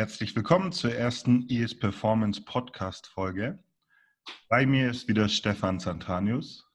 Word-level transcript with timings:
Herzlich 0.00 0.34
willkommen 0.34 0.72
zur 0.72 0.94
ersten 0.94 1.46
ES 1.50 1.78
Performance 1.78 2.42
Podcast 2.42 3.08
Folge. 3.08 3.62
Bei 4.48 4.64
mir 4.64 4.88
ist 4.88 5.08
wieder 5.08 5.28
Stefan 5.28 5.78
Santanius. 5.78 6.66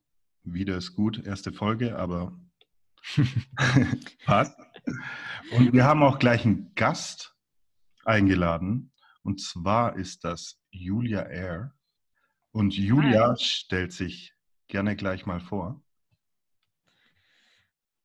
Wieder 0.44 0.78
ist 0.78 0.94
gut, 0.94 1.26
erste 1.26 1.52
Folge, 1.52 1.98
aber 1.98 2.40
passt. 4.26 4.56
Und 5.54 5.74
wir 5.74 5.86
haben 5.86 6.04
auch 6.04 6.20
gleich 6.20 6.46
einen 6.46 6.76
Gast 6.76 7.36
eingeladen. 8.04 8.94
Und 9.24 9.42
zwar 9.42 9.96
ist 9.96 10.24
das 10.24 10.62
Julia 10.70 11.24
Air. 11.24 11.74
Und 12.52 12.76
Julia 12.76 13.30
Hi. 13.30 13.38
stellt 13.40 13.92
sich 13.92 14.36
gerne 14.68 14.96
gleich 14.96 15.26
mal 15.26 15.40
vor. 15.40 15.84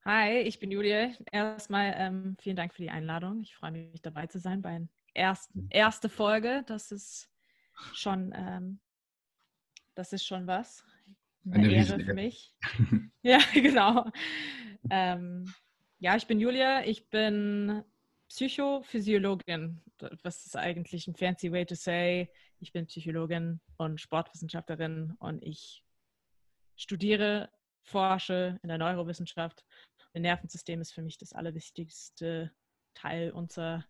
Hi, 0.07 0.39
ich 0.39 0.59
bin 0.61 0.71
Julia. 0.71 1.11
Erstmal 1.31 1.93
ähm, 1.99 2.37
vielen 2.41 2.57
Dank 2.57 2.73
für 2.73 2.81
die 2.81 2.91
Einladung. 2.91 3.43
Ich 3.43 3.55
freue 3.55 3.73
mich, 3.73 4.01
dabei 4.01 4.27
zu 4.27 4.39
sein 4.39 4.63
bei 4.63 4.89
der 5.15 5.25
ersten, 5.25 5.67
erste 5.71 6.09
Folge. 6.09 6.65
Das 6.67 6.91
ist 6.91 7.31
schon, 7.95 8.33
ähm, 8.35 8.81
das 9.95 10.13
ist 10.13 10.25
schon 10.25 10.47
was. 10.47 10.85
Eine, 11.45 11.65
Eine 11.65 11.73
Ehre 11.73 12.01
für 12.01 12.15
mich. 12.15 12.55
ja, 13.23 13.39
genau. 13.55 14.11
Ähm, 14.91 15.53
ja, 15.99 16.17
ich 16.17 16.27
bin 16.27 16.41
Julia. 16.41 16.85
Ich 16.85 17.09
bin 17.09 17.83
Psychophysiologin. 18.29 19.83
Was 20.23 20.47
ist 20.47 20.57
eigentlich 20.57 21.07
ein 21.09 21.17
fancy 21.17 21.51
way 21.51 21.67
to 21.67 21.75
say? 21.75 22.31
Ich 22.61 22.73
bin 22.73 22.87
Psychologin 22.87 23.61
und 23.77 24.01
Sportwissenschaftlerin 24.01 25.15
und 25.19 25.43
ich 25.43 25.85
studiere, 26.77 27.51
forsche 27.83 28.59
in 28.63 28.69
der 28.69 28.79
Neurowissenschaft. 28.79 29.65
Das 30.13 30.23
Nervensystem 30.23 30.81
ist 30.81 30.93
für 30.93 31.03
mich 31.03 31.19
das 31.19 31.33
allerwichtigste 31.33 32.53
Teil 32.95 33.31
unser, 33.33 33.85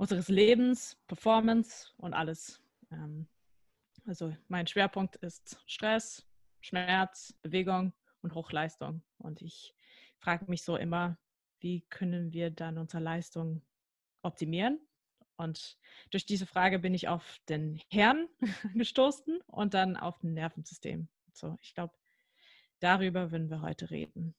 unseres 0.00 0.28
Lebens, 0.28 0.96
Performance 1.06 1.90
und 1.98 2.14
alles. 2.14 2.58
Ähm, 2.90 3.28
also 4.06 4.34
mein 4.48 4.66
Schwerpunkt 4.66 5.16
ist 5.16 5.62
Stress, 5.66 6.26
Schmerz, 6.62 7.34
Bewegung 7.42 7.92
und 8.22 8.34
Hochleistung. 8.34 9.02
Und 9.18 9.42
ich 9.42 9.74
frage 10.18 10.46
mich 10.48 10.62
so 10.62 10.76
immer, 10.76 11.18
wie 11.58 11.82
können 11.90 12.32
wir 12.32 12.50
dann 12.50 12.78
unsere 12.78 13.02
Leistung 13.02 13.60
optimieren? 14.22 14.80
Und 15.36 15.76
durch 16.10 16.24
diese 16.24 16.46
Frage 16.46 16.78
bin 16.78 16.94
ich 16.94 17.08
auf 17.08 17.38
den 17.50 17.78
Hirn 17.88 18.26
gestoßen 18.74 19.42
und 19.48 19.74
dann 19.74 19.98
auf 19.98 20.16
das 20.16 20.30
Nervensystem. 20.30 21.08
So, 21.34 21.58
ich 21.60 21.74
glaube, 21.74 21.92
darüber 22.78 23.32
würden 23.32 23.50
wir 23.50 23.60
heute 23.60 23.90
reden, 23.90 24.34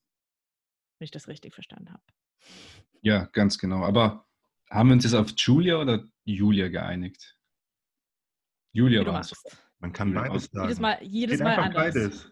wenn 0.98 1.06
ich 1.06 1.12
das 1.12 1.28
richtig 1.28 1.54
verstanden 1.54 1.94
habe. 1.94 2.04
Ja, 3.04 3.26
ganz 3.26 3.60
genau. 3.60 3.84
Aber 3.84 4.28
haben 4.72 4.90
wir 4.90 4.94
uns 4.94 5.04
jetzt 5.04 5.14
auf 5.14 5.32
Julia 5.36 5.78
oder 5.78 6.04
Julia 6.24 6.70
geeinigt? 6.70 7.38
Julia 8.72 9.06
war 9.06 9.20
es. 9.20 9.34
Man 9.80 9.92
kann 9.92 10.10
Julia 10.10 10.28
beides 10.28 10.46
sagen. 10.46 10.68
Jedes 10.68 10.80
Mal, 10.80 10.98
jedes 11.04 11.40
Mal 11.40 11.56
anders. 11.58 11.94
Beides. 11.94 12.32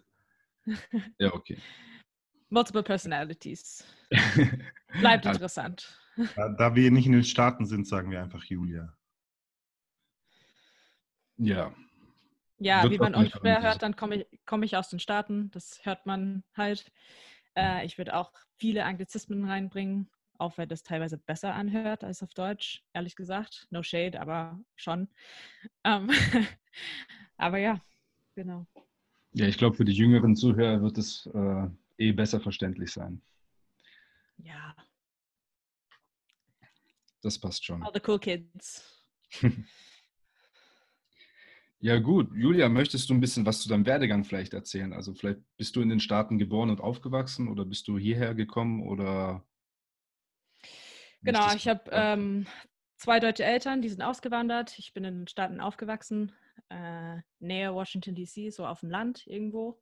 ja, 1.18 1.34
okay. 1.34 1.58
Multiple 2.50 2.84
Personalities. 2.84 3.84
Bleibt 5.00 5.26
interessant. 5.26 6.00
Da, 6.36 6.50
da, 6.50 6.76
wir 6.76 6.92
nicht 6.92 7.06
in 7.06 7.12
den 7.12 7.24
Staaten 7.24 7.66
sind, 7.66 7.88
sagen 7.88 8.10
wir 8.10 8.22
einfach 8.22 8.44
Julia. 8.44 8.98
Ja. 11.38 11.74
Ja, 12.58 12.84
Wird 12.84 12.94
wie 12.94 12.98
man 12.98 13.16
ungefähr 13.16 13.62
hört, 13.62 13.84
dann 13.84 13.96
komme 13.96 14.16
ich, 14.16 14.40
komm 14.46 14.64
ich 14.64 14.76
aus 14.76 14.90
den 14.90 15.00
Staaten. 15.00 15.52
Das 15.52 15.80
hört 15.84 16.06
man 16.06 16.44
halt. 16.56 16.92
Äh, 17.56 17.86
ich 17.86 17.98
würde 17.98 18.16
auch 18.16 18.34
viele 18.58 18.84
Anglizismen 18.84 19.46
reinbringen, 19.46 20.10
auch 20.40 20.58
wenn 20.58 20.70
das 20.70 20.84
teilweise 20.84 21.18
besser 21.18 21.54
anhört 21.54 22.04
als 22.04 22.24
auf 22.24 22.34
Deutsch, 22.34 22.84
ehrlich 22.94 23.16
gesagt. 23.16 23.68
No 23.70 23.84
shade, 23.84 24.20
aber 24.20 24.60
schon. 24.76 25.10
Ähm, 25.84 26.10
aber 27.38 27.58
ja, 27.58 27.82
genau. 28.36 28.66
Ja, 29.34 29.48
ich 29.48 29.58
glaube, 29.58 29.76
für 29.76 29.86
die 29.86 29.94
jüngeren 29.94 30.36
Zuhörer 30.36 30.82
wird 30.82 30.98
es 30.98 31.30
äh, 31.34 31.68
eh 31.98 32.12
besser 32.14 32.40
verständlich 32.40 32.92
sein. 32.92 33.22
Ja. 34.38 34.76
Das 37.22 37.38
passt 37.38 37.66
schon. 37.66 37.84
All 37.84 37.92
the 37.94 38.02
cool 38.08 38.18
kids. 38.18 39.06
ja, 41.80 42.00
gut. 42.00 42.32
Julia, 42.34 42.70
möchtest 42.70 43.10
du 43.10 43.14
ein 43.14 43.20
bisschen 43.20 43.46
was 43.46 43.62
zu 43.62 43.70
deinem 43.70 43.86
Werdegang 43.86 44.24
vielleicht 44.24 44.54
erzählen? 44.54 44.94
Also, 44.94 45.14
vielleicht 45.14 45.42
bist 45.58 45.76
du 45.76 45.82
in 45.82 45.90
den 45.90 46.00
Staaten 46.00 46.38
geboren 46.38 46.70
und 46.70 46.80
aufgewachsen 46.80 47.50
oder 47.50 47.66
bist 47.66 47.88
du 47.88 47.98
hierher 47.98 48.34
gekommen 48.34 48.82
oder. 48.88 49.46
Genau, 51.22 51.54
ich 51.54 51.68
habe 51.68 51.90
ähm, 51.92 52.48
zwei 52.98 53.20
deutsche 53.20 53.44
Eltern, 53.44 53.82
die 53.82 53.90
sind 53.90 54.02
ausgewandert. 54.02 54.78
Ich 54.80 54.94
bin 54.94 55.04
in 55.04 55.20
den 55.20 55.28
Staaten 55.28 55.60
aufgewachsen, 55.60 56.32
äh, 56.70 57.18
näher 57.40 57.74
Washington 57.74 58.16
DC, 58.16 58.52
so 58.52 58.66
auf 58.66 58.80
dem 58.82 58.90
Land 58.90 59.28
irgendwo 59.28 59.82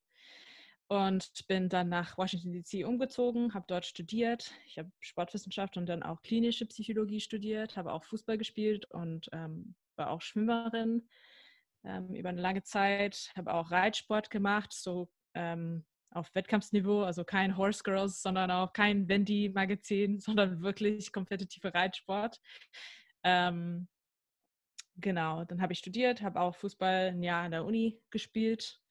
und 0.88 1.46
bin 1.48 1.68
dann 1.70 1.90
nach 1.90 2.18
Washington 2.18 2.52
DC 2.52 2.86
umgezogen, 2.86 3.53
habe 3.53 3.66
dort 3.68 3.86
studiert. 3.86 4.53
Ich 4.66 4.78
habe 4.78 4.90
Sportwissenschaft 5.00 5.78
und 5.78 5.88
dann 5.88 6.03
auch 6.03 6.22
klinische 6.22 6.66
Psychologie 6.66 7.20
studiert, 7.20 7.75
habe 7.75 7.92
auch 7.92 8.06
Fußball 8.06 8.38
gespielt 8.38 8.90
und 8.92 9.28
ähm, 9.34 9.75
war 9.98 10.12
auch 10.12 10.22
Schwimmerin 10.22 11.09
ähm, 11.84 12.14
über 12.14 12.30
eine 12.30 12.42
lange 12.42 12.64
Zeit, 12.64 13.31
habe 13.36 13.54
auch 13.54 13.72
Reitsport 13.72 14.30
gemacht, 14.30 14.72
so 14.74 15.09
ähm, 15.34 15.86
auf 16.12 16.34
Wettkampfsniveau, 16.34 17.03
also 17.03 17.23
kein 17.23 17.57
Horse 17.57 17.84
Girls, 17.84 18.22
sondern 18.22 18.51
auch 18.51 18.73
kein 18.73 19.07
Wendy-Magazin, 19.07 20.19
sondern 20.19 20.62
wirklich 20.62 21.12
kompetitive 21.12 21.73
Reitsport. 21.73 22.40
Ähm, 23.23 23.88
genau, 24.95 25.44
dann 25.45 25.62
habe 25.62 25.73
ich 25.73 25.79
studiert, 25.79 26.22
habe 26.22 26.40
auch 26.40 26.56
Fußball 26.56 27.09
ein 27.09 27.23
Jahr 27.23 27.44
an 27.44 27.51
der 27.51 27.66
Uni 27.66 28.01
gespielt 28.09 28.81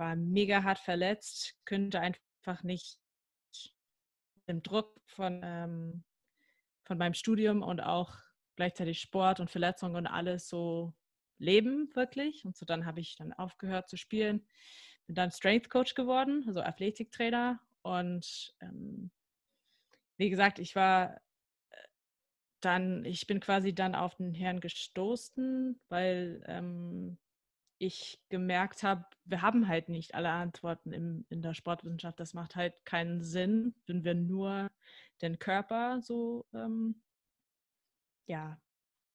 war 0.00 0.16
mega 0.16 0.64
hart 0.64 0.80
verletzt, 0.80 1.54
könnte 1.64 2.00
einfach 2.00 2.64
nicht 2.64 2.98
dem 4.48 4.62
Druck 4.64 5.00
von, 5.04 5.42
ähm, 5.44 6.04
von 6.84 6.98
meinem 6.98 7.14
Studium 7.14 7.62
und 7.62 7.80
auch 7.80 8.16
gleichzeitig 8.56 9.00
Sport 9.00 9.38
und 9.38 9.50
Verletzungen 9.50 9.94
und 9.94 10.06
alles 10.08 10.48
so 10.48 10.94
leben, 11.38 11.94
wirklich. 11.94 12.44
Und 12.44 12.56
so 12.56 12.66
dann 12.66 12.86
habe 12.86 13.00
ich 13.00 13.14
dann 13.16 13.32
aufgehört 13.34 13.88
zu 13.88 13.96
spielen, 13.96 14.46
bin 15.10 15.16
dann 15.16 15.32
Strength 15.32 15.70
Coach 15.70 15.96
geworden, 15.96 16.44
also 16.46 16.62
Athletiktrainer. 16.62 17.58
Und 17.82 18.54
ähm, 18.60 19.10
wie 20.18 20.30
gesagt, 20.30 20.60
ich 20.60 20.76
war 20.76 21.16
äh, 21.70 21.76
dann, 22.60 23.04
ich 23.04 23.26
bin 23.26 23.40
quasi 23.40 23.74
dann 23.74 23.96
auf 23.96 24.14
den 24.14 24.34
Herrn 24.34 24.60
gestoßen, 24.60 25.80
weil 25.88 26.44
ähm, 26.46 27.18
ich 27.78 28.22
gemerkt 28.28 28.84
habe, 28.84 29.04
wir 29.24 29.42
haben 29.42 29.66
halt 29.66 29.88
nicht 29.88 30.14
alle 30.14 30.30
Antworten 30.30 30.92
im, 30.92 31.26
in 31.28 31.42
der 31.42 31.54
Sportwissenschaft. 31.54 32.20
Das 32.20 32.32
macht 32.32 32.54
halt 32.54 32.74
keinen 32.84 33.20
Sinn, 33.20 33.74
wenn 33.88 34.04
wir 34.04 34.14
nur 34.14 34.70
den 35.22 35.40
Körper 35.40 36.00
so 36.02 36.46
ähm, 36.54 37.02
ja, 38.28 38.60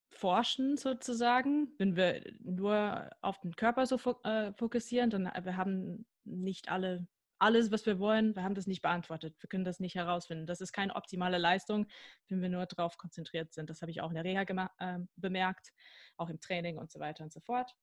forschen 0.09 0.77
sozusagen. 0.77 1.73
Wenn 1.77 1.95
wir 1.95 2.21
nur 2.39 3.09
auf 3.21 3.39
den 3.41 3.55
Körper 3.55 3.85
so 3.85 3.97
äh, 4.23 4.53
fokussieren, 4.53 5.09
dann 5.09 5.25
äh, 5.27 5.43
wir 5.43 5.57
haben 5.57 6.05
nicht 6.23 6.69
alle 6.69 7.07
alles, 7.37 7.71
was 7.71 7.85
wir 7.85 7.99
wollen, 7.99 8.35
wir 8.35 8.43
haben 8.43 8.55
das 8.55 8.67
nicht 8.67 8.81
beantwortet. 8.81 9.35
Wir 9.39 9.49
können 9.49 9.65
das 9.65 9.79
nicht 9.79 9.95
herausfinden. 9.95 10.45
Das 10.45 10.61
ist 10.61 10.71
keine 10.71 10.95
optimale 10.95 11.37
Leistung, 11.37 11.85
wenn 12.29 12.41
wir 12.41 12.49
nur 12.49 12.65
darauf 12.65 12.97
konzentriert 12.97 13.53
sind. 13.53 13.69
Das 13.69 13.81
habe 13.81 13.91
ich 13.91 14.01
auch 14.01 14.09
in 14.09 14.15
der 14.15 14.23
Reha 14.23 14.43
äh, 14.79 14.99
bemerkt, 15.17 15.73
auch 16.17 16.29
im 16.29 16.39
Training 16.39 16.77
und 16.77 16.91
so 16.91 16.99
weiter 16.99 17.23
und 17.23 17.33
so 17.33 17.41
fort. 17.41 17.75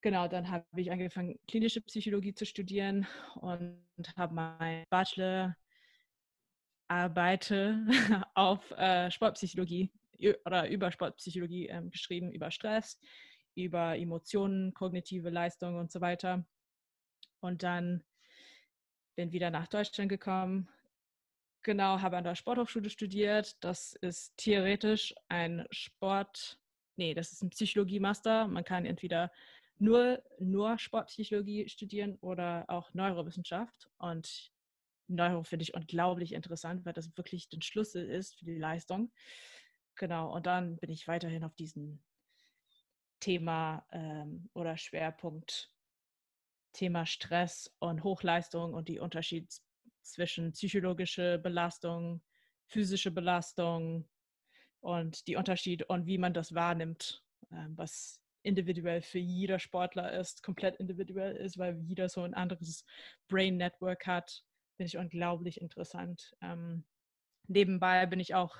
Genau, 0.00 0.28
dann 0.28 0.50
habe 0.50 0.66
ich 0.76 0.90
angefangen, 0.90 1.38
klinische 1.48 1.80
Psychologie 1.82 2.34
zu 2.34 2.44
studieren 2.44 3.06
und 3.36 3.84
habe 4.16 4.34
mein 4.34 4.84
Bachelor 4.90 5.56
Arbeite 6.88 7.86
auf 8.34 8.70
äh, 8.72 9.10
Sportpsychologie 9.10 9.90
oder 10.44 10.68
über 10.68 10.90
Sportpsychologie 10.90 11.68
ähm, 11.68 11.90
geschrieben, 11.90 12.32
über 12.32 12.50
Stress, 12.50 12.98
über 13.54 13.96
Emotionen, 13.96 14.74
kognitive 14.74 15.30
Leistung 15.30 15.76
und 15.76 15.90
so 15.90 16.00
weiter. 16.00 16.44
Und 17.40 17.62
dann 17.62 18.02
bin 19.16 19.32
wieder 19.32 19.50
nach 19.50 19.68
Deutschland 19.68 20.08
gekommen. 20.08 20.68
Genau, 21.62 22.00
habe 22.00 22.16
an 22.16 22.24
der 22.24 22.34
Sporthochschule 22.34 22.90
studiert. 22.90 23.56
Das 23.64 23.94
ist 23.94 24.36
theoretisch 24.36 25.14
ein 25.28 25.66
Sport, 25.70 26.58
nee, 26.96 27.14
das 27.14 27.32
ist 27.32 27.42
ein 27.42 27.50
Psychologie-Master. 27.50 28.48
Man 28.48 28.64
kann 28.64 28.84
entweder 28.84 29.30
nur, 29.78 30.22
nur 30.38 30.78
Sportpsychologie 30.78 31.68
studieren 31.68 32.16
oder 32.20 32.64
auch 32.68 32.92
Neurowissenschaft. 32.92 33.88
Und 33.98 34.52
Neuro 35.08 35.42
finde 35.42 35.64
ich 35.64 35.74
unglaublich 35.74 36.32
interessant, 36.32 36.84
weil 36.84 36.92
das 36.92 37.16
wirklich 37.16 37.48
der 37.48 37.60
Schlüssel 37.60 38.08
ist 38.08 38.38
für 38.38 38.44
die 38.44 38.58
Leistung. 38.58 39.12
Genau, 39.96 40.34
und 40.34 40.46
dann 40.46 40.76
bin 40.78 40.90
ich 40.90 41.06
weiterhin 41.06 41.44
auf 41.44 41.54
diesem 41.54 42.02
Thema 43.20 43.86
ähm, 43.92 44.50
oder 44.54 44.76
Schwerpunkt 44.76 45.70
Thema 46.74 47.06
Stress 47.06 47.72
und 47.78 48.02
Hochleistung 48.02 48.74
und 48.74 48.88
die 48.88 48.98
Unterschied 48.98 49.48
zwischen 50.02 50.52
psychologische 50.52 51.38
Belastung, 51.38 52.22
physische 52.66 53.10
Belastung 53.10 54.08
und 54.80 55.26
die 55.26 55.36
Unterschiede 55.36 55.86
und 55.86 56.06
wie 56.06 56.18
man 56.18 56.34
das 56.34 56.54
wahrnimmt, 56.54 57.24
ähm, 57.52 57.72
was 57.76 58.20
individuell 58.42 59.00
für 59.00 59.20
jeder 59.20 59.58
Sportler 59.58 60.12
ist, 60.18 60.42
komplett 60.42 60.76
individuell 60.76 61.34
ist, 61.36 61.56
weil 61.56 61.80
jeder 61.80 62.08
so 62.08 62.22
ein 62.22 62.34
anderes 62.34 62.84
Brain 63.28 63.56
Network 63.56 64.06
hat, 64.06 64.44
finde 64.76 64.88
ich 64.88 64.98
unglaublich 64.98 65.60
interessant. 65.60 66.34
Ähm, 66.42 66.84
nebenbei 67.46 68.04
bin 68.06 68.20
ich 68.20 68.34
auch 68.34 68.56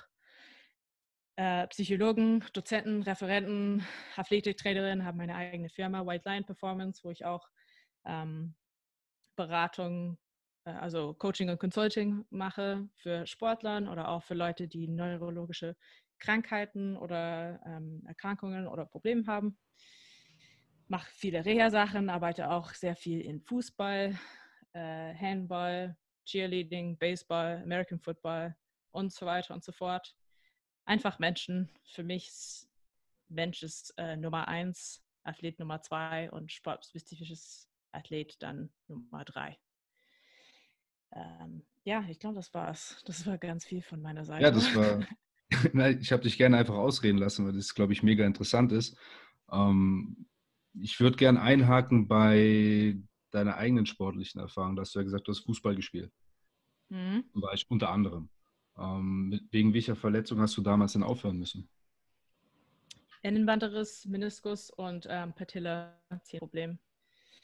äh, 1.37 1.67
Psychologen, 1.67 2.43
Dozenten, 2.53 3.03
Referenten, 3.03 3.85
Athletiktrainerin, 4.15 5.05
habe 5.05 5.17
meine 5.17 5.35
eigene 5.35 5.69
Firma 5.69 6.05
White 6.05 6.27
Line 6.27 6.45
Performance, 6.45 7.03
wo 7.03 7.11
ich 7.11 7.25
auch 7.25 7.49
ähm, 8.05 8.55
Beratung, 9.35 10.17
äh, 10.65 10.71
also 10.71 11.13
Coaching 11.13 11.49
und 11.49 11.59
Consulting 11.59 12.25
mache 12.29 12.87
für 12.95 13.27
Sportlern 13.27 13.87
oder 13.87 14.09
auch 14.09 14.23
für 14.23 14.33
Leute, 14.33 14.67
die 14.67 14.87
neurologische 14.87 15.75
Krankheiten 16.19 16.95
oder 16.95 17.59
ähm, 17.65 18.03
Erkrankungen 18.07 18.67
oder 18.67 18.85
Probleme 18.85 19.25
haben. 19.27 19.57
Mache 20.87 21.09
viele 21.11 21.43
Reha-Sachen, 21.43 22.09
arbeite 22.09 22.49
auch 22.49 22.73
sehr 22.73 22.95
viel 22.95 23.19
in 23.21 23.41
Fußball, 23.41 24.17
äh, 24.73 25.13
Handball, 25.15 25.97
Cheerleading, 26.25 26.97
Baseball, 26.97 27.61
American 27.63 27.99
Football 27.99 28.55
und 28.91 29.11
so 29.11 29.25
weiter 29.25 29.53
und 29.53 29.63
so 29.63 29.71
fort. 29.71 30.15
Einfach 30.85 31.19
Menschen. 31.19 31.69
Für 31.83 32.03
mich 32.03 32.27
ist 32.27 32.69
Mensch 33.29 33.63
ist 33.63 33.93
äh, 33.97 34.15
Nummer 34.15 34.47
eins, 34.47 35.03
Athlet 35.23 35.59
Nummer 35.59 35.81
zwei 35.81 36.31
und 36.31 36.51
sportspezifisches 36.51 37.67
Athlet 37.91 38.41
dann 38.41 38.69
Nummer 38.87 39.25
drei. 39.25 39.57
Ähm, 41.11 41.63
ja, 41.83 42.05
ich 42.09 42.19
glaube, 42.19 42.35
das 42.35 42.53
war's. 42.53 43.01
Das 43.05 43.25
war 43.25 43.37
ganz 43.37 43.65
viel 43.65 43.81
von 43.81 44.01
meiner 44.01 44.25
Seite. 44.25 44.43
Ja, 44.43 44.51
das 44.51 44.75
war, 44.75 45.05
ich 46.01 46.11
habe 46.11 46.23
dich 46.23 46.37
gerne 46.37 46.57
einfach 46.57 46.75
ausreden 46.75 47.17
lassen, 47.17 47.45
weil 47.45 47.53
das, 47.53 47.73
glaube 47.73 47.93
ich, 47.93 48.03
mega 48.03 48.25
interessant 48.25 48.71
ist. 48.71 48.97
Ähm, 49.51 50.27
ich 50.73 50.99
würde 50.99 51.17
gerne 51.17 51.41
einhaken 51.41 52.07
bei 52.07 52.97
deiner 53.31 53.55
eigenen 53.55 53.85
sportlichen 53.85 54.41
Erfahrung. 54.41 54.75
Da 54.75 54.81
hast 54.81 54.93
du 54.95 54.99
ja 54.99 55.03
gesagt, 55.03 55.27
du 55.27 55.31
hast 55.31 55.45
Fußball 55.45 55.75
gespielt. 55.75 56.11
Mhm. 56.89 57.23
War 57.33 57.53
ich 57.53 57.65
unter 57.69 57.89
anderem. 57.89 58.29
Ähm, 58.77 59.39
wegen 59.51 59.73
welcher 59.73 59.95
Verletzung 59.95 60.39
hast 60.39 60.57
du 60.57 60.61
damals 60.61 60.93
denn 60.93 61.03
aufhören 61.03 61.37
müssen? 61.37 61.69
Innenbandriss, 63.21 64.05
Meniskus 64.05 64.69
und 64.69 65.07
ähm, 65.09 65.33
Patella-Problem. 65.33 66.77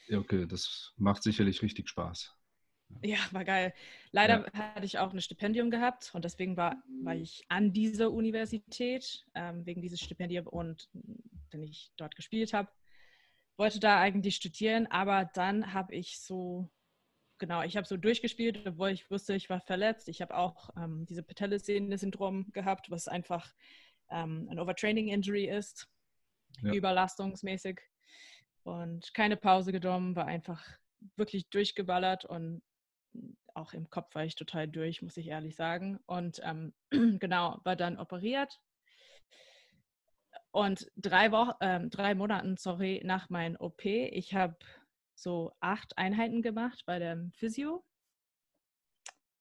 Ja, 0.08 0.18
okay, 0.18 0.46
das 0.46 0.92
macht 0.96 1.22
sicherlich 1.22 1.62
richtig 1.62 1.88
Spaß. 1.88 2.36
Ja, 3.02 3.18
war 3.30 3.44
geil. 3.44 3.72
Leider 4.10 4.46
ja. 4.46 4.52
hatte 4.52 4.84
ich 4.84 4.98
auch 4.98 5.12
ein 5.12 5.20
Stipendium 5.20 5.70
gehabt 5.70 6.10
und 6.14 6.24
deswegen 6.24 6.56
war, 6.56 6.82
war 7.02 7.14
ich 7.14 7.44
an 7.48 7.72
dieser 7.72 8.12
Universität, 8.12 9.24
ähm, 9.34 9.64
wegen 9.66 9.80
dieses 9.80 10.00
Stipendiums 10.00 10.48
und 10.48 10.88
wenn 11.50 11.62
ich 11.62 11.90
dort 11.96 12.14
gespielt 12.14 12.52
habe. 12.52 12.70
Wollte 13.56 13.80
da 13.80 13.98
eigentlich 13.98 14.36
studieren, 14.36 14.86
aber 14.88 15.30
dann 15.34 15.72
habe 15.72 15.94
ich 15.94 16.20
so, 16.20 16.68
genau, 17.42 17.62
ich 17.62 17.76
habe 17.76 17.88
so 17.88 17.96
durchgespielt, 17.96 18.64
obwohl 18.68 18.90
ich 18.90 19.10
wusste, 19.10 19.34
ich 19.34 19.50
war 19.50 19.60
verletzt. 19.60 20.08
Ich 20.08 20.22
habe 20.22 20.36
auch 20.36 20.70
ähm, 20.76 21.06
diese 21.06 21.24
Patellasehne-Syndrom 21.24 22.52
gehabt, 22.52 22.88
was 22.88 23.08
einfach 23.08 23.52
ähm, 24.10 24.46
ein 24.48 24.60
Overtraining-Injury 24.60 25.48
ist, 25.48 25.88
ja. 26.62 26.72
überlastungsmäßig. 26.72 27.80
Und 28.62 29.12
keine 29.12 29.36
Pause 29.36 29.72
genommen, 29.72 30.14
war 30.14 30.26
einfach 30.26 30.64
wirklich 31.16 31.48
durchgeballert 31.48 32.24
und 32.24 32.62
auch 33.54 33.72
im 33.72 33.90
Kopf 33.90 34.14
war 34.14 34.24
ich 34.24 34.36
total 34.36 34.68
durch, 34.68 35.02
muss 35.02 35.16
ich 35.16 35.26
ehrlich 35.26 35.56
sagen. 35.56 35.98
Und 36.06 36.40
ähm, 36.44 36.72
genau, 37.18 37.60
war 37.64 37.74
dann 37.74 37.98
operiert. 37.98 38.60
Und 40.52 40.86
drei, 40.96 41.32
Wochen, 41.32 41.54
äh, 41.58 41.88
drei 41.88 42.14
Monaten, 42.14 42.56
sorry, 42.56 43.02
nach 43.04 43.30
meinem 43.30 43.56
OP, 43.56 43.84
ich 43.84 44.32
habe 44.32 44.54
so 45.22 45.52
acht 45.60 45.96
Einheiten 45.96 46.42
gemacht 46.42 46.82
bei 46.86 46.98
dem 46.98 47.32
Physio. 47.32 47.84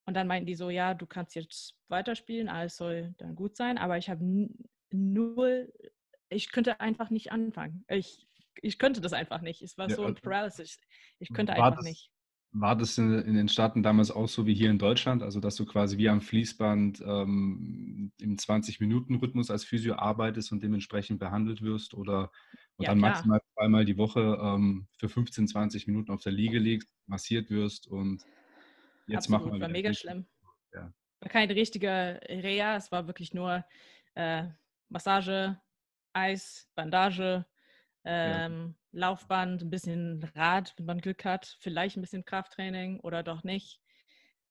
Und 0.06 0.16
dann 0.16 0.28
meinten 0.28 0.48
die 0.48 0.56
so, 0.56 0.70
ja, 0.70 0.94
du 0.94 1.06
kannst 1.06 1.36
jetzt 1.36 1.76
weiterspielen, 1.88 2.50
alles 2.50 2.76
soll 2.76 3.14
dann 3.18 3.36
gut 3.36 3.56
sein. 3.56 3.78
Aber 3.78 3.98
ich 3.98 4.10
habe 4.10 4.50
null, 4.92 5.72
ich 6.30 6.52
könnte 6.52 6.80
einfach 6.80 7.10
nicht 7.10 7.32
anfangen. 7.32 7.86
Ich, 7.88 8.28
ich 8.62 8.78
könnte 8.78 9.02
das 9.02 9.14
einfach 9.14 9.42
nicht. 9.42 9.62
Es 9.62 9.78
war 9.78 9.90
ja, 9.90 9.96
so 9.96 10.04
ein 10.04 10.16
Paralysis. 10.16 10.80
Ich 11.20 11.32
könnte 11.34 11.54
einfach 11.54 11.76
das, 11.76 11.86
nicht. 11.86 12.12
War 12.54 12.76
das 12.76 12.98
in, 12.98 13.14
in, 13.20 13.36
den 13.36 13.48
Staaten 13.48 13.82
damals 13.82 14.12
auch 14.12 14.28
so 14.28 14.46
wie 14.46 14.54
hier 14.54 14.70
in 14.70 14.80
Deutschland? 14.80 15.24
Also, 15.24 15.40
dass 15.40 15.56
du 15.56 15.66
quasi 15.66 15.98
wie 15.98 16.10
am 16.10 16.20
Fließband 16.20 17.02
ähm, 17.02 18.12
im 18.20 18.36
20-Minuten-Rhythmus 18.36 19.50
als 19.50 19.64
Physio 19.64 19.96
arbeitest 19.96 20.52
und 20.52 20.62
dementsprechend 20.62 21.20
behandelt 21.20 21.62
wirst 21.62 21.94
oder 21.94 22.32
und 22.76 22.86
ja, 22.86 22.90
dann 22.90 23.00
maximal 23.00 23.40
zweimal 23.62 23.86
die 23.86 23.98
Woche 23.98 24.40
ähm, 24.42 24.88
für 24.98 25.08
15, 25.08 25.48
20 25.48 25.86
Minuten 25.86 26.12
auf 26.12 26.22
der 26.22 26.32
Liege 26.32 26.58
liegst, 26.58 26.90
massiert 27.06 27.52
wirst 27.52 27.88
und 27.88 28.24
jetzt 29.06 29.26
Absolut, 29.26 29.42
machen 29.42 29.54
wir 29.54 29.62
war 29.62 29.70
mega 29.70 29.90
richtig. 29.90 30.10
schlimm. 30.10 30.26
Ja. 30.74 30.92
War 31.20 31.30
keine 31.30 31.56
richtige 31.56 32.20
Reha, 32.28 32.76
es 32.76 32.92
war 32.92 33.06
wirklich 33.06 33.34
nur 33.34 33.64
äh, 34.16 34.48
Massage, 34.90 35.62
Eis, 36.14 36.70
Bandage, 36.74 37.46
ähm, 38.04 38.76
ja. 38.94 39.00
Laufband, 39.00 39.62
ein 39.62 39.70
bisschen 39.70 40.24
Rad, 40.36 40.74
wenn 40.78 40.88
man 40.88 41.00
Glück 41.00 41.24
hat, 41.24 41.56
vielleicht 41.60 41.98
ein 41.98 42.02
bisschen 42.02 42.26
Krafttraining 42.26 43.00
oder 43.02 43.22
doch 43.22 43.44
nicht. 43.44 43.80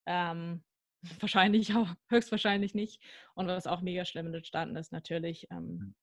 Ähm, 0.06 0.62
wahrscheinlich 1.20 1.74
auch, 1.74 1.88
höchstwahrscheinlich 2.08 2.74
nicht. 2.74 3.02
Und 3.34 3.48
was 3.48 3.66
auch 3.66 3.80
mega 3.80 4.04
schlimm 4.04 4.26
in 4.26 4.32
den 4.32 4.44
Staaten 4.44 4.76
ist, 4.76 4.92
natürlich, 4.92 5.48
ähm, 5.50 5.96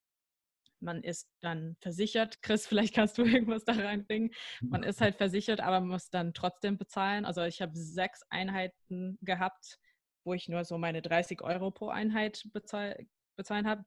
man 0.80 1.04
ist 1.04 1.30
dann 1.42 1.76
versichert. 1.82 2.42
Chris, 2.42 2.68
vielleicht 2.68 2.94
kannst 2.94 3.18
du 3.18 3.24
irgendwas 3.24 3.66
da 3.66 3.74
reinbringen. 3.74 4.32
Man 4.62 4.84
ist 4.84 5.02
halt 5.02 5.16
versichert, 5.16 5.60
aber 5.60 5.80
man 5.80 5.90
muss 5.90 6.10
dann 6.10 6.34
trotzdem 6.34 6.78
bezahlen. 6.78 7.26
Also 7.26 7.44
ich 7.44 7.62
habe 7.62 7.76
sechs 7.76 8.22
Einheiten 8.30 9.18
gehabt, 9.22 9.80
wo 10.26 10.34
ich 10.34 10.50
nur 10.50 10.66
so 10.66 10.78
meine 10.78 11.02
30 11.02 11.42
Euro 11.42 11.72
pro 11.72 11.90
Einheit 11.90 12.44
bezahl 12.54 13.08
bezahlen 13.38 13.68
habe. 13.68 13.86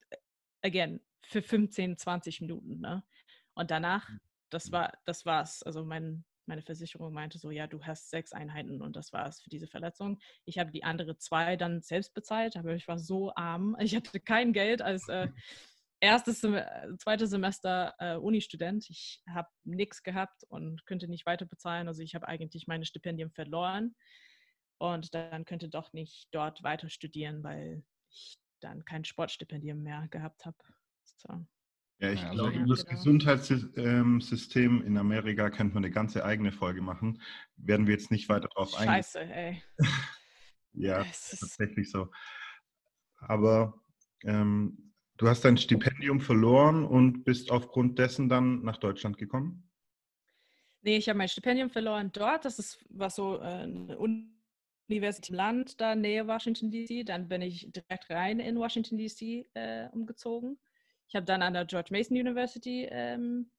Again, 0.63 1.01
für 1.23 1.43
15, 1.43 1.97
20 1.97 2.41
Minuten. 2.41 2.81
Ne? 2.81 3.03
Und 3.55 3.71
danach, 3.71 4.09
hm. 4.09 4.21
das 4.51 4.67
hm. 4.67 4.73
war, 4.73 4.93
das 5.05 5.27
war's. 5.27 5.63
Also 5.63 5.85
mein, 5.85 6.25
meine 6.47 6.63
Versicherung 6.63 7.13
meinte 7.13 7.39
so, 7.39 7.51
ja, 7.51 7.67
du 7.67 7.83
hast 7.83 8.11
sechs 8.11 8.33
Einheiten 8.33 8.81
und 8.83 8.97
das 8.97 9.13
war's 9.13 9.41
für 9.43 9.51
diese 9.51 9.67
Verletzung. 9.67 10.19
Ich 10.45 10.59
habe 10.59 10.71
die 10.71 10.85
andere 10.85 11.17
zwei 11.17 11.57
dann 11.57 11.83
selbst 11.83 12.15
bezahlt, 12.15 12.57
aber 12.57 12.75
ich 12.75 12.89
war 12.89 12.99
so 12.99 13.33
arm. 13.35 13.77
Ich 13.81 13.95
hatte 13.95 14.19
kein 14.21 14.53
Geld 14.53 14.83
als 14.83 15.09
äh, 15.09 15.29
erstes, 16.01 16.41
Sem 16.41 16.61
zweites 16.99 17.31
Semester 17.31 17.95
äh, 17.99 18.17
Uni-Student. 18.17 18.89
Ich 18.89 19.23
habe 19.33 19.49
nichts 19.65 20.03
gehabt 20.03 20.45
und 20.49 20.85
könnte 20.87 21.09
nicht 21.09 21.27
weiter 21.27 21.47
bezahlen. 21.47 21.89
Also 21.89 22.03
ich 22.03 22.15
habe 22.15 22.27
eigentlich 22.29 22.67
meine 22.67 22.85
Stipendien 22.85 23.31
verloren 23.31 23.95
und 24.79 25.15
dann 25.15 25.45
könnte 25.45 25.69
doch 25.69 25.93
nicht 25.93 26.29
dort 26.33 26.63
weiter 26.63 26.89
studieren, 26.89 27.45
weil 27.45 27.85
ich 28.11 28.39
dann 28.61 28.85
kein 28.85 29.05
Sportstipendium 29.05 29.83
mehr 29.83 30.09
gehabt 30.11 30.45
habe. 30.45 30.57
So. 31.17 31.47
Ja, 32.01 32.13
ich 32.13 32.23
ja, 32.23 32.31
glaube, 32.31 32.53
über 32.57 32.67
das 32.67 32.87
genau. 32.87 32.97
Gesundheitssystem 32.97 34.83
in 34.87 34.97
Amerika 34.97 35.51
könnte 35.51 35.75
man 35.75 35.85
eine 35.85 35.93
ganze 35.93 36.25
eigene 36.25 36.51
Folge 36.51 36.81
machen. 36.81 37.21
Werden 37.57 37.87
wir 37.87 37.93
jetzt 37.93 38.11
nicht 38.11 38.31
weiter 38.31 38.49
drauf 38.49 38.75
eingehen. 38.75 38.95
Scheiße, 38.95 39.21
ey. 39.21 39.63
ja, 40.73 41.05
tatsächlich 41.05 41.91
so. 41.91 42.11
Aber 43.19 43.75
ähm, 44.25 44.90
du 45.21 45.29
hast 45.29 45.45
dein 45.45 45.57
Stipendium 45.57 46.21
verloren 46.21 46.85
und 46.85 47.25
bist 47.25 47.51
aufgrund 47.51 47.99
dessen 47.99 48.29
dann 48.29 48.63
nach 48.63 48.79
Deutschland 48.79 49.19
gekommen? 49.19 49.71
Nee, 50.83 50.97
ich 50.97 51.09
habe 51.09 51.19
mein 51.19 51.29
Stipendium 51.29 51.71
verloren 51.71 52.11
dort. 52.13 52.45
Das 52.45 52.59
ist, 52.59 52.85
war 52.89 53.11
so 53.11 53.39
äh, 53.39 53.43
eine 53.43 53.99
Universität 54.89 55.31
im 55.31 55.37
Land, 55.37 55.81
da 55.81 55.95
Nähe 55.95 56.27
Washington 56.27 56.71
DC. 56.71 57.05
Dann 57.05 57.29
bin 57.29 57.43
ich 57.43 57.71
direkt 57.71 58.09
rein 58.11 58.41
in 58.41 58.59
Washington 58.59 58.97
DC 58.97 59.47
äh, 59.55 59.89
umgezogen 59.93 60.59
ich 61.11 61.17
habe 61.17 61.27
dann 61.27 61.43
an 61.43 61.55
der 61.55 61.65
George 61.65 61.89
Mason 61.91 62.17
University 62.17 62.87
ähm, 62.89 63.51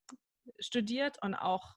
studiert 0.60 1.22
und 1.22 1.36
auch 1.36 1.76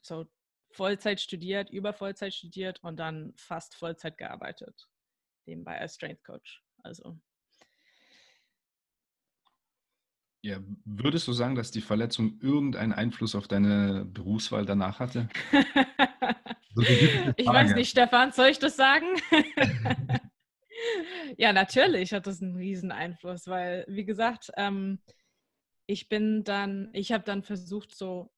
so 0.00 0.24
Vollzeit 0.70 1.20
studiert, 1.20 1.68
über 1.68 1.92
Vollzeit 1.92 2.32
studiert 2.32 2.82
und 2.82 2.96
dann 2.96 3.34
fast 3.36 3.74
Vollzeit 3.74 4.16
gearbeitet. 4.16 4.88
Nebenbei 5.44 5.78
als 5.78 5.96
Strength 5.96 6.24
Coach. 6.24 6.62
Also. 6.82 7.20
Ja, 10.44 10.58
würdest 10.84 11.28
du 11.28 11.32
sagen, 11.32 11.54
dass 11.54 11.70
die 11.70 11.80
Verletzung 11.80 12.40
irgendeinen 12.40 12.92
Einfluss 12.92 13.36
auf 13.36 13.46
deine 13.46 14.04
Berufswahl 14.04 14.66
danach 14.66 14.98
hatte? 14.98 15.28
ich 17.36 17.46
weiß 17.46 17.76
nicht, 17.76 17.90
Stefan, 17.90 18.32
soll 18.32 18.48
ich 18.48 18.58
das 18.58 18.74
sagen? 18.74 19.06
ja, 21.38 21.52
natürlich 21.52 22.12
hat 22.12 22.26
das 22.26 22.42
einen 22.42 22.56
riesen 22.56 22.90
Einfluss, 22.90 23.46
weil, 23.46 23.84
wie 23.86 24.04
gesagt, 24.04 24.50
ähm, 24.56 24.98
ich 25.86 26.08
bin 26.08 26.42
dann, 26.42 26.90
ich 26.92 27.12
habe 27.12 27.22
dann 27.22 27.44
versucht, 27.44 27.94
so 27.94 28.32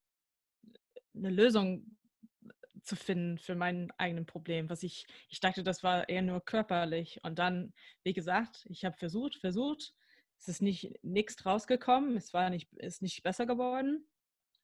eine 1.17 1.31
Lösung 1.31 1.97
zu 2.83 2.97
finden 2.97 3.39
für 3.39 3.55
mein 3.55 3.91
eigenes 3.97 4.27
Problem, 4.27 4.69
was 4.69 4.83
ich, 4.83 5.07
ich 5.31 5.41
dachte, 5.41 5.63
das 5.63 5.83
war 5.83 6.07
eher 6.11 6.21
nur 6.21 6.45
körperlich. 6.45 7.19
Und 7.23 7.39
dann, 7.39 7.73
wie 8.03 8.13
gesagt, 8.13 8.67
ich 8.69 8.85
habe 8.85 8.99
versucht, 8.99 9.37
versucht, 9.37 9.95
es 10.45 10.57
ist 10.57 10.63
nicht 10.63 11.03
nichts 11.03 11.45
rausgekommen, 11.47 12.17
es 12.17 12.35
war 12.35 12.51
nicht, 12.51 12.71
ist 12.75 13.01
nicht 13.01 13.23
besser 13.23 13.47
geworden. 13.47 14.07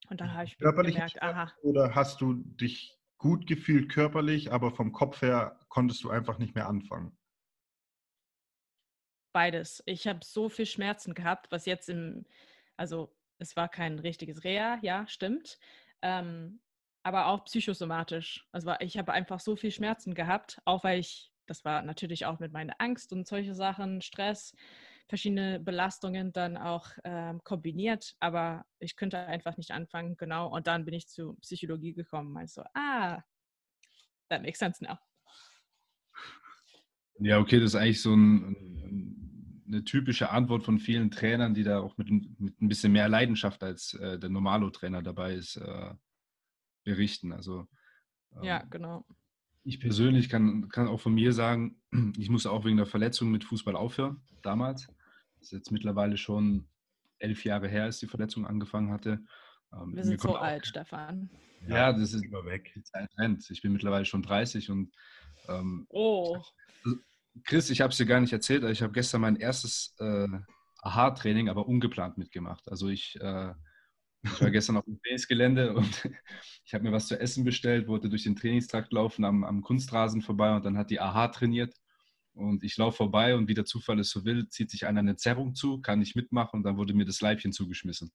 Und 0.08 0.20
dann 0.20 0.34
habe 0.34 0.44
ich 0.44 0.58
körperlich 0.58 0.94
gemerkt, 0.94 1.22
aha. 1.22 1.52
Oder 1.62 1.94
hast 1.94 2.20
du 2.20 2.34
dich 2.34 2.98
gut 3.16 3.46
gefühlt 3.46 3.90
körperlich, 3.90 4.52
aber 4.52 4.70
vom 4.72 4.92
Kopf 4.92 5.22
her 5.22 5.58
konntest 5.68 6.04
du 6.04 6.10
einfach 6.10 6.38
nicht 6.38 6.54
mehr 6.54 6.68
anfangen? 6.68 7.16
Beides. 9.32 9.82
Ich 9.86 10.06
habe 10.06 10.20
so 10.22 10.48
viel 10.48 10.66
Schmerzen 10.66 11.14
gehabt, 11.14 11.50
was 11.50 11.64
jetzt 11.64 11.88
im, 11.88 12.26
also 12.76 13.14
es 13.38 13.56
war 13.56 13.68
kein 13.68 13.98
richtiges 13.98 14.44
Reha, 14.44 14.78
ja, 14.82 15.06
stimmt. 15.06 15.58
Ähm, 16.02 16.60
aber 17.02 17.26
auch 17.26 17.44
psychosomatisch. 17.44 18.46
Also 18.52 18.74
ich 18.80 18.98
habe 18.98 19.12
einfach 19.12 19.40
so 19.40 19.56
viel 19.56 19.70
Schmerzen 19.70 20.14
gehabt, 20.14 20.60
auch 20.66 20.84
weil 20.84 20.98
ich, 20.98 21.32
das 21.46 21.64
war 21.64 21.82
natürlich 21.82 22.26
auch 22.26 22.38
mit 22.38 22.52
meiner 22.52 22.74
Angst 22.78 23.12
und 23.12 23.26
solche 23.26 23.54
Sachen, 23.54 24.02
Stress, 24.02 24.54
verschiedene 25.10 25.60
Belastungen 25.60 26.32
dann 26.32 26.56
auch 26.56 26.86
ähm, 27.04 27.42
kombiniert, 27.44 28.14
aber 28.20 28.64
ich 28.78 28.96
könnte 28.96 29.18
einfach 29.18 29.56
nicht 29.56 29.72
anfangen, 29.72 30.16
genau. 30.16 30.48
Und 30.48 30.66
dann 30.66 30.84
bin 30.84 30.94
ich 30.94 31.08
zu 31.08 31.34
Psychologie 31.42 31.92
gekommen, 31.92 32.36
also 32.38 32.62
ah, 32.74 33.22
that 34.30 34.42
makes 34.42 34.60
sense 34.60 34.82
now. 34.82 34.96
Ja, 37.18 37.38
okay, 37.38 37.58
das 37.60 37.74
ist 37.74 37.74
eigentlich 37.74 38.00
so 38.00 38.14
ein, 38.14 39.64
eine 39.66 39.84
typische 39.84 40.30
Antwort 40.30 40.62
von 40.62 40.78
vielen 40.78 41.10
Trainern, 41.10 41.54
die 41.54 41.64
da 41.64 41.80
auch 41.80 41.98
mit, 41.98 42.08
mit 42.08 42.60
ein 42.62 42.68
bisschen 42.68 42.92
mehr 42.92 43.08
Leidenschaft 43.08 43.62
als 43.62 43.94
äh, 43.94 44.18
der 44.18 44.30
Normalo-Trainer 44.30 45.02
dabei 45.02 45.34
ist, 45.34 45.56
äh, 45.56 45.94
berichten. 46.84 47.32
Also 47.32 47.66
ähm, 48.36 48.44
ja, 48.44 48.62
genau. 48.70 49.04
Ich 49.64 49.80
persönlich 49.80 50.28
kann, 50.30 50.68
kann 50.68 50.88
auch 50.88 51.00
von 51.00 51.12
mir 51.12 51.32
sagen, 51.32 51.82
ich 52.16 52.30
musste 52.30 52.50
auch 52.52 52.64
wegen 52.64 52.78
der 52.78 52.86
Verletzung 52.86 53.30
mit 53.30 53.44
Fußball 53.44 53.76
aufhören, 53.76 54.22
damals. 54.42 54.88
Das 55.40 55.48
ist 55.48 55.52
jetzt 55.52 55.72
mittlerweile 55.72 56.18
schon 56.18 56.68
elf 57.18 57.44
Jahre 57.44 57.68
her, 57.68 57.84
als 57.84 57.98
die 57.98 58.06
Verletzung 58.06 58.46
angefangen 58.46 58.92
hatte. 58.92 59.24
Ähm, 59.72 59.96
Wir 59.96 60.04
sind 60.04 60.20
so 60.20 60.36
alt, 60.36 60.66
Stefan. 60.66 61.30
Ja, 61.66 61.76
ja, 61.76 61.92
das 61.92 62.12
ist 62.12 62.24
immer 62.24 62.44
weg. 62.44 62.72
Die 62.74 62.82
Zeit 62.82 63.08
rennt. 63.18 63.48
Ich 63.50 63.62
bin 63.62 63.72
mittlerweile 63.72 64.04
schon 64.04 64.22
30 64.22 64.70
und 64.70 64.92
ähm, 65.48 65.86
oh. 65.88 66.38
Chris, 67.44 67.70
ich 67.70 67.80
habe 67.80 67.90
es 67.90 67.96
dir 67.96 68.06
gar 68.06 68.20
nicht 68.20 68.32
erzählt, 68.32 68.62
aber 68.62 68.72
ich 68.72 68.82
habe 68.82 68.92
gestern 68.92 69.22
mein 69.22 69.36
erstes 69.36 69.94
äh, 69.98 70.28
Aha-Training, 70.82 71.48
aber 71.48 71.66
ungeplant 71.66 72.18
mitgemacht. 72.18 72.68
Also 72.68 72.88
ich, 72.88 73.18
äh, 73.20 73.54
ich 74.22 74.40
war 74.42 74.50
gestern 74.50 74.76
auf 74.76 74.84
dem 74.84 74.98
Trainingsgelände 75.02 75.74
und 75.74 76.08
ich 76.64 76.74
habe 76.74 76.84
mir 76.84 76.92
was 76.92 77.06
zu 77.06 77.18
essen 77.18 77.44
bestellt, 77.44 77.88
wollte 77.88 78.10
durch 78.10 78.24
den 78.24 78.36
Trainingstrakt 78.36 78.92
laufen, 78.92 79.24
am, 79.24 79.44
am 79.44 79.62
Kunstrasen 79.62 80.20
vorbei 80.20 80.54
und 80.54 80.64
dann 80.64 80.76
hat 80.76 80.90
die 80.90 81.00
Aha 81.00 81.28
trainiert 81.28 81.74
und 82.40 82.64
ich 82.64 82.76
laufe 82.76 82.98
vorbei 82.98 83.36
und 83.36 83.48
wie 83.48 83.54
der 83.54 83.64
Zufall 83.64 83.98
es 84.00 84.10
so 84.10 84.24
will, 84.24 84.48
zieht 84.48 84.70
sich 84.70 84.86
einer 84.86 85.00
eine 85.00 85.16
Zerrung 85.16 85.54
zu, 85.54 85.80
kann 85.80 86.02
ich 86.02 86.14
mitmachen 86.14 86.58
und 86.58 86.62
dann 86.64 86.76
wurde 86.76 86.94
mir 86.94 87.04
das 87.04 87.20
Leibchen 87.20 87.52
zugeschmissen. 87.52 88.12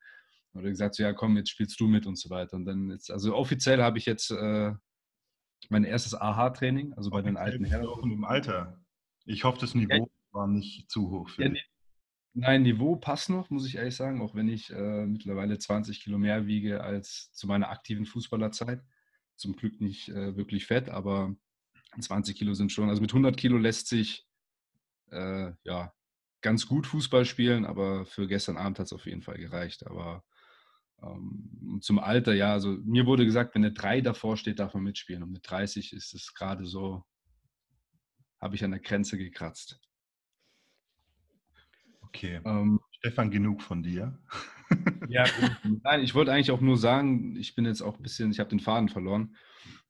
Und 0.54 0.64
er 0.64 0.70
gesagt, 0.70 0.96
so, 0.96 1.04
ja 1.04 1.14
komm, 1.14 1.38
jetzt 1.38 1.50
spielst 1.50 1.80
du 1.80 1.88
mit 1.88 2.06
und 2.06 2.18
so 2.18 2.30
weiter. 2.30 2.56
Und 2.56 2.66
dann 2.66 2.90
jetzt, 2.90 3.12
also 3.12 3.36
offiziell 3.36 3.84
habe 3.84 3.98
ich 3.98 4.06
jetzt 4.06 4.32
äh, 4.32 4.74
mein 5.70 5.84
erstes 5.84 6.14
AHA-Training, 6.16 6.94
also 6.94 7.10
bei 7.10 7.22
den 7.22 7.38
alten 7.38 7.66
Herren. 7.66 7.88
Auch 7.88 8.04
im 8.04 8.24
Alter. 8.24 8.80
Ich 9.26 9.44
hoffe, 9.44 9.60
das 9.60 9.76
Niveau 9.76 9.94
ja, 9.94 10.06
war 10.32 10.48
nicht 10.48 10.90
zu 10.90 11.10
hoch 11.10 11.30
für 11.30 11.44
ja, 11.44 11.50
dich. 11.50 11.70
Nein, 12.34 12.64
Niveau 12.64 12.98
passt 12.98 13.30
noch, 13.30 13.50
muss 13.50 13.66
ich 13.66 13.76
ehrlich 13.76 13.96
sagen, 13.96 14.22
auch 14.22 14.36
wenn 14.36 14.50
ich 14.50 14.70
äh, 14.70 15.06
mittlerweile 15.06 15.58
20 15.58 16.02
Kilo 16.02 16.18
mehr 16.18 16.48
wiege 16.48 16.84
als 16.84 17.32
zu 17.32 17.48
meiner 17.48 17.70
aktiven 17.70 18.06
Fußballerzeit. 18.06 18.84
Zum 19.38 19.56
Glück 19.56 19.82
nicht 19.82 20.10
äh, 20.10 20.36
wirklich 20.36 20.66
fett, 20.66 20.90
aber 20.90 21.36
20 22.02 22.38
Kilo 22.38 22.54
sind 22.54 22.72
schon, 22.72 22.90
also 22.90 23.02
mit 23.02 23.12
100 23.12 23.38
Kilo 23.38 23.58
lässt 23.58 23.88
sich 23.88 24.26
äh, 25.12 25.52
ja 25.64 25.94
ganz 26.42 26.68
gut 26.68 26.86
Fußball 26.86 27.26
spielen, 27.26 27.66
aber 27.66 28.06
für 28.06 28.28
gestern 28.28 28.58
Abend 28.58 28.78
hat 28.80 28.86
es 28.86 28.94
auf 28.94 29.06
jeden 29.06 29.24
Fall 29.24 29.38
gereicht. 29.38 29.86
Aber 29.88 30.24
ähm, 31.02 31.80
zum 31.82 32.00
Alter, 32.00 32.34
ja, 32.34 32.54
also 32.54 32.78
mir 32.84 33.06
wurde 33.06 33.26
gesagt, 33.26 33.56
wenn 33.56 33.64
eine 33.64 33.74
3 33.74 34.02
davor 34.02 34.38
steht, 34.38 34.60
darf 34.60 34.74
man 34.74 34.84
mitspielen. 34.84 35.24
Und 35.24 35.32
mit 35.32 35.50
30 35.50 35.94
ist 35.94 36.14
es 36.14 36.34
gerade 36.34 36.66
so, 36.66 37.04
habe 38.40 38.56
ich 38.56 38.64
an 38.64 38.72
der 38.72 38.80
Grenze 38.80 39.18
gekratzt. 39.18 39.80
Okay. 42.02 42.40
Ähm, 42.46 42.80
Stefan, 42.92 43.32
genug 43.32 43.62
von 43.62 43.82
dir. 43.82 44.20
ja, 45.10 45.26
nein, 45.64 46.04
ich 46.04 46.14
wollte 46.16 46.32
eigentlich 46.32 46.52
auch 46.52 46.62
nur 46.62 46.78
sagen, 46.78 47.36
ich 47.36 47.56
bin 47.56 47.66
jetzt 47.66 47.82
auch 47.82 47.98
ein 47.98 48.04
bisschen, 48.04 48.32
ich 48.32 48.40
habe 48.40 48.50
den 48.50 48.60
Faden 48.60 48.90
verloren 48.90 49.36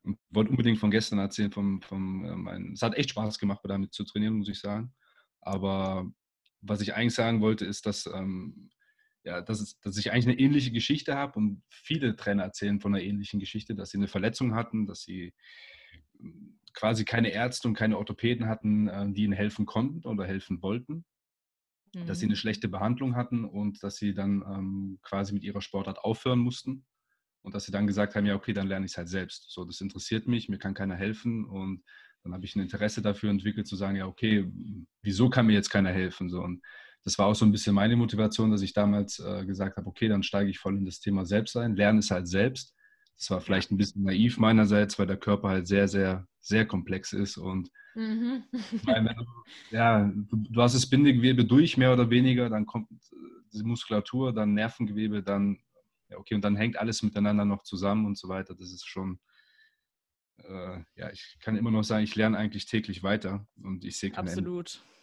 und 0.06 0.20
wollte 0.30 0.52
unbedingt 0.52 0.80
von 0.80 0.92
gestern 0.92 1.20
erzählen. 1.20 1.52
Vom, 1.52 1.82
vom, 1.82 2.26
äh, 2.26 2.36
mein, 2.36 2.74
es 2.74 2.82
hat 2.82 2.96
echt 2.96 3.10
Spaß 3.10 3.40
gemacht, 3.40 3.62
damit 3.64 3.94
zu 3.94 4.04
trainieren, 4.04 4.36
muss 4.36 4.50
ich 4.50 4.60
sagen. 4.60 4.94
Aber 5.42 6.10
was 6.62 6.82
ich 6.82 6.96
eigentlich 6.96 7.14
sagen 7.14 7.42
wollte, 7.42 7.66
ist, 7.66 7.86
dass, 7.86 8.06
ähm, 8.08 8.70
ja, 9.24 9.42
dass, 9.42 9.60
es, 9.60 9.80
dass 9.80 9.98
ich 9.98 10.12
eigentlich 10.12 10.28
eine 10.28 10.40
ähnliche 10.40 10.72
Geschichte 10.72 11.16
habe 11.16 11.40
und 11.40 11.64
viele 11.70 12.16
Trainer 12.16 12.44
erzählen 12.44 12.80
von 12.80 12.94
einer 12.94 13.04
ähnlichen 13.04 13.40
Geschichte, 13.40 13.76
dass 13.76 13.90
sie 13.90 13.98
eine 13.98 14.08
Verletzung 14.08 14.56
hatten, 14.56 14.86
dass 14.86 15.02
sie 15.02 15.34
ähm, 16.20 16.60
quasi 16.74 17.06
keine 17.06 17.30
Ärzte 17.30 17.68
und 17.68 17.74
keine 17.74 17.98
Orthopäden 17.98 18.48
hatten, 18.48 18.88
äh, 18.88 19.12
die 19.12 19.24
ihnen 19.24 19.34
helfen 19.34 19.66
konnten 19.66 20.08
oder 20.08 20.26
helfen 20.26 20.62
wollten. 20.62 21.06
Dass 22.08 22.20
sie 22.20 22.26
eine 22.26 22.34
mhm. 22.34 22.40
schlechte 22.40 22.68
Behandlung 22.68 23.16
hatten 23.16 23.46
und 23.46 23.82
dass 23.82 23.96
sie 23.96 24.14
dann 24.14 24.44
ähm, 24.46 25.00
quasi 25.02 25.34
mit 25.34 25.44
ihrer 25.44 25.62
Sportart 25.62 26.00
aufhören 26.00 26.40
mussten 26.40 26.86
und 27.46 27.54
dass 27.54 27.66
sie 27.66 27.72
dann 27.72 27.86
gesagt 27.86 28.16
haben, 28.16 28.26
ja, 28.26 28.36
okay, 28.36 28.54
dann 28.54 28.68
lerne 28.68 28.88
ich 28.88 28.94
es 28.94 28.98
halt 28.98 29.08
selbst. 29.08 29.52
So, 29.52 29.66
das 29.66 29.80
interessiert 29.80 30.28
mich, 30.28 30.50
mir 30.50 30.58
kann 30.58 30.74
keiner 30.74 30.96
helfen 30.96 31.46
und 31.46 31.84
dann 32.24 32.34
habe 32.34 32.44
ich 32.44 32.56
ein 32.56 32.62
Interesse 32.62 33.04
dafür 33.04 33.30
entwickelt, 33.30 33.68
zu 33.68 33.76
sagen, 33.76 33.98
ja, 33.98 34.08
okay, 34.08 34.52
wieso 35.04 35.30
kann 35.30 35.46
mir 35.46 35.54
jetzt 35.54 35.70
keiner 35.70 35.92
helfen? 35.92 36.28
So, 36.28 36.42
und 36.42 36.64
das 37.04 37.20
war 37.20 37.28
auch 37.28 37.36
so 37.36 37.46
ein 37.46 37.52
bisschen 37.52 37.76
meine 37.76 37.96
Motivation, 37.96 38.50
dass 38.50 38.64
ich 38.64 38.74
damals 38.74 39.20
äh, 39.20 39.46
gesagt 39.46 39.78
habe, 39.78 39.88
okay, 39.88 40.08
dann 40.08 40.24
steige 40.24 40.50
ich 40.50 40.58
voll 40.58 40.76
in 40.76 40.86
das 40.86 41.00
Thema 41.00 41.24
selbst 41.24 41.56
ein, 41.56 41.76
lerne 41.76 42.00
es 42.00 42.10
halt 42.10 42.28
selbst. 42.28 42.74
Das 43.16 43.30
war 43.30 43.42
vielleicht 43.42 43.72
ein 43.72 43.78
bisschen 43.78 44.04
naiv 44.04 44.40
meinerseits, 44.40 44.98
weil 44.98 45.06
der 45.06 45.18
Körper 45.18 45.50
halt 45.50 45.68
sehr, 45.68 45.88
sehr, 45.88 46.28
sehr 46.40 46.66
komplex 46.66 47.14
ist 47.14 47.38
und 47.38 47.70
mhm. 47.94 48.44
meine, 48.88 49.16
ja, 49.70 50.12
du, 50.12 50.38
du, 50.50 50.62
hast 50.64 50.74
das 50.74 50.90
Bindegewebe 50.90 51.46
durch, 51.46 51.78
mehr 51.78 51.94
oder 51.94 52.10
weniger, 52.10 52.50
dann 52.50 52.66
kommt 52.66 52.90
äh, 52.92 53.16
die 53.54 53.64
Muskulatur, 53.64 54.34
dann 54.34 54.56
Nervengewebe, 54.56 55.22
dann 55.22 55.60
ja, 56.10 56.18
okay, 56.18 56.36
und 56.36 56.42
dann 56.42 56.56
hängt 56.56 56.78
alles 56.78 57.04
miteinander 57.04 57.46
noch 57.46 57.64
zusammen 57.64 58.06
und 58.06 58.18
so 58.18 58.28
weiter. 58.30 58.56
Das 58.56 58.72
ist 58.72 58.88
schon, 58.88 59.20
äh, 60.38 60.80
ja, 60.96 61.12
ich 61.12 61.38
kann 61.40 61.56
immer 61.56 61.72
noch 61.72 61.84
sagen, 61.84 62.04
ich 62.04 62.16
lerne 62.16 62.38
eigentlich 62.38 62.66
täglich 62.66 63.04
weiter 63.04 63.48
und 63.62 63.84
ich 63.86 63.98
sehe 63.98 64.12
keine 64.12 64.30
Absolut. 64.30 64.76
Ende. 64.76 64.96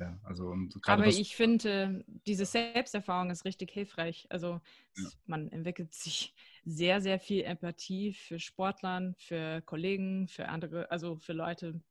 Ja, 0.00 0.18
also 0.22 0.48
und 0.48 0.74
Aber 0.86 1.06
ich 1.06 1.36
finde, 1.36 2.04
diese 2.26 2.46
Selbsterfahrung 2.46 3.30
ist 3.30 3.44
richtig 3.44 3.70
hilfreich. 3.70 4.26
Also 4.30 4.60
ja. 4.96 5.08
man 5.26 5.50
entwickelt 5.52 5.92
sich 5.92 6.34
sehr, 6.64 7.02
sehr 7.02 7.18
viel 7.18 7.42
Empathie 7.42 8.14
für 8.14 8.38
Sportlern, 8.38 9.14
für 9.18 9.60
Kollegen, 9.62 10.26
für 10.26 10.48
andere, 10.48 10.90
also 10.90 11.16
für 11.16 11.34
Leute, 11.34 11.82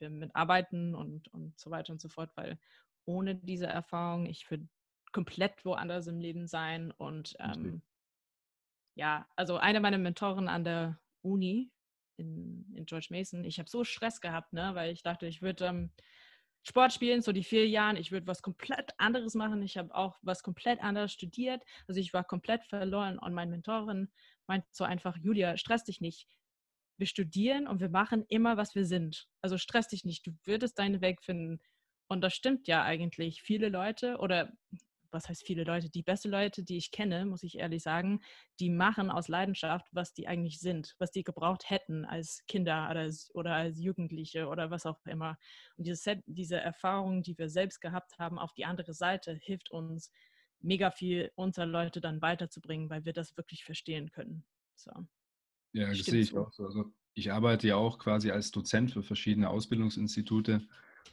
die 0.00 0.08
mitarbeiten 0.08 0.94
und, 0.94 1.28
und 1.28 1.58
so 1.58 1.70
weiter 1.70 1.92
und 1.92 2.00
so 2.00 2.08
fort, 2.08 2.30
weil 2.34 2.58
ohne 3.04 3.34
diese 3.34 3.66
Erfahrung, 3.66 4.24
ich 4.24 4.50
würde 4.50 4.66
komplett 5.12 5.64
woanders 5.64 6.06
im 6.06 6.18
Leben 6.18 6.46
sein 6.46 6.92
und 6.92 7.36
ähm, 7.38 7.82
ja, 8.94 9.26
also 9.36 9.56
eine 9.56 9.80
meiner 9.80 9.98
Mentoren 9.98 10.48
an 10.48 10.64
der 10.64 10.98
Uni 11.22 11.70
in, 12.16 12.72
in 12.74 12.86
George 12.86 13.08
Mason, 13.10 13.44
ich 13.44 13.58
habe 13.58 13.68
so 13.68 13.84
Stress 13.84 14.20
gehabt, 14.20 14.52
ne, 14.52 14.74
weil 14.74 14.92
ich 14.92 15.02
dachte, 15.02 15.26
ich 15.26 15.42
würde 15.42 15.66
ähm, 15.66 15.90
Sport 16.66 16.94
spielen, 16.94 17.20
so 17.20 17.32
die 17.32 17.44
vier 17.44 17.68
Jahren, 17.68 17.96
ich 17.96 18.10
würde 18.10 18.26
was 18.26 18.40
komplett 18.40 18.92
anderes 18.96 19.34
machen. 19.34 19.62
Ich 19.62 19.76
habe 19.76 19.94
auch 19.94 20.16
was 20.22 20.42
komplett 20.42 20.82
anderes 20.82 21.12
studiert. 21.12 21.62
Also 21.86 22.00
ich 22.00 22.14
war 22.14 22.24
komplett 22.24 22.64
verloren 22.64 23.18
und 23.18 23.34
meine 23.34 23.50
Mentorin 23.50 24.10
meint 24.46 24.64
so 24.72 24.84
einfach, 24.84 25.16
Julia, 25.18 25.58
stress 25.58 25.84
dich 25.84 26.00
nicht. 26.00 26.26
Wir 26.96 27.06
studieren 27.06 27.66
und 27.66 27.80
wir 27.80 27.90
machen 27.90 28.24
immer, 28.28 28.56
was 28.56 28.74
wir 28.74 28.86
sind. 28.86 29.28
Also 29.42 29.58
stress 29.58 29.88
dich 29.88 30.04
nicht, 30.04 30.26
du 30.26 30.32
würdest 30.44 30.78
deinen 30.78 31.02
Weg 31.02 31.22
finden. 31.22 31.60
Und 32.08 32.22
das 32.22 32.34
stimmt 32.34 32.66
ja 32.66 32.82
eigentlich. 32.82 33.42
Viele 33.42 33.68
Leute 33.68 34.16
oder 34.18 34.50
was 35.14 35.28
heißt 35.28 35.46
viele 35.46 35.64
Leute, 35.64 35.88
die 35.88 36.02
beste 36.02 36.28
Leute, 36.28 36.62
die 36.62 36.76
ich 36.76 36.90
kenne, 36.90 37.24
muss 37.24 37.42
ich 37.42 37.56
ehrlich 37.58 37.82
sagen, 37.82 38.20
die 38.60 38.68
machen 38.68 39.10
aus 39.10 39.28
Leidenschaft, 39.28 39.86
was 39.92 40.12
die 40.12 40.28
eigentlich 40.28 40.60
sind, 40.60 40.94
was 40.98 41.10
die 41.12 41.24
gebraucht 41.24 41.70
hätten 41.70 42.04
als 42.04 42.44
Kinder 42.46 42.88
oder 42.90 43.00
als, 43.00 43.34
oder 43.34 43.54
als 43.54 43.80
Jugendliche 43.80 44.48
oder 44.48 44.70
was 44.70 44.84
auch 44.84 44.98
immer. 45.06 45.38
Und 45.76 45.86
diese, 45.86 46.22
diese 46.26 46.56
Erfahrung, 46.56 47.22
die 47.22 47.38
wir 47.38 47.48
selbst 47.48 47.80
gehabt 47.80 48.18
haben, 48.18 48.38
auf 48.38 48.52
die 48.52 48.66
andere 48.66 48.92
Seite, 48.92 49.32
hilft 49.32 49.70
uns 49.70 50.10
mega 50.60 50.90
viel, 50.90 51.30
unsere 51.36 51.66
Leute 51.66 52.00
dann 52.00 52.20
weiterzubringen, 52.20 52.90
weil 52.90 53.04
wir 53.04 53.12
das 53.12 53.36
wirklich 53.36 53.64
verstehen 53.64 54.10
können. 54.10 54.44
So. 54.74 54.90
Ja, 55.72 55.88
das 55.88 56.04
sehe 56.04 56.20
ich 56.20 56.30
so. 56.30 56.40
auch 56.40 56.52
so. 56.52 56.66
Also 56.66 56.92
ich 57.14 57.32
arbeite 57.32 57.68
ja 57.68 57.76
auch 57.76 57.98
quasi 57.98 58.30
als 58.30 58.50
Dozent 58.50 58.92
für 58.92 59.02
verschiedene 59.02 59.48
Ausbildungsinstitute 59.48 60.66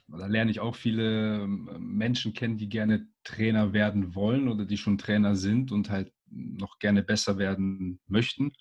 da 0.08 0.28
lerne 0.28 0.52
ich 0.52 0.60
auch 0.60 0.76
viele 0.76 1.42
ähm, 1.44 1.70
Menschen 1.80 2.34
kennen, 2.34 2.58
die 2.58 2.70
gerne 2.70 3.08
Trainer 3.24 3.74
werden 3.74 4.16
wollen 4.16 4.48
oder 4.48 4.66
die 4.66 4.78
schon 4.78 4.98
Trainer 4.98 5.36
sind 5.36 5.72
und 5.72 5.90
halt 5.90 6.12
noch 6.30 6.80
gerne 6.80 7.04
besser 7.04 7.38
werden 7.38 8.00
möchten. 8.08 8.54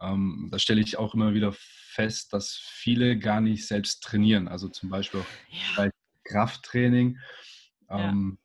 Ähm, 0.00 0.48
da 0.50 0.58
stelle 0.58 0.80
ich 0.80 0.98
auch 0.98 1.14
immer 1.14 1.34
wieder 1.34 1.52
fest, 1.54 2.32
dass 2.32 2.52
viele 2.54 3.18
gar 3.18 3.40
nicht 3.40 3.66
selbst 3.66 4.02
trainieren. 4.02 4.48
Also 4.48 4.68
zum 4.68 4.88
Beispiel 4.88 5.20
auch 5.20 5.26
ja. 5.50 5.58
bei 5.76 5.90
Krafttraining. 6.24 7.18
Ähm, 7.90 8.38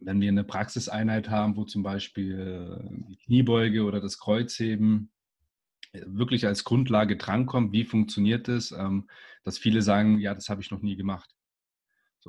wenn 0.00 0.20
wir 0.20 0.28
eine 0.28 0.44
Praxiseinheit 0.44 1.28
haben, 1.28 1.56
wo 1.56 1.64
zum 1.64 1.82
Beispiel 1.82 2.88
die 3.08 3.16
Kniebeuge 3.16 3.82
oder 3.82 4.00
das 4.00 4.18
Kreuzheben 4.18 5.10
wirklich 5.92 6.46
als 6.46 6.64
Grundlage 6.64 7.16
drankommt, 7.16 7.72
wie 7.72 7.84
funktioniert 7.84 8.48
das, 8.48 8.72
ähm, 8.72 9.08
dass 9.44 9.58
viele 9.58 9.82
sagen, 9.82 10.18
ja, 10.18 10.34
das 10.34 10.48
habe 10.48 10.60
ich 10.60 10.70
noch 10.70 10.82
nie 10.82 10.96
gemacht. 10.96 11.34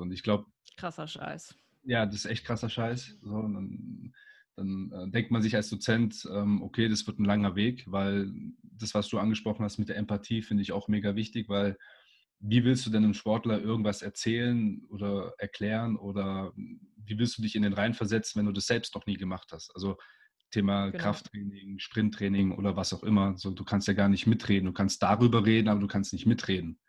Und 0.00 0.12
ich 0.12 0.22
glaube. 0.22 0.46
Krasser 0.76 1.06
Scheiß. 1.06 1.54
Ja, 1.82 2.06
das 2.06 2.16
ist 2.16 2.24
echt 2.26 2.44
krasser 2.44 2.68
Scheiß. 2.68 3.18
So, 3.22 3.42
dann, 3.42 4.12
dann 4.56 4.92
äh, 4.92 5.10
denkt 5.10 5.30
man 5.30 5.42
sich 5.42 5.56
als 5.56 5.70
Dozent, 5.70 6.28
ähm, 6.30 6.62
okay, 6.62 6.88
das 6.88 7.06
wird 7.06 7.18
ein 7.18 7.24
langer 7.24 7.56
Weg, 7.56 7.84
weil 7.86 8.30
das, 8.62 8.94
was 8.94 9.08
du 9.08 9.18
angesprochen 9.18 9.64
hast 9.64 9.78
mit 9.78 9.88
der 9.88 9.96
Empathie, 9.96 10.42
finde 10.42 10.62
ich 10.62 10.72
auch 10.72 10.88
mega 10.88 11.14
wichtig, 11.16 11.48
weil 11.48 11.76
wie 12.40 12.64
willst 12.64 12.86
du 12.86 12.90
denn 12.90 13.04
einem 13.04 13.14
Sportler 13.14 13.60
irgendwas 13.60 14.00
erzählen 14.00 14.82
oder 14.88 15.34
erklären 15.38 15.96
oder 15.96 16.52
wie 16.56 17.18
willst 17.18 17.36
du 17.36 17.42
dich 17.42 17.54
in 17.54 17.62
den 17.62 17.74
Reihen 17.74 17.92
versetzen, 17.92 18.38
wenn 18.38 18.46
du 18.46 18.52
das 18.52 18.66
selbst 18.66 18.94
noch 18.94 19.04
nie 19.06 19.16
gemacht 19.16 19.50
hast? 19.52 19.74
Also 19.74 19.98
Thema 20.50 20.90
genau. 20.90 21.04
Krafttraining, 21.04 21.78
Sprinttraining 21.78 22.52
oder 22.52 22.76
was 22.76 22.92
auch 22.92 23.02
immer. 23.02 23.36
So, 23.36 23.50
du 23.50 23.64
kannst 23.64 23.88
ja 23.88 23.94
gar 23.94 24.08
nicht 24.08 24.26
mitreden. 24.26 24.66
Du 24.66 24.72
kannst 24.72 25.02
darüber 25.02 25.44
reden, 25.44 25.68
aber 25.68 25.80
du 25.80 25.86
kannst 25.86 26.12
nicht 26.12 26.26
mitreden. 26.26 26.80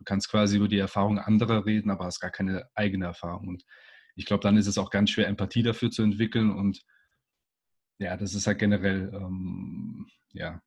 Du 0.00 0.04
kannst 0.04 0.30
quasi 0.30 0.56
über 0.56 0.66
die 0.66 0.78
Erfahrung 0.78 1.18
anderer 1.18 1.66
reden, 1.66 1.90
aber 1.90 2.06
hast 2.06 2.20
gar 2.20 2.30
keine 2.30 2.70
eigene 2.74 3.04
Erfahrung. 3.04 3.48
Und 3.48 3.66
ich 4.14 4.24
glaube, 4.24 4.42
dann 4.42 4.56
ist 4.56 4.66
es 4.66 4.78
auch 4.78 4.88
ganz 4.88 5.10
schwer, 5.10 5.28
Empathie 5.28 5.62
dafür 5.62 5.90
zu 5.90 6.02
entwickeln. 6.02 6.50
Und 6.50 6.82
ja, 7.98 8.16
das 8.16 8.34
ist 8.34 8.46
halt 8.46 8.58
generell, 8.58 9.12
ähm, 9.12 10.08
ja. 10.32 10.62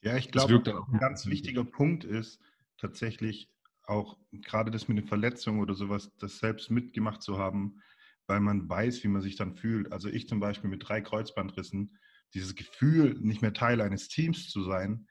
Ja, 0.00 0.16
ich 0.16 0.30
glaube, 0.30 0.86
ein 0.90 0.98
ganz 0.98 1.26
wichtiger 1.26 1.64
Punkt 1.64 2.04
ist 2.04 2.40
tatsächlich 2.78 3.50
auch 3.82 4.16
gerade 4.32 4.70
das 4.70 4.88
mit 4.88 4.96
den 4.96 5.06
Verletzungen 5.06 5.60
oder 5.60 5.74
sowas, 5.74 6.10
das 6.18 6.38
selbst 6.38 6.70
mitgemacht 6.70 7.20
zu 7.20 7.36
haben, 7.36 7.82
weil 8.26 8.40
man 8.40 8.70
weiß, 8.70 9.04
wie 9.04 9.08
man 9.08 9.20
sich 9.20 9.36
dann 9.36 9.54
fühlt. 9.54 9.92
Also 9.92 10.08
ich 10.08 10.28
zum 10.28 10.40
Beispiel 10.40 10.70
mit 10.70 10.88
drei 10.88 11.02
Kreuzbandrissen, 11.02 11.98
dieses 12.32 12.54
Gefühl, 12.54 13.18
nicht 13.20 13.42
mehr 13.42 13.52
Teil 13.52 13.82
eines 13.82 14.08
Teams 14.08 14.48
zu 14.48 14.62
sein, 14.62 15.06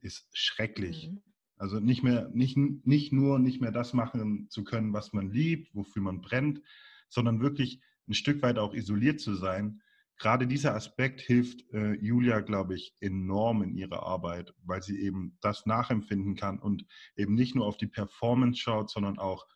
ist 0.00 0.28
schrecklich. 0.36 1.08
Mhm. 1.08 1.31
Also 1.62 1.78
nicht 1.78 2.02
mehr, 2.02 2.28
nicht, 2.34 2.56
nicht 2.56 3.12
nur 3.12 3.38
nicht 3.38 3.60
mehr 3.60 3.70
das 3.70 3.92
machen 3.92 4.50
zu 4.50 4.64
können, 4.64 4.92
was 4.92 5.12
man 5.12 5.30
liebt, 5.30 5.72
wofür 5.76 6.02
man 6.02 6.20
brennt, 6.20 6.60
sondern 7.08 7.40
wirklich 7.40 7.80
ein 8.08 8.14
Stück 8.14 8.42
weit 8.42 8.58
auch 8.58 8.74
isoliert 8.74 9.20
zu 9.20 9.36
sein. 9.36 9.80
Gerade 10.18 10.48
dieser 10.48 10.74
Aspekt 10.74 11.20
hilft 11.20 11.72
äh, 11.72 11.92
Julia, 11.92 12.40
glaube 12.40 12.74
ich, 12.74 12.96
enorm 12.98 13.62
in 13.62 13.76
ihrer 13.76 14.02
Arbeit, 14.02 14.52
weil 14.64 14.82
sie 14.82 15.00
eben 15.02 15.38
das 15.40 15.64
nachempfinden 15.64 16.34
kann 16.34 16.58
und 16.58 16.84
eben 17.14 17.34
nicht 17.36 17.54
nur 17.54 17.66
auf 17.66 17.76
die 17.76 17.86
Performance 17.86 18.58
schaut, 18.58 18.90
sondern 18.90 19.20
auch, 19.20 19.46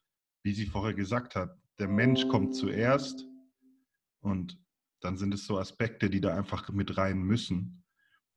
wie 0.44 0.52
sie 0.52 0.66
vorher 0.66 0.94
gesagt 0.94 1.34
hat, 1.34 1.58
der 1.80 1.88
Mensch 1.88 2.28
kommt 2.28 2.54
zuerst 2.54 3.26
und 4.20 4.56
dann 5.00 5.16
sind 5.16 5.34
es 5.34 5.44
so 5.44 5.58
Aspekte, 5.58 6.08
die 6.08 6.20
da 6.20 6.36
einfach 6.36 6.70
mit 6.70 6.96
rein 6.96 7.18
müssen, 7.18 7.82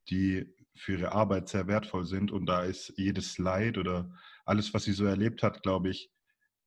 die 0.10 0.56
für 0.76 0.94
ihre 0.94 1.12
Arbeit 1.12 1.50
sehr 1.50 1.68
wertvoll 1.68 2.06
sind. 2.06 2.32
Und 2.32 2.46
da 2.46 2.64
ist 2.64 2.94
jedes 2.98 3.38
Leid 3.38 3.78
oder 3.78 4.12
alles, 4.46 4.74
was 4.74 4.84
sie 4.84 4.94
so 4.94 5.06
erlebt 5.06 5.44
hat, 5.44 5.64
glaube 5.64 5.90
ich, 5.90 6.12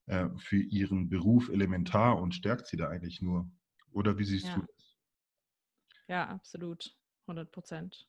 äh, 0.07 0.29
für 0.37 0.61
ihren 0.61 1.09
Beruf 1.09 1.49
elementar 1.49 2.19
und 2.19 2.35
stärkt 2.35 2.67
sie 2.67 2.77
da 2.77 2.89
eigentlich 2.89 3.23
nur. 3.23 3.51
Oder 3.93 4.19
wie 4.19 4.25
siehst 4.25 4.47
ja. 4.47 4.55
du 4.55 4.61
das? 4.61 4.97
Ja, 6.09 6.29
absolut. 6.29 6.95
100 7.27 7.53
Prozent. 7.53 8.07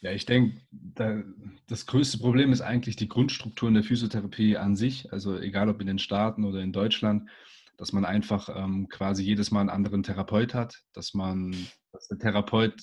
Ja, 0.00 0.12
ich 0.12 0.26
denke, 0.26 0.60
da, 0.70 1.22
das 1.66 1.86
größte 1.86 2.18
Problem 2.18 2.52
ist 2.52 2.60
eigentlich 2.60 2.96
die 2.96 3.08
Grundstruktur 3.08 3.68
in 3.68 3.74
der 3.74 3.84
Physiotherapie 3.84 4.58
an 4.58 4.76
sich. 4.76 5.10
Also 5.12 5.38
egal 5.38 5.70
ob 5.70 5.80
in 5.80 5.86
den 5.86 5.98
Staaten 5.98 6.44
oder 6.44 6.60
in 6.60 6.72
Deutschland, 6.72 7.30
dass 7.78 7.92
man 7.92 8.04
einfach 8.04 8.48
ähm, 8.54 8.88
quasi 8.88 9.24
jedes 9.24 9.50
Mal 9.50 9.60
einen 9.60 9.70
anderen 9.70 10.02
Therapeut 10.02 10.52
hat, 10.52 10.82
dass 10.92 11.14
man, 11.14 11.56
dass 11.92 12.08
der 12.08 12.18
Therapeut 12.18 12.74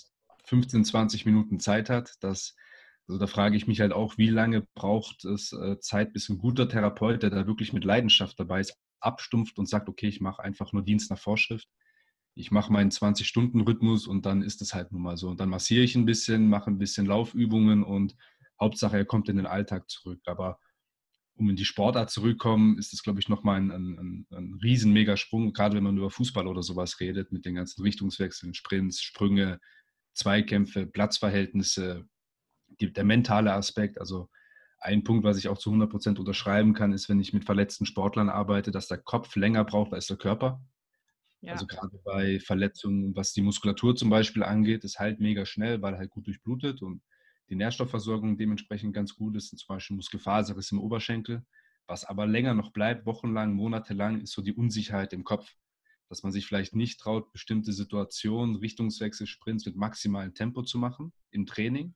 15, 0.46 0.86
20 0.86 1.26
Minuten 1.26 1.60
Zeit 1.60 1.90
hat. 1.90 2.16
Dass, 2.22 2.56
also 3.08 3.20
da 3.20 3.28
frage 3.28 3.58
ich 3.58 3.68
mich 3.68 3.82
halt 3.82 3.94
auch, 3.94 4.18
wie 4.18 4.30
lange 4.30 4.68
braucht 4.76 5.26
es 5.26 5.54
äh, 5.54 5.80
Zeit, 5.80 6.14
bis 6.14 6.30
ein 6.30 6.38
guter 6.38 6.68
Therapeut, 6.70 7.24
der 7.24 7.30
da 7.30 7.48
wirklich 7.48 7.74
mit 7.74 7.84
Leidenschaft 7.84 8.40
dabei 8.40 8.62
ist, 8.62 8.76
abstumpft 9.00 9.58
und 9.60 9.68
sagt, 9.68 9.90
okay, 9.90 10.08
ich 10.08 10.22
mache 10.22 10.44
einfach 10.44 10.74
nur 10.74 10.84
Dienst 10.84 11.10
nach 11.10 11.20
Vorschrift 11.20 11.68
ich 12.36 12.52
mache 12.52 12.72
meinen 12.72 12.92
20-Stunden-Rhythmus 12.92 14.08
und 14.08 14.26
dann 14.26 14.42
ist 14.42 14.62
es 14.62 14.74
halt 14.74 14.92
nun 14.92 15.02
mal 15.02 15.18
so. 15.18 15.30
Und 15.30 15.40
dann 15.40 15.50
massiere 15.50 15.84
ich 15.84 15.96
ein 15.96 16.06
bisschen, 16.06 16.48
mache 16.48 16.70
ein 16.70 16.78
bisschen 16.78 17.06
Laufübungen 17.06 17.84
und 17.84 18.16
Hauptsache, 18.60 18.98
er 18.98 19.06
kommt 19.06 19.28
in 19.28 19.38
den 19.38 19.46
Alltag 19.46 19.90
zurück. 19.90 20.22
Aber 20.26 20.60
um 21.36 21.50
in 21.50 21.56
die 21.56 21.66
Sportart 21.66 22.10
zurückzukommen, 22.10 22.78
ist 22.78 22.94
das, 22.94 23.04
glaube 23.04 23.20
ich, 23.20 23.28
nochmal 23.28 23.58
ein, 23.58 23.72
ein, 23.72 24.28
ein 24.32 24.60
riesen 24.64 24.94
Megasprung, 24.94 25.54
gerade 25.54 25.76
wenn 25.76 25.84
man 25.84 25.98
über 25.98 26.10
Fußball 26.10 26.48
oder 26.48 26.64
sowas 26.64 27.00
redet, 27.00 27.32
mit 27.32 27.46
den 27.46 27.56
ganzen 27.56 27.82
Richtungswechseln, 27.82 28.54
Sprints, 28.54 29.02
Sprünge, 29.02 29.60
Zweikämpfe, 30.14 30.86
Platzverhältnisse, 30.86 32.06
die, 32.68 32.92
der 32.92 33.04
mentale 33.04 33.54
Aspekt. 33.54 34.00
Also 34.00 34.30
ein 34.80 35.04
Punkt, 35.04 35.24
was 35.24 35.38
ich 35.38 35.48
auch 35.48 35.58
zu 35.58 35.70
100 35.70 35.90
Prozent 35.90 36.20
unterschreiben 36.20 36.74
kann, 36.74 36.94
ist, 36.94 37.08
wenn 37.10 37.20
ich 37.20 37.34
mit 37.34 37.46
verletzten 37.46 37.86
Sportlern 37.86 38.30
arbeite, 38.30 38.72
dass 38.72 38.88
der 38.88 38.98
Kopf 38.98 39.36
länger 39.36 39.64
braucht 39.64 39.94
als 39.94 40.08
der 40.08 40.18
Körper. 40.18 40.62
Ja. 41.42 41.54
Also 41.54 41.66
gerade 41.66 42.00
bei 42.04 42.40
Verletzungen, 42.40 43.16
was 43.16 43.34
die 43.34 43.42
Muskulatur 43.42 43.96
zum 43.96 44.10
Beispiel 44.10 44.44
angeht, 44.44 44.84
ist 44.84 45.00
halt 45.00 45.20
mega 45.20 45.46
schnell, 45.46 45.82
weil 45.82 45.98
halt 45.98 46.10
gut 46.12 46.28
durchblutet 46.28 46.82
und 46.82 47.02
die 47.50 47.56
Nährstoffversorgung 47.56 48.38
dementsprechend 48.38 48.94
ganz 48.94 49.16
gut 49.16 49.36
ist. 49.36 49.50
Zum 49.50 49.68
Beispiel 49.68 49.96
Muskelfaserriss 49.96 50.72
im 50.72 50.80
Oberschenkel. 50.80 51.44
Was 51.88 52.06
aber 52.06 52.26
länger 52.26 52.54
noch 52.54 52.72
bleibt, 52.72 53.06
wochenlang, 53.06 53.54
monatelang, 53.54 54.22
ist 54.22 54.32
so 54.34 54.42
die 54.42 54.54
Unsicherheit 54.54 55.14
im 55.14 55.24
Kopf. 55.24 55.54
Dass 56.12 56.24
man 56.24 56.34
sich 56.34 56.46
vielleicht 56.46 56.76
nicht 56.76 57.00
traut, 57.00 57.32
bestimmte 57.32 57.72
Situationen, 57.72 58.58
Richtungswechsel, 58.58 59.28
Sprints 59.28 59.66
mit 59.66 59.78
maximalem 59.78 60.34
Tempo 60.34 60.62
zu 60.62 60.78
machen 60.78 61.14
im 61.30 61.46
Training, 61.46 61.96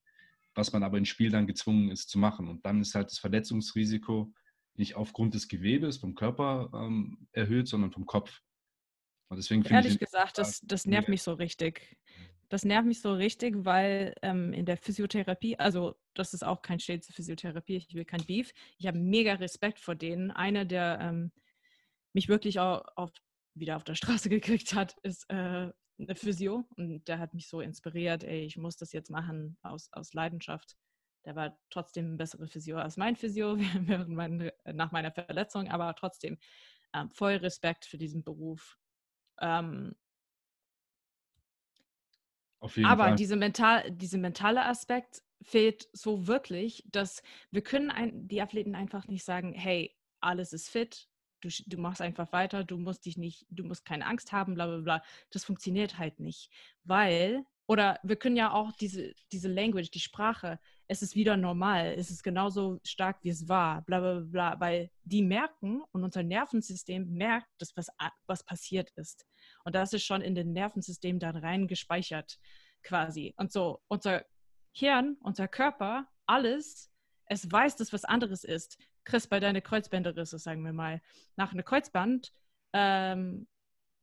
was 0.54 0.72
man 0.72 0.84
aber 0.84 0.98
im 0.98 1.04
Spiel 1.04 1.32
dann 1.32 1.48
gezwungen 1.48 1.92
ist 1.92 2.10
zu 2.10 2.18
machen. 2.18 2.48
Und 2.48 2.66
dann 2.66 2.80
ist 2.80 2.96
halt 2.96 3.12
das 3.12 3.20
Verletzungsrisiko 3.20 4.34
nicht 4.76 4.96
aufgrund 4.96 5.34
des 5.34 5.50
Gewebes 5.50 5.98
vom 5.98 6.16
Körper 6.16 6.70
ähm, 6.74 7.28
erhöht, 7.34 7.68
sondern 7.68 7.92
vom 7.92 8.06
Kopf. 8.06 8.40
Und 9.28 9.36
deswegen 9.36 9.66
Ehrlich 9.66 10.00
gesagt, 10.00 10.38
das, 10.38 10.62
das 10.62 10.86
nervt 10.86 11.10
mich 11.10 11.22
so 11.22 11.34
richtig. 11.34 11.98
Das 12.48 12.64
nervt 12.64 12.88
mich 12.88 13.02
so 13.02 13.14
richtig, 13.14 13.66
weil 13.66 14.16
ähm, 14.22 14.54
in 14.54 14.66
der 14.66 14.78
Physiotherapie, 14.78 15.60
also 15.60 15.98
das 16.14 16.34
ist 16.34 16.46
auch 16.46 16.62
kein 16.62 16.80
Shade 16.80 17.02
zur 17.02 17.16
Physiotherapie, 17.16 17.76
ich 17.76 17.94
will 17.94 18.06
kein 18.06 18.24
Beef. 18.24 18.54
Ich 18.78 18.88
habe 18.88 18.98
mega 18.98 19.34
Respekt 19.34 19.78
vor 19.78 19.96
denen. 19.96 20.32
Einer, 20.32 20.64
der 20.64 21.00
ähm, 21.02 21.34
mich 22.14 22.30
wirklich 22.30 22.60
auch 22.60 22.86
auf, 22.96 23.12
wieder 23.56 23.78
auf 23.78 23.84
der 23.84 23.96
Straße 23.96 24.30
gekriegt 24.30 24.74
hat, 24.74 24.96
ist 25.04 25.30
äh, 25.30 25.72
eine 25.98 26.16
Physio 26.16 26.68
und 26.78 27.08
der 27.08 27.20
hat 27.20 27.34
mich 27.34 27.48
so 27.48 27.62
inspiriert, 27.62 28.24
ey, 28.24 28.42
ich 28.42 28.58
muss 28.58 28.78
das 28.78 28.92
jetzt 28.92 29.10
machen 29.10 29.58
aus, 29.64 29.90
aus 29.94 30.14
Leidenschaft. 30.14 30.76
Der 31.26 31.36
war 31.36 31.58
trotzdem 31.70 32.14
ein 32.14 32.18
besserer 32.18 32.48
Physio 32.48 32.78
als 32.78 32.98
mein 32.98 33.16
Physio 33.16 33.58
während 33.80 34.10
mein, 34.10 34.52
nach 34.66 34.92
meiner 34.92 35.12
Verletzung, 35.12 35.70
aber 35.70 35.96
trotzdem 35.96 36.38
ähm, 36.94 37.10
voll 37.12 37.36
Respekt 37.36 37.86
für 37.86 37.98
diesen 37.98 38.24
Beruf. 38.24 38.78
Ähm, 39.40 39.96
aber 42.84 43.04
Fall. 43.04 43.16
Diese, 43.16 43.36
mental, 43.36 43.92
diese 43.92 44.18
mentale 44.18 44.66
Aspekt 44.66 45.22
fehlt 45.42 45.88
so 45.94 46.28
wirklich, 46.28 46.84
dass 46.88 47.22
wir 47.52 47.62
können 47.62 47.92
ein, 47.92 48.28
die 48.28 48.42
Athleten 48.42 48.76
einfach 48.76 49.08
nicht 49.08 49.24
sagen, 49.24 49.54
hey, 49.54 49.96
alles 50.20 50.54
ist 50.54 50.70
fit, 50.70 51.08
du, 51.46 51.64
du 51.68 51.78
machst 51.78 52.02
einfach 52.02 52.32
weiter, 52.32 52.64
du 52.64 52.78
musst 52.78 53.06
dich 53.06 53.18
nicht, 53.18 53.46
du 53.50 53.64
musst 53.64 53.86
keine 53.86 54.06
Angst 54.06 54.32
haben, 54.32 54.56
bla 54.56 54.66
bla 54.68 54.78
bla. 54.80 55.04
Das 55.32 55.46
funktioniert 55.46 55.98
halt 55.98 56.20
nicht. 56.20 56.50
Weil, 56.84 57.46
oder 57.68 58.00
wir 58.04 58.16
können 58.16 58.36
ja 58.36 58.52
auch 58.52 58.72
diese, 58.74 59.14
diese 59.32 59.48
Language, 59.48 59.92
die 59.92 60.00
Sprache, 60.00 60.60
es 60.88 61.02
ist 61.02 61.16
wieder 61.16 61.38
normal, 61.38 61.96
es 61.98 62.12
ist 62.12 62.24
genauso 62.24 62.80
stark, 62.84 63.18
wie 63.24 63.30
es 63.30 63.48
war, 63.48 63.82
bla 63.84 64.00
bla 64.00 64.20
bla, 64.20 64.60
weil 64.60 64.92
die 65.04 65.24
merken 65.24 65.82
und 65.92 66.04
unser 66.04 66.24
Nervensystem 66.24 67.12
merkt, 67.12 67.48
dass 67.60 67.76
was, 67.76 67.90
was 68.28 68.44
passiert 68.44 68.92
ist. 68.96 69.26
Und 69.64 69.76
das 69.76 69.94
ist 69.94 70.04
schon 70.04 70.22
in 70.22 70.36
den 70.36 70.54
Nervensystem 70.54 71.20
dann 71.20 71.36
rein 71.38 71.68
gespeichert, 71.68 72.40
quasi. 72.84 73.34
Und 73.38 73.52
so, 73.52 73.82
unser 73.88 74.26
Hirn, 74.74 75.18
unser 75.22 75.48
Körper, 75.48 76.08
alles, 76.28 76.92
es 77.28 77.52
weiß, 77.52 77.76
dass 77.78 77.94
was 77.94 78.06
anderes 78.06 78.44
ist. 78.44 78.78
Chris, 79.06 79.28
bei 79.28 79.40
deiner 79.40 79.62
Kreuzbänderrisse, 79.62 80.40
sagen 80.40 80.64
wir 80.66 80.74
mal, 80.74 81.02
nach 81.36 81.52
einem 81.52 81.64
Kreuzband, 81.64 82.34
ähm, 82.74 83.48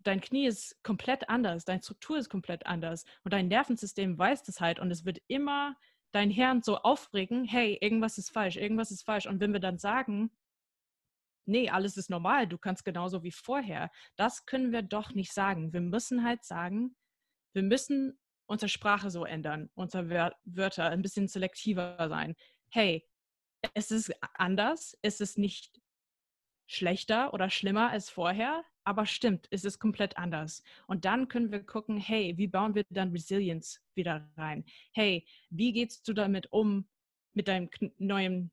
dein 0.00 0.20
Knie 0.20 0.46
ist 0.46 0.82
komplett 0.82 1.28
anders, 1.28 1.64
deine 1.64 1.82
Struktur 1.82 2.18
ist 2.18 2.30
komplett 2.30 2.66
anders 2.66 3.04
und 3.24 3.32
dein 3.32 3.48
Nervensystem 3.48 4.18
weiß 4.18 4.42
das 4.44 4.60
halt 4.60 4.78
und 4.78 4.90
es 4.90 5.04
wird 5.04 5.20
immer 5.28 5.76
dein 6.12 6.30
Hirn 6.30 6.62
so 6.62 6.78
aufregen, 6.78 7.44
hey, 7.44 7.78
irgendwas 7.80 8.18
ist 8.18 8.30
falsch, 8.30 8.56
irgendwas 8.56 8.90
ist 8.90 9.02
falsch. 9.02 9.26
Und 9.26 9.40
wenn 9.40 9.52
wir 9.52 9.60
dann 9.60 9.78
sagen, 9.78 10.30
nee, 11.46 11.70
alles 11.70 11.96
ist 11.96 12.10
normal, 12.10 12.46
du 12.46 12.58
kannst 12.58 12.84
genauso 12.84 13.22
wie 13.22 13.32
vorher, 13.32 13.90
das 14.16 14.46
können 14.46 14.72
wir 14.72 14.82
doch 14.82 15.14
nicht 15.14 15.32
sagen. 15.32 15.72
Wir 15.72 15.80
müssen 15.80 16.22
halt 16.22 16.44
sagen, 16.44 16.94
wir 17.54 17.62
müssen 17.62 18.18
unsere 18.46 18.68
Sprache 18.68 19.10
so 19.10 19.24
ändern, 19.24 19.70
unsere 19.74 20.10
Wörter 20.44 20.90
ein 20.90 21.02
bisschen 21.02 21.28
selektiver 21.28 22.08
sein. 22.08 22.34
Hey, 22.70 23.06
es 23.74 23.90
ist 23.90 24.12
anders, 24.34 24.96
es 25.02 25.20
ist 25.20 25.38
nicht 25.38 25.80
schlechter 26.66 27.34
oder 27.34 27.50
schlimmer 27.50 27.90
als 27.90 28.10
vorher. 28.10 28.64
aber 28.84 29.06
stimmt, 29.06 29.46
es 29.52 29.64
ist 29.64 29.78
komplett 29.78 30.16
anders. 30.16 30.64
Und 30.88 31.04
dann 31.04 31.28
können 31.28 31.52
wir 31.52 31.62
gucken, 31.62 31.98
hey, 31.98 32.36
wie 32.36 32.48
bauen 32.48 32.74
wir 32.74 32.84
dann 32.90 33.12
Resilience 33.12 33.80
wieder 33.94 34.28
rein? 34.36 34.64
Hey, 34.92 35.24
wie 35.50 35.72
gehst 35.72 36.08
du 36.08 36.12
damit 36.12 36.50
um 36.50 36.88
mit 37.32 37.46
deinem 37.46 37.70
neuen 37.98 38.50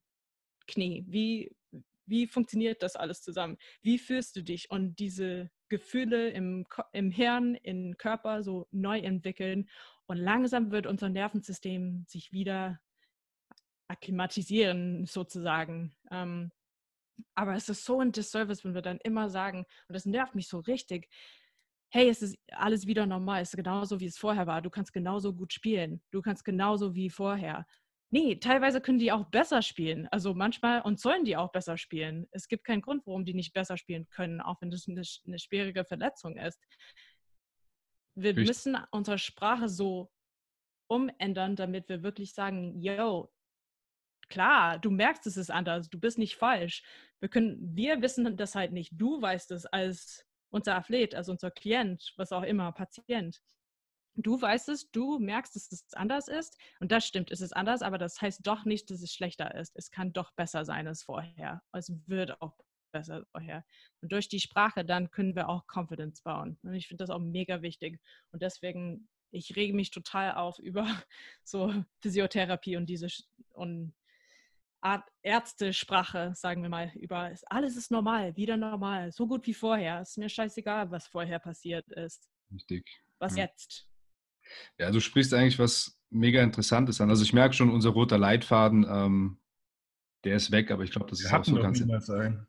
Knie? 0.67 1.03
Wie, 1.07 1.55
wie 2.05 2.27
funktioniert 2.27 2.83
das 2.83 2.95
alles 2.95 3.23
zusammen? 3.23 3.57
Wie 3.81 3.97
fühlst 3.97 4.35
du 4.35 4.43
dich? 4.43 4.69
Und 4.69 4.99
diese 4.99 5.49
Gefühle 5.67 6.29
im, 6.29 6.67
im 6.93 7.09
Hirn, 7.09 7.55
im 7.55 7.97
Körper 7.97 8.43
so 8.43 8.67
neu 8.71 8.99
entwickeln. 8.99 9.67
Und 10.05 10.17
langsam 10.17 10.71
wird 10.71 10.85
unser 10.85 11.09
Nervensystem 11.09 12.05
sich 12.07 12.31
wieder 12.31 12.79
akklimatisieren, 13.89 15.05
sozusagen. 15.05 15.95
Ähm, 16.11 16.51
aber 17.35 17.55
es 17.55 17.67
ist 17.69 17.83
so 17.83 17.99
ein 17.99 18.11
Disservice, 18.11 18.63
wenn 18.63 18.75
wir 18.75 18.81
dann 18.81 18.99
immer 19.03 19.29
sagen, 19.29 19.65
und 19.87 19.93
das 19.93 20.05
nervt 20.05 20.35
mich 20.35 20.47
so 20.47 20.59
richtig, 20.59 21.09
hey, 21.91 22.07
es 22.07 22.21
ist 22.21 22.37
alles 22.51 22.85
wieder 22.85 23.05
normal, 23.05 23.41
es 23.41 23.49
ist 23.49 23.57
genauso, 23.57 23.99
wie 23.99 24.05
es 24.05 24.17
vorher 24.17 24.47
war. 24.47 24.61
Du 24.61 24.69
kannst 24.69 24.93
genauso 24.93 25.33
gut 25.33 25.53
spielen. 25.53 26.01
Du 26.11 26.21
kannst 26.21 26.45
genauso 26.45 26.93
wie 26.95 27.09
vorher. 27.09 27.65
Nee, 28.11 28.37
teilweise 28.37 28.81
können 28.81 28.99
die 28.99 29.11
auch 29.11 29.25
besser 29.25 29.61
spielen. 29.61 30.07
Also 30.11 30.33
manchmal 30.33 30.81
und 30.81 30.99
sollen 30.99 31.25
die 31.25 31.37
auch 31.37 31.51
besser 31.51 31.77
spielen. 31.77 32.27
Es 32.31 32.47
gibt 32.47 32.63
keinen 32.63 32.81
Grund, 32.81 33.05
warum 33.05 33.25
die 33.25 33.33
nicht 33.33 33.53
besser 33.53 33.77
spielen 33.77 34.07
können, 34.09 34.41
auch 34.41 34.61
wenn 34.61 34.71
das 34.71 34.87
eine, 34.87 35.01
eine 35.25 35.39
schwierige 35.39 35.85
Verletzung 35.85 36.37
ist. 36.37 36.59
Wir 38.15 38.31
Richtig. 38.31 38.47
müssen 38.47 38.77
unsere 38.91 39.17
Sprache 39.17 39.69
so 39.69 40.11
umändern, 40.87 41.55
damit 41.55 41.87
wir 41.87 42.01
wirklich 42.01 42.33
sagen, 42.33 42.79
yo, 42.81 43.31
klar, 44.29 44.79
du 44.79 44.91
merkst, 44.91 45.25
es 45.27 45.37
ist 45.37 45.51
anders, 45.51 45.89
du 45.89 45.99
bist 45.99 46.17
nicht 46.17 46.35
falsch. 46.35 46.83
Wir 47.19 47.29
können, 47.29 47.75
wir 47.75 48.01
wissen 48.01 48.37
das 48.37 48.55
halt 48.55 48.71
nicht. 48.71 48.91
Du 48.93 49.21
weißt 49.21 49.51
es 49.51 49.65
als 49.65 50.25
unser 50.51 50.75
Athlet, 50.75 51.15
als 51.15 51.29
unser 51.29 51.51
Klient, 51.51 52.13
was 52.17 52.31
auch 52.31 52.43
immer, 52.43 52.71
Patient. 52.71 53.41
Du 54.15 54.41
weißt 54.41 54.69
es, 54.69 54.91
du 54.91 55.19
merkst, 55.19 55.55
dass 55.55 55.71
es 55.71 55.93
anders 55.93 56.27
ist 56.27 56.57
und 56.79 56.91
das 56.91 57.05
stimmt, 57.05 57.31
es 57.31 57.41
ist 57.41 57.55
anders, 57.55 57.81
aber 57.81 57.97
das 57.97 58.21
heißt 58.21 58.45
doch 58.45 58.65
nicht, 58.65 58.89
dass 58.89 59.01
es 59.01 59.13
schlechter 59.13 59.55
ist. 59.55 59.75
Es 59.75 59.91
kann 59.91 60.11
doch 60.11 60.31
besser 60.33 60.65
sein 60.65 60.87
als 60.87 61.03
vorher. 61.03 61.61
Es 61.71 61.91
wird 62.07 62.41
auch 62.41 62.57
besser 62.91 63.15
als 63.15 63.29
vorher. 63.31 63.63
Und 64.01 64.11
durch 64.11 64.27
die 64.27 64.39
Sprache 64.39 64.83
dann 64.83 65.11
können 65.11 65.35
wir 65.35 65.47
auch 65.47 65.65
Confidence 65.67 66.21
bauen. 66.21 66.57
Und 66.63 66.73
ich 66.73 66.87
finde 66.87 67.03
das 67.03 67.09
auch 67.11 67.19
mega 67.19 67.61
wichtig. 67.61 68.01
Und 68.31 68.41
deswegen, 68.41 69.07
ich 69.31 69.55
rege 69.55 69.73
mich 69.73 69.91
total 69.91 70.33
auf 70.33 70.59
über 70.59 70.85
so 71.43 71.73
Physiotherapie 72.01 72.77
und 72.77 72.87
diese 72.87 73.07
und 73.53 73.93
Art 74.81 75.03
Ärztesprache, 75.21 76.33
sagen 76.35 76.61
wir 76.61 76.69
mal, 76.69 76.91
über 76.95 77.31
alles 77.47 77.75
ist 77.75 77.91
normal, 77.91 78.35
wieder 78.35 78.57
normal, 78.57 79.11
so 79.11 79.27
gut 79.27 79.45
wie 79.45 79.53
vorher. 79.53 80.01
Ist 80.01 80.17
mir 80.17 80.29
scheißegal, 80.29 80.89
was 80.91 81.07
vorher 81.07 81.39
passiert 81.39 81.87
ist. 81.89 82.29
Richtig. 82.51 82.85
Was 83.19 83.35
ja. 83.35 83.45
jetzt? 83.45 83.87
Ja, 84.77 84.91
du 84.91 84.99
sprichst 84.99 85.33
eigentlich 85.33 85.59
was 85.59 85.99
mega 86.09 86.41
Interessantes 86.41 87.01
an. 87.01 87.09
Also 87.09 87.23
ich 87.23 87.33
merke 87.33 87.53
schon, 87.53 87.69
unser 87.69 87.91
roter 87.91 88.17
Leitfaden, 88.17 88.85
ähm, 88.89 89.41
der 90.23 90.35
ist 90.35 90.51
weg, 90.51 90.71
aber 90.71 90.83
ich 90.83 90.91
glaube, 90.91 91.09
das 91.09 91.19
Wir 91.19 91.27
ist 91.27 91.33
auch 91.33 91.45
so 91.45 91.55
ganz. 91.55 91.81
Ein. 92.09 92.47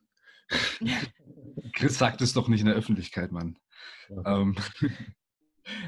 Chris 1.74 1.94
sagt 1.98 2.20
es 2.20 2.32
doch 2.32 2.48
nicht 2.48 2.60
in 2.60 2.66
der 2.66 2.74
Öffentlichkeit, 2.74 3.32
Mann. 3.32 3.58
Ja. 4.08 4.40
Ähm, 4.40 4.56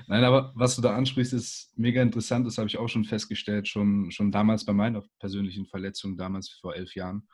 Nein, 0.06 0.24
aber 0.24 0.52
was 0.54 0.76
du 0.76 0.82
da 0.82 0.94
ansprichst, 0.94 1.32
ist 1.32 1.72
mega 1.76 2.02
interessant. 2.02 2.46
Das 2.46 2.58
habe 2.58 2.68
ich 2.68 2.78
auch 2.78 2.88
schon 2.88 3.04
festgestellt, 3.04 3.68
schon, 3.68 4.11
schon 4.11 4.30
damals 4.30 4.64
bei 4.64 4.72
meiner 4.72 5.02
persönlichen 5.18 5.66
Verletzung, 5.66 6.16
damals 6.16 6.48
vor 6.48 6.74
elf 6.74 6.94
Jahren. 6.94 7.26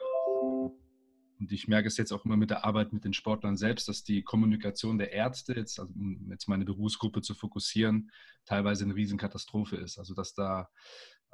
Und 1.38 1.52
ich 1.52 1.68
merke 1.68 1.86
es 1.86 1.96
jetzt 1.96 2.12
auch 2.12 2.24
immer 2.24 2.36
mit 2.36 2.50
der 2.50 2.64
Arbeit 2.64 2.92
mit 2.92 3.04
den 3.04 3.12
Sportlern 3.12 3.56
selbst, 3.56 3.88
dass 3.88 4.02
die 4.02 4.22
Kommunikation 4.22 4.98
der 4.98 5.12
Ärzte, 5.12 5.54
jetzt, 5.54 5.78
also 5.78 5.92
um 5.94 6.28
jetzt 6.30 6.48
meine 6.48 6.64
Berufsgruppe 6.64 7.22
zu 7.22 7.34
fokussieren, 7.34 8.10
teilweise 8.44 8.84
eine 8.84 8.96
Riesenkatastrophe 8.96 9.76
ist. 9.76 9.98
Also 9.98 10.14
dass 10.14 10.34
da 10.34 10.68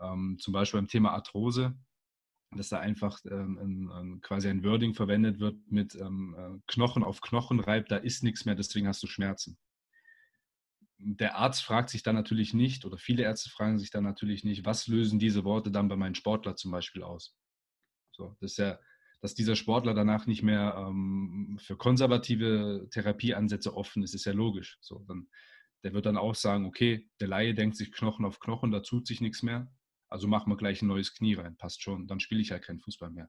ähm, 0.00 0.36
zum 0.40 0.52
Beispiel 0.52 0.80
beim 0.80 0.88
Thema 0.88 1.12
Arthrose, 1.12 1.74
dass 2.50 2.68
da 2.68 2.80
einfach 2.80 3.18
ähm, 3.24 3.58
ein, 3.58 3.90
ein, 3.90 4.20
quasi 4.20 4.48
ein 4.48 4.62
Wording 4.62 4.94
verwendet 4.94 5.40
wird 5.40 5.56
mit 5.70 5.94
ähm, 5.94 6.36
äh, 6.38 6.60
Knochen 6.66 7.02
auf 7.02 7.22
Knochen 7.22 7.60
reibt, 7.60 7.90
da 7.90 7.96
ist 7.96 8.22
nichts 8.22 8.44
mehr, 8.44 8.54
deswegen 8.54 8.86
hast 8.86 9.02
du 9.02 9.06
Schmerzen 9.06 9.56
der 11.06 11.36
Arzt 11.36 11.62
fragt 11.62 11.90
sich 11.90 12.02
dann 12.02 12.14
natürlich 12.14 12.54
nicht, 12.54 12.84
oder 12.84 12.96
viele 12.96 13.22
Ärzte 13.22 13.50
fragen 13.50 13.78
sich 13.78 13.90
dann 13.90 14.04
natürlich 14.04 14.42
nicht, 14.42 14.64
was 14.64 14.86
lösen 14.86 15.18
diese 15.18 15.44
Worte 15.44 15.70
dann 15.70 15.88
bei 15.88 15.96
meinem 15.96 16.14
Sportler 16.14 16.56
zum 16.56 16.70
Beispiel 16.70 17.02
aus? 17.02 17.36
So, 18.12 18.36
das 18.40 18.52
ist 18.52 18.58
ja, 18.58 18.78
dass 19.20 19.34
dieser 19.34 19.56
Sportler 19.56 19.94
danach 19.94 20.26
nicht 20.26 20.42
mehr 20.42 20.74
ähm, 20.78 21.58
für 21.60 21.76
konservative 21.76 22.88
Therapieansätze 22.90 23.74
offen 23.74 24.02
ist, 24.02 24.14
ist 24.14 24.24
ja 24.24 24.32
logisch. 24.32 24.78
So, 24.80 25.04
dann, 25.06 25.28
der 25.82 25.92
wird 25.92 26.06
dann 26.06 26.16
auch 26.16 26.34
sagen, 26.34 26.64
okay, 26.64 27.10
der 27.20 27.28
Laie 27.28 27.54
denkt 27.54 27.76
sich 27.76 27.92
Knochen 27.92 28.24
auf 28.24 28.40
Knochen, 28.40 28.70
da 28.70 28.80
tut 28.80 29.06
sich 29.06 29.20
nichts 29.20 29.42
mehr, 29.42 29.70
also 30.08 30.26
machen 30.26 30.50
wir 30.50 30.56
gleich 30.56 30.80
ein 30.80 30.88
neues 30.88 31.14
Knie 31.14 31.34
rein, 31.34 31.56
passt 31.56 31.82
schon, 31.82 32.06
dann 32.06 32.20
spiele 32.20 32.40
ich 32.40 32.50
halt 32.50 32.64
keinen 32.64 32.80
Fußball 32.80 33.10
mehr. 33.10 33.28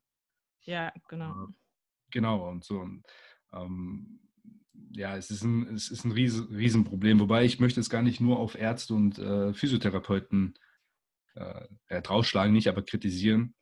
Ja, 0.61 0.93
genau. 1.09 1.47
Genau, 2.11 2.49
und 2.49 2.63
so. 2.63 2.87
Ähm, 3.53 4.24
ja, 4.91 5.17
es 5.17 5.29
ist 5.29 5.43
ein, 5.43 5.75
es 5.75 5.89
ist 5.91 6.05
ein 6.05 6.11
Riesen, 6.11 6.47
Riesenproblem. 6.47 7.19
Wobei 7.19 7.45
ich 7.45 7.59
möchte 7.59 7.79
es 7.79 7.89
gar 7.89 8.01
nicht 8.01 8.21
nur 8.21 8.39
auf 8.39 8.55
Ärzte 8.55 8.93
und 8.93 9.19
äh, 9.19 9.53
Physiotherapeuten 9.53 10.57
äh, 11.35 12.01
draufschlagen, 12.01 12.53
nicht, 12.53 12.67
aber 12.69 12.81
kritisieren. 12.81 13.55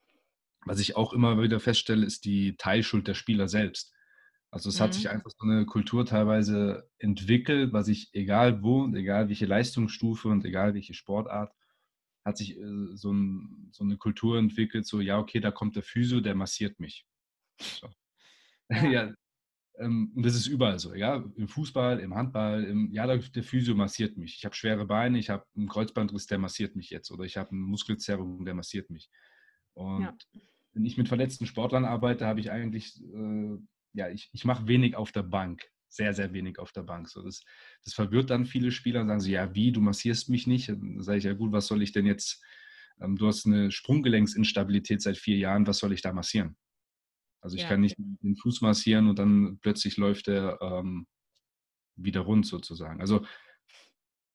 Was 0.65 0.79
ich 0.79 0.95
auch 0.95 1.13
immer 1.13 1.41
wieder 1.41 1.59
feststelle, 1.59 2.05
ist 2.05 2.25
die 2.25 2.55
Teilschuld 2.57 3.07
der 3.07 3.15
Spieler 3.15 3.47
selbst. 3.47 3.93
Also 4.51 4.69
es 4.69 4.79
mhm. 4.79 4.83
hat 4.83 4.93
sich 4.93 5.09
einfach 5.09 5.31
so 5.35 5.47
eine 5.47 5.65
Kultur 5.65 6.05
teilweise 6.05 6.87
entwickelt, 6.99 7.73
was 7.73 7.87
ich, 7.87 8.09
egal 8.13 8.61
wo 8.61 8.83
und 8.83 8.95
egal 8.95 9.27
welche 9.27 9.47
Leistungsstufe 9.47 10.27
und 10.27 10.45
egal 10.45 10.75
welche 10.75 10.93
Sportart, 10.93 11.51
hat 12.23 12.37
sich 12.37 12.57
äh, 12.57 12.95
so, 12.95 13.11
ein, 13.11 13.69
so, 13.71 13.83
eine 13.83 13.97
Kultur 13.97 14.37
entwickelt, 14.37 14.85
so, 14.85 15.01
ja, 15.01 15.17
okay, 15.17 15.39
da 15.39 15.51
kommt 15.51 15.75
der 15.75 15.83
Physio, 15.83 16.21
der 16.21 16.35
massiert 16.35 16.79
mich. 16.79 17.05
So. 17.59 17.89
Ja. 18.69 18.83
ja. 18.91 19.13
Ähm, 19.79 20.11
und 20.15 20.25
das 20.25 20.35
ist 20.35 20.47
überall 20.47 20.79
so, 20.79 20.93
ja, 20.93 21.23
im 21.35 21.47
Fußball, 21.47 21.99
im 21.99 22.13
Handball, 22.13 22.63
im, 22.63 22.91
ja, 22.91 23.07
der 23.07 23.43
Physio 23.43 23.75
massiert 23.75 24.17
mich. 24.17 24.35
Ich 24.37 24.45
habe 24.45 24.55
schwere 24.55 24.85
Beine, 24.85 25.17
ich 25.17 25.29
habe 25.29 25.45
einen 25.55 25.67
Kreuzbandriss, 25.67 26.27
der 26.27 26.37
massiert 26.37 26.75
mich 26.75 26.89
jetzt. 26.89 27.11
Oder 27.11 27.23
ich 27.23 27.37
habe 27.37 27.51
eine 27.51 27.59
Muskelzerrung, 27.59 28.45
der 28.45 28.53
massiert 28.53 28.89
mich. 28.89 29.09
Und 29.73 30.03
ja. 30.03 30.41
wenn 30.73 30.85
ich 30.85 30.97
mit 30.97 31.07
verletzten 31.07 31.47
Sportlern 31.47 31.85
arbeite, 31.85 32.27
habe 32.27 32.39
ich 32.39 32.51
eigentlich, 32.51 33.01
äh, 33.01 33.57
ja, 33.93 34.09
ich, 34.09 34.29
ich 34.33 34.45
mache 34.45 34.67
wenig 34.67 34.95
auf 34.95 35.11
der 35.11 35.23
Bank. 35.23 35.63
Sehr, 35.89 36.13
sehr 36.13 36.33
wenig 36.33 36.57
auf 36.57 36.71
der 36.71 36.83
Bank. 36.83 37.09
So, 37.09 37.21
das, 37.21 37.43
das 37.83 37.93
verwirrt 37.93 38.29
dann 38.29 38.45
viele 38.45 38.71
Spieler 38.71 39.01
und 39.01 39.07
sagen 39.07 39.19
sie, 39.19 39.33
ja, 39.33 39.53
wie, 39.53 39.71
du 39.71 39.79
massierst 39.79 40.29
mich 40.29 40.47
nicht? 40.47 40.69
Dann 40.69 41.01
sage 41.01 41.19
ich, 41.19 41.23
ja 41.23 41.33
gut, 41.33 41.51
was 41.51 41.67
soll 41.67 41.81
ich 41.81 41.91
denn 41.91 42.05
jetzt? 42.05 42.43
Ähm, 43.01 43.15
du 43.15 43.27
hast 43.27 43.45
eine 43.45 43.71
Sprunggelenksinstabilität 43.71 45.01
seit 45.01 45.17
vier 45.17 45.37
Jahren, 45.37 45.65
was 45.67 45.79
soll 45.79 45.93
ich 45.93 46.01
da 46.01 46.13
massieren? 46.13 46.55
Also 47.43 47.57
ich 47.57 47.63
ja. 47.63 47.69
kann 47.69 47.81
nicht 47.81 47.97
den 47.97 48.35
Fuß 48.37 48.61
massieren 48.61 49.09
und 49.09 49.19
dann 49.19 49.59
plötzlich 49.59 49.97
läuft 49.97 50.29
er 50.29 50.59
ähm, 50.61 51.05
wieder 51.95 52.21
rund 52.21 52.45
sozusagen. 52.45 53.01
Also 53.01 53.25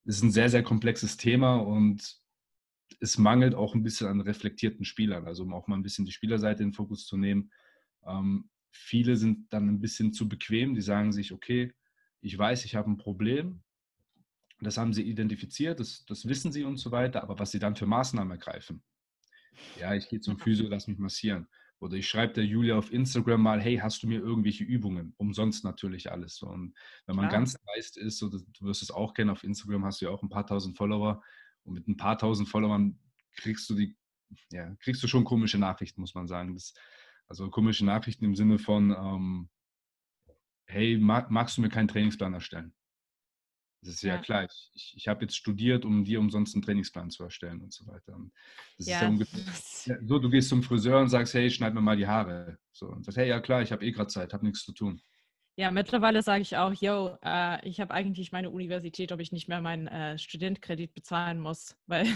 es 0.04 0.16
ist 0.16 0.22
ein 0.22 0.30
sehr, 0.30 0.50
sehr 0.50 0.62
komplexes 0.62 1.16
Thema 1.16 1.56
und 1.56 2.20
es 3.00 3.16
mangelt 3.18 3.54
auch 3.54 3.74
ein 3.74 3.82
bisschen 3.82 4.08
an 4.08 4.20
reflektierten 4.20 4.84
Spielern. 4.84 5.26
Also 5.26 5.42
um 5.42 5.54
auch 5.54 5.66
mal 5.68 5.76
ein 5.76 5.82
bisschen 5.82 6.04
die 6.04 6.12
Spielerseite 6.12 6.62
in 6.62 6.70
den 6.70 6.74
Fokus 6.74 7.06
zu 7.06 7.16
nehmen. 7.16 7.50
Ähm, 8.06 8.50
viele 8.70 9.16
sind 9.16 9.52
dann 9.52 9.68
ein 9.68 9.80
bisschen 9.80 10.12
zu 10.12 10.28
bequem. 10.28 10.74
Die 10.74 10.82
sagen 10.82 11.12
sich, 11.12 11.32
okay, 11.32 11.72
ich 12.20 12.36
weiß, 12.36 12.64
ich 12.66 12.74
habe 12.74 12.90
ein 12.90 12.98
Problem. 12.98 13.62
Das 14.60 14.76
haben 14.76 14.92
sie 14.92 15.02
identifiziert, 15.02 15.78
das, 15.78 16.04
das 16.06 16.26
wissen 16.26 16.50
sie 16.50 16.64
und 16.64 16.78
so 16.78 16.90
weiter. 16.90 17.22
Aber 17.22 17.38
was 17.38 17.52
sie 17.52 17.58
dann 17.58 17.76
für 17.76 17.86
Maßnahmen 17.86 18.32
ergreifen. 18.32 18.82
Ja, 19.78 19.94
ich 19.94 20.08
gehe 20.08 20.20
zum 20.20 20.38
Physio, 20.38 20.68
lass 20.68 20.88
mich 20.88 20.98
massieren. 20.98 21.48
Oder 21.80 21.96
ich 21.96 22.08
schreibe 22.08 22.32
der 22.32 22.44
Julia 22.44 22.76
auf 22.76 22.92
Instagram 22.92 23.40
mal, 23.40 23.60
hey, 23.60 23.76
hast 23.76 24.02
du 24.02 24.08
mir 24.08 24.18
irgendwelche 24.18 24.64
Übungen? 24.64 25.14
Umsonst 25.16 25.64
natürlich 25.64 26.10
alles. 26.10 26.42
Und 26.42 26.74
wenn 27.06 27.16
man 27.16 27.28
Klar. 27.28 27.40
ganz 27.40 27.54
dreist 27.54 27.96
ist, 27.96 28.18
so, 28.18 28.28
du 28.28 28.40
wirst 28.60 28.82
es 28.82 28.90
auch 28.90 29.14
kennen, 29.14 29.30
auf 29.30 29.44
Instagram 29.44 29.84
hast 29.84 30.00
du 30.00 30.06
ja 30.06 30.10
auch 30.10 30.22
ein 30.22 30.28
paar 30.28 30.46
tausend 30.46 30.76
Follower. 30.76 31.22
Und 31.62 31.74
mit 31.74 31.86
ein 31.86 31.96
paar 31.96 32.18
tausend 32.18 32.48
Followern 32.48 32.98
kriegst 33.36 33.70
du 33.70 33.74
die, 33.74 33.96
ja, 34.50 34.74
kriegst 34.80 35.02
du 35.02 35.06
schon 35.08 35.24
komische 35.24 35.58
Nachrichten, 35.58 36.00
muss 36.00 36.14
man 36.14 36.26
sagen. 36.26 36.54
Das, 36.54 36.74
also 37.28 37.48
komische 37.50 37.84
Nachrichten 37.84 38.24
im 38.24 38.34
Sinne 38.34 38.58
von, 38.58 38.90
ähm, 38.90 39.48
hey, 40.66 40.98
mag, 40.98 41.30
magst 41.30 41.56
du 41.56 41.60
mir 41.62 41.68
keinen 41.68 41.88
Trainingsplan 41.88 42.34
erstellen? 42.34 42.74
Das 43.80 43.94
ist 43.94 44.02
ja, 44.02 44.16
ja 44.16 44.20
klar. 44.20 44.44
Ich, 44.74 44.94
ich, 44.96 45.08
habe 45.08 45.22
jetzt 45.22 45.36
studiert, 45.36 45.84
um 45.84 46.04
dir 46.04 46.18
umsonst 46.18 46.54
einen 46.54 46.62
Trainingsplan 46.62 47.10
zu 47.10 47.22
erstellen 47.22 47.62
und 47.62 47.72
so 47.72 47.86
weiter. 47.86 48.14
Und 48.14 48.32
das 48.76 48.86
ja. 48.86 48.96
ist 48.96 49.02
ja 49.02 49.08
ungefähr 49.08 49.98
so, 50.06 50.18
du 50.18 50.30
gehst 50.30 50.48
zum 50.48 50.62
Friseur 50.62 51.00
und 51.00 51.08
sagst, 51.08 51.34
hey, 51.34 51.48
schneid 51.50 51.74
mir 51.74 51.80
mal 51.80 51.96
die 51.96 52.06
Haare. 52.06 52.58
So, 52.72 52.86
und 52.86 53.04
sagst, 53.04 53.18
hey, 53.18 53.28
ja 53.28 53.40
klar, 53.40 53.62
ich 53.62 53.70
habe 53.70 53.84
eh 53.84 53.92
gerade 53.92 54.08
Zeit, 54.08 54.32
habe 54.32 54.44
nichts 54.44 54.64
zu 54.64 54.72
tun. 54.72 55.00
Ja, 55.56 55.72
mittlerweile 55.72 56.22
sage 56.22 56.42
ich 56.42 56.56
auch, 56.56 56.72
yo, 56.72 57.16
äh, 57.24 57.68
ich 57.68 57.80
habe 57.80 57.92
eigentlich 57.92 58.30
meine 58.30 58.50
Universität, 58.50 59.10
ob 59.10 59.18
ich 59.18 59.32
nicht 59.32 59.48
mehr 59.48 59.60
meinen 59.60 59.88
äh, 59.88 60.16
Studentkredit 60.16 60.94
bezahlen 60.94 61.40
muss, 61.40 61.76
weil 61.86 62.06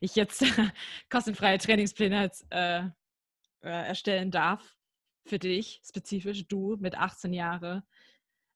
ich 0.00 0.14
jetzt 0.14 0.44
kostenfreie 1.10 1.58
Trainingspläne 1.58 2.30
äh, 2.50 2.82
äh, 3.62 3.68
erstellen 3.68 4.30
darf 4.30 4.76
für 5.26 5.38
dich, 5.38 5.80
spezifisch 5.84 6.46
du 6.46 6.76
mit 6.78 6.96
18 6.96 7.32
Jahren. 7.32 7.82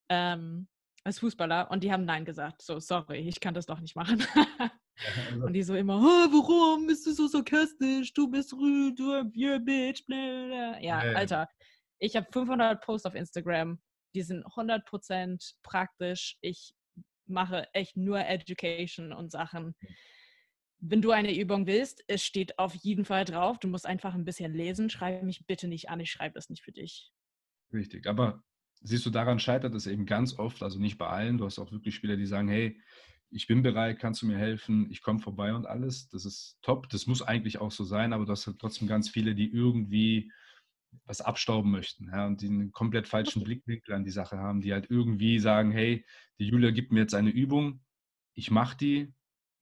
Ähm, 0.09 0.68
als 1.07 1.21
Fußballer 1.21 1.71
und 1.71 1.85
die 1.85 1.92
haben 1.92 2.05
Nein 2.05 2.25
gesagt. 2.25 2.61
So, 2.62 2.81
sorry, 2.81 3.19
ich 3.19 3.38
kann 3.38 3.55
das 3.55 3.66
doch 3.66 3.81
nicht 3.81 3.95
machen. 3.95 4.19
und 5.40 5.53
die 5.53 5.62
so 5.62 5.75
immer, 5.75 5.99
oh, 5.99 6.33
warum 6.33 6.88
bist 6.88 7.07
du 7.07 7.12
so 7.12 7.29
sarkastisch? 7.29 8.12
Du 8.12 8.29
bist 8.29 8.53
rude, 8.53 8.95
du 8.95 9.12
you're 9.33 9.61
bitch, 9.61 10.05
bla, 10.07 10.81
Ja, 10.81 11.01
hey. 11.01 11.14
Alter, 11.14 11.49
ich 12.01 12.16
habe 12.16 12.27
500 12.33 12.83
Posts 12.85 13.07
auf 13.07 13.14
Instagram, 13.14 13.81
die 14.14 14.23
sind 14.23 14.45
100% 14.45 15.55
praktisch. 15.62 16.37
Ich 16.40 16.75
mache 17.27 17.69
echt 17.73 17.97
nur 17.97 18.19
Education 18.19 19.12
und 19.12 19.31
Sachen. 19.31 19.77
Wenn 20.81 21.03
du 21.03 21.12
eine 21.12 21.35
Übung 21.35 21.66
willst, 21.66 22.03
es 22.09 22.25
steht 22.25 22.59
auf 22.59 22.75
jeden 22.75 23.05
Fall 23.05 23.25
drauf. 23.25 23.59
Du 23.59 23.69
musst 23.69 23.87
einfach 23.87 24.14
ein 24.14 24.25
bisschen 24.25 24.53
lesen. 24.53 24.90
Schreibe 24.90 25.25
mich 25.25 25.47
bitte 25.47 25.69
nicht 25.69 25.88
an, 25.88 26.01
ich 26.01 26.11
schreibe 26.11 26.35
das 26.35 26.51
nicht 26.51 26.64
für 26.64 26.73
dich. 26.73 27.12
Richtig, 27.73 28.07
aber 28.07 28.42
siehst 28.87 29.05
du, 29.07 29.11
daran 29.11 29.38
scheitert 29.38 29.75
es 29.75 29.87
eben 29.87 30.07
ganz 30.07 30.38
oft, 30.38 30.62
also 30.62 30.79
nicht 30.79 30.99
bei 30.99 31.07
allen. 31.07 31.38
Du 31.38 31.44
hast 31.44 31.59
auch 31.59 31.72
wirklich 31.72 31.94
Spieler, 31.94 32.16
die 32.16 32.27
sagen, 32.27 32.49
hey, 32.49 32.81
ich 33.31 33.46
bin 33.46 33.62
bereit, 33.62 33.99
kannst 33.99 34.22
du 34.22 34.27
mir 34.27 34.38
helfen, 34.38 34.88
ich 34.90 35.03
komme 35.03 35.18
vorbei 35.18 35.53
und 35.53 35.66
alles. 35.66 36.09
Das 36.09 36.25
ist 36.25 36.59
top, 36.62 36.88
das 36.90 37.07
muss 37.07 37.22
eigentlich 37.22 37.59
auch 37.59 37.72
so 37.72 37.85
sein, 37.85 38.12
aber 38.12 38.25
du 38.25 38.33
hast 38.33 38.46
halt 38.46 38.59
trotzdem 38.59 38.87
ganz 38.87 39.09
viele, 39.09 39.35
die 39.35 39.51
irgendwie 39.51 40.31
was 41.05 41.20
abstauben 41.20 41.70
möchten 41.70 42.09
ja, 42.09 42.27
und 42.27 42.40
die 42.40 42.46
einen 42.46 42.72
komplett 42.72 43.07
falschen 43.07 43.44
Blickwinkel 43.44 43.94
an 43.94 44.05
die 44.05 44.11
Sache 44.11 44.38
haben, 44.38 44.61
die 44.61 44.72
halt 44.72 44.90
irgendwie 44.90 45.38
sagen, 45.38 45.70
hey, 45.72 46.07
die 46.38 46.46
Julia 46.46 46.70
gibt 46.70 46.92
mir 46.92 47.01
jetzt 47.01 47.14
eine 47.14 47.31
Übung, 47.31 47.81
ich 48.35 48.51
mache 48.51 48.77
die 48.77 49.12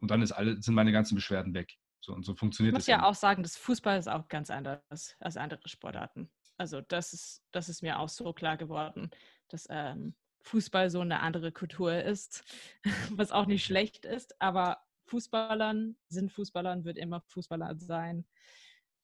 und 0.00 0.10
dann 0.10 0.22
alle, 0.32 0.62
sind 0.62 0.74
meine 0.74 0.92
ganzen 0.92 1.14
Beschwerden 1.14 1.54
weg. 1.54 1.74
So, 2.00 2.12
und 2.12 2.24
so 2.24 2.34
funktioniert 2.34 2.76
das. 2.76 2.86
Ich 2.86 2.94
muss 2.94 3.00
ja 3.00 3.08
auch 3.08 3.14
sagen, 3.14 3.42
das 3.42 3.56
Fußball 3.56 3.98
ist 3.98 4.08
auch 4.08 4.28
ganz 4.28 4.50
anders 4.50 5.16
als 5.18 5.36
andere 5.38 5.66
Sportarten. 5.66 6.30
Also 6.56 6.80
das 6.80 7.12
ist, 7.12 7.42
das 7.50 7.68
ist 7.68 7.82
mir 7.82 7.98
auch 7.98 8.08
so 8.08 8.32
klar 8.32 8.56
geworden, 8.56 9.10
dass 9.48 9.66
ähm, 9.70 10.14
Fußball 10.42 10.90
so 10.90 11.00
eine 11.00 11.20
andere 11.20 11.52
Kultur 11.52 11.94
ist, 12.02 12.44
was 13.10 13.32
auch 13.32 13.46
nicht 13.46 13.64
schlecht 13.64 14.04
ist, 14.04 14.40
aber 14.40 14.78
Fußballern 15.06 15.96
sind 16.08 16.32
Fußballern, 16.32 16.84
wird 16.84 16.98
immer 16.98 17.20
Fußballer 17.20 17.76
sein. 17.76 18.26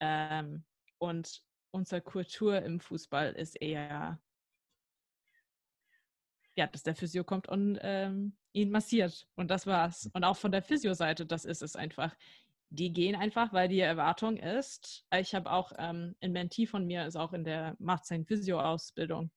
Ähm, 0.00 0.64
und 0.98 1.42
unsere 1.72 2.00
Kultur 2.00 2.62
im 2.62 2.80
Fußball 2.80 3.32
ist 3.32 3.60
eher, 3.60 4.20
ja, 6.56 6.66
dass 6.66 6.82
der 6.82 6.94
Physio 6.94 7.24
kommt 7.24 7.48
und 7.48 7.78
ähm, 7.82 8.36
ihn 8.52 8.70
massiert. 8.70 9.26
Und 9.34 9.50
das 9.50 9.66
war's. 9.66 10.10
Und 10.12 10.24
auch 10.24 10.36
von 10.36 10.52
der 10.52 10.62
Physio-Seite, 10.62 11.26
das 11.26 11.44
ist 11.44 11.62
es 11.62 11.76
einfach 11.76 12.14
die 12.70 12.92
gehen 12.92 13.16
einfach, 13.16 13.52
weil 13.52 13.68
die 13.68 13.80
Erwartung 13.80 14.37
ist, 14.37 15.04
ich 15.14 15.35
habe 15.35 15.50
auch 15.50 15.72
ähm, 15.78 16.14
ein 16.20 16.33
Mentee 16.33 16.66
von 16.66 16.87
mir, 16.87 17.04
ist 17.06 17.16
auch 17.16 17.33
in 17.33 17.44
der, 17.44 17.76
macht 17.78 18.06
seine 18.06 18.24
Physio-Ausbildung. 18.24 19.30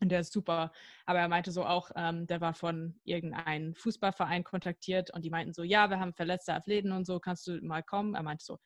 Und 0.00 0.08
der 0.10 0.20
ist 0.20 0.32
super. 0.32 0.72
Aber 1.04 1.18
er 1.18 1.28
meinte 1.28 1.52
so 1.52 1.64
auch, 1.66 1.90
ähm, 1.94 2.26
der 2.26 2.40
war 2.40 2.54
von 2.54 2.98
irgendeinem 3.04 3.74
Fußballverein 3.74 4.44
kontaktiert 4.44 5.12
und 5.12 5.24
die 5.24 5.30
meinten 5.30 5.52
so, 5.52 5.62
ja, 5.62 5.90
wir 5.90 6.00
haben 6.00 6.14
verletzte 6.14 6.54
Athleten 6.54 6.92
und 6.92 7.04
so, 7.06 7.20
kannst 7.20 7.46
du 7.46 7.60
mal 7.60 7.82
kommen? 7.82 8.14
Er 8.14 8.22
meinte 8.22 8.44
so, 8.44 8.58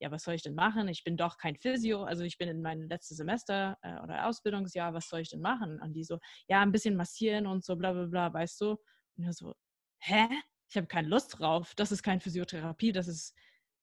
ja, 0.00 0.10
was 0.10 0.24
soll 0.24 0.34
ich 0.34 0.42
denn 0.42 0.54
machen? 0.54 0.88
Ich 0.88 1.04
bin 1.04 1.16
doch 1.16 1.38
kein 1.38 1.56
Physio, 1.56 2.04
also 2.04 2.24
ich 2.24 2.36
bin 2.36 2.48
in 2.48 2.60
meinem 2.60 2.88
letzten 2.88 3.14
Semester 3.14 3.78
äh, 3.82 3.98
oder 4.02 4.26
Ausbildungsjahr, 4.26 4.92
was 4.92 5.08
soll 5.08 5.20
ich 5.20 5.30
denn 5.30 5.40
machen? 5.40 5.80
Und 5.80 5.94
die 5.94 6.04
so, 6.04 6.18
ja, 6.48 6.60
ein 6.60 6.72
bisschen 6.72 6.96
massieren 6.96 7.46
und 7.46 7.64
so, 7.64 7.76
bla 7.76 7.92
bla 7.92 8.06
bla, 8.06 8.32
weißt 8.34 8.60
du? 8.60 8.76
Und 9.16 9.24
er 9.24 9.32
so, 9.32 9.54
hä? 10.00 10.28
Ich 10.70 10.76
habe 10.76 10.86
keine 10.86 11.08
Lust 11.08 11.38
drauf. 11.38 11.74
Das 11.74 11.92
ist 11.92 12.02
keine 12.02 12.20
Physiotherapie, 12.20 12.92
das 12.92 13.08
ist, 13.08 13.36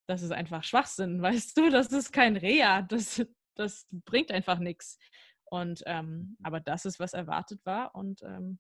das 0.07 0.21
ist 0.21 0.31
einfach 0.31 0.63
Schwachsinn, 0.63 1.21
weißt 1.21 1.57
du? 1.57 1.69
Das 1.69 1.87
ist 1.87 2.11
kein 2.11 2.37
Reha, 2.37 2.81
das, 2.81 3.25
das 3.55 3.87
bringt 3.91 4.31
einfach 4.31 4.59
nichts. 4.59 4.97
Und 5.45 5.83
ähm, 5.85 6.37
aber 6.43 6.59
das 6.61 6.85
ist, 6.85 6.99
was 6.99 7.13
erwartet 7.13 7.59
war. 7.65 7.93
Und 7.93 8.21
ähm, 8.23 8.59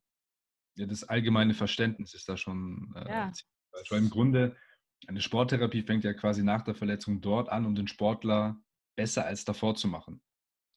ja, 0.75 0.85
das 0.85 1.03
allgemeine 1.03 1.53
Verständnis 1.53 2.13
ist 2.13 2.27
da 2.27 2.37
schon 2.37 2.93
äh, 2.95 3.09
ja. 3.09 3.31
Weil 3.89 3.99
im 3.99 4.09
Grunde, 4.09 4.57
eine 5.07 5.21
Sporttherapie 5.21 5.81
fängt 5.81 6.03
ja 6.03 6.13
quasi 6.13 6.43
nach 6.43 6.63
der 6.63 6.75
Verletzung 6.75 7.21
dort 7.21 7.49
an, 7.49 7.65
um 7.65 7.75
den 7.75 7.87
Sportler 7.87 8.61
besser 8.95 9.25
als 9.25 9.45
davor 9.45 9.75
zu 9.75 9.87
machen. 9.87 10.21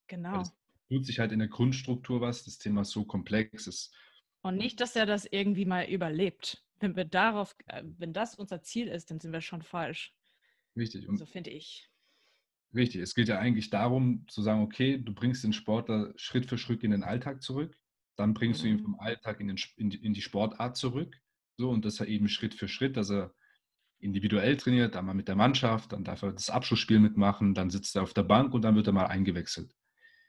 Genau. 0.08 0.40
Es 0.40 0.52
tut 0.88 1.06
sich 1.06 1.18
halt 1.18 1.32
in 1.32 1.40
der 1.40 1.48
Grundstruktur 1.48 2.20
was, 2.20 2.44
das 2.44 2.58
Thema 2.58 2.82
ist 2.82 2.90
so 2.90 3.04
komplex 3.04 3.66
ist. 3.66 3.94
Und 4.42 4.56
nicht, 4.56 4.80
dass 4.80 4.94
er 4.94 5.06
das 5.06 5.24
irgendwie 5.24 5.64
mal 5.64 5.84
überlebt 5.86 6.63
wenn 6.84 6.96
wir 6.96 7.04
darauf, 7.04 7.56
äh, 7.66 7.82
wenn 7.98 8.12
das 8.12 8.34
unser 8.34 8.62
Ziel 8.62 8.88
ist, 8.88 9.10
dann 9.10 9.18
sind 9.18 9.32
wir 9.32 9.40
schon 9.40 9.62
falsch. 9.62 10.14
Richtig. 10.76 11.08
Und 11.08 11.16
so 11.16 11.26
finde 11.26 11.50
ich. 11.50 11.88
Richtig. 12.74 13.00
Es 13.00 13.14
geht 13.14 13.28
ja 13.28 13.38
eigentlich 13.38 13.70
darum 13.70 14.26
zu 14.28 14.42
sagen, 14.42 14.62
okay, 14.62 14.98
du 14.98 15.14
bringst 15.14 15.44
den 15.44 15.52
Sportler 15.52 16.12
Schritt 16.16 16.46
für 16.46 16.58
Schritt 16.58 16.82
in 16.82 16.90
den 16.90 17.04
Alltag 17.04 17.42
zurück, 17.42 17.76
dann 18.16 18.34
bringst 18.34 18.60
mhm. 18.60 18.64
du 18.64 18.70
ihn 18.70 18.76
mhm. 18.76 18.82
vom 18.82 19.00
Alltag 19.00 19.40
in, 19.40 19.48
den, 19.48 19.58
in, 19.76 19.90
die, 19.90 20.04
in 20.04 20.12
die 20.12 20.22
Sportart 20.22 20.76
zurück. 20.76 21.16
So, 21.56 21.70
und 21.70 21.84
das 21.84 22.00
er 22.00 22.08
eben 22.08 22.28
Schritt 22.28 22.54
für 22.54 22.68
Schritt, 22.68 22.96
dass 22.96 23.10
er 23.10 23.32
individuell 24.00 24.56
trainiert, 24.56 24.96
dann 24.96 25.06
mal 25.06 25.14
mit 25.14 25.28
der 25.28 25.36
Mannschaft, 25.36 25.92
dann 25.92 26.04
darf 26.04 26.22
er 26.22 26.32
das 26.32 26.50
Abschlussspiel 26.50 26.98
mitmachen, 26.98 27.54
dann 27.54 27.70
sitzt 27.70 27.96
er 27.96 28.02
auf 28.02 28.12
der 28.12 28.24
Bank 28.24 28.52
und 28.52 28.62
dann 28.62 28.74
wird 28.74 28.88
er 28.88 28.92
mal 28.92 29.06
eingewechselt. 29.06 29.72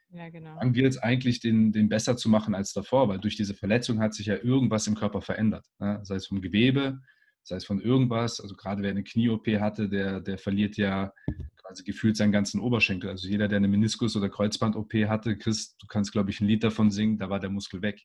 Ja, 0.10 0.30
genau. 0.30 0.56
Fangen 0.56 0.76
wir 0.76 0.84
jetzt 0.84 1.04
eigentlich 1.04 1.40
den, 1.40 1.72
den 1.72 1.90
besser 1.90 2.16
zu 2.16 2.30
machen 2.30 2.56
als 2.56 2.74
davor, 2.74 3.10
weil 3.10 3.20
durch 3.20 3.36
diese 3.36 3.54
Verletzung 3.54 4.00
hat 4.00 4.14
sich 4.14 4.28
ja 4.28 4.36
irgendwas 4.36 4.88
im 4.88 4.96
Körper 4.96 5.22
verändert. 5.22 5.66
Ne? 5.80 6.00
Sei 6.04 6.16
es 6.16 6.28
vom 6.28 6.42
Gewebe, 6.42 7.02
sei 7.44 7.58
es 7.58 7.66
von 7.66 7.82
irgendwas. 7.82 8.40
Also 8.40 8.56
gerade 8.56 8.82
wer 8.82 8.92
eine 8.92 9.04
Knie-OP 9.04 9.48
hatte, 9.60 9.90
der, 9.90 10.22
der 10.22 10.38
verliert 10.38 10.78
ja 10.78 11.12
quasi 11.58 11.84
gefühlt 11.84 12.18
seinen 12.18 12.32
ganzen 12.32 12.60
Oberschenkel. 12.60 13.10
Also 13.10 13.28
jeder, 13.28 13.48
der 13.48 13.58
eine 13.58 13.68
Meniskus- 13.68 14.16
oder 14.16 14.30
Kreuzband-OP 14.30 14.94
hatte, 15.08 15.38
Chris, 15.38 15.76
du 15.78 15.88
kannst, 15.88 16.12
glaube 16.12 16.30
ich, 16.30 16.40
ein 16.40 16.48
Lied 16.48 16.64
davon 16.64 16.92
singen, 16.92 17.18
da 17.18 17.30
war 17.30 17.40
der 17.40 17.50
Muskel 17.50 17.82
weg. 17.82 18.02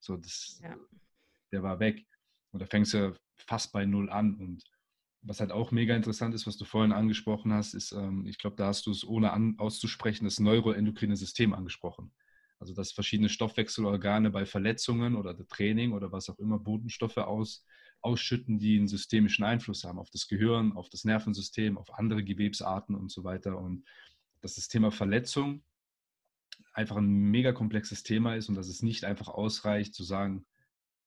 So, 0.00 0.16
das, 0.16 0.60
ja. 0.62 0.74
der 1.52 1.62
war 1.62 1.80
weg. 1.80 2.04
Und 2.52 2.60
da 2.60 2.66
fängst 2.66 2.94
du 2.94 3.14
fast 3.36 3.72
bei 3.72 3.84
Null 3.84 4.10
an. 4.10 4.34
Und 4.36 4.64
was 5.26 5.40
halt 5.40 5.50
auch 5.50 5.72
mega 5.72 5.94
interessant 5.94 6.34
ist, 6.34 6.46
was 6.46 6.56
du 6.56 6.64
vorhin 6.64 6.92
angesprochen 6.92 7.52
hast, 7.52 7.74
ist, 7.74 7.92
ähm, 7.92 8.26
ich 8.26 8.38
glaube, 8.38 8.56
da 8.56 8.66
hast 8.66 8.86
du 8.86 8.92
es 8.92 9.06
ohne 9.06 9.32
an, 9.32 9.56
auszusprechen, 9.58 10.24
das 10.24 10.38
neuroendokrine 10.40 11.16
System 11.16 11.52
angesprochen. 11.52 12.12
Also 12.58 12.74
dass 12.74 12.92
verschiedene 12.92 13.28
Stoffwechselorgane 13.28 14.30
bei 14.30 14.46
Verletzungen 14.46 15.16
oder 15.16 15.36
Training 15.46 15.92
oder 15.92 16.12
was 16.12 16.30
auch 16.30 16.38
immer 16.38 16.58
Botenstoffe 16.58 17.18
aus, 17.18 17.64
ausschütten, 18.00 18.58
die 18.58 18.78
einen 18.78 18.88
systemischen 18.88 19.44
Einfluss 19.44 19.84
haben 19.84 19.98
auf 19.98 20.10
das 20.10 20.28
Gehirn, 20.28 20.72
auf 20.72 20.88
das 20.88 21.04
Nervensystem, 21.04 21.76
auf 21.76 21.92
andere 21.98 22.22
Gewebsarten 22.22 22.94
und 22.94 23.10
so 23.10 23.24
weiter. 23.24 23.58
Und 23.58 23.84
dass 24.40 24.54
das 24.54 24.68
Thema 24.68 24.90
Verletzung 24.90 25.62
einfach 26.72 26.96
ein 26.96 27.08
mega 27.08 27.52
komplexes 27.52 28.04
Thema 28.04 28.36
ist 28.36 28.48
und 28.48 28.54
dass 28.54 28.68
es 28.68 28.82
nicht 28.82 29.04
einfach 29.04 29.28
ausreicht 29.28 29.94
zu 29.94 30.04
sagen, 30.04 30.46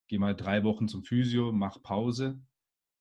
geh 0.07 0.17
mal 0.17 0.35
drei 0.35 0.63
Wochen 0.63 0.87
zum 0.87 1.03
Physio, 1.03 1.51
mach 1.51 1.81
Pause, 1.81 2.39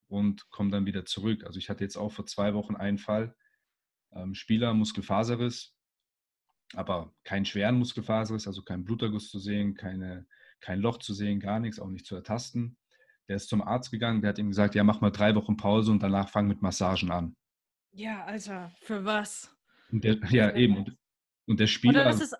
und 0.08 0.48
komme 0.50 0.70
dann 0.70 0.86
wieder 0.86 1.04
zurück. 1.04 1.44
Also 1.44 1.58
ich 1.58 1.70
hatte 1.70 1.84
jetzt 1.84 1.96
auch 1.96 2.10
vor 2.10 2.26
zwei 2.26 2.54
Wochen 2.54 2.76
einen 2.76 2.98
Fall, 2.98 3.36
ähm, 4.12 4.34
Spieler, 4.34 4.74
Muskelfaserriss, 4.74 5.74
aber 6.74 7.14
keinen 7.24 7.44
schweren 7.44 7.78
Muskelfaserriss, 7.78 8.46
also 8.46 8.62
kein 8.62 8.84
Bluterguss 8.84 9.30
zu 9.30 9.38
sehen, 9.38 9.74
keine, 9.74 10.26
kein 10.60 10.80
Loch 10.80 10.98
zu 10.98 11.14
sehen, 11.14 11.40
gar 11.40 11.60
nichts, 11.60 11.78
auch 11.78 11.88
nicht 11.88 12.06
zu 12.06 12.14
ertasten. 12.14 12.76
Der 13.28 13.36
ist 13.36 13.48
zum 13.48 13.62
Arzt 13.62 13.90
gegangen, 13.90 14.22
der 14.22 14.30
hat 14.30 14.38
ihm 14.38 14.48
gesagt, 14.48 14.74
ja, 14.74 14.84
mach 14.84 15.00
mal 15.00 15.10
drei 15.10 15.34
Wochen 15.34 15.56
Pause 15.56 15.92
und 15.92 16.02
danach 16.02 16.30
fang 16.30 16.48
mit 16.48 16.62
Massagen 16.62 17.10
an. 17.10 17.36
Ja, 17.92 18.24
Alter, 18.24 18.72
für 18.82 19.04
was? 19.04 19.54
Der, 19.90 20.18
ja, 20.30 20.54
eben. 20.54 20.78
Und, 20.78 20.96
und 21.46 21.60
der 21.60 21.66
Spieler. 21.66 22.02
Oder 22.02 22.04
das 22.04 22.20
ist 22.20 22.36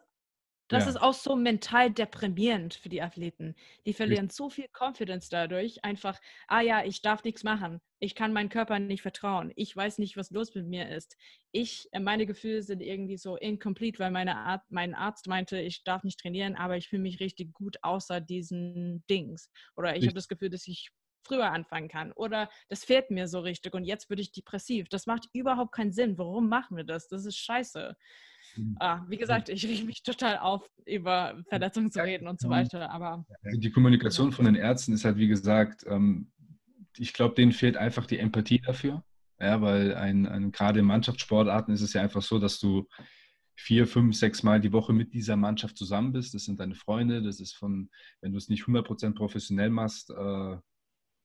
das 0.69 0.85
ja. 0.85 0.91
ist 0.91 0.97
auch 0.97 1.15
so 1.15 1.35
mental 1.35 1.91
deprimierend 1.91 2.75
für 2.75 2.91
die 2.91 3.01
Athleten. 3.01 3.55
Die 3.87 3.95
verlieren 3.95 4.27
Richtig. 4.27 4.37
so 4.37 4.51
viel 4.51 4.69
Confidence 4.73 5.31
dadurch. 5.31 5.83
Einfach, 5.83 6.21
ah 6.47 6.61
ja, 6.61 6.85
ich 6.85 7.01
darf 7.01 7.25
nichts 7.25 7.43
machen. 7.43 7.81
Ich 8.01 8.15
kann 8.15 8.33
meinem 8.33 8.51
Körper 8.51 8.79
nicht 8.79 9.03
vertrauen. 9.03 9.51
Ich 9.57 9.75
weiß 9.75 9.99
nicht, 9.99 10.17
was 10.17 10.31
los 10.31 10.55
mit 10.55 10.67
mir 10.67 10.89
ist. 10.89 11.17
Ich, 11.53 11.89
äh, 11.93 12.01
meine 12.01 12.27
Gefühle 12.27 12.63
sind 12.63 12.81
irgendwie 12.81 13.17
so 13.17 13.37
incomplete, 13.37 13.99
weil 13.99 14.11
meine 14.11 14.37
Art, 14.37 14.63
mein 14.69 14.95
Arzt 14.95 15.27
meinte, 15.27 15.59
ich 15.59 15.85
darf 15.85 16.05
nicht 16.05 16.21
trainieren, 16.21 16.55
aber 16.55 16.77
ich 16.77 16.89
fühle 16.89 17.03
mich 17.03 17.19
richtig 17.19 17.53
gut 17.55 17.79
außer 17.83 18.21
diesen 18.21 19.05
Dings. 19.09 19.51
Oder 19.75 19.97
ich 19.97 20.05
habe 20.05 20.15
das 20.15 20.29
Gefühl, 20.29 20.51
dass 20.51 20.69
ich 20.69 20.91
früher 21.29 21.51
anfangen 21.51 21.89
kann. 21.89 22.13
Oder 22.13 22.51
das 22.69 22.85
fehlt 22.85 23.11
mir 23.11 23.29
so 23.29 23.41
richtig 23.41 23.75
und 23.75 23.85
jetzt 23.85 24.09
würde 24.09 24.23
ich 24.23 24.33
depressiv. 24.33 24.89
Das 24.89 25.07
macht 25.07 25.29
überhaupt 25.33 25.73
keinen 25.73 25.93
Sinn. 25.93 26.19
Warum 26.19 26.49
machen 26.49 26.77
wir 26.77 26.85
das? 26.85 27.09
Das 27.09 27.25
ist 27.25 27.37
scheiße. 27.37 27.97
Mhm. 28.59 28.77
Ah, 28.81 29.05
wie 29.09 29.17
gesagt, 29.17 29.49
ich 29.49 29.65
rieche 29.65 29.85
mich 29.85 30.03
total 30.03 30.39
auf, 30.39 30.69
über 30.85 31.43
Verletzungen 31.49 31.91
zu 31.91 32.03
reden 32.03 32.29
und 32.29 32.41
so 32.41 32.49
weiter. 32.49 32.91
Aber 32.91 33.25
also 33.43 33.61
die 33.61 33.71
Kommunikation 33.71 34.33
von 34.33 34.45
den 34.45 34.55
Ärzten 34.55 34.93
ist 34.93 35.05
halt, 35.05 35.17
wie 35.17 35.29
gesagt, 35.29 35.85
ähm, 35.87 36.31
ich 36.97 37.13
glaube, 37.13 37.35
denen 37.35 37.53
fehlt 37.53 37.77
einfach 37.77 38.07
die 38.07 38.19
Empathie 38.19 38.61
dafür. 38.61 39.05
Ja, 39.41 39.61
weil 39.63 39.95
ein, 39.95 40.27
ein, 40.27 40.51
gerade 40.51 40.81
in 40.81 40.87
Mannschaftssportarten 40.87 41.73
ist 41.73 41.83
es 41.83 41.93
ja 41.93 42.03
einfach 42.03 42.23
so, 42.23 42.41
dass 42.41 42.59
du 42.59 42.89
vier, 43.55 43.87
fünf, 43.87 44.17
sechs 44.17 44.43
Mal 44.43 44.61
die 44.61 44.73
Woche 44.73 44.93
mit 44.93 45.15
dieser 45.15 45.37
Mannschaft 45.37 45.77
zusammen 45.77 46.13
bist. 46.13 46.35
Das 46.35 46.45
sind 46.45 46.59
deine 46.59 46.75
Freunde. 46.75 47.23
Das 47.23 47.39
ist 47.39 47.55
von, 47.55 47.89
wenn 48.21 48.33
du 48.33 48.39
es 48.39 48.49
nicht 48.49 48.65
100% 48.65 49.15
professionell 49.15 49.71
machst, 49.71 50.11
äh, 50.11 50.57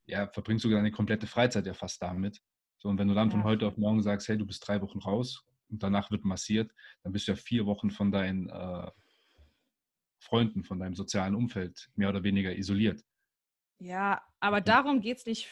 ja, 0.06 0.28
verbringst 0.28 0.66
du 0.66 0.70
deine 0.70 0.92
komplette 0.92 1.28
Freizeit 1.28 1.66
ja 1.66 1.74
fast 1.74 2.02
damit. 2.02 2.40
So, 2.78 2.90
und 2.90 2.98
wenn 2.98 3.08
du 3.08 3.14
dann 3.14 3.32
von 3.32 3.44
heute 3.44 3.66
auf 3.66 3.78
morgen 3.78 4.02
sagst, 4.02 4.28
hey, 4.28 4.38
du 4.38 4.46
bist 4.46 4.68
drei 4.68 4.82
Wochen 4.82 5.00
raus, 5.00 5.46
und 5.70 5.84
danach 5.84 6.12
wird 6.12 6.26
massiert, 6.26 6.72
dann 7.04 7.14
bist 7.14 7.28
du 7.28 7.34
ja 7.34 7.36
vier 7.36 7.66
Wochen 7.66 7.92
von 7.92 8.12
deinen 8.12 8.50
äh, 8.50 8.92
Freunden, 10.20 10.64
von 10.64 10.80
deinem 10.80 10.96
sozialen 10.96 11.36
Umfeld 11.36 11.90
mehr 11.96 12.10
oder 12.10 12.24
weniger 12.24 12.56
isoliert. 12.56 13.04
Ja, 13.80 14.22
aber 14.40 14.62
darum 14.62 15.02
geht 15.02 15.18
es 15.18 15.26
nicht. 15.26 15.50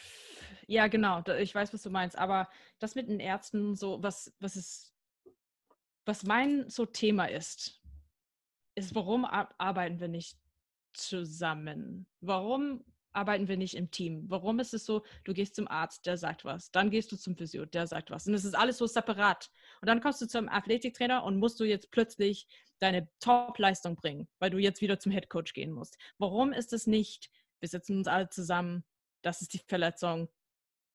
Ja, 0.66 0.86
genau, 0.86 1.22
ich 1.38 1.54
weiß, 1.54 1.74
was 1.74 1.82
du 1.82 1.90
meinst. 1.90 2.16
Aber 2.16 2.48
das 2.78 2.94
mit 2.94 3.08
den 3.08 3.20
Ärzten, 3.20 3.74
so 3.74 4.02
was, 4.02 4.34
was 4.40 4.56
ist, 4.56 4.94
was 6.06 6.24
mein 6.24 6.68
so 6.68 6.86
Thema 6.86 7.26
ist, 7.26 7.82
ist, 8.74 8.94
warum 8.94 9.24
arbeiten 9.24 10.00
wir 10.00 10.08
nicht 10.08 10.38
zusammen? 10.94 12.06
Warum 12.20 12.84
arbeiten 13.12 13.48
wir 13.48 13.56
nicht 13.56 13.76
im 13.76 13.90
Team? 13.90 14.24
Warum 14.28 14.58
ist 14.60 14.74
es 14.74 14.84
so, 14.84 15.02
du 15.24 15.32
gehst 15.34 15.56
zum 15.56 15.68
Arzt, 15.68 16.06
der 16.06 16.16
sagt 16.16 16.44
was, 16.44 16.70
dann 16.70 16.90
gehst 16.90 17.12
du 17.12 17.16
zum 17.16 17.36
Physio, 17.36 17.64
der 17.64 17.86
sagt 17.86 18.10
was. 18.10 18.26
Und 18.26 18.34
es 18.34 18.44
ist 18.44 18.54
alles 18.54 18.78
so 18.78 18.86
separat. 18.86 19.50
Und 19.80 19.88
dann 19.88 20.00
kommst 20.00 20.20
du 20.20 20.26
zum 20.26 20.48
Athletiktrainer 20.48 21.24
und 21.24 21.38
musst 21.38 21.60
du 21.60 21.64
jetzt 21.64 21.90
plötzlich 21.90 22.46
deine 22.78 23.08
Top-Leistung 23.20 23.96
bringen, 23.96 24.28
weil 24.38 24.50
du 24.50 24.58
jetzt 24.58 24.80
wieder 24.80 24.98
zum 24.98 25.12
Headcoach 25.12 25.52
gehen 25.54 25.72
musst. 25.72 25.96
Warum 26.18 26.52
ist 26.52 26.72
es 26.72 26.86
nicht, 26.86 27.30
wir 27.60 27.68
sitzen 27.68 27.98
uns 27.98 28.08
alle 28.08 28.28
zusammen, 28.28 28.84
das 29.22 29.40
ist 29.40 29.52
die 29.54 29.60
Verletzung, 29.68 30.28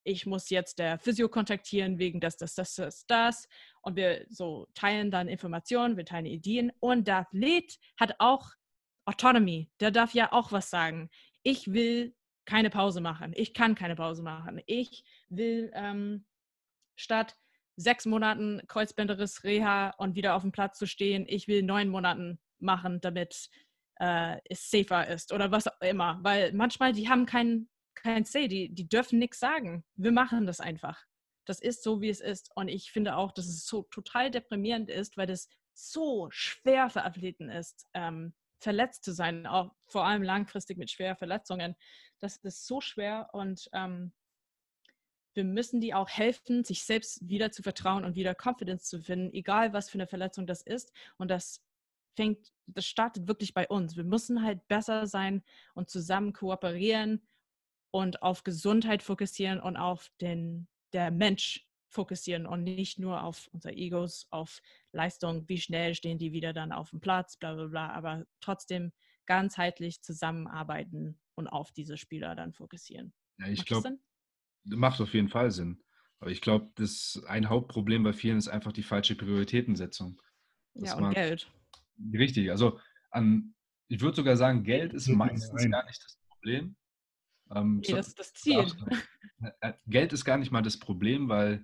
ich 0.07 0.25
muss 0.25 0.49
jetzt 0.49 0.79
der 0.79 0.99
Physio 0.99 1.27
kontaktieren 1.27 1.99
wegen 1.99 2.21
das, 2.21 2.37
das, 2.37 2.55
das, 2.55 2.75
das, 2.75 3.05
das. 3.07 3.47
Und 3.81 3.97
wir 3.97 4.25
so 4.29 4.67
teilen 4.73 5.11
dann 5.11 5.27
Informationen, 5.27 5.97
wir 5.97 6.05
teilen 6.05 6.25
Ideen. 6.25 6.71
Und 6.79 7.07
der 7.07 7.17
Athlet 7.17 7.77
hat 7.99 8.15
auch 8.19 8.51
Autonomy. 9.05 9.69
Der 9.79 9.91
darf 9.91 10.13
ja 10.13 10.31
auch 10.31 10.51
was 10.51 10.69
sagen. 10.69 11.09
Ich 11.47 11.71
will 11.71 12.13
keine 12.43 12.69
Pause 12.69 12.99
machen. 12.99 13.31
Ich 13.33 13.53
kann 13.53 13.73
keine 13.73 13.95
Pause 13.95 14.21
machen. 14.21 14.59
Ich 14.65 15.05
will 15.29 15.71
ähm, 15.73 16.25
statt 16.97 17.37
sechs 17.77 18.05
Monaten 18.05 18.61
Kreuzbänderriss, 18.67 19.45
Reha 19.45 19.91
und 19.91 20.15
wieder 20.15 20.35
auf 20.35 20.41
dem 20.41 20.51
Platz 20.51 20.77
zu 20.77 20.85
stehen, 20.85 21.23
ich 21.25 21.47
will 21.47 21.63
neun 21.63 21.87
Monaten 21.87 22.37
machen, 22.59 22.99
damit 22.99 23.49
äh, 23.95 24.41
es 24.43 24.69
safer 24.69 25.07
ist 25.07 25.31
oder 25.31 25.49
was 25.49 25.69
auch 25.69 25.79
immer. 25.79 26.19
Weil 26.21 26.51
manchmal, 26.51 26.91
die 26.91 27.07
haben 27.07 27.25
keinen 27.25 27.69
kein 27.95 28.25
Say, 28.25 28.49
die, 28.49 28.75
die 28.75 28.89
dürfen 28.89 29.17
nichts 29.17 29.39
sagen. 29.39 29.85
Wir 29.95 30.11
machen 30.11 30.45
das 30.47 30.59
einfach. 30.59 31.01
Das 31.45 31.61
ist 31.61 31.81
so, 31.81 32.01
wie 32.01 32.09
es 32.09 32.19
ist. 32.19 32.51
Und 32.55 32.67
ich 32.67 32.91
finde 32.91 33.15
auch, 33.15 33.31
dass 33.31 33.47
es 33.47 33.65
so 33.65 33.83
total 33.83 34.31
deprimierend 34.31 34.89
ist, 34.89 35.15
weil 35.15 35.27
das 35.27 35.47
so 35.73 36.27
schwer 36.29 36.89
für 36.89 37.05
Athleten 37.05 37.49
ist, 37.49 37.87
ähm, 37.93 38.33
verletzt 38.59 39.03
zu 39.03 39.11
sein, 39.11 39.45
auch 39.45 39.73
vor 39.85 40.05
allem 40.05 40.23
langfristig 40.23 40.77
mit 40.77 40.91
schweren 40.91 41.17
Verletzungen. 41.17 41.75
Das 42.19 42.37
ist 42.37 42.65
so 42.65 42.81
schwer 42.81 43.29
und 43.33 43.69
ähm, 43.73 44.13
wir 45.33 45.43
müssen 45.43 45.79
die 45.79 45.93
auch 45.93 46.09
helfen, 46.09 46.63
sich 46.63 46.83
selbst 46.83 47.27
wieder 47.29 47.51
zu 47.51 47.61
vertrauen 47.61 48.03
und 48.03 48.15
wieder 48.15 48.35
Confidence 48.35 48.85
zu 48.85 48.99
finden, 49.01 49.31
egal 49.33 49.71
was 49.71 49.89
für 49.89 49.97
eine 49.99 50.07
Verletzung 50.07 50.47
das 50.47 50.63
ist. 50.63 50.91
Und 51.17 51.29
das 51.29 51.63
fängt, 52.15 52.51
das 52.65 52.87
startet 52.87 53.27
wirklich 53.27 53.53
bei 53.53 53.67
uns. 53.67 53.95
Wir 53.95 54.03
müssen 54.03 54.41
halt 54.43 54.67
besser 54.67 55.05
sein 55.05 55.43
und 55.75 55.91
zusammen 55.91 56.33
kooperieren 56.33 57.21
und 57.91 58.23
auf 58.23 58.43
Gesundheit 58.43 59.03
fokussieren 59.03 59.61
und 59.61 59.77
auf 59.77 60.09
den 60.19 60.67
der 60.93 61.11
Mensch 61.11 61.66
fokussieren 61.89 62.45
und 62.45 62.63
nicht 62.63 62.99
nur 62.99 63.23
auf 63.23 63.49
unser 63.51 63.73
Egos, 63.73 64.27
auf 64.29 64.61
Leistung, 64.91 65.47
wie 65.47 65.57
schnell 65.57 65.95
stehen 65.95 66.17
die 66.17 66.31
wieder 66.31 66.53
dann 66.53 66.71
auf 66.71 66.89
dem 66.89 66.99
Platz, 66.99 67.37
bla 67.37 67.53
bla 67.55 67.67
bla, 67.67 67.89
aber 67.91 68.25
trotzdem 68.41 68.91
ganzheitlich 69.25 70.01
zusammenarbeiten 70.01 71.19
und 71.35 71.47
auf 71.47 71.71
diese 71.71 71.97
Spieler 71.97 72.35
dann 72.35 72.53
fokussieren. 72.53 73.13
Ja, 73.39 73.47
ich 73.47 73.65
glaube, 73.65 73.97
macht 74.63 75.01
auf 75.01 75.13
jeden 75.13 75.29
Fall 75.29 75.51
Sinn. 75.51 75.83
Aber 76.19 76.31
ich 76.31 76.41
glaube, 76.41 76.71
das 76.75 77.21
ein 77.27 77.49
Hauptproblem 77.49 78.03
bei 78.03 78.13
vielen 78.13 78.37
ist 78.37 78.47
einfach 78.47 78.71
die 78.71 78.83
falsche 78.83 79.15
Prioritätensetzung. 79.15 80.19
Ja, 80.73 80.95
und 80.95 81.03
man, 81.03 81.13
Geld. 81.13 81.51
Richtig, 82.13 82.49
also 82.49 82.79
an, 83.11 83.53
ich 83.87 84.01
würde 84.01 84.15
sogar 84.15 84.35
sagen, 84.35 84.63
Geld 84.63 84.93
ist 84.93 85.07
meistens 85.07 85.69
gar 85.69 85.85
nicht 85.85 86.03
das 86.03 86.17
Problem, 86.29 86.75
ähm, 87.55 87.81
nee, 87.85 87.93
das 87.93 88.07
ist 88.07 88.19
das 88.19 88.33
Ziel. 88.33 88.65
Äh, 89.61 89.73
Geld 89.85 90.13
ist 90.13 90.25
gar 90.25 90.37
nicht 90.37 90.51
mal 90.51 90.61
das 90.61 90.79
Problem, 90.79 91.29
weil, 91.29 91.63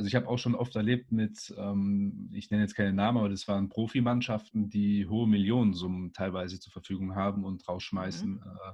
also 0.00 0.08
ich 0.08 0.14
habe 0.14 0.28
auch 0.28 0.38
schon 0.38 0.54
oft 0.54 0.74
erlebt 0.76 1.12
mit, 1.12 1.54
ähm, 1.58 2.30
ich 2.32 2.50
nenne 2.50 2.62
jetzt 2.62 2.74
keine 2.74 2.94
Namen, 2.94 3.18
aber 3.18 3.28
das 3.28 3.46
waren 3.48 3.68
Profimannschaften, 3.68 4.70
die 4.70 5.06
hohe 5.06 5.28
Millionensummen 5.28 6.14
teilweise 6.14 6.58
zur 6.58 6.72
Verfügung 6.72 7.16
haben 7.16 7.44
und 7.44 7.68
rausschmeißen 7.68 8.30
mhm. 8.30 8.42
äh, 8.42 8.72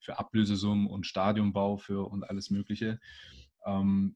für 0.00 0.20
Ablösesummen 0.20 0.86
und 0.86 1.08
Stadionbau 1.08 1.76
für 1.76 2.08
und 2.08 2.22
alles 2.22 2.50
Mögliche. 2.50 3.00
Ähm, 3.66 4.14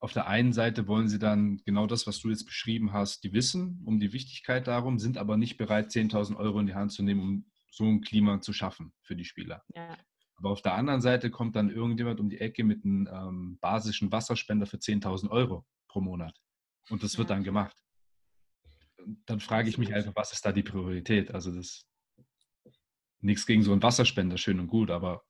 auf 0.00 0.14
der 0.14 0.28
einen 0.28 0.54
Seite 0.54 0.88
wollen 0.88 1.08
sie 1.08 1.18
dann 1.18 1.58
genau 1.66 1.86
das, 1.86 2.06
was 2.06 2.20
du 2.20 2.30
jetzt 2.30 2.46
beschrieben 2.46 2.94
hast, 2.94 3.22
die 3.22 3.34
wissen 3.34 3.82
um 3.84 4.00
die 4.00 4.14
Wichtigkeit 4.14 4.66
darum, 4.66 4.98
sind 4.98 5.18
aber 5.18 5.36
nicht 5.36 5.58
bereit, 5.58 5.90
10.000 5.90 6.36
Euro 6.36 6.58
in 6.58 6.66
die 6.66 6.74
Hand 6.74 6.92
zu 6.92 7.02
nehmen, 7.02 7.20
um 7.20 7.44
so 7.70 7.84
ein 7.84 8.00
Klima 8.00 8.40
zu 8.40 8.54
schaffen 8.54 8.94
für 9.02 9.14
die 9.14 9.26
Spieler. 9.26 9.62
Ja. 9.74 9.94
Aber 10.36 10.52
auf 10.52 10.62
der 10.62 10.72
anderen 10.72 11.02
Seite 11.02 11.30
kommt 11.30 11.54
dann 11.54 11.68
irgendjemand 11.68 12.18
um 12.18 12.30
die 12.30 12.40
Ecke 12.40 12.64
mit 12.64 12.82
einem 12.82 13.06
ähm, 13.12 13.58
basischen 13.60 14.10
Wasserspender 14.10 14.64
für 14.64 14.78
10.000 14.78 15.28
Euro 15.28 15.66
pro 15.92 16.00
Monat. 16.00 16.36
Und 16.90 17.02
das 17.02 17.18
wird 17.18 17.30
dann 17.30 17.44
gemacht. 17.44 17.76
Dann 19.26 19.40
frage 19.40 19.68
ich 19.68 19.78
mich 19.78 19.94
einfach, 19.94 20.12
was 20.16 20.32
ist 20.32 20.44
da 20.44 20.52
die 20.52 20.62
Priorität? 20.62 21.32
Also 21.32 21.54
das 21.54 21.86
nichts 23.20 23.46
gegen 23.46 23.62
so 23.62 23.72
einen 23.72 23.82
Wasserspender, 23.82 24.36
schön 24.36 24.58
und 24.58 24.66
gut, 24.66 24.90
aber 24.90 25.22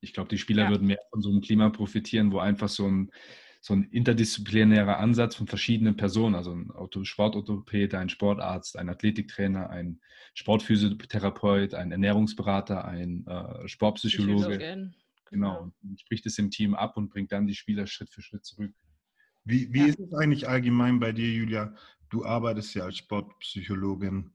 ich 0.00 0.12
glaube, 0.12 0.28
die 0.28 0.38
Spieler 0.38 0.64
ja. 0.64 0.70
würden 0.70 0.86
mehr 0.86 1.00
von 1.10 1.20
so 1.20 1.30
einem 1.30 1.40
Klima 1.40 1.68
profitieren, 1.70 2.32
wo 2.32 2.38
einfach 2.38 2.68
so 2.68 2.86
ein 2.86 3.10
so 3.66 3.74
ein 3.74 3.84
interdisziplinärer 3.90 4.98
Ansatz 4.98 5.34
von 5.34 5.48
verschiedenen 5.48 5.96
Personen, 5.96 6.36
also 6.36 6.52
ein 6.52 7.04
Sportorthopäde, 7.04 7.98
ein 7.98 8.08
Sportarzt, 8.08 8.78
ein 8.78 8.88
Athletiktrainer, 8.88 9.68
ein 9.70 10.00
Sportphysiotherapeut, 10.34 11.74
ein 11.74 11.90
Ernährungsberater, 11.90 12.84
ein 12.84 13.26
äh, 13.26 13.66
Sportpsychologe. 13.66 14.92
Genau. 15.30 15.72
Und 15.82 16.00
spricht 16.00 16.26
es 16.26 16.38
im 16.38 16.50
Team 16.50 16.74
ab 16.74 16.96
und 16.96 17.08
bringt 17.08 17.32
dann 17.32 17.46
die 17.46 17.54
Spieler 17.54 17.86
Schritt 17.86 18.10
für 18.10 18.22
Schritt 18.22 18.44
zurück. 18.44 18.72
Wie, 19.44 19.72
wie 19.72 19.80
ja. 19.80 19.86
ist 19.86 20.00
es 20.00 20.12
eigentlich 20.12 20.48
allgemein 20.48 20.98
bei 20.98 21.12
dir, 21.12 21.30
Julia? 21.30 21.74
Du 22.10 22.24
arbeitest 22.24 22.74
ja 22.74 22.84
als 22.84 22.96
Sportpsychologin 22.98 24.32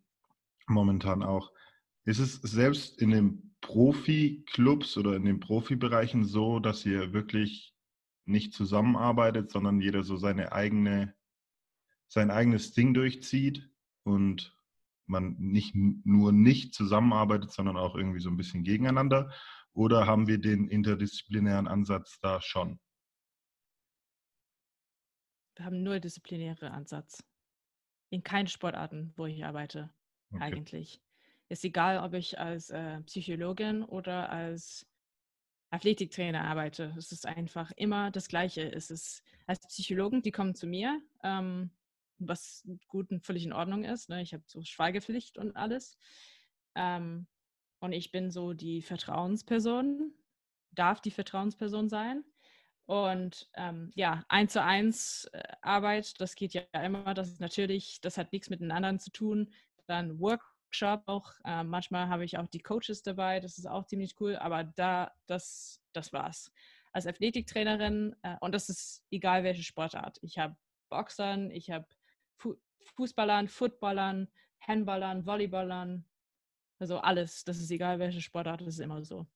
momentan 0.67 1.23
auch. 1.23 1.51
Ist 2.05 2.19
es 2.19 2.35
selbst 2.35 3.01
in 3.01 3.11
den 3.11 3.55
Profi-Clubs 3.61 4.97
oder 4.97 5.15
in 5.15 5.25
den 5.25 5.39
Profibereichen 5.39 6.25
so, 6.25 6.59
dass 6.59 6.85
ihr 6.85 7.13
wirklich 7.13 7.75
nicht 8.25 8.53
zusammenarbeitet, 8.53 9.51
sondern 9.51 9.81
jeder 9.81 10.03
so 10.03 10.17
seine 10.17 10.51
eigene, 10.51 11.13
sein 12.07 12.31
eigenes 12.31 12.73
Ding 12.73 12.93
durchzieht 12.93 13.69
und 14.03 14.55
man 15.05 15.35
nicht 15.37 15.75
nur 15.75 16.31
nicht 16.31 16.73
zusammenarbeitet, 16.73 17.51
sondern 17.51 17.77
auch 17.77 17.95
irgendwie 17.95 18.21
so 18.21 18.29
ein 18.29 18.37
bisschen 18.37 18.63
gegeneinander? 18.63 19.31
Oder 19.73 20.05
haben 20.05 20.27
wir 20.27 20.39
den 20.39 20.67
interdisziplinären 20.67 21.67
Ansatz 21.67 22.19
da 22.19 22.41
schon? 22.41 22.79
Wir 25.55 25.65
haben 25.65 25.83
nur 25.83 25.99
disziplinäre 25.99 26.71
Ansatz. 26.71 27.23
In 28.09 28.23
keinen 28.23 28.47
Sportarten, 28.47 29.13
wo 29.15 29.25
ich 29.25 29.45
arbeite, 29.45 29.93
okay. 30.31 30.43
eigentlich. 30.43 31.01
Ist 31.49 31.63
egal, 31.63 31.99
ob 31.99 32.13
ich 32.13 32.39
als 32.39 32.69
äh, 32.69 33.01
Psychologin 33.01 33.83
oder 33.83 34.29
als 34.29 34.87
Athletiktrainer 35.69 36.43
arbeite. 36.43 36.93
Es 36.97 37.11
ist 37.11 37.25
einfach 37.25 37.71
immer 37.77 38.11
das 38.11 38.27
Gleiche. 38.27 38.69
Es 38.73 38.91
ist 38.91 39.23
als 39.47 39.65
Psychologen, 39.67 40.21
die 40.21 40.31
kommen 40.31 40.53
zu 40.53 40.67
mir, 40.67 41.01
ähm, 41.23 41.71
was 42.19 42.67
gut 42.87 43.09
und 43.09 43.25
völlig 43.25 43.45
in 43.45 43.53
Ordnung 43.53 43.85
ist. 43.85 44.09
Ne? 44.09 44.21
Ich 44.21 44.33
habe 44.33 44.43
so 44.47 44.61
Schweigepflicht 44.63 45.37
und 45.37 45.55
alles. 45.55 45.97
Ähm, 46.75 47.27
und 47.81 47.91
ich 47.91 48.11
bin 48.11 48.31
so 48.31 48.53
die 48.53 48.81
Vertrauensperson, 48.81 50.13
darf 50.71 51.01
die 51.01 51.11
Vertrauensperson 51.11 51.89
sein. 51.89 52.23
Und 52.85 53.49
ähm, 53.55 53.91
ja, 53.95 54.23
eins 54.27 54.53
zu 54.53 54.63
eins 54.63 55.25
äh, 55.33 55.43
Arbeit, 55.61 56.19
das 56.19 56.35
geht 56.35 56.53
ja 56.53 56.63
immer. 56.83 57.13
Das 57.13 57.29
ist 57.29 57.39
natürlich, 57.39 58.01
das 58.01 58.17
hat 58.17 58.31
nichts 58.31 58.49
mit 58.49 58.61
den 58.61 58.71
anderen 58.71 58.99
zu 58.99 59.11
tun. 59.11 59.53
Dann 59.87 60.19
Work 60.19 60.41
Workshop 60.71 61.03
auch. 61.07 61.33
Äh, 61.45 61.63
manchmal 61.63 62.07
habe 62.07 62.23
ich 62.23 62.37
auch 62.37 62.47
die 62.47 62.61
Coaches 62.61 63.03
dabei, 63.03 63.39
das 63.39 63.57
ist 63.57 63.65
auch 63.67 63.85
ziemlich 63.85 64.15
cool, 64.19 64.35
aber 64.37 64.63
da, 64.63 65.11
das, 65.27 65.81
das 65.93 66.13
war's. 66.13 66.51
Als 66.93 67.07
Athletiktrainerin, 67.07 68.15
äh, 68.23 68.37
und 68.41 68.53
das 68.53 68.69
ist 68.69 69.03
egal 69.11 69.43
welche 69.43 69.63
Sportart. 69.63 70.17
Ich 70.21 70.37
habe 70.37 70.55
Boxern, 70.89 71.51
ich 71.51 71.69
habe 71.71 71.87
Fu 72.37 72.55
Fußballern, 72.95 73.47
Footballern, 73.47 74.27
Handballern, 74.61 75.25
Volleyballern, 75.25 76.05
also 76.81 76.97
alles. 76.97 77.43
Das 77.43 77.59
ist 77.59 77.71
egal 77.71 77.99
welche 77.99 78.21
Sportart, 78.21 78.61
das 78.61 78.67
ist 78.67 78.79
immer 78.79 79.03
so. 79.03 79.27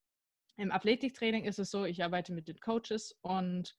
Im 0.58 0.72
Athletiktraining 0.72 1.46
ist 1.46 1.60
es 1.60 1.70
so, 1.70 1.86
ich 1.86 2.04
arbeite 2.04 2.34
mit 2.34 2.48
den 2.48 2.60
Coaches 2.60 3.18
und 3.22 3.78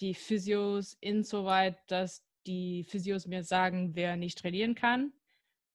die 0.00 0.14
Physios 0.14 0.94
insoweit, 1.00 1.78
dass 1.90 2.26
die 2.46 2.84
Physios 2.84 3.26
mir 3.26 3.42
sagen, 3.42 3.94
wer 3.94 4.16
nicht 4.16 4.38
trainieren 4.38 4.74
kann. 4.74 5.12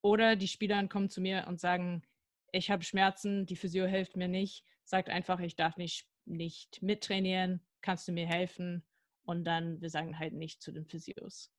Oder 0.01 0.35
die 0.35 0.47
Spieler 0.47 0.85
kommen 0.87 1.09
zu 1.09 1.21
mir 1.21 1.45
und 1.47 1.59
sagen, 1.59 2.03
ich 2.51 2.69
habe 2.71 2.83
Schmerzen, 2.83 3.45
die 3.45 3.55
Physio 3.55 3.85
hilft 3.85 4.17
mir 4.17 4.27
nicht, 4.27 4.65
sagt 4.83 5.09
einfach, 5.09 5.39
ich 5.39 5.55
darf 5.55 5.77
nicht, 5.77 6.07
nicht 6.25 6.81
mittrainieren, 6.81 7.61
kannst 7.81 8.07
du 8.07 8.11
mir 8.11 8.27
helfen? 8.27 8.83
Und 9.23 9.45
dann, 9.45 9.79
wir 9.81 9.89
sagen 9.89 10.17
halt 10.17 10.33
nicht 10.33 10.61
zu 10.61 10.71
den 10.71 10.85
Physios. 10.85 11.51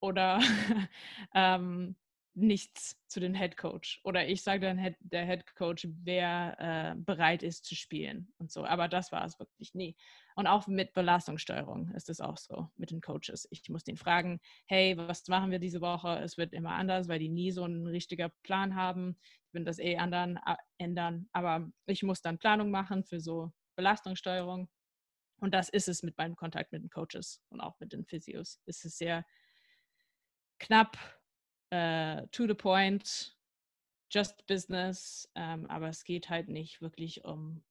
Oder 0.00 0.40
ähm, 1.34 1.96
nichts 2.34 2.96
zu 3.08 3.20
dem 3.20 3.34
Head 3.34 3.56
Coach. 3.56 4.00
Oder 4.04 4.26
ich 4.26 4.42
sage 4.42 4.66
dann 4.66 4.94
der 5.00 5.26
Head 5.26 5.54
Coach, 5.54 5.86
wer 6.02 6.56
äh, 6.58 6.94
bereit 6.96 7.42
ist 7.42 7.64
zu 7.64 7.74
spielen 7.74 8.32
und 8.38 8.50
so. 8.50 8.64
Aber 8.64 8.88
das 8.88 9.12
war 9.12 9.24
es 9.24 9.38
wirklich 9.38 9.74
nie. 9.74 9.96
Und 10.34 10.46
auch 10.46 10.66
mit 10.66 10.94
Belastungssteuerung 10.94 11.90
ist 11.94 12.08
es 12.08 12.20
auch 12.20 12.38
so 12.38 12.70
mit 12.76 12.90
den 12.90 13.02
Coaches. 13.02 13.46
Ich 13.50 13.68
muss 13.68 13.84
den 13.84 13.98
fragen, 13.98 14.40
hey, 14.66 14.96
was 14.96 15.28
machen 15.28 15.50
wir 15.50 15.58
diese 15.58 15.82
Woche? 15.82 16.20
Es 16.20 16.38
wird 16.38 16.54
immer 16.54 16.72
anders, 16.72 17.08
weil 17.08 17.18
die 17.18 17.28
nie 17.28 17.50
so 17.50 17.64
einen 17.64 17.86
richtigen 17.86 18.30
Plan 18.42 18.74
haben. 18.74 19.18
Ich 19.48 19.54
will 19.54 19.64
das 19.64 19.78
eh 19.78 19.98
anderen, 19.98 20.38
ändern. 20.78 21.28
Aber 21.32 21.70
ich 21.86 22.02
muss 22.02 22.22
dann 22.22 22.38
Planung 22.38 22.70
machen 22.70 23.04
für 23.04 23.20
so 23.20 23.52
Belastungssteuerung. 23.76 24.70
Und 25.36 25.52
das 25.52 25.68
ist 25.68 25.88
es 25.88 26.02
mit 26.02 26.16
meinem 26.16 26.36
Kontakt 26.36 26.72
mit 26.72 26.82
den 26.82 26.90
Coaches 26.90 27.42
und 27.50 27.60
auch 27.60 27.78
mit 27.78 27.92
den 27.92 28.06
Physios. 28.06 28.60
Es 28.64 28.84
ist 28.84 28.96
sehr 28.96 29.26
knapp, 30.60 30.96
uh, 31.72 32.26
to 32.30 32.46
the 32.46 32.54
point, 32.54 33.34
just 34.10 34.46
business. 34.46 35.28
Ähm, 35.34 35.66
aber 35.66 35.88
es 35.88 36.04
geht 36.04 36.28
halt 36.28 36.48
nicht 36.48 36.80
wirklich 36.80 37.24
um 37.24 37.64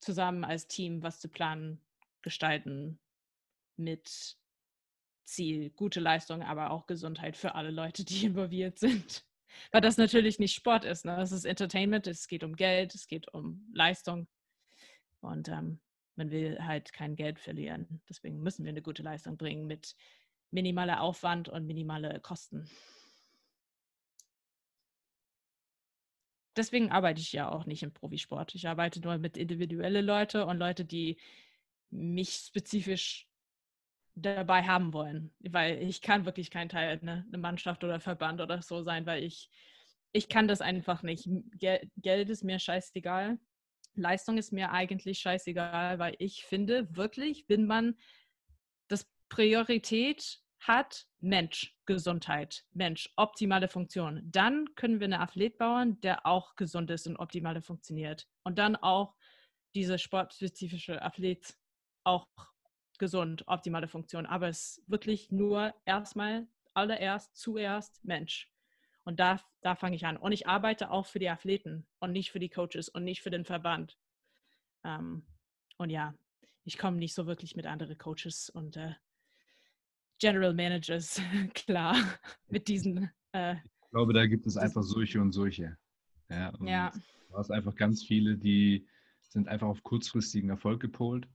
zusammen 0.00 0.44
als 0.44 0.68
Team 0.68 1.02
was 1.02 1.20
zu 1.20 1.28
planen, 1.28 1.84
gestalten 2.22 3.00
mit 3.76 4.36
Ziel, 5.24 5.70
gute 5.70 6.00
Leistung, 6.00 6.42
aber 6.42 6.70
auch 6.70 6.86
Gesundheit 6.86 7.36
für 7.36 7.54
alle 7.54 7.70
Leute, 7.70 8.04
die 8.04 8.26
involviert 8.26 8.78
sind. 8.78 9.24
Weil 9.72 9.80
das 9.80 9.96
natürlich 9.96 10.38
nicht 10.38 10.54
Sport 10.54 10.84
ist. 10.84 11.04
Ne? 11.04 11.16
Das 11.16 11.32
ist 11.32 11.44
Entertainment, 11.44 12.06
es 12.06 12.28
geht 12.28 12.44
um 12.44 12.54
Geld, 12.54 12.94
es 12.94 13.06
geht 13.06 13.32
um 13.32 13.66
Leistung. 13.72 14.28
Und 15.20 15.48
ähm, 15.48 15.80
man 16.16 16.30
will 16.30 16.58
halt 16.60 16.92
kein 16.92 17.16
Geld 17.16 17.38
verlieren. 17.38 18.00
Deswegen 18.08 18.42
müssen 18.42 18.64
wir 18.64 18.70
eine 18.70 18.82
gute 18.82 19.02
Leistung 19.02 19.36
bringen 19.36 19.66
mit 19.66 19.96
minimaler 20.50 21.00
Aufwand 21.00 21.48
und 21.48 21.66
minimale 21.66 22.20
Kosten. 22.20 22.68
deswegen 26.58 26.90
arbeite 26.90 27.20
ich 27.20 27.32
ja 27.32 27.50
auch 27.50 27.64
nicht 27.64 27.82
im 27.82 27.92
Profisport. 27.92 28.54
Ich 28.54 28.68
arbeite 28.68 29.00
nur 29.00 29.16
mit 29.16 29.38
individuellen 29.38 30.04
Leuten 30.04 30.42
und 30.42 30.58
Leute, 30.58 30.84
die 30.84 31.16
mich 31.90 32.30
spezifisch 32.30 33.26
dabei 34.14 34.64
haben 34.64 34.92
wollen, 34.92 35.32
weil 35.40 35.80
ich 35.82 36.02
kann 36.02 36.26
wirklich 36.26 36.50
kein 36.50 36.68
Teil 36.68 36.98
ne, 37.02 37.24
eine 37.28 37.38
Mannschaft 37.38 37.84
oder 37.84 38.00
Verband 38.00 38.40
oder 38.40 38.60
so 38.60 38.82
sein, 38.82 39.06
weil 39.06 39.22
ich 39.22 39.48
ich 40.12 40.28
kann 40.28 40.48
das 40.48 40.62
einfach 40.62 41.02
nicht. 41.02 41.28
Gel 41.58 41.90
Geld 41.98 42.30
ist 42.30 42.42
mir 42.42 42.58
scheißegal. 42.58 43.38
Leistung 43.94 44.38
ist 44.38 44.52
mir 44.52 44.72
eigentlich 44.72 45.18
scheißegal, 45.18 45.98
weil 45.98 46.14
ich 46.18 46.44
finde 46.44 46.96
wirklich, 46.96 47.44
wenn 47.48 47.66
man 47.66 47.94
Priorität 49.28 50.40
hat 50.60 51.06
Mensch, 51.20 51.76
Gesundheit, 51.86 52.64
Mensch, 52.72 53.10
optimale 53.16 53.68
Funktion. 53.68 54.22
Dann 54.24 54.74
können 54.74 55.00
wir 55.00 55.06
einen 55.06 55.20
Athlet 55.20 55.58
bauen, 55.58 56.00
der 56.00 56.26
auch 56.26 56.56
gesund 56.56 56.90
ist 56.90 57.06
und 57.06 57.16
optimale 57.16 57.62
funktioniert. 57.62 58.26
Und 58.42 58.58
dann 58.58 58.76
auch 58.76 59.14
diese 59.74 59.98
sportspezifische 59.98 61.00
Athlet 61.02 61.56
auch 62.04 62.26
gesund, 62.98 63.44
optimale 63.46 63.88
Funktion. 63.88 64.26
Aber 64.26 64.48
es 64.48 64.78
ist 64.78 64.90
wirklich 64.90 65.30
nur 65.30 65.74
erstmal, 65.84 66.48
allererst, 66.74 67.36
zuerst 67.36 68.04
Mensch. 68.04 68.50
Und 69.04 69.20
da, 69.20 69.40
da 69.62 69.74
fange 69.74 69.96
ich 69.96 70.06
an. 70.06 70.16
Und 70.16 70.32
ich 70.32 70.46
arbeite 70.46 70.90
auch 70.90 71.06
für 71.06 71.18
die 71.18 71.28
Athleten 71.28 71.86
und 71.98 72.12
nicht 72.12 72.30
für 72.30 72.38
die 72.38 72.50
Coaches 72.50 72.88
und 72.88 73.04
nicht 73.04 73.22
für 73.22 73.30
den 73.30 73.44
Verband. 73.44 73.98
Ähm, 74.84 75.26
und 75.76 75.90
ja, 75.90 76.14
ich 76.64 76.78
komme 76.78 76.98
nicht 76.98 77.14
so 77.14 77.26
wirklich 77.26 77.56
mit 77.56 77.66
anderen 77.66 77.96
Coaches 77.96 78.50
und 78.50 78.76
äh, 78.76 78.94
General 80.18 80.54
Managers 80.54 81.20
klar 81.54 81.96
mit 82.48 82.68
diesen. 82.68 83.10
Äh, 83.32 83.54
ich 83.54 83.90
glaube, 83.90 84.12
da 84.12 84.26
gibt 84.26 84.46
es 84.46 84.56
einfach 84.56 84.82
solche 84.82 85.20
und 85.20 85.32
solche. 85.32 85.76
Ja, 86.28 86.50
und 86.50 86.66
ja. 86.66 86.92
Du 87.30 87.36
hast 87.36 87.50
einfach 87.50 87.74
ganz 87.74 88.02
viele, 88.02 88.36
die 88.36 88.86
sind 89.28 89.48
einfach 89.48 89.66
auf 89.66 89.82
kurzfristigen 89.82 90.50
Erfolg 90.50 90.80
gepolt. 90.80 91.28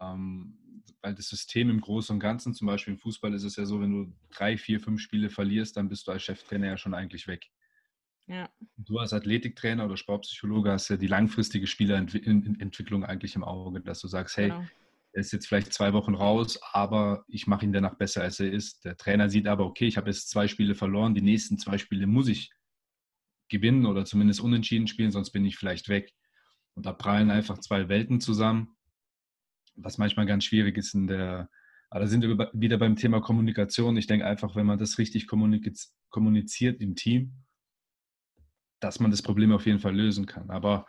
Ähm, 0.00 0.56
weil 1.02 1.14
das 1.14 1.28
System 1.28 1.70
im 1.70 1.80
Großen 1.80 2.14
und 2.14 2.20
Ganzen, 2.20 2.54
zum 2.54 2.66
Beispiel 2.66 2.94
im 2.94 2.98
Fußball, 2.98 3.32
ist 3.34 3.44
es 3.44 3.56
ja 3.56 3.64
so, 3.64 3.80
wenn 3.80 3.90
du 3.90 4.12
drei, 4.30 4.56
vier, 4.56 4.80
fünf 4.80 5.00
Spiele 5.00 5.30
verlierst, 5.30 5.76
dann 5.76 5.88
bist 5.88 6.06
du 6.06 6.12
als 6.12 6.22
Cheftrainer 6.22 6.66
ja 6.66 6.76
schon 6.76 6.94
eigentlich 6.94 7.26
weg. 7.26 7.50
Ja. 8.26 8.48
Du 8.76 8.98
als 8.98 9.12
Athletiktrainer 9.12 9.86
oder 9.86 9.96
Sportpsychologe 9.96 10.70
hast 10.70 10.88
ja 10.88 10.96
die 10.96 11.06
langfristige 11.06 11.66
Spielerentwicklung 11.66 13.04
eigentlich 13.04 13.34
im 13.34 13.44
Auge, 13.44 13.80
dass 13.80 14.00
du 14.00 14.08
sagst, 14.08 14.36
hey, 14.36 14.50
genau 14.50 14.64
er 15.12 15.20
ist 15.20 15.32
jetzt 15.32 15.48
vielleicht 15.48 15.72
zwei 15.72 15.92
Wochen 15.92 16.14
raus, 16.14 16.58
aber 16.72 17.24
ich 17.26 17.46
mache 17.46 17.64
ihn 17.64 17.72
danach 17.72 17.96
besser, 17.96 18.22
als 18.22 18.38
er 18.40 18.52
ist. 18.52 18.84
Der 18.84 18.96
Trainer 18.96 19.28
sieht 19.28 19.46
aber, 19.46 19.66
okay, 19.66 19.86
ich 19.86 19.96
habe 19.96 20.08
jetzt 20.10 20.30
zwei 20.30 20.46
Spiele 20.46 20.74
verloren, 20.74 21.14
die 21.14 21.22
nächsten 21.22 21.58
zwei 21.58 21.78
Spiele 21.78 22.06
muss 22.06 22.28
ich 22.28 22.50
gewinnen 23.48 23.86
oder 23.86 24.04
zumindest 24.04 24.40
unentschieden 24.40 24.86
spielen, 24.86 25.10
sonst 25.10 25.32
bin 25.32 25.44
ich 25.44 25.56
vielleicht 25.56 25.88
weg. 25.88 26.12
Und 26.74 26.86
da 26.86 26.92
prallen 26.92 27.30
einfach 27.30 27.58
zwei 27.58 27.88
Welten 27.88 28.20
zusammen, 28.20 28.76
was 29.74 29.98
manchmal 29.98 30.26
ganz 30.26 30.44
schwierig 30.44 30.78
ist 30.78 30.94
in 30.94 31.08
der, 31.08 31.50
aber 31.90 32.00
da 32.00 32.06
sind 32.06 32.22
wir 32.22 32.50
wieder 32.52 32.78
beim 32.78 32.94
Thema 32.94 33.20
Kommunikation. 33.20 33.96
Ich 33.96 34.06
denke 34.06 34.24
einfach, 34.24 34.54
wenn 34.54 34.66
man 34.66 34.78
das 34.78 34.98
richtig 34.98 35.26
kommuniziert 35.26 36.80
im 36.80 36.94
Team, 36.94 37.32
dass 38.78 39.00
man 39.00 39.10
das 39.10 39.22
Problem 39.22 39.50
auf 39.50 39.66
jeden 39.66 39.80
Fall 39.80 39.96
lösen 39.96 40.26
kann. 40.26 40.50
Aber 40.50 40.86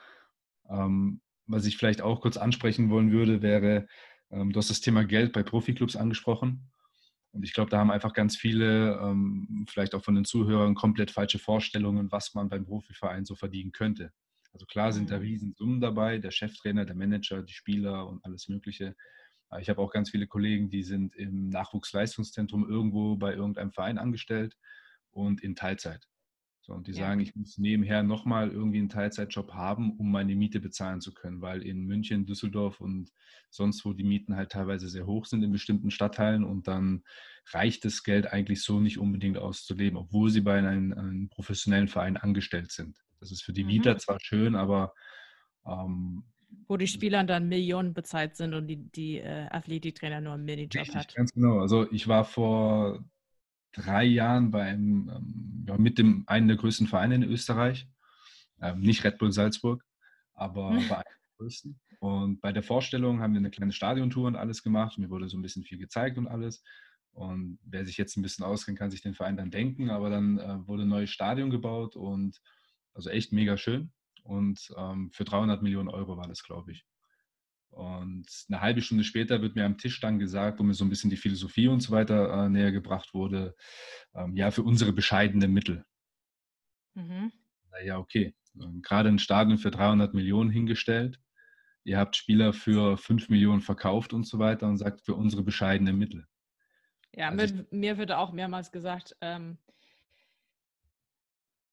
ähm, 0.69 1.21
was 1.47 1.65
ich 1.65 1.77
vielleicht 1.77 2.01
auch 2.01 2.21
kurz 2.21 2.37
ansprechen 2.37 2.89
wollen 2.89 3.11
würde, 3.11 3.41
wäre, 3.41 3.87
du 4.31 4.57
hast 4.57 4.69
das 4.69 4.81
Thema 4.81 5.03
Geld 5.03 5.33
bei 5.33 5.43
Profiklubs 5.43 5.95
angesprochen. 5.95 6.71
Und 7.33 7.43
ich 7.43 7.53
glaube, 7.53 7.69
da 7.69 7.79
haben 7.79 7.91
einfach 7.91 8.13
ganz 8.13 8.35
viele, 8.35 8.99
ähm, 9.01 9.65
vielleicht 9.69 9.95
auch 9.95 10.03
von 10.03 10.15
den 10.15 10.25
Zuhörern, 10.25 10.75
komplett 10.75 11.11
falsche 11.11 11.39
Vorstellungen, 11.39 12.11
was 12.11 12.33
man 12.33 12.49
beim 12.49 12.65
Profiverein 12.65 13.25
so 13.25 13.35
verdienen 13.35 13.71
könnte. 13.71 14.11
Also 14.53 14.65
klar 14.65 14.91
sind 14.91 15.11
da 15.11 15.17
mhm. 15.17 15.23
Riesensummen 15.23 15.79
dabei, 15.79 16.17
der 16.17 16.31
Cheftrainer, 16.31 16.85
der 16.85 16.95
Manager, 16.95 17.41
die 17.41 17.53
Spieler 17.53 18.07
und 18.07 18.23
alles 18.25 18.49
Mögliche. 18.49 18.95
Ich 19.59 19.69
habe 19.69 19.81
auch 19.81 19.91
ganz 19.91 20.09
viele 20.09 20.27
Kollegen, 20.27 20.69
die 20.69 20.83
sind 20.83 21.15
im 21.15 21.49
Nachwuchsleistungszentrum 21.49 22.69
irgendwo 22.69 23.17
bei 23.17 23.33
irgendeinem 23.33 23.71
Verein 23.71 23.97
angestellt 23.97 24.57
und 25.11 25.41
in 25.41 25.55
Teilzeit. 25.55 26.07
So, 26.63 26.73
und 26.73 26.87
die 26.87 26.91
ja. 26.91 27.07
sagen, 27.07 27.21
ich 27.21 27.35
muss 27.35 27.57
nebenher 27.57 28.03
nochmal 28.03 28.51
irgendwie 28.51 28.77
einen 28.77 28.89
Teilzeitjob 28.89 29.53
haben, 29.53 29.97
um 29.97 30.11
meine 30.11 30.35
Miete 30.35 30.59
bezahlen 30.59 31.01
zu 31.01 31.11
können, 31.11 31.41
weil 31.41 31.63
in 31.63 31.85
München, 31.85 32.27
Düsseldorf 32.27 32.79
und 32.79 33.11
sonst 33.49 33.83
wo 33.83 33.93
die 33.93 34.03
Mieten 34.03 34.35
halt 34.35 34.51
teilweise 34.51 34.87
sehr 34.87 35.07
hoch 35.07 35.25
sind 35.25 35.43
in 35.43 35.51
bestimmten 35.51 35.89
Stadtteilen 35.89 36.43
und 36.43 36.67
dann 36.67 37.03
reicht 37.49 37.83
das 37.83 38.03
Geld 38.03 38.31
eigentlich 38.31 38.61
so 38.61 38.79
nicht 38.79 38.99
unbedingt 38.99 39.39
auszuleben, 39.39 39.97
obwohl 39.97 40.29
sie 40.29 40.41
bei 40.41 40.59
einem, 40.59 40.93
einem 40.93 41.29
professionellen 41.29 41.87
Verein 41.87 42.15
angestellt 42.15 42.71
sind. 42.71 42.95
Das 43.19 43.31
ist 43.31 43.41
für 43.41 43.53
die 43.53 43.63
Mieter 43.63 43.95
mhm. 43.95 43.99
zwar 43.99 44.19
schön, 44.21 44.55
aber 44.55 44.93
ähm, 45.65 46.23
wo 46.67 46.77
die 46.77 46.87
Spieler 46.87 47.23
dann 47.23 47.47
Millionen 47.47 47.93
bezahlt 47.93 48.35
sind 48.35 48.53
und 48.53 48.67
die, 48.67 48.77
die 48.77 49.17
äh, 49.17 49.47
Athletiktrainer 49.49 50.21
nur 50.21 50.33
einen 50.33 50.45
Minijob 50.45 50.87
hat. 50.93 51.15
Ganz 51.15 51.33
genau. 51.33 51.59
Also 51.59 51.91
ich 51.91 52.07
war 52.07 52.25
vor 52.25 53.03
drei 53.71 54.03
Jahren 54.03 54.51
beim, 54.51 55.09
ähm, 55.09 55.65
ja, 55.67 55.77
mit 55.77 55.97
dem 55.97 56.23
einen 56.27 56.47
der 56.47 56.57
größten 56.57 56.87
Vereine 56.87 57.15
in 57.15 57.23
Österreich. 57.23 57.87
Ähm, 58.61 58.81
nicht 58.81 59.03
Red 59.03 59.17
Bull 59.17 59.31
Salzburg, 59.31 59.83
aber 60.33 60.69
bei 60.69 60.97
einem 60.97 61.19
der 61.21 61.37
größten. 61.37 61.79
Und 61.99 62.41
bei 62.41 62.51
der 62.51 62.63
Vorstellung 62.63 63.21
haben 63.21 63.33
wir 63.33 63.39
eine 63.39 63.51
kleine 63.51 63.73
Stadiontour 63.73 64.27
und 64.27 64.35
alles 64.35 64.63
gemacht. 64.63 64.97
Mir 64.97 65.09
wurde 65.09 65.29
so 65.29 65.37
ein 65.37 65.41
bisschen 65.41 65.63
viel 65.63 65.77
gezeigt 65.77 66.17
und 66.17 66.27
alles. 66.27 66.63
Und 67.13 67.59
wer 67.63 67.85
sich 67.85 67.97
jetzt 67.97 68.17
ein 68.17 68.21
bisschen 68.21 68.45
auskennt, 68.45 68.79
kann 68.79 68.91
sich 68.91 69.01
den 69.01 69.13
Verein 69.13 69.37
dann 69.37 69.51
denken. 69.51 69.89
Aber 69.89 70.09
dann 70.09 70.39
äh, 70.39 70.67
wurde 70.67 70.83
ein 70.83 70.89
neues 70.89 71.09
Stadion 71.09 71.49
gebaut 71.49 71.95
und 71.95 72.41
also 72.93 73.09
echt 73.09 73.31
mega 73.33 73.57
schön. 73.57 73.91
Und 74.23 74.71
ähm, 74.77 75.11
für 75.11 75.25
300 75.25 75.61
Millionen 75.61 75.89
Euro 75.89 76.17
war 76.17 76.27
das, 76.27 76.43
glaube 76.43 76.71
ich. 76.71 76.85
Und 77.71 78.27
eine 78.49 78.61
halbe 78.61 78.81
Stunde 78.81 79.03
später 79.03 79.41
wird 79.41 79.55
mir 79.55 79.65
am 79.65 79.77
Tisch 79.77 79.99
dann 80.01 80.19
gesagt, 80.19 80.59
wo 80.59 80.63
mir 80.63 80.73
so 80.73 80.83
ein 80.83 80.89
bisschen 80.89 81.09
die 81.09 81.17
Philosophie 81.17 81.67
und 81.67 81.79
so 81.79 81.91
weiter 81.91 82.45
äh, 82.45 82.49
näher 82.49 82.71
gebracht 82.71 83.13
wurde, 83.13 83.55
ähm, 84.13 84.35
ja, 84.35 84.51
für 84.51 84.63
unsere 84.63 84.91
bescheidenen 84.91 85.53
Mittel. 85.53 85.85
Mhm. 86.93 87.31
Naja, 87.71 87.97
okay. 87.97 88.35
Ähm, 88.61 88.81
gerade 88.81 89.09
ein 89.09 89.19
Stadion 89.19 89.57
für 89.57 89.71
300 89.71 90.13
Millionen 90.13 90.49
hingestellt. 90.49 91.19
Ihr 91.83 91.97
habt 91.97 92.15
Spieler 92.15 92.53
für 92.53 92.97
5 92.97 93.29
Millionen 93.29 93.61
verkauft 93.61 94.13
und 94.13 94.27
so 94.27 94.37
weiter 94.37 94.67
und 94.67 94.77
sagt 94.77 95.01
für 95.01 95.15
unsere 95.15 95.41
bescheidenen 95.41 95.97
Mittel. 95.97 96.27
Ja, 97.13 97.29
also 97.29 97.55
mir, 97.55 97.67
mir 97.71 97.97
wird 97.97 98.11
auch 98.11 98.33
mehrmals 98.33 98.71
gesagt, 98.71 99.15
ähm, 99.21 99.57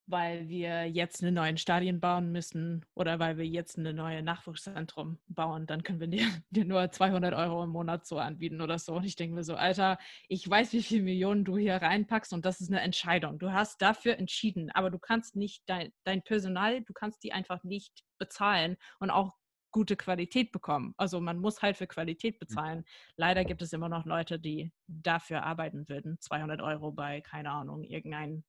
weil 0.09 0.49
wir 0.49 0.87
jetzt 0.87 1.23
einen 1.23 1.35
neuen 1.35 1.59
Stadion 1.59 2.01
bauen 2.01 2.33
müssen 2.33 2.85
oder 2.95 3.19
weil 3.19 3.37
wir 3.37 3.47
jetzt 3.47 3.79
eine 3.79 3.93
neue 3.93 4.23
Nachwuchszentrum 4.23 5.19
bauen, 5.29 5.67
dann 5.67 5.83
können 5.83 6.01
wir 6.01 6.09
dir, 6.09 6.27
dir, 6.51 6.65
nur 6.65 6.91
200 6.91 7.35
Euro 7.35 7.63
im 7.63 7.71
Monat 7.71 8.07
so 8.07 8.19
anbieten 8.19 8.63
oder 8.63 8.79
so. 8.79 8.95
Und 8.95 9.05
ich 9.05 9.17
denke 9.17 9.35
mir 9.35 9.45
so, 9.45 9.55
Alter, 9.55 9.99
ich 10.29 10.49
weiß, 10.49 10.73
wie 10.73 10.83
viele 10.83 11.03
Millionen 11.03 11.45
du 11.45 11.59
hier 11.59 11.77
reinpackst 11.77 12.33
und 12.33 12.47
das 12.47 12.61
ist 12.61 12.71
eine 12.71 12.81
Entscheidung. 12.81 13.39
Du 13.39 13.53
hast 13.53 13.83
dafür 13.83 14.17
entschieden, 14.17 14.71
aber 14.73 14.91
du 14.91 14.99
kannst 14.99 15.37
nicht 15.37 15.63
dein, 15.67 15.93
dein 16.05 16.23
Personal, 16.23 16.81
du 16.83 16.95
kannst 16.95 17.23
die 17.23 17.33
einfach 17.33 17.63
nicht 17.63 18.03
bezahlen 18.19 18.79
und 19.01 19.11
auch 19.11 19.37
gute 19.71 19.97
Qualität 19.97 20.53
bekommen. 20.53 20.95
Also 20.97 21.21
man 21.21 21.39
muss 21.39 21.61
halt 21.61 21.77
für 21.77 21.87
Qualität 21.87 22.37
mhm. 22.37 22.39
bezahlen. 22.39 22.85
Leider 23.17 23.45
gibt 23.45 23.61
es 23.61 23.75
immer 23.75 23.91
noch 23.91 24.07
Leute, 24.07 24.39
die 24.39 24.73
dafür 24.87 25.43
arbeiten 25.43 25.87
würden. 25.91 26.19
200 26.19 26.63
Euro 26.63 26.93
bei, 26.93 27.21
keine 27.21 27.51
Ahnung, 27.51 27.85
irgendein 27.85 28.45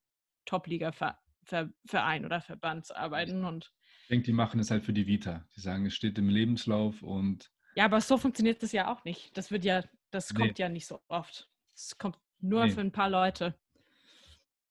Top-Liga-Verein 0.46 1.18
oder 1.52 2.42
Verband 2.42 2.86
zu 2.86 2.98
arbeiten. 2.98 3.46
Und 3.46 3.72
ich 4.04 4.08
denke, 4.10 4.26
die 4.26 4.34
machen 4.34 4.60
es 4.60 4.72
halt 4.72 4.84
für 4.84 4.94
die 4.94 5.08
Vita. 5.08 5.46
Die 5.56 5.62
sagen, 5.62 5.86
es 5.86 5.94
steht 5.94 6.18
im 6.18 6.30
Lebenslauf 6.30 7.02
und. 7.02 7.52
Ja, 7.76 7.86
aber 7.86 8.02
so 8.02 8.18
funktioniert 8.18 8.64
das 8.64 8.72
ja 8.72 8.92
auch 8.92 9.04
nicht. 9.04 9.38
Das 9.38 9.52
wird 9.52 9.64
ja, 9.64 9.84
das 10.12 10.34
nee. 10.34 10.40
kommt 10.40 10.60
ja 10.60 10.70
nicht 10.70 10.88
so 10.88 11.00
oft. 11.08 11.50
Es 11.76 11.98
kommt 11.98 12.18
nur 12.40 12.66
nee. 12.66 12.72
für 12.72 12.82
ein 12.82 12.92
paar 12.92 13.10
Leute. 13.10 13.56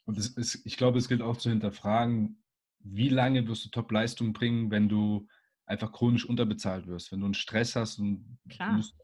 Und 0.04 0.18
ist, 0.18 0.66
ich 0.66 0.76
glaube, 0.76 0.98
es 0.98 1.08
gilt 1.08 1.22
auch 1.22 1.36
zu 1.36 1.50
hinterfragen, 1.50 2.42
wie 2.80 3.08
lange 3.08 3.46
wirst 3.46 3.64
du 3.64 3.68
Top-Leistung 3.68 4.32
bringen, 4.32 4.70
wenn 4.70 4.88
du 4.88 5.28
einfach 5.66 5.92
chronisch 5.92 6.24
unterbezahlt 6.24 6.86
wirst, 6.86 7.12
wenn 7.12 7.20
du 7.20 7.26
einen 7.26 7.34
Stress 7.34 7.76
hast 7.76 7.98
und 7.98 8.38
Klar. 8.48 8.70
du 8.70 8.76
musst 8.76 8.96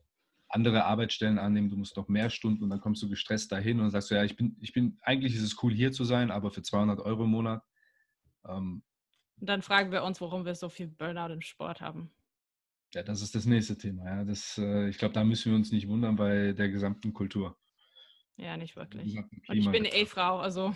andere 0.55 0.85
Arbeitsstellen 0.85 1.39
annehmen, 1.39 1.71
du 1.71 1.77
musst 1.77 1.97
noch 1.97 2.09
mehr 2.09 2.31
Stunden 2.31 2.63
und 2.63 2.71
dann 2.71 2.81
kommst 2.81 3.03
du 3.03 3.09
gestresst 3.09 3.51
dahin 3.53 3.81
und 3.81 3.91
sagst, 3.91 4.11
ja, 4.11 4.23
ich 4.25 4.37
bin, 4.37 4.57
ich 4.61 4.73
bin, 4.73 4.99
eigentlich 5.03 5.35
ist 5.35 5.43
es 5.43 5.63
cool 5.63 5.75
hier 5.75 5.93
zu 5.93 6.05
sein, 6.05 6.31
aber 6.31 6.51
für 6.51 6.63
200 6.63 7.01
Euro 7.01 7.25
im 7.25 7.31
Monat. 7.31 7.63
Ähm, 8.47 8.83
und 9.41 9.49
dann 9.49 9.63
fragen 9.63 9.91
wir 9.91 10.05
uns, 10.05 10.21
warum 10.21 10.45
wir 10.45 10.55
so 10.55 10.69
viel 10.69 10.87
Burnout 10.87 11.33
im 11.33 11.41
Sport 11.41 11.81
haben. 11.81 12.11
Ja, 12.95 13.03
das 13.03 13.23
ist 13.23 13.35
das 13.35 13.45
nächste 13.45 13.77
Thema. 13.77 14.05
Ja. 14.05 14.25
Das, 14.25 14.57
äh, 14.59 14.89
ich 14.89 14.99
glaube, 14.99 15.15
da 15.15 15.25
müssen 15.25 15.51
wir 15.51 15.57
uns 15.57 15.73
nicht 15.73 15.89
wundern 15.89 16.15
bei 16.15 16.53
der 16.53 16.69
gesamten 16.69 17.13
Kultur. 17.13 17.59
Ja, 18.37 18.57
nicht 18.57 18.77
wirklich. 18.77 19.17
Und 19.17 19.57
ich 19.57 19.71
bin 19.71 19.85
eh 19.85 20.07
Frau, 20.07 20.39
also 20.39 20.75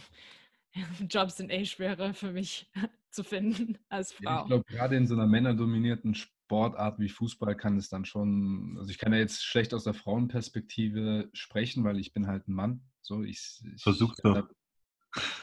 Jobs 1.09 1.37
sind 1.37 1.51
eh 1.51 1.65
schwerer 1.65 2.15
für 2.15 2.33
mich 2.33 2.71
zu 3.11 3.23
finden 3.23 3.79
als 3.89 4.13
Frau. 4.13 4.25
Ja, 4.25 4.41
ich 4.43 4.47
glaube, 4.49 4.65
gerade 4.65 4.97
in 4.97 5.07
so 5.07 5.15
einer 5.15 5.27
männerdominierten 5.27 6.15
Sportart 6.49 6.99
wie 6.99 7.11
Fußball 7.11 7.55
kann 7.55 7.77
es 7.77 7.91
dann 7.91 8.07
schon, 8.07 8.77
also 8.79 8.91
ich 8.91 8.97
kann 8.97 9.13
ja 9.13 9.19
jetzt 9.19 9.45
schlecht 9.45 9.75
aus 9.75 9.85
der 9.85 9.93
Frauenperspektive 9.93 11.29
sprechen, 11.35 11.85
weil 11.85 11.99
ich 11.99 12.15
bin 12.15 12.27
halt 12.27 12.49
ein 12.49 12.55
Mann. 12.55 12.81
So, 13.03 13.23
ich, 13.23 13.61
ich 13.75 13.83
Versuch's 13.83 14.19
doch. 14.23 14.49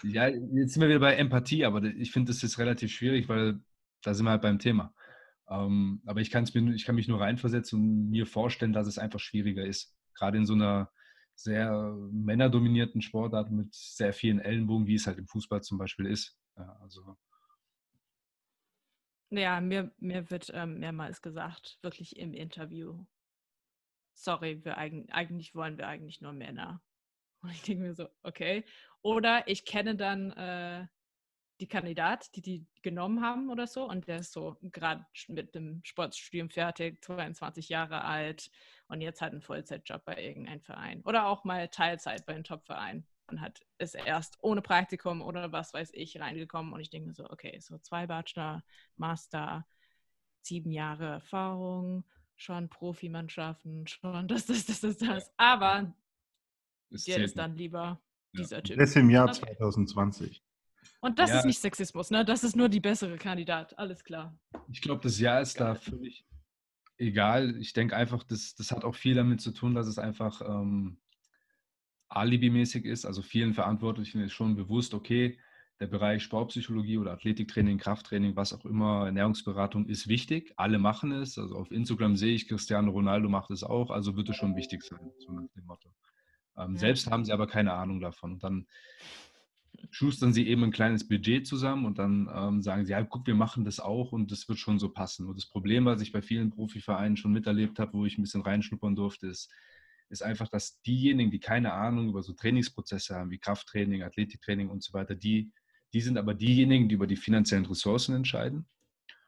Ja, 0.02 0.28
jetzt 0.28 0.74
sind 0.74 0.82
wir 0.82 0.90
wieder 0.90 1.00
bei 1.00 1.16
Empathie, 1.16 1.64
aber 1.64 1.84
ich 1.84 2.12
finde, 2.12 2.32
das 2.32 2.42
ist 2.42 2.58
relativ 2.58 2.92
schwierig, 2.92 3.30
weil 3.30 3.60
da 4.02 4.16
sind 4.16 4.26
wir 4.26 4.32
halt 4.32 4.42
beim 4.42 4.58
Thema. 4.58 4.96
Ähm, 5.48 6.02
aber 6.08 6.22
ich, 6.22 6.34
mir, 6.34 6.74
ich 6.74 6.86
kann 6.86 6.96
mich 6.96 7.08
nur 7.08 7.22
reinversetzen 7.22 7.80
und 7.80 8.10
mir 8.10 8.26
vorstellen, 8.26 8.74
dass 8.74 8.88
es 8.88 8.98
einfach 8.98 9.20
schwieriger 9.20 9.64
ist. 9.64 9.96
Gerade 10.16 10.40
in 10.40 10.48
so 10.48 10.54
einer 10.54 10.90
sehr 11.36 11.96
männerdominierten 12.12 13.04
Sportart 13.04 13.52
mit 13.52 13.76
sehr 13.76 14.14
vielen 14.14 14.40
Ellenbogen, 14.40 14.88
wie 14.88 14.96
es 14.96 15.06
halt 15.06 15.20
im 15.20 15.28
Fußball 15.28 15.62
zum 15.62 15.78
Beispiel 15.78 16.08
ist. 16.08 16.36
Ja, 16.58 16.76
also. 16.82 17.16
Ja, 19.30 19.60
mir, 19.60 19.92
mir 19.98 20.30
wird 20.30 20.52
ähm, 20.54 20.80
mehrmals 20.80 21.22
gesagt, 21.22 21.80
wirklich 21.82 22.18
im 22.18 22.34
Interview, 22.34 23.06
sorry, 24.14 24.64
wir 24.64 24.78
eigen, 24.78 25.12
eigentlich 25.12 25.56
wollen 25.56 25.78
wir 25.78 25.88
eigentlich 25.88 26.22
nur 26.22 26.34
Männer. 26.34 26.82
Und 27.42 27.52
ich 27.52 27.62
denke 27.64 27.84
mir 27.84 27.94
so, 27.94 28.08
okay. 28.24 28.64
Oder 29.02 29.48
ich 29.48 29.66
kenne 29.66 29.96
dann 29.96 30.32
äh, 30.32 30.88
die 31.60 31.68
Kandidat, 31.68 32.36
die 32.36 32.42
die 32.42 32.68
genommen 32.82 33.22
haben 33.22 33.50
oder 33.50 33.68
so, 33.68 33.88
und 33.88 34.08
der 34.08 34.18
ist 34.18 34.34
so 34.34 34.58
gerade 34.62 35.06
mit 35.28 35.56
dem 35.56 35.82
Sportstudium 35.84 36.50
fertig, 36.50 37.04
22 37.04 37.70
Jahre 37.70 38.04
alt 38.04 38.52
und 38.88 39.02
jetzt 39.02 39.22
hat 39.22 39.32
einen 39.32 39.42
Vollzeitjob 39.42 40.04
bei 40.06 40.22
irgendeinem 40.22 40.62
Verein 40.62 41.02
oder 41.04 41.28
auch 41.28 41.44
mal 41.46 41.68
Teilzeit 41.70 42.26
bei 42.26 42.34
einem 42.34 42.44
Topverein 42.44 43.06
und 43.28 43.42
hat 43.42 43.62
ist 43.78 43.96
erst 43.96 44.38
ohne 44.42 44.62
Praktikum 44.62 45.22
oder 45.22 45.52
was 45.52 45.74
weiß 45.74 45.92
ich 45.94 46.20
reingekommen 46.20 46.74
und 46.74 46.80
ich 46.80 46.90
denke 46.90 47.14
so, 47.14 47.30
okay, 47.30 47.60
so 47.60 47.78
zwei 47.80 48.08
Bachelor, 48.08 48.64
Master, 48.96 49.66
sieben 50.42 50.72
Jahre 50.72 51.06
Erfahrung, 51.06 52.06
schon 52.36 52.70
Profimannschaften, 52.70 53.88
schon 53.88 54.28
das, 54.28 54.46
das, 54.46 54.66
das, 54.66 54.82
das, 54.82 54.98
das. 54.98 55.32
Aber 55.38 55.94
dir 56.90 57.24
ist 57.24 57.38
dann 57.38 57.56
lieber 57.56 58.02
ja. 58.34 58.42
dieser 58.42 58.64
Typ. 58.64 58.78
Das 58.78 58.90
ist 58.90 58.96
im 58.96 59.10
Jahr 59.10 59.32
2020. 59.32 60.44
Und 61.02 61.20
das 61.20 61.32
ja. 61.32 61.40
ist 61.40 61.46
nicht 61.46 61.60
Sexismus, 61.60 62.12
ne? 62.12 62.24
Das 62.26 62.44
ist 62.44 62.56
nur 62.56 62.70
die 62.70 62.80
bessere 62.80 63.18
Kandidat, 63.18 63.78
alles 63.78 64.04
klar. 64.04 64.40
Ich 64.72 64.82
glaube, 64.82 65.02
das 65.02 65.20
Jahr 65.20 65.42
ist 65.42 65.60
da 65.60 65.76
völlig 65.76 66.26
egal. 66.98 67.58
Ich 67.58 67.74
denke 67.74 67.96
einfach, 67.96 68.24
das, 68.24 68.56
das 68.56 68.72
hat 68.72 68.84
auch 68.84 68.96
viel 68.96 69.16
damit 69.16 69.42
zu 69.42 69.52
tun, 69.52 69.76
dass 69.76 69.88
es 69.88 70.00
einfach 70.00 70.42
ähm, 70.42 70.98
alibimäßig 72.10 72.86
ist. 72.86 73.06
Also 73.06 73.22
vielen 73.22 73.54
Verantwortlichen 73.54 74.22
ist 74.22 74.34
schon 74.34 74.56
bewusst, 74.56 74.94
okay, 74.94 75.38
der 75.80 75.88
Bereich 75.88 76.24
Sportpsychologie 76.24 76.98
oder 76.98 77.12
Athletiktraining, 77.12 77.78
Krafttraining, 77.78 78.36
was 78.36 78.54
auch 78.54 78.66
immer, 78.66 79.06
Ernährungsberatung 79.06 79.88
ist 79.88 80.08
wichtig. 80.08 80.54
Alle 80.56 80.80
machen 80.80 81.12
es. 81.12 81.38
Also 81.38 81.56
auf 81.56 81.72
Instagram 81.72 82.16
sehe 82.16 82.34
ich, 82.34 82.48
Cristiano 82.48 82.92
Ronaldo 82.92 83.28
macht 83.28 83.52
es 83.52 83.64
auch, 83.64 83.92
also 83.92 84.16
wird 84.16 84.30
es 84.30 84.38
schon 84.38 84.56
wichtig 84.56 84.84
sein, 84.84 85.12
so 85.20 85.34
nach 85.34 85.50
dem 85.56 85.66
Motto. 85.66 85.90
Ähm, 86.58 86.74
ja. 86.74 86.80
Selbst 86.80 87.12
haben 87.12 87.26
sie 87.26 87.34
aber 87.34 87.48
keine 87.48 87.74
Ahnung 87.74 88.00
davon. 88.00 88.34
Und 88.34 88.44
dann 88.44 88.68
schustern 89.92 90.34
sie 90.34 90.48
eben 90.48 90.64
ein 90.64 90.72
kleines 90.72 91.08
Budget 91.08 91.46
zusammen 91.46 91.86
und 91.86 92.00
dann 92.00 92.30
ähm, 92.34 92.62
sagen 92.62 92.86
sie, 92.86 92.92
ja, 92.92 93.04
guck, 93.04 93.28
wir 93.28 93.36
machen 93.36 93.66
das 93.66 93.82
auch 93.82 94.14
und 94.14 94.32
das 94.32 94.48
wird 94.48 94.60
schon 94.60 94.80
so 94.80 94.90
passen. 94.90 95.28
Und 95.28 95.38
das 95.38 95.46
Problem, 95.46 95.86
was 95.86 96.02
ich 96.02 96.14
bei 96.14 96.22
vielen 96.22 96.52
Profivereinen 96.52 97.18
schon 97.18 97.34
miterlebt 97.34 97.80
habe, 97.80 97.94
wo 97.94 98.06
ich 98.06 98.18
ein 98.18 98.22
bisschen 98.22 98.42
reinschnuppern 98.42 98.96
durfte, 98.96 99.28
ist, 99.28 99.52
ist 100.10 100.24
einfach, 100.24 100.48
dass 100.50 100.82
diejenigen, 100.82 101.32
die 101.32 101.40
keine 101.40 101.74
Ahnung 101.74 102.10
über 102.10 102.24
so 102.24 102.34
Trainingsprozesse 102.34 103.16
haben, 103.16 103.32
wie 103.32 103.40
Krafttraining, 103.40 104.04
Athletiktraining 104.04 104.70
und 104.70 104.84
so 104.84 104.94
weiter, 104.94 105.16
die, 105.16 105.52
die 105.94 106.02
sind 106.02 106.18
aber 106.18 106.34
diejenigen, 106.34 106.90
die 106.90 106.96
über 106.96 107.08
die 107.08 107.16
finanziellen 107.16 107.66
Ressourcen 107.66 108.16
entscheiden 108.16 108.68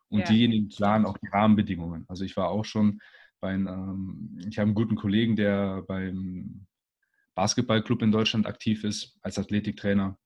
und 0.09 0.19
ja. 0.19 0.25
diejenigen 0.27 0.69
planen 0.69 1.05
auch 1.05 1.17
die 1.17 1.27
Rahmenbedingungen. 1.27 2.05
Also 2.07 2.23
ich 2.23 2.37
war 2.37 2.49
auch 2.49 2.65
schon 2.65 2.99
bei 3.39 3.49
einem, 3.49 3.67
ähm, 3.67 4.39
ich 4.47 4.57
habe 4.57 4.67
einen 4.67 4.75
guten 4.75 4.95
Kollegen, 4.95 5.35
der 5.35 5.83
beim 5.83 6.67
Basketballclub 7.35 8.01
in 8.01 8.11
Deutschland 8.11 8.47
aktiv 8.47 8.83
ist 8.83 9.17
als 9.21 9.37
Athletiktrainer 9.37 10.17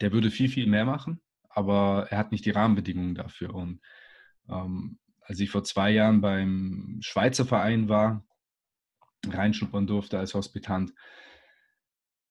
der 0.00 0.12
würde 0.12 0.30
viel, 0.30 0.48
viel 0.48 0.66
mehr 0.66 0.84
machen, 0.84 1.20
aber 1.48 2.08
er 2.10 2.18
hat 2.18 2.32
nicht 2.32 2.44
die 2.44 2.50
Rahmenbedingungen 2.50 3.14
dafür. 3.14 3.54
Und 3.54 3.80
ähm, 4.48 4.98
als 5.20 5.40
ich 5.40 5.50
vor 5.50 5.64
zwei 5.64 5.90
Jahren 5.90 6.20
beim 6.20 6.98
Schweizer 7.00 7.46
Verein 7.46 7.88
war, 7.88 8.24
reinschnuppern 9.26 9.86
durfte 9.86 10.18
als 10.18 10.34
Hospitant, 10.34 10.92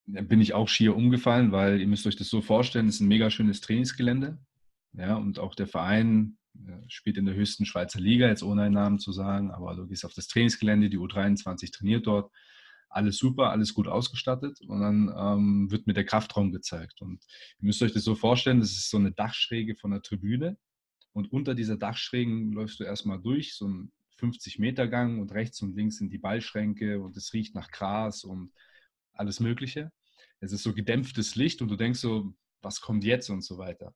bin 0.06 0.42
ich 0.42 0.54
auch 0.54 0.68
schier 0.68 0.96
umgefallen, 0.96 1.52
weil 1.52 1.80
ihr 1.80 1.88
müsst 1.88 2.06
euch 2.06 2.16
das 2.16 2.30
so 2.30 2.42
vorstellen, 2.42 2.88
es 2.88 2.96
ist 2.96 3.02
ein 3.02 3.08
mega 3.08 3.30
schönes 3.30 3.62
Trainingsgelände. 3.62 4.38
Ja, 4.94 5.16
und 5.16 5.40
auch 5.40 5.56
der 5.56 5.68
Verein 5.68 6.38
spielt 6.88 7.18
in 7.18 7.26
der 7.26 7.36
höchsten 7.36 7.66
Schweizer 7.66 8.00
Liga, 8.00 8.28
jetzt 8.28 8.44
ohne 8.44 8.64
einen 8.64 8.76
Namen 8.76 9.00
zu 9.00 9.12
sagen, 9.12 9.52
aber 9.52 9.76
du 9.76 9.88
gehst 9.88 10.06
auf 10.06 10.14
das 10.14 10.28
Trainingsgelände, 10.28 10.90
die 10.90 10.98
U23 10.98 11.74
trainiert 11.74 12.08
dort 12.08 12.32
alles 12.90 13.18
super, 13.18 13.50
alles 13.50 13.74
gut 13.74 13.90
ausgestattet 13.90 14.62
und 14.62 14.80
dann 14.80 15.14
ähm, 15.18 15.72
wird 15.72 15.86
mir 15.86 15.94
der 15.94 16.06
Kraftraum 16.06 16.54
gezeigt. 16.54 17.02
Und 17.02 17.26
ihr 17.60 17.66
müsst 17.66 17.82
euch 17.82 17.92
das 17.92 18.04
so 18.04 18.16
vorstellen, 18.16 18.62
das 18.62 18.72
ist 18.72 18.90
so 18.90 18.98
eine 18.98 19.12
Dachschräge 19.12 19.76
von 19.76 19.92
der 19.92 20.02
Tribüne 20.02 20.58
und 21.12 21.32
unter 21.32 21.56
dieser 21.56 21.78
Dachschrägen 21.78 22.54
läufst 22.54 22.80
du 22.80 22.84
erstmal 22.84 23.22
durch, 23.22 23.56
so 23.56 23.68
ein 23.68 23.92
50 24.18 24.60
Meter 24.60 24.88
Gang 24.88 25.20
und 25.20 25.32
rechts 25.34 25.62
und 25.62 25.76
links 25.76 25.98
sind 25.98 26.12
die 26.12 26.18
Ballschränke 26.18 27.00
und 27.00 27.16
es 27.18 27.34
riecht 27.34 27.56
nach 27.56 27.70
Gras 27.70 28.24
und 28.24 28.52
alles 29.14 29.40
Mögliche. 29.40 29.92
Es 30.40 30.52
ist 30.52 30.64
so 30.64 30.74
gedämpftes 30.74 31.36
Licht 31.36 31.62
und 31.62 31.70
du 31.70 31.76
denkst 31.76 32.00
so, 32.00 32.34
was 32.62 32.82
kommt 32.82 33.04
jetzt 33.04 33.30
und 33.30 33.44
so 33.44 33.58
weiter. 33.58 33.94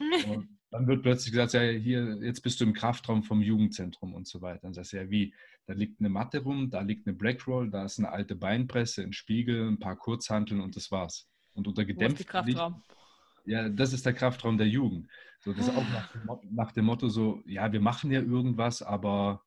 Und 0.28 0.48
dann 0.70 0.88
wird 0.88 1.02
plötzlich 1.02 1.30
gesagt, 1.30 1.52
ja, 1.52 1.60
hier, 1.60 2.18
jetzt 2.20 2.40
bist 2.40 2.60
du 2.60 2.64
im 2.64 2.72
Kraftraum 2.72 3.22
vom 3.22 3.40
Jugendzentrum 3.40 4.12
und 4.12 4.26
so 4.26 4.42
weiter. 4.42 4.58
Dann 4.62 4.74
sagst 4.74 4.92
du 4.92 4.96
ja, 4.96 5.08
wie, 5.08 5.32
da 5.66 5.72
liegt 5.72 6.00
eine 6.00 6.08
Matte 6.08 6.42
rum, 6.42 6.68
da 6.68 6.80
liegt 6.80 7.06
eine 7.06 7.14
Blackroll, 7.14 7.70
da 7.70 7.84
ist 7.84 8.00
eine 8.00 8.10
alte 8.10 8.34
Beinpresse, 8.34 9.02
ein 9.02 9.12
Spiegel, 9.12 9.68
ein 9.68 9.78
paar 9.78 9.96
Kurzhanteln 9.96 10.60
und 10.60 10.74
das 10.74 10.90
war's. 10.90 11.28
Und 11.52 11.68
unter 11.68 11.84
gedämpftem 11.84 12.26
Kraftraum. 12.26 12.74
Licht, 12.74 12.96
ja, 13.44 13.68
das 13.68 13.92
ist 13.92 14.06
der 14.06 14.14
Kraftraum 14.14 14.58
der 14.58 14.68
Jugend. 14.68 15.08
So, 15.40 15.52
das 15.52 15.68
ist 15.68 15.76
auch 15.76 15.88
nach 15.88 16.10
dem, 16.12 16.24
Motto, 16.24 16.46
nach 16.50 16.72
dem, 16.72 16.84
Motto, 16.86 17.08
so, 17.08 17.42
ja, 17.46 17.70
wir 17.72 17.80
machen 17.80 18.10
ja 18.10 18.20
irgendwas, 18.20 18.82
aber 18.82 19.44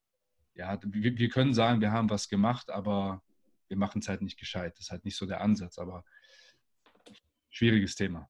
ja, 0.54 0.80
wir, 0.84 1.18
wir 1.18 1.30
können 1.30 1.54
sagen, 1.54 1.82
wir 1.82 1.92
haben 1.92 2.10
was 2.10 2.30
gemacht, 2.30 2.70
aber 2.70 3.24
wir 3.68 3.78
machen 3.78 4.00
es 4.00 4.08
halt 4.08 4.22
nicht 4.22 4.40
gescheit. 4.40 4.74
Das 4.74 4.82
ist 4.82 4.92
halt 4.92 5.06
nicht 5.06 5.18
so 5.18 5.26
der 5.26 5.42
Ansatz, 5.42 5.80
aber 5.80 6.04
schwieriges 7.50 7.96
Thema. 7.96 8.30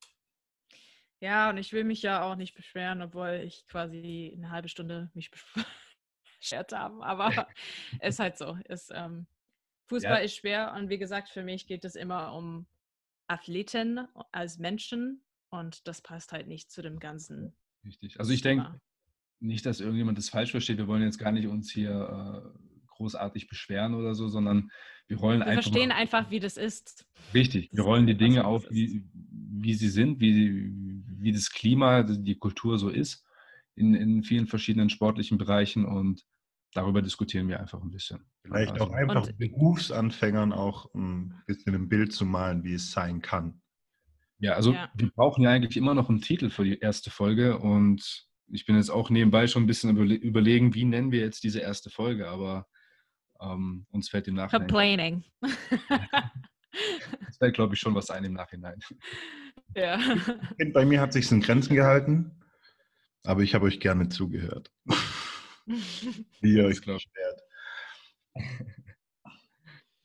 Ja, 1.19 1.49
und 1.49 1.57
ich 1.57 1.73
will 1.73 1.83
mich 1.83 2.01
ja 2.01 2.21
auch 2.23 2.35
nicht 2.35 2.55
beschweren, 2.55 3.01
obwohl 3.01 3.41
ich 3.45 3.65
quasi 3.67 4.33
eine 4.35 4.51
halbe 4.51 4.69
Stunde 4.69 5.09
mich 5.13 5.31
beschwert 6.39 6.71
habe. 6.71 7.03
Aber 7.03 7.47
es 7.99 8.15
ist 8.15 8.19
halt 8.19 8.37
so. 8.37 8.57
Ist, 8.65 8.91
ähm, 8.93 9.27
Fußball 9.87 10.19
ja. 10.19 10.23
ist 10.23 10.35
schwer 10.35 10.73
und 10.73 10.89
wie 10.89 10.97
gesagt, 10.97 11.29
für 11.29 11.43
mich 11.43 11.65
geht 11.65 11.85
es 11.85 11.95
immer 11.95 12.33
um 12.33 12.67
Athleten 13.27 14.07
als 14.31 14.57
Menschen 14.57 15.23
und 15.49 15.87
das 15.87 16.01
passt 16.01 16.31
halt 16.31 16.47
nicht 16.47 16.71
zu 16.71 16.81
dem 16.81 16.99
ganzen. 16.99 17.55
Richtig. 17.85 18.19
Also 18.19 18.31
ich 18.33 18.41
denke 18.41 18.79
nicht, 19.39 19.65
dass 19.65 19.79
irgendjemand 19.79 20.17
das 20.17 20.29
falsch 20.29 20.51
versteht. 20.51 20.77
Wir 20.77 20.87
wollen 20.87 21.03
jetzt 21.03 21.19
gar 21.19 21.31
nicht 21.31 21.47
uns 21.47 21.71
hier 21.71 21.91
äh, 21.91 22.59
großartig 22.87 23.47
beschweren 23.47 23.93
oder 23.93 24.15
so, 24.15 24.27
sondern 24.27 24.71
wir 25.07 25.17
rollen 25.17 25.39
wir 25.39 25.47
einfach. 25.47 25.65
Wir 25.65 25.71
verstehen 25.71 25.91
einfach, 25.91 26.31
wie 26.31 26.39
das 26.39 26.57
ist. 26.57 27.05
Richtig. 27.33 27.69
Wir 27.71 27.83
rollen 27.83 28.07
die 28.07 28.17
Dinge 28.17 28.45
auf, 28.45 28.65
wie, 28.69 29.05
wie 29.13 29.73
sie 29.73 29.89
sind, 29.89 30.19
wie, 30.19 30.71
wie 31.19 31.31
das 31.31 31.51
Klima, 31.51 32.03
die 32.03 32.37
Kultur 32.37 32.77
so 32.77 32.89
ist. 32.89 33.23
in, 33.77 33.93
in 33.93 34.23
vielen 34.23 34.47
verschiedenen 34.47 34.89
sportlichen 34.89 35.37
Bereichen 35.37 35.85
und 35.85 36.25
darüber 36.73 37.01
diskutieren 37.01 37.47
wir 37.47 37.59
einfach 37.59 37.81
ein 37.81 37.91
bisschen. 37.91 38.25
Vielleicht 38.43 38.73
also, 38.73 38.85
auch 38.85 38.91
einfach 38.91 39.27
und, 39.27 39.37
Berufsanfängern 39.37 40.51
auch 40.51 40.93
ein 40.93 41.41
bisschen 41.45 41.75
ein 41.75 41.87
Bild 41.87 42.11
zu 42.11 42.25
malen, 42.25 42.63
wie 42.63 42.73
es 42.73 42.91
sein 42.91 43.21
kann. 43.21 43.61
Ja, 44.39 44.53
also 44.53 44.73
ja. 44.73 44.91
wir 44.95 45.09
brauchen 45.09 45.43
ja 45.43 45.49
eigentlich 45.49 45.77
immer 45.77 45.93
noch 45.93 46.09
einen 46.09 46.21
Titel 46.21 46.49
für 46.49 46.63
die 46.63 46.79
erste 46.79 47.09
Folge 47.09 47.57
und 47.57 48.27
ich 48.49 48.65
bin 48.65 48.75
jetzt 48.75 48.89
auch 48.89 49.09
nebenbei 49.09 49.47
schon 49.47 49.63
ein 49.63 49.67
bisschen 49.67 49.97
überlegen, 49.97 50.73
wie 50.73 50.85
nennen 50.85 51.11
wir 51.11 51.19
jetzt 51.19 51.43
diese 51.43 51.59
erste 51.59 51.89
Folge, 51.89 52.29
aber 52.29 52.67
ähm, 53.41 53.85
uns 53.89 54.09
fällt 54.09 54.27
im 54.27 54.35
Nachhinein. 54.35 54.67
Complaining. 54.67 55.23
das 55.41 55.51
fällt, 57.39 57.55
glaube 57.55 57.75
ich, 57.75 57.79
schon 57.79 57.95
was 57.95 58.09
ein 58.09 58.23
im 58.23 58.33
Nachhinein. 58.33 58.79
Ja. 59.75 59.99
Bei 60.73 60.85
mir 60.85 61.01
hat 61.01 61.13
sich 61.13 61.31
in 61.31 61.41
Grenzen 61.41 61.75
gehalten, 61.75 62.39
aber 63.23 63.41
ich 63.41 63.53
habe 63.53 63.65
euch 63.65 63.79
gerne 63.79 64.09
zugehört. 64.09 64.71
wie 65.65 66.53
ihr 66.53 66.65
euch 66.65 66.79
beschwert. 66.79 67.41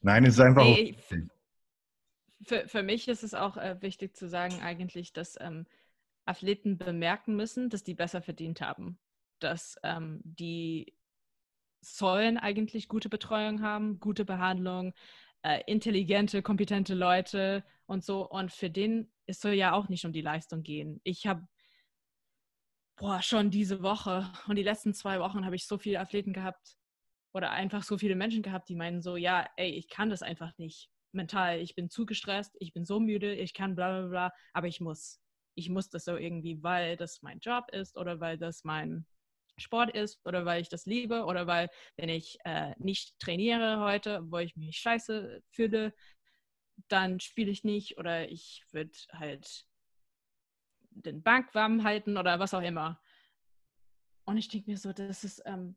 Nein, 0.01 0.25
es 0.25 0.35
ist 0.35 0.41
einfach. 0.41 0.63
Nee, 0.63 0.97
für, 2.43 2.67
für 2.67 2.83
mich 2.83 3.07
ist 3.07 3.23
es 3.23 3.33
auch 3.33 3.57
äh, 3.57 3.81
wichtig 3.81 4.15
zu 4.15 4.27
sagen, 4.27 4.61
eigentlich, 4.61 5.13
dass 5.13 5.37
ähm, 5.39 5.65
Athleten 6.25 6.77
bemerken 6.77 7.35
müssen, 7.35 7.69
dass 7.69 7.83
die 7.83 7.93
besser 7.93 8.21
verdient 8.21 8.61
haben. 8.61 8.99
Dass 9.39 9.77
ähm, 9.83 10.21
die 10.23 10.93
sollen 11.81 12.37
eigentlich 12.37 12.87
gute 12.87 13.09
Betreuung 13.09 13.61
haben, 13.61 13.99
gute 13.99 14.25
Behandlung, 14.25 14.93
äh, 15.41 15.61
intelligente, 15.67 16.41
kompetente 16.41 16.93
Leute 16.93 17.63
und 17.85 18.03
so. 18.03 18.29
Und 18.29 18.51
für 18.51 18.69
den 18.69 19.11
es 19.25 19.39
soll 19.39 19.53
ja 19.53 19.73
auch 19.73 19.89
nicht 19.89 20.05
um 20.05 20.13
die 20.13 20.21
Leistung 20.21 20.63
gehen. 20.63 20.99
Ich 21.03 21.27
habe 21.27 21.47
boah, 22.97 23.21
schon 23.21 23.49
diese 23.49 23.81
Woche 23.81 24.31
und 24.47 24.55
die 24.55 24.63
letzten 24.63 24.93
zwei 24.93 25.19
Wochen 25.19 25.45
habe 25.45 25.55
ich 25.55 25.65
so 25.65 25.77
viele 25.77 25.99
Athleten 25.99 26.33
gehabt 26.33 26.77
oder 27.33 27.51
einfach 27.51 27.83
so 27.83 27.97
viele 27.97 28.15
Menschen 28.15 28.43
gehabt, 28.43 28.69
die 28.69 28.75
meinen 28.75 29.01
so, 29.01 29.17
ja, 29.17 29.47
ey, 29.57 29.71
ich 29.71 29.87
kann 29.89 30.09
das 30.09 30.21
einfach 30.21 30.57
nicht 30.57 30.89
mental. 31.13 31.59
Ich 31.59 31.75
bin 31.75 31.89
zu 31.89 32.05
gestresst, 32.05 32.55
ich 32.59 32.73
bin 32.73 32.85
so 32.85 32.99
müde, 32.99 33.33
ich 33.33 33.53
kann 33.53 33.75
bla 33.75 34.01
bla 34.01 34.07
bla, 34.07 34.33
aber 34.53 34.67
ich 34.67 34.79
muss. 34.81 35.19
Ich 35.55 35.69
muss 35.69 35.89
das 35.89 36.05
so 36.05 36.17
irgendwie, 36.17 36.63
weil 36.63 36.97
das 36.97 37.21
mein 37.21 37.39
Job 37.39 37.65
ist 37.71 37.95
oder 37.95 38.19
weil 38.19 38.39
das 38.39 38.63
mein 38.63 39.05
Sport 39.57 39.95
ist 39.95 40.19
oder 40.25 40.45
weil 40.45 40.61
ich 40.61 40.69
das 40.69 40.85
liebe 40.87 41.25
oder 41.25 41.45
weil, 41.45 41.69
wenn 41.95 42.09
ich 42.09 42.39
äh, 42.43 42.73
nicht 42.79 43.19
trainiere 43.19 43.79
heute, 43.79 44.21
wo 44.31 44.39
ich 44.39 44.55
mich 44.55 44.77
scheiße 44.77 45.43
fühle, 45.51 45.93
dann 46.87 47.19
spiele 47.19 47.51
ich 47.51 47.63
nicht 47.63 47.97
oder 47.97 48.29
ich 48.29 48.65
würde 48.71 48.97
halt 49.11 49.67
den 50.89 51.21
Bank 51.21 51.53
warm 51.53 51.83
halten 51.83 52.17
oder 52.17 52.39
was 52.39 52.53
auch 52.53 52.61
immer. 52.61 52.99
Und 54.25 54.37
ich 54.37 54.47
denke 54.47 54.71
mir 54.71 54.77
so, 54.77 54.93
das 54.93 55.23
ist 55.23 55.41
ähm, 55.45 55.75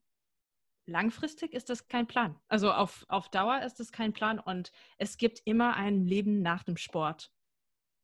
langfristig 0.87 1.53
ist 1.53 1.69
das 1.69 1.89
kein 1.89 2.07
Plan. 2.07 2.39
Also 2.49 2.73
auf, 2.73 3.05
auf 3.09 3.29
Dauer 3.29 3.63
ist 3.63 3.81
das 3.81 3.93
kein 3.93 4.13
Plan 4.13 4.39
und 4.39 4.73
es 4.99 5.17
gibt 5.17 5.43
immer 5.45 5.75
ein 5.75 6.05
Leben 6.05 6.43
nach 6.43 6.63
dem 6.63 6.77
Sport. 6.77 7.33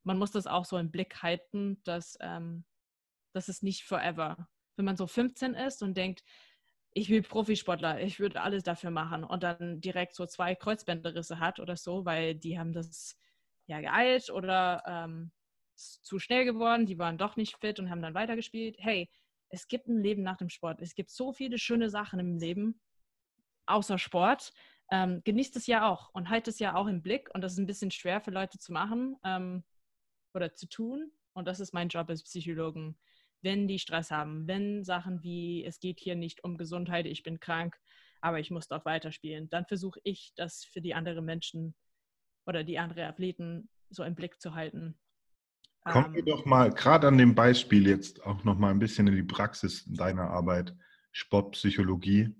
Man 0.05 0.19
muss 0.19 0.33
das 0.33 0.47
auch 0.47 0.65
so 0.65 0.79
im 0.79 0.91
Blick 0.91 1.23
halten, 1.23 1.81
dass 1.85 2.19
ähm, 2.21 2.65
das 3.33 3.49
ist 3.49 3.63
nicht 3.63 3.85
forever. 3.85 4.49
Wenn 4.77 4.85
man 4.85 4.97
so 4.97 5.07
15 5.07 5.55
ist 5.55 5.83
und 5.83 5.97
denkt, 5.97 6.23
ich 6.95 7.09
will 7.09 7.23
Profisportler, 7.23 8.01
ich 8.01 8.21
würde 8.21 8.43
alles 8.43 8.65
dafür 8.65 8.91
machen 8.91 9.25
und 9.25 9.43
dann 9.43 9.81
direkt 9.81 10.15
so 10.15 10.27
zwei 10.27 10.55
Kreuzbänderrisse 10.55 11.39
hat 11.39 11.59
oder 11.61 11.77
so, 11.77 12.05
weil 12.05 12.35
die 12.35 12.59
haben 12.59 12.73
das 12.73 13.17
ja 13.67 13.81
geeilt 13.81 14.31
oder 14.31 14.83
ähm, 14.87 15.33
zu 15.75 16.19
schnell 16.19 16.45
geworden, 16.45 16.85
die 16.85 16.99
waren 16.99 17.17
doch 17.17 17.37
nicht 17.37 17.57
fit 17.57 17.79
und 17.79 17.89
haben 17.91 18.03
dann 18.03 18.15
weitergespielt. 18.15 18.77
Hey, 18.79 19.09
es 19.53 19.69
gibt 19.69 19.87
ein 19.87 20.03
Leben 20.03 20.23
nach 20.23 20.37
dem 20.37 20.49
Sport. 20.49 20.81
Es 20.81 20.95
gibt 20.95 21.11
so 21.11 21.33
viele 21.33 21.59
schöne 21.59 21.91
Sachen 21.91 22.19
im 22.19 22.39
Leben, 22.39 22.81
außer 23.67 23.99
Sport. 23.99 24.53
Ähm, 24.91 25.23
genießt 25.25 25.57
es 25.57 25.67
ja 25.67 25.89
auch 25.89 26.11
und 26.13 26.29
halt 26.29 26.49
es 26.49 26.59
ja 26.59 26.75
auch 26.75 26.87
im 26.87 27.03
Blick. 27.03 27.31
Und 27.35 27.43
das 27.43 27.53
ist 27.53 27.59
ein 27.59 27.67
bisschen 27.67 27.91
schwer 27.91 28.21
für 28.21 28.31
Leute 28.31 28.59
zu 28.59 28.73
machen 28.73 29.17
ähm, 29.25 29.65
oder 30.35 30.55
zu 30.55 30.69
tun. 30.69 31.13
Und 31.35 31.47
das 31.47 31.61
ist 31.61 31.73
mein 31.73 31.89
Job 31.89 32.09
als 32.09 32.23
Psychologen 32.25 32.99
wenn 33.43 33.67
die 33.67 33.79
Stress 33.79 34.11
haben, 34.11 34.47
wenn 34.47 34.85
Sachen 34.85 35.23
wie, 35.23 35.65
es 35.65 35.81
geht 35.81 36.01
hier 36.01 36.15
nicht 36.15 36.45
um 36.45 36.57
Gesundheit, 36.57 37.07
ich 37.07 37.23
bin 37.23 37.41
krank, 37.41 37.77
aber 38.21 38.39
ich 38.39 38.51
muss 38.51 38.69
doch 38.69 38.85
weiterspielen, 38.85 39.51
dann 39.51 39.67
versuche 39.67 40.01
ich, 40.05 40.33
das 40.37 40.65
für 40.65 40.81
die 40.81 40.95
anderen 40.95 41.25
Menschen 41.25 41.75
oder 42.47 42.63
die 42.65 42.79
anderen 42.79 43.05
Athleten 43.05 43.69
so 43.91 44.05
im 44.05 44.15
Blick 44.15 44.41
zu 44.41 44.55
halten. 44.55 44.97
Kommen 45.85 46.15
wir 46.15 46.21
ähm, 46.21 46.27
doch 46.27 46.45
mal 46.45 46.71
gerade 46.71 47.09
an 47.09 47.19
dem 47.19 47.35
Beispiel 47.35 47.89
jetzt 47.89 48.25
auch 48.25 48.45
noch 48.45 48.57
mal 48.57 48.71
ein 48.71 48.79
bisschen 48.79 49.09
in 49.09 49.17
die 49.17 49.23
Praxis 49.23 49.85
deiner 49.87 50.31
Arbeit, 50.31 50.77
Sportpsychologie. 51.11 52.35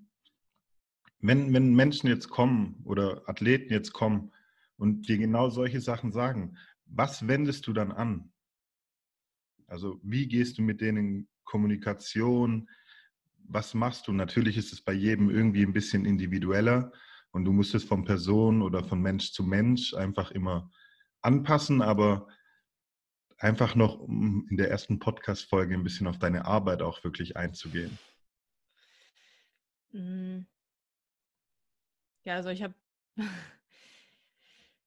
Wenn, 1.19 1.53
wenn 1.53 1.73
Menschen 1.73 2.07
jetzt 2.07 2.29
kommen 2.29 2.81
oder 2.85 3.27
Athleten 3.27 3.73
jetzt 3.73 3.93
kommen 3.93 4.31
und 4.77 5.07
dir 5.07 5.17
genau 5.17 5.49
solche 5.49 5.81
Sachen 5.81 6.11
sagen, 6.11 6.57
was 6.85 7.27
wendest 7.27 7.67
du 7.67 7.73
dann 7.73 7.91
an? 7.91 8.31
Also 9.67 9.99
wie 10.03 10.27
gehst 10.27 10.57
du 10.57 10.61
mit 10.61 10.81
denen 10.81 10.97
in 10.97 11.27
Kommunikation? 11.43 12.69
Was 13.45 13.73
machst 13.73 14.07
du? 14.07 14.13
Natürlich 14.13 14.57
ist 14.57 14.71
es 14.71 14.81
bei 14.81 14.93
jedem 14.93 15.29
irgendwie 15.29 15.65
ein 15.65 15.73
bisschen 15.73 16.05
individueller 16.05 16.91
und 17.31 17.43
du 17.45 17.51
musst 17.51 17.75
es 17.75 17.83
von 17.83 18.05
Person 18.05 18.61
oder 18.61 18.83
von 18.83 19.01
Mensch 19.01 19.31
zu 19.31 19.43
Mensch 19.43 19.93
einfach 19.93 20.31
immer 20.31 20.71
anpassen, 21.21 21.81
aber 21.81 22.27
einfach 23.43 23.75
noch 23.75 23.99
um 23.99 24.47
in 24.49 24.57
der 24.57 24.71
ersten 24.71 24.99
Podcast-Folge 24.99 25.73
ein 25.73 25.83
bisschen 25.83 26.07
auf 26.07 26.17
deine 26.17 26.45
Arbeit 26.45 26.81
auch 26.81 27.03
wirklich 27.03 27.35
einzugehen. 27.35 27.99
Mhm. 29.91 30.47
Ja, 32.23 32.35
also 32.35 32.49
ich 32.49 32.63
habe 32.63 32.73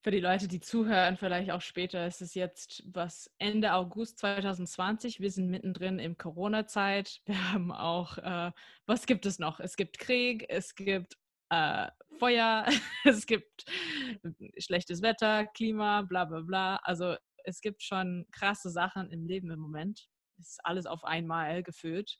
für 0.01 0.11
die 0.11 0.19
Leute, 0.19 0.47
die 0.47 0.59
zuhören, 0.59 1.17
vielleicht 1.17 1.51
auch 1.51 1.61
später, 1.61 2.05
es 2.07 2.19
ist 2.21 2.33
jetzt 2.33 2.83
was 2.91 3.29
Ende 3.37 3.73
August 3.73 4.17
2020. 4.19 5.19
Wir 5.19 5.29
sind 5.29 5.49
mittendrin 5.49 5.99
im 5.99 6.17
Corona-Zeit. 6.17 7.21
Wir 7.25 7.53
haben 7.53 7.71
auch, 7.71 8.17
äh, 8.17 8.51
was 8.87 9.05
gibt 9.05 9.27
es 9.27 9.37
noch? 9.37 9.59
Es 9.59 9.75
gibt 9.75 9.99
Krieg, 9.99 10.45
es 10.49 10.73
gibt 10.73 11.15
äh, 11.49 11.87
Feuer, 12.17 12.65
es 13.05 13.27
gibt 13.27 13.65
schlechtes 14.57 15.03
Wetter, 15.03 15.45
Klima, 15.45 16.01
bla 16.01 16.25
bla 16.25 16.41
bla. 16.41 16.75
Also 16.77 17.17
es 17.47 17.61
gibt 17.61 17.81
schon 17.81 18.25
krasse 18.31 18.69
Sachen 18.69 19.09
im 19.09 19.25
Leben 19.25 19.49
im 19.51 19.59
Moment. 19.59 20.09
Es 20.37 20.51
ist 20.51 20.65
alles 20.65 20.85
auf 20.85 21.03
einmal 21.05 21.63
gefüllt. 21.63 22.19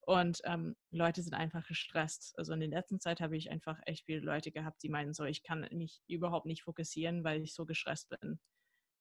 Und 0.00 0.40
ähm, 0.44 0.76
Leute 0.90 1.22
sind 1.22 1.34
einfach 1.34 1.66
gestresst. 1.66 2.38
Also 2.38 2.52
in 2.52 2.60
der 2.60 2.68
letzten 2.68 3.00
Zeit 3.00 3.20
habe 3.20 3.36
ich 3.36 3.50
einfach 3.50 3.78
echt 3.86 4.04
viele 4.04 4.20
Leute 4.20 4.52
gehabt, 4.52 4.82
die 4.82 4.90
meinen 4.90 5.12
so, 5.12 5.24
ich 5.24 5.42
kann 5.42 5.66
mich 5.72 6.02
überhaupt 6.06 6.46
nicht 6.46 6.62
fokussieren, 6.62 7.24
weil 7.24 7.42
ich 7.42 7.54
so 7.54 7.66
gestresst 7.66 8.10
bin. 8.10 8.38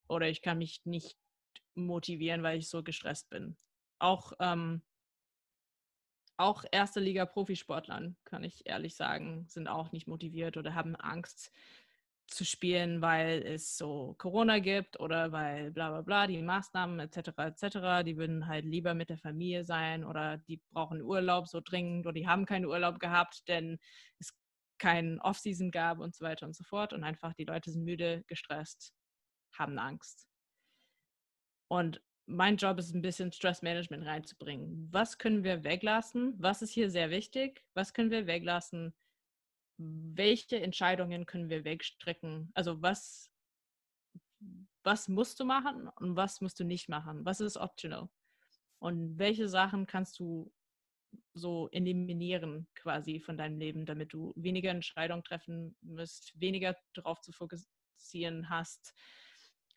Oder 0.08 0.28
ich 0.28 0.42
kann 0.42 0.58
mich 0.58 0.82
nicht 0.86 1.18
motivieren, 1.76 2.42
weil 2.42 2.58
ich 2.58 2.70
so 2.70 2.84
gestresst 2.84 3.30
bin. 3.30 3.58
Auch, 4.00 4.34
ähm, 4.40 4.82
auch 6.38 6.64
erste 6.72 7.00
Liga 7.00 7.26
Profisportlern, 7.26 8.18
kann 8.24 8.44
ich 8.44 8.66
ehrlich 8.66 8.96
sagen, 8.96 9.46
sind 9.50 9.68
auch 9.68 9.92
nicht 9.92 10.08
motiviert 10.08 10.58
oder 10.58 10.74
haben 10.74 10.96
Angst, 10.96 11.52
zu 12.28 12.46
spielen, 12.46 13.02
weil 13.02 13.44
es 13.44 13.78
so 13.78 14.16
Corona 14.18 14.60
gibt 14.60 15.00
oder 15.00 15.32
weil 15.32 15.72
bla 15.72 15.90
bla 15.90 16.02
bla, 16.02 16.28
die 16.28 16.42
Maßnahmen 16.42 17.00
etc. 17.00 17.30
etc. 17.38 18.04
Die 18.06 18.18
würden 18.18 18.48
halt 18.48 18.66
lieber 18.66 18.94
mit 18.94 19.10
der 19.10 19.18
Familie 19.18 19.66
sein 19.66 20.04
oder 20.04 20.38
die 20.38 20.62
brauchen 20.72 21.02
Urlaub 21.02 21.48
so 21.48 21.62
dringend 21.62 22.06
oder 22.06 22.14
die 22.14 22.28
haben 22.28 22.46
keinen 22.46 22.66
Urlaub 22.66 23.00
gehabt, 23.00 23.48
denn 23.48 23.80
es 24.20 24.34
keinen 24.80 25.20
Off-Season 25.22 25.72
gab 25.72 26.00
und 26.00 26.16
so 26.16 26.26
weiter 26.26 26.46
und 26.46 26.56
so 26.56 26.64
fort. 26.64 26.94
Und 26.94 27.04
einfach 27.04 27.34
die 27.34 27.46
Leute 27.46 27.72
sind 27.72 27.84
müde, 27.86 28.24
gestresst, 28.28 28.94
haben 29.54 29.80
Angst. 29.80 30.28
Und 31.70 32.02
mein 32.26 32.58
Job 32.58 32.80
ist 32.80 32.94
ein 32.94 33.02
bisschen 33.02 33.32
Stressmanagement 33.32 34.06
reinzubringen. 34.06 34.88
Was 34.92 35.18
können 35.18 35.44
wir 35.44 35.64
weglassen? 35.64 36.36
Was 36.38 36.62
ist 36.62 36.72
hier 36.72 36.90
sehr 36.90 37.10
wichtig? 37.10 37.64
Was 37.74 37.94
können 37.94 38.12
wir 38.12 38.28
weglassen? 38.28 38.94
Welche 39.78 40.62
Entscheidungen 40.62 41.26
können 41.26 41.50
wir 41.50 41.64
wegstrecken? 41.64 42.52
Also 42.54 42.82
was, 42.82 43.32
was 44.84 45.08
musst 45.08 45.40
du 45.40 45.46
machen 45.46 45.90
und 45.96 46.16
was 46.16 46.42
musst 46.42 46.60
du 46.60 46.64
nicht 46.64 46.90
machen? 46.90 47.26
Was 47.26 47.40
ist 47.40 47.58
optional? 47.58 48.10
Und 48.80 49.18
welche 49.18 49.48
Sachen 49.48 49.88
kannst 49.88 50.20
du 50.20 50.52
so 51.34 51.70
eliminieren 51.72 52.68
quasi 52.76 53.20
von 53.20 53.38
deinem 53.38 53.58
Leben, 53.58 53.86
damit 53.86 54.14
du 54.14 54.34
weniger 54.36 54.72
Entscheidungen 54.72 55.24
treffen 55.24 55.76
musst, 55.82 56.40
weniger 56.40 56.76
darauf 56.94 57.22
zu 57.22 57.32
fokussieren 57.32 58.50
hast, 58.50 58.94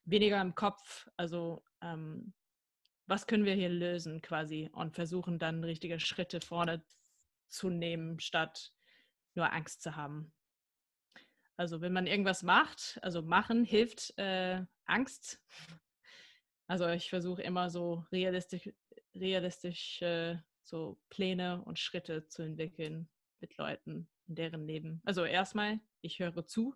weniger 0.05 0.40
im 0.40 0.55
Kopf. 0.55 1.09
Also 1.16 1.62
ähm, 1.82 2.34
was 3.07 3.26
können 3.26 3.44
wir 3.44 3.55
hier 3.55 3.68
lösen 3.68 4.20
quasi 4.22 4.68
und 4.72 4.94
versuchen 4.94 5.38
dann 5.38 5.62
richtige 5.62 6.01
Schritte 6.01 6.40
vorne 6.40 6.84
zu 7.49 7.70
nehmen, 7.70 8.18
statt 8.18 8.72
nur 9.37 9.53
Angst 9.53 9.82
zu 9.82 9.97
haben. 9.97 10.32
Also 11.57 11.80
wenn 11.80 11.93
man 11.93 12.07
irgendwas 12.07 12.43
macht, 12.43 12.99
also 13.03 13.22
machen 13.22 13.64
hilft 13.64 14.16
äh, 14.18 14.64
Angst. 14.84 15.41
Also 16.66 16.89
ich 16.89 17.09
versuche 17.09 17.43
immer 17.43 17.70
so 17.70 18.05
realistisch, 18.12 18.70
realistische 19.14 20.45
so 20.62 21.01
Pläne 21.09 21.62
und 21.62 21.78
Schritte 21.78 22.26
zu 22.28 22.43
entwickeln 22.43 23.09
mit 23.41 23.57
Leuten 23.57 24.09
in 24.26 24.34
deren 24.34 24.66
Leben. 24.66 25.01
Also 25.05 25.24
erstmal, 25.24 25.80
ich 26.01 26.18
höre 26.18 26.47
zu, 26.47 26.74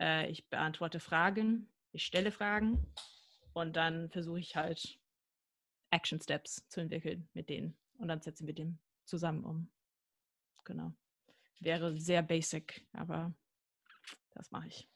äh, 0.00 0.30
ich 0.30 0.48
beantworte 0.48 1.00
Fragen, 1.00 1.68
ich 1.92 2.04
stelle 2.04 2.30
Fragen 2.30 2.86
und 3.52 3.76
dann 3.76 4.10
versuche 4.10 4.38
ich 4.38 4.56
halt 4.56 4.98
Action 5.90 6.20
Steps 6.20 6.68
zu 6.68 6.80
entwickeln 6.80 7.28
mit 7.34 7.48
denen 7.48 7.76
und 7.98 8.08
dann 8.08 8.22
setzen 8.22 8.46
wir 8.46 8.54
den 8.54 8.78
zusammen 9.04 9.44
um. 9.44 9.70
Genau. 10.68 10.92
Wäre 11.60 11.98
sehr 11.98 12.22
basic, 12.22 12.86
aber 12.92 13.34
das 14.34 14.50
mache 14.50 14.68
ich. 14.68 14.86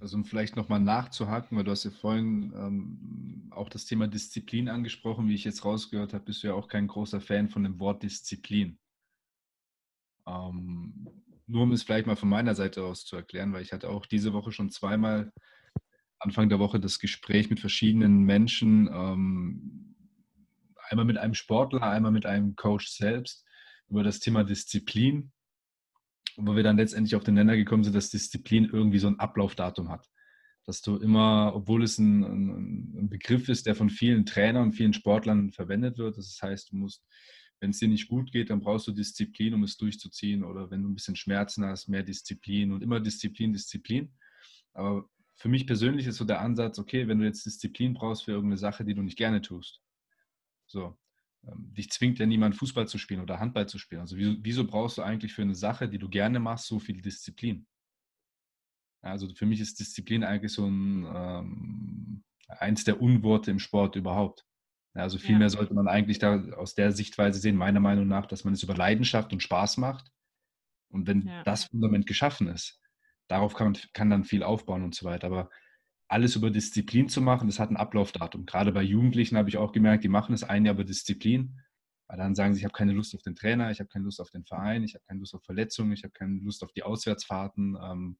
Also 0.00 0.16
um 0.16 0.24
vielleicht 0.24 0.56
nochmal 0.56 0.80
nachzuhaken, 0.80 1.56
weil 1.56 1.64
du 1.64 1.70
hast 1.70 1.84
ja 1.84 1.90
vorhin 1.90 2.52
ähm, 2.56 3.52
auch 3.54 3.68
das 3.68 3.84
Thema 3.84 4.08
Disziplin 4.08 4.70
angesprochen. 4.70 5.28
Wie 5.28 5.34
ich 5.34 5.44
jetzt 5.44 5.64
rausgehört 5.64 6.14
habe, 6.14 6.24
bist 6.24 6.42
du 6.42 6.48
ja 6.48 6.54
auch 6.54 6.68
kein 6.68 6.86
großer 6.86 7.20
Fan 7.20 7.48
von 7.50 7.62
dem 7.62 7.78
Wort 7.78 8.02
Disziplin. 8.02 8.78
Ähm, 10.26 11.06
nur 11.46 11.62
um 11.62 11.72
es 11.72 11.82
vielleicht 11.82 12.06
mal 12.06 12.16
von 12.16 12.30
meiner 12.30 12.54
Seite 12.54 12.82
aus 12.82 13.04
zu 13.04 13.16
erklären, 13.16 13.52
weil 13.52 13.62
ich 13.62 13.72
hatte 13.72 13.90
auch 13.90 14.06
diese 14.06 14.32
Woche 14.32 14.52
schon 14.52 14.70
zweimal 14.70 15.32
Anfang 16.26 16.48
der 16.48 16.58
Woche 16.58 16.80
das 16.80 16.98
Gespräch 16.98 17.50
mit 17.50 17.60
verschiedenen 17.60 18.24
Menschen, 18.24 18.88
ähm, 18.92 19.94
einmal 20.88 21.04
mit 21.04 21.18
einem 21.18 21.34
Sportler, 21.34 21.82
einmal 21.82 22.10
mit 22.10 22.26
einem 22.26 22.56
Coach 22.56 22.88
selbst 22.88 23.44
über 23.88 24.02
das 24.02 24.18
Thema 24.18 24.42
Disziplin, 24.42 25.30
wo 26.36 26.56
wir 26.56 26.64
dann 26.64 26.78
letztendlich 26.78 27.14
auf 27.14 27.22
den 27.22 27.34
Nenner 27.34 27.56
gekommen 27.56 27.84
sind, 27.84 27.94
dass 27.94 28.10
Disziplin 28.10 28.64
irgendwie 28.64 28.98
so 28.98 29.06
ein 29.06 29.20
Ablaufdatum 29.20 29.88
hat. 29.88 30.10
Dass 30.64 30.82
du 30.82 30.96
immer, 30.96 31.52
obwohl 31.54 31.84
es 31.84 31.96
ein, 31.98 32.24
ein, 32.24 33.08
Begriff 33.08 33.48
ist, 33.48 33.66
der 33.66 33.76
von 33.76 33.88
vielen 33.88 34.26
Trainern 34.26 34.64
und 34.64 34.72
vielen 34.72 34.94
Sportlern 34.94 35.52
verwendet 35.52 35.96
wird, 35.96 36.18
das 36.18 36.40
heißt, 36.42 36.72
du 36.72 36.76
musst 36.76 37.04
wenn 37.60 37.70
es 37.70 37.78
dir 37.78 37.88
nicht 37.88 38.08
gut 38.08 38.32
geht, 38.32 38.50
dann 38.50 38.60
brauchst 38.60 38.86
du 38.86 38.92
Disziplin, 38.92 39.54
um 39.54 39.62
es 39.62 39.78
durchzuziehen. 39.78 40.44
Oder 40.44 40.70
wenn 40.70 40.82
du 40.82 40.90
ein 40.90 40.94
bisschen 40.94 41.16
Schmerzen 41.16 41.64
hast, 41.64 41.88
mehr 41.88 42.02
Disziplin 42.02 42.70
und 42.70 42.82
immer 42.82 43.00
Disziplin, 43.00 43.54
Disziplin. 43.54 44.12
Aber 44.74 45.08
für 45.36 45.48
mich 45.48 45.66
persönlich 45.66 46.06
ist 46.06 46.16
so 46.16 46.24
der 46.24 46.40
Ansatz, 46.40 46.78
okay, 46.78 47.08
wenn 47.08 47.18
du 47.18 47.24
jetzt 47.24 47.44
Disziplin 47.44 47.92
brauchst 47.92 48.24
für 48.24 48.32
irgendeine 48.32 48.56
Sache, 48.56 48.84
die 48.84 48.94
du 48.94 49.02
nicht 49.02 49.18
gerne 49.18 49.42
tust. 49.42 49.82
So, 50.66 50.98
ähm, 51.46 51.72
dich 51.74 51.90
zwingt 51.90 52.18
ja 52.18 52.26
niemand 52.26 52.56
Fußball 52.56 52.88
zu 52.88 52.98
spielen 52.98 53.20
oder 53.20 53.38
Handball 53.38 53.68
zu 53.68 53.78
spielen. 53.78 54.00
Also 54.00 54.16
wieso, 54.16 54.34
wieso 54.40 54.66
brauchst 54.66 54.96
du 54.98 55.02
eigentlich 55.02 55.34
für 55.34 55.42
eine 55.42 55.54
Sache, 55.54 55.88
die 55.88 55.98
du 55.98 56.08
gerne 56.08 56.40
machst, 56.40 56.66
so 56.66 56.78
viel 56.78 57.02
Disziplin? 57.02 57.66
Also 59.02 59.28
für 59.34 59.46
mich 59.46 59.60
ist 59.60 59.78
Disziplin 59.78 60.24
eigentlich 60.24 60.52
so 60.52 60.66
ein, 60.66 61.06
ähm, 61.14 62.24
eins 62.48 62.84
der 62.84 63.00
Unworte 63.00 63.50
im 63.50 63.58
Sport 63.58 63.94
überhaupt. 63.94 64.44
Also 64.94 65.18
vielmehr 65.18 65.46
ja. 65.46 65.50
sollte 65.50 65.74
man 65.74 65.88
eigentlich 65.88 66.18
da 66.18 66.42
aus 66.52 66.74
der 66.74 66.90
Sichtweise 66.92 67.38
sehen, 67.38 67.56
meiner 67.56 67.80
Meinung 67.80 68.08
nach, 68.08 68.24
dass 68.24 68.44
man 68.44 68.54
es 68.54 68.62
über 68.62 68.74
Leidenschaft 68.74 69.34
und 69.34 69.42
Spaß 69.42 69.76
macht. 69.76 70.10
Und 70.88 71.06
wenn 71.06 71.26
ja. 71.26 71.42
das 71.44 71.64
Fundament 71.64 72.06
geschaffen 72.06 72.48
ist, 72.48 72.80
darauf 73.28 73.54
kann, 73.54 73.72
man, 73.72 73.80
kann 73.92 74.10
dann 74.10 74.24
viel 74.24 74.42
aufbauen 74.42 74.82
und 74.82 74.94
so 74.94 75.06
weiter. 75.06 75.26
Aber 75.26 75.50
alles 76.08 76.36
über 76.36 76.50
Disziplin 76.50 77.08
zu 77.08 77.20
machen, 77.20 77.48
das 77.48 77.58
hat 77.58 77.70
ein 77.70 77.76
Ablaufdatum. 77.76 78.46
Gerade 78.46 78.72
bei 78.72 78.82
Jugendlichen 78.82 79.36
habe 79.36 79.48
ich 79.48 79.56
auch 79.56 79.72
gemerkt, 79.72 80.04
die 80.04 80.08
machen 80.08 80.34
es 80.34 80.44
ein 80.44 80.64
Jahr 80.64 80.74
über 80.74 80.84
Disziplin. 80.84 81.60
Weil 82.08 82.18
dann 82.18 82.36
sagen 82.36 82.54
sie, 82.54 82.60
ich 82.60 82.64
habe 82.64 82.74
keine 82.74 82.92
Lust 82.92 83.14
auf 83.16 83.22
den 83.22 83.34
Trainer, 83.34 83.70
ich 83.72 83.80
habe 83.80 83.88
keine 83.88 84.04
Lust 84.04 84.20
auf 84.20 84.30
den 84.30 84.44
Verein, 84.44 84.84
ich 84.84 84.94
habe 84.94 85.04
keine 85.08 85.18
Lust 85.18 85.34
auf 85.34 85.42
Verletzungen, 85.42 85.92
ich 85.92 86.04
habe 86.04 86.12
keine 86.12 86.38
Lust 86.40 86.62
auf 86.62 86.70
die 86.72 86.84
Auswärtsfahrten. 86.84 87.76
Ähm, 87.82 88.18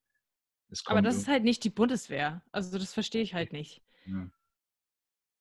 Aber 0.87 1.03
das 1.03 1.17
ist 1.17 1.29
halt 1.29 1.45
nicht 1.45 1.63
die 1.63 1.71
Bundeswehr. 1.71 2.43
Also 2.51 2.79
das 2.79 2.93
verstehe 2.93 3.23
ich 3.23 3.35
halt 3.35 3.53
nicht. 3.53 3.83
Ja 4.07 4.29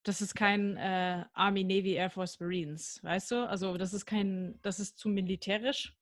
das 0.05 0.21
ist 0.21 0.35
kein 0.35 0.77
äh, 0.77 1.25
Army, 1.33 1.63
Navy, 1.63 1.93
Air 1.93 2.11
Force, 2.11 2.39
Marines, 2.39 3.03
weißt 3.03 3.31
du? 3.31 3.49
Also 3.49 3.75
das 3.75 3.93
ist 3.93 4.05
kein, 4.05 4.59
das 4.61 4.79
ist 4.79 4.97
zu 4.97 5.09
militärisch 5.09 5.97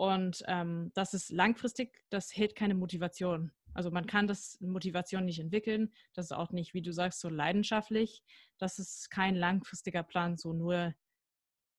und 0.00 0.42
ähm, 0.46 0.92
das 0.94 1.12
ist 1.12 1.28
langfristig, 1.28 2.02
das 2.08 2.34
hält 2.34 2.56
keine 2.56 2.72
Motivation. 2.72 3.52
Also 3.74 3.90
man 3.90 4.06
kann 4.06 4.26
das 4.26 4.58
Motivation 4.62 5.26
nicht 5.26 5.40
entwickeln, 5.40 5.92
das 6.14 6.24
ist 6.24 6.32
auch 6.32 6.52
nicht, 6.52 6.72
wie 6.72 6.80
du 6.80 6.90
sagst, 6.90 7.20
so 7.20 7.28
leidenschaftlich. 7.28 8.22
Das 8.56 8.78
ist 8.78 9.10
kein 9.10 9.36
langfristiger 9.36 10.02
Plan, 10.02 10.38
so 10.38 10.54
nur 10.54 10.94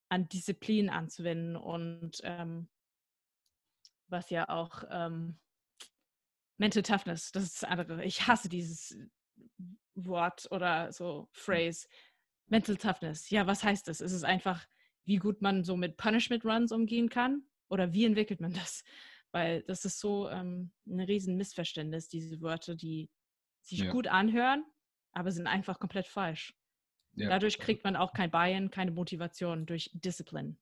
an 0.10 0.30
Disziplin 0.30 0.92
anzuwenden 0.92 1.56
und 1.56 2.20
ähm, 2.22 2.70
was 4.08 4.30
ja 4.30 4.48
auch 4.50 4.84
ähm, 4.92 5.40
Mental 6.60 6.84
Toughness, 6.84 7.32
das 7.32 7.42
ist 7.46 7.64
das 7.64 7.70
andere. 7.72 8.06
Ich 8.06 8.28
hasse 8.28 8.50
dieses 8.50 8.96
Wort 9.96 10.48
oder 10.52 10.94
so 10.94 11.28
Phrase. 11.32 11.88
Mental 12.46 12.78
Toughness. 12.78 13.32
Ja, 13.32 13.48
was 13.48 13.64
heißt 13.64 13.88
das? 13.88 14.00
Ist 14.00 14.14
es 14.14 14.24
einfach, 14.24 14.68
wie 15.06 15.18
gut 15.18 15.42
man 15.42 15.64
so 15.64 15.76
mit 15.76 15.98
Punishment 15.98 16.46
Runs 16.46 16.72
umgehen 16.72 17.10
kann? 17.10 17.48
Oder 17.72 17.94
wie 17.94 18.06
entwickelt 18.06 18.42
man 18.42 18.54
das? 18.54 18.84
Weil 19.32 19.64
das 19.64 19.86
ist 19.86 20.00
so 20.00 20.30
ähm, 20.30 20.72
ein 20.86 21.00
riesen 21.00 21.38
Missverständnis, 21.38 22.10
diese 22.10 22.42
Wörter, 22.42 22.76
die 22.76 23.10
sich 23.62 23.80
ja. 23.80 23.92
gut 23.92 24.08
anhören, 24.08 24.66
aber 25.14 25.32
sind 25.32 25.48
einfach 25.48 25.80
komplett 25.80 26.06
falsch. 26.06 26.54
Ja. 27.14 27.30
Dadurch 27.30 27.58
kriegt 27.60 27.84
man 27.84 27.96
auch 27.96 28.14
kein 28.14 28.30
Buy-in, 28.30 28.72
keine 28.72 28.92
Motivation 28.92 29.66
durch 29.66 29.90
Discipline. 29.94 30.58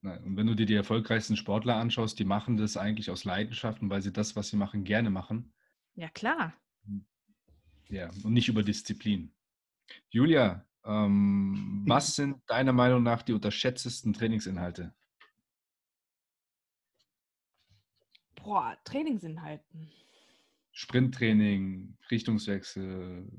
Nein. 0.00 0.22
Und 0.22 0.36
wenn 0.36 0.46
du 0.46 0.54
dir 0.54 0.66
die 0.66 0.74
erfolgreichsten 0.74 1.36
Sportler 1.36 1.76
anschaust, 1.76 2.18
die 2.18 2.24
machen 2.24 2.56
das 2.56 2.76
eigentlich 2.76 3.10
aus 3.10 3.24
Leidenschaft 3.24 3.82
und 3.82 3.90
weil 3.90 4.02
sie 4.02 4.12
das, 4.12 4.36
was 4.36 4.48
sie 4.48 4.56
machen, 4.56 4.84
gerne 4.84 5.10
machen. 5.10 5.52
Ja, 5.94 6.08
klar. 6.08 6.54
Hm. 6.86 7.06
Ja, 7.88 8.10
und 8.22 8.32
nicht 8.32 8.48
über 8.48 8.62
Disziplin. 8.62 9.34
Julia, 10.10 10.64
ähm, 10.84 11.82
was 11.86 12.14
sind 12.14 12.38
deiner 12.46 12.72
Meinung 12.72 13.02
nach 13.02 13.22
die 13.22 13.32
unterschätztesten 13.32 14.12
Trainingsinhalte? 14.12 14.94
Boah, 18.44 18.76
Trainingsinhalten. 18.84 19.90
Sprinttraining, 20.72 21.96
Richtungswechsel, 22.10 23.30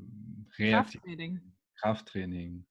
Reaktiv 0.57 1.01
Krafttraining. 1.01 1.41
Krafttraining. 1.75 2.65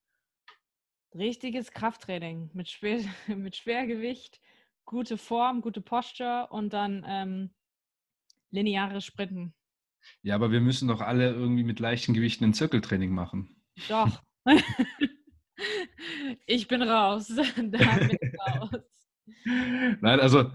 Richtiges 1.14 1.70
Krafttraining 1.70 2.51
mit, 2.55 2.68
Schwer, 2.68 3.01
mit 3.28 3.57
Schwergewicht, 3.57 4.41
gute 4.85 5.16
Form, 5.16 5.61
gute 5.61 5.80
Posture 5.80 6.49
und 6.51 6.72
dann 6.72 7.05
ähm, 7.07 7.55
lineares 8.51 9.05
Sprinten. 9.05 9.55
Ja, 10.22 10.35
aber 10.35 10.51
wir 10.51 10.61
müssen 10.61 10.89
doch 10.89 11.01
alle 11.01 11.32
irgendwie 11.32 11.64
mit 11.64 11.78
leichten 11.78 12.14
Gewichten 12.14 12.45
ein 12.45 12.55
Zirkeltraining 12.55 13.12
machen. 13.12 13.62
Doch. 13.89 14.22
ich 16.47 16.68
bin 16.68 16.82
raus. 16.82 17.28
da 17.28 17.43
bin 17.57 17.72
ich 18.20 18.39
raus. 18.41 18.70
Nein, 20.01 20.20
also 20.20 20.51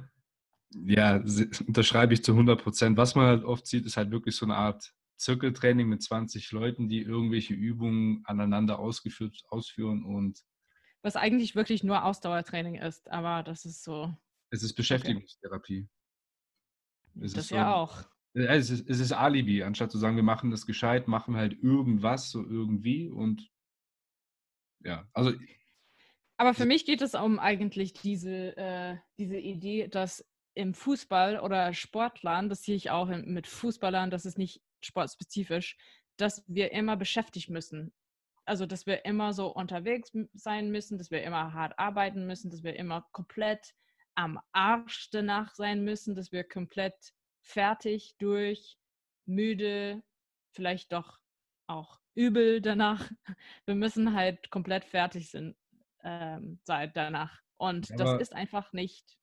ja, 0.71 1.23
unterschreibe 1.67 2.13
ich 2.13 2.23
zu 2.23 2.33
100 2.33 2.61
Prozent. 2.61 2.97
Was 2.97 3.15
man 3.15 3.25
halt 3.25 3.43
oft 3.43 3.65
sieht, 3.65 3.85
ist 3.85 3.97
halt 3.97 4.11
wirklich 4.11 4.35
so 4.35 4.45
eine 4.45 4.55
Art 4.55 4.93
Zirkeltraining 5.17 5.87
mit 5.87 6.01
20 6.01 6.51
Leuten, 6.51 6.87
die 6.87 7.01
irgendwelche 7.01 7.53
Übungen 7.53 8.23
aneinander 8.25 8.79
ausgeführt, 8.79 9.43
ausführen 9.49 10.03
und 10.03 10.43
was 11.01 11.15
eigentlich 11.15 11.55
wirklich 11.55 11.83
nur 11.83 12.03
Ausdauertraining 12.03 12.75
ist, 12.75 13.09
aber 13.09 13.43
das 13.43 13.65
ist 13.65 13.83
so. 13.83 14.13
Es 14.49 14.63
ist 14.63 14.73
Beschäftigungstherapie. 14.73 15.87
Es 17.21 17.33
das 17.33 17.45
ist 17.45 17.51
ja 17.51 17.69
so, 17.69 17.75
auch. 17.75 18.03
Es 18.33 18.69
ist, 18.69 18.89
es 18.89 18.99
ist 18.99 19.11
Alibi, 19.13 19.63
anstatt 19.63 19.91
zu 19.91 19.97
sagen, 19.97 20.15
wir 20.15 20.23
machen 20.23 20.51
das 20.51 20.65
gescheit, 20.65 21.07
machen 21.07 21.33
wir 21.33 21.39
halt 21.39 21.53
irgendwas, 21.63 22.29
so 22.29 22.43
irgendwie 22.43 23.09
und 23.09 23.49
ja, 24.83 25.07
also. 25.13 25.33
Aber 26.37 26.53
für 26.53 26.65
mich 26.65 26.85
geht 26.85 27.01
es 27.01 27.15
um 27.15 27.39
eigentlich 27.39 27.93
diese, 27.93 28.55
äh, 28.55 28.97
diese 29.17 29.37
Idee, 29.37 29.87
dass 29.89 30.25
im 30.53 30.73
Fußball 30.73 31.39
oder 31.39 31.73
Sportlern, 31.73 32.49
das 32.49 32.63
sehe 32.63 32.75
ich 32.75 32.89
auch 32.89 33.07
mit 33.07 33.47
Fußballern, 33.47 34.09
das 34.09 34.25
ist 34.25 34.37
nicht 34.37 34.61
sportspezifisch, 34.81 35.77
dass 36.17 36.43
wir 36.47 36.71
immer 36.71 36.97
beschäftigt 36.97 37.49
müssen. 37.49 37.93
Also, 38.45 38.65
dass 38.65 38.87
wir 38.87 39.05
immer 39.05 39.31
so 39.33 39.47
unterwegs 39.47 40.11
sein 40.33 40.71
müssen, 40.71 40.97
dass 40.97 41.11
wir 41.11 41.23
immer 41.23 41.53
hart 41.53 41.77
arbeiten 41.77 42.25
müssen, 42.25 42.49
dass 42.49 42.63
wir 42.63 42.75
immer 42.75 43.07
komplett 43.11 43.75
am 44.15 44.39
Arsch 44.51 45.09
danach 45.11 45.53
sein 45.53 45.83
müssen, 45.83 46.15
dass 46.15 46.31
wir 46.31 46.43
komplett 46.43 47.13
fertig, 47.41 48.15
durch, 48.17 48.77
müde, 49.25 50.03
vielleicht 50.51 50.91
doch 50.91 51.19
auch 51.67 51.99
übel 52.15 52.61
danach. 52.61 53.09
Wir 53.65 53.75
müssen 53.75 54.15
halt 54.15 54.49
komplett 54.49 54.83
fertig 54.83 55.29
sind, 55.29 55.55
ähm, 56.03 56.59
sein 56.63 56.91
danach. 56.93 57.39
Und 57.57 57.91
Aber 57.91 58.03
das 58.03 58.21
ist 58.21 58.35
einfach 58.35 58.73
nicht 58.73 59.17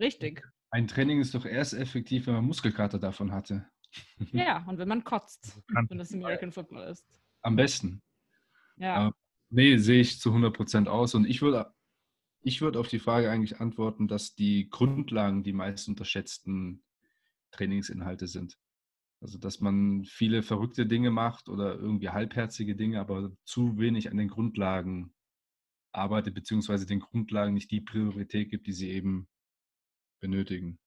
richtig. 0.00 0.42
Ein 0.70 0.86
Training 0.86 1.20
ist 1.20 1.34
doch 1.34 1.44
erst 1.44 1.74
effektiv, 1.74 2.26
wenn 2.26 2.34
man 2.34 2.44
Muskelkater 2.44 2.98
davon 2.98 3.32
hatte. 3.32 3.66
Ja, 4.32 4.64
und 4.68 4.78
wenn 4.78 4.88
man 4.88 5.02
kotzt, 5.02 5.60
wenn 5.88 5.98
das 5.98 6.12
American 6.14 6.52
Football 6.52 6.88
ist. 6.90 7.04
Am 7.42 7.56
besten. 7.56 8.02
Ja. 8.76 9.08
Äh, 9.08 9.12
nee, 9.48 9.76
sehe 9.78 10.00
ich 10.00 10.20
zu 10.20 10.30
100% 10.30 10.86
aus. 10.86 11.14
Und 11.14 11.26
ich 11.26 11.42
würde 11.42 11.74
ich 12.42 12.62
würd 12.62 12.76
auf 12.76 12.88
die 12.88 12.98
Frage 12.98 13.30
eigentlich 13.30 13.60
antworten, 13.60 14.08
dass 14.08 14.34
die 14.34 14.70
Grundlagen 14.70 15.42
die 15.42 15.52
meist 15.52 15.88
unterschätzten 15.88 16.82
Trainingsinhalte 17.50 18.26
sind. 18.26 18.56
Also, 19.20 19.38
dass 19.38 19.60
man 19.60 20.04
viele 20.04 20.42
verrückte 20.42 20.86
Dinge 20.86 21.10
macht 21.10 21.50
oder 21.50 21.74
irgendwie 21.74 22.08
halbherzige 22.08 22.74
Dinge, 22.74 23.00
aber 23.00 23.32
zu 23.44 23.78
wenig 23.78 24.10
an 24.10 24.16
den 24.16 24.28
Grundlagen 24.28 25.12
arbeitet, 25.92 26.34
beziehungsweise 26.34 26.86
den 26.86 27.00
Grundlagen 27.00 27.52
nicht 27.52 27.70
die 27.70 27.82
Priorität 27.82 28.50
gibt, 28.50 28.66
die 28.66 28.72
sie 28.72 28.90
eben 28.90 29.28
benötigen. 30.20 30.78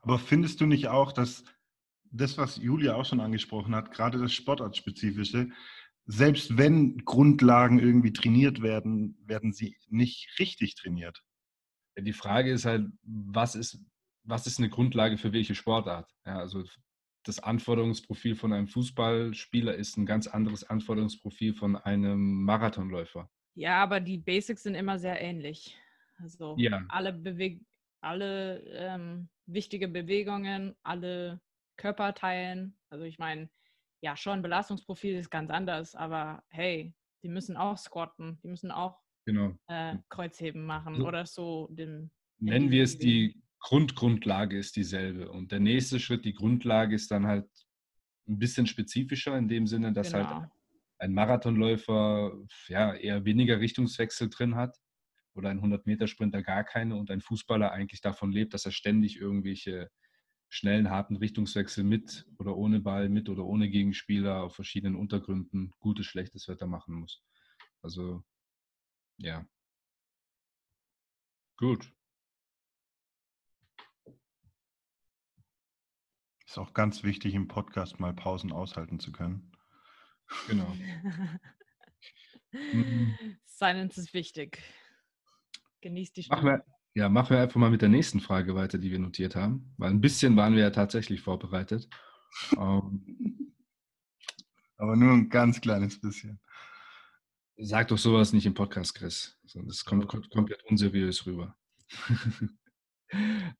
Aber 0.00 0.18
findest 0.18 0.60
du 0.60 0.66
nicht 0.66 0.88
auch, 0.88 1.12
dass 1.12 1.44
das, 2.10 2.38
was 2.38 2.56
Julia 2.56 2.94
auch 2.94 3.04
schon 3.04 3.20
angesprochen 3.20 3.74
hat, 3.74 3.90
gerade 3.90 4.18
das 4.18 4.32
Sportartspezifische, 4.32 5.48
selbst 6.04 6.56
wenn 6.56 6.98
Grundlagen 7.04 7.78
irgendwie 7.78 8.12
trainiert 8.12 8.60
werden, 8.62 9.16
werden 9.24 9.52
sie 9.52 9.76
nicht 9.88 10.38
richtig 10.38 10.74
trainiert? 10.74 11.22
Die 11.98 12.12
Frage 12.12 12.50
ist 12.50 12.64
halt, 12.64 12.88
was 13.02 13.54
ist, 13.54 13.78
was 14.24 14.46
ist 14.46 14.58
eine 14.58 14.70
Grundlage 14.70 15.18
für 15.18 15.32
welche 15.32 15.54
Sportart? 15.54 16.10
Ja, 16.26 16.38
also 16.38 16.64
das 17.24 17.38
Anforderungsprofil 17.38 18.34
von 18.34 18.52
einem 18.52 18.66
Fußballspieler 18.66 19.74
ist 19.74 19.96
ein 19.96 20.06
ganz 20.06 20.26
anderes 20.26 20.64
Anforderungsprofil 20.64 21.54
von 21.54 21.76
einem 21.76 22.44
Marathonläufer. 22.44 23.30
Ja, 23.54 23.82
aber 23.82 24.00
die 24.00 24.18
Basics 24.18 24.64
sind 24.64 24.74
immer 24.74 24.98
sehr 24.98 25.20
ähnlich. 25.20 25.76
Also 26.18 26.56
ja. 26.58 26.84
alle, 26.88 27.12
Beweg 27.12 27.60
alle 28.02 28.60
ähm, 28.68 29.28
wichtige 29.46 29.88
Bewegungen, 29.88 30.74
alle 30.82 31.40
Körperteilen. 31.76 32.76
Also 32.90 33.04
ich 33.04 33.18
meine, 33.18 33.48
ja, 34.02 34.16
schon 34.16 34.42
Belastungsprofil 34.42 35.16
ist 35.16 35.30
ganz 35.30 35.50
anders, 35.50 35.94
aber 35.94 36.42
hey, 36.48 36.94
die 37.22 37.28
müssen 37.28 37.56
auch 37.56 37.78
squatten, 37.78 38.40
die 38.42 38.48
müssen 38.48 38.70
auch 38.70 38.98
genau. 39.24 39.56
äh, 39.68 39.96
Kreuzheben 40.08 40.66
machen 40.66 40.96
so. 40.96 41.06
oder 41.06 41.26
so. 41.26 41.68
Dem, 41.70 42.10
Nennen 42.38 42.70
wir 42.70 42.82
es 42.82 42.98
die 42.98 43.40
Grundgrundlage 43.60 44.58
ist 44.58 44.74
dieselbe. 44.74 45.30
Und 45.30 45.52
der 45.52 45.60
nächste 45.60 46.00
Schritt, 46.00 46.24
die 46.24 46.34
Grundlage 46.34 46.96
ist 46.96 47.12
dann 47.12 47.26
halt 47.26 47.48
ein 48.28 48.38
bisschen 48.38 48.66
spezifischer 48.66 49.36
in 49.38 49.48
dem 49.48 49.66
Sinne, 49.66 49.92
dass 49.92 50.12
halt 50.12 50.26
genau. 50.26 50.40
halt 50.40 50.50
ein 50.98 51.14
Marathonläufer 51.14 52.32
ja, 52.68 52.94
eher 52.94 53.24
weniger 53.24 53.60
Richtungswechsel 53.60 54.30
drin 54.30 54.56
hat 54.56 54.76
oder 55.34 55.50
ein 55.50 55.60
100-Meter-Sprinter 55.60 56.42
gar 56.42 56.64
keine 56.64 56.96
und 56.96 57.10
ein 57.10 57.20
Fußballer 57.20 57.72
eigentlich 57.72 58.00
davon 58.00 58.32
lebt, 58.32 58.54
dass 58.54 58.66
er 58.66 58.72
ständig 58.72 59.16
irgendwelche 59.18 59.90
schnellen, 60.48 60.90
harten 60.90 61.16
Richtungswechsel 61.16 61.82
mit 61.82 62.26
oder 62.38 62.56
ohne 62.56 62.80
Ball, 62.80 63.08
mit 63.08 63.30
oder 63.30 63.44
ohne 63.44 63.70
Gegenspieler 63.70 64.42
auf 64.42 64.54
verschiedenen 64.54 64.96
Untergründen 64.96 65.72
gutes, 65.80 66.06
schlechtes 66.06 66.46
Wetter 66.48 66.66
machen 66.66 66.94
muss. 66.94 67.24
Also, 67.80 68.22
ja. 69.16 69.46
Gut. 71.56 71.90
Ist 76.46 76.58
auch 76.58 76.74
ganz 76.74 77.02
wichtig, 77.02 77.32
im 77.32 77.48
Podcast 77.48 77.98
mal 77.98 78.12
Pausen 78.12 78.52
aushalten 78.52 79.00
zu 79.00 79.10
können. 79.10 79.52
Genau. 80.48 80.76
Mhm. 82.52 83.16
Silence 83.46 83.98
ist 83.98 84.12
wichtig. 84.12 84.62
Genießt 85.82 86.16
die. 86.16 86.26
Machen 86.28 86.46
wir, 86.46 86.64
ja, 86.94 87.08
machen 87.08 87.30
wir 87.30 87.42
einfach 87.42 87.60
mal 87.60 87.70
mit 87.70 87.82
der 87.82 87.88
nächsten 87.88 88.20
Frage 88.20 88.54
weiter, 88.54 88.78
die 88.78 88.90
wir 88.90 88.98
notiert 88.98 89.36
haben. 89.36 89.74
Weil 89.76 89.90
ein 89.90 90.00
bisschen 90.00 90.36
waren 90.36 90.54
wir 90.54 90.62
ja 90.62 90.70
tatsächlich 90.70 91.20
vorbereitet. 91.20 91.88
um, 92.56 93.04
ähm. 93.06 93.38
Aber 94.78 94.96
nur 94.96 95.12
ein 95.12 95.28
ganz 95.28 95.60
kleines 95.60 96.00
bisschen. 96.00 96.40
Sag 97.56 97.88
doch 97.88 97.98
sowas 97.98 98.32
nicht 98.32 98.46
im 98.46 98.54
Podcast, 98.54 98.94
Chris. 98.96 99.38
Das 99.54 99.84
kommt 99.84 100.08
komplett 100.08 100.64
unseriös 100.64 101.24
rüber. 101.24 101.56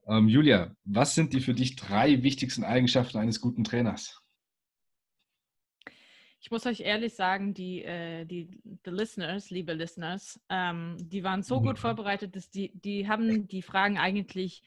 ähm, 0.08 0.28
Julia, 0.28 0.74
was 0.84 1.14
sind 1.14 1.32
die 1.32 1.40
für 1.40 1.54
dich 1.54 1.76
drei 1.76 2.24
wichtigsten 2.24 2.64
Eigenschaften 2.64 3.18
eines 3.18 3.40
guten 3.40 3.62
Trainers? 3.62 4.21
Ich 6.42 6.50
muss 6.50 6.66
euch 6.66 6.80
ehrlich 6.80 7.14
sagen, 7.14 7.54
die, 7.54 7.84
äh, 7.84 8.24
die 8.24 8.60
the 8.84 8.90
Listeners, 8.90 9.50
liebe 9.50 9.74
Listeners, 9.74 10.40
ähm, 10.48 10.96
die 10.98 11.22
waren 11.22 11.44
so 11.44 11.60
gut 11.60 11.78
vorbereitet, 11.78 12.34
dass 12.34 12.50
die, 12.50 12.72
die 12.74 13.08
haben 13.08 13.46
die 13.46 13.62
Fragen 13.62 13.96
eigentlich 13.96 14.64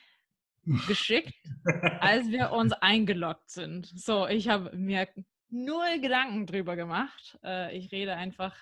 geschickt, 0.88 1.34
als 2.00 2.30
wir 2.30 2.54
uns 2.54 2.72
eingeloggt 2.72 3.50
sind. 3.50 3.88
So, 3.88 4.26
ich 4.26 4.48
habe 4.48 4.74
mir 4.78 5.10
null 5.50 6.00
Gedanken 6.02 6.46
drüber 6.46 6.78
gemacht. 6.78 7.38
Äh, 7.44 7.78
ich 7.78 7.92
rede 7.92 8.16
einfach 8.16 8.56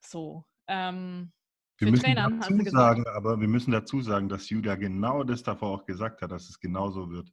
so. 0.00 0.44
Ähm, 0.66 1.32
wir 1.78 1.90
müssen 1.90 2.04
Trainern, 2.04 2.40
dazu 2.40 2.62
sagen, 2.64 3.06
aber 3.08 3.40
wir 3.40 3.48
müssen 3.48 3.70
dazu 3.70 4.02
sagen, 4.02 4.28
dass 4.28 4.50
Julia 4.50 4.74
genau 4.74 5.24
das 5.24 5.42
davor 5.42 5.70
auch 5.70 5.86
gesagt 5.86 6.20
hat, 6.20 6.30
dass 6.30 6.50
es 6.50 6.60
genauso 6.60 7.10
wird. 7.10 7.32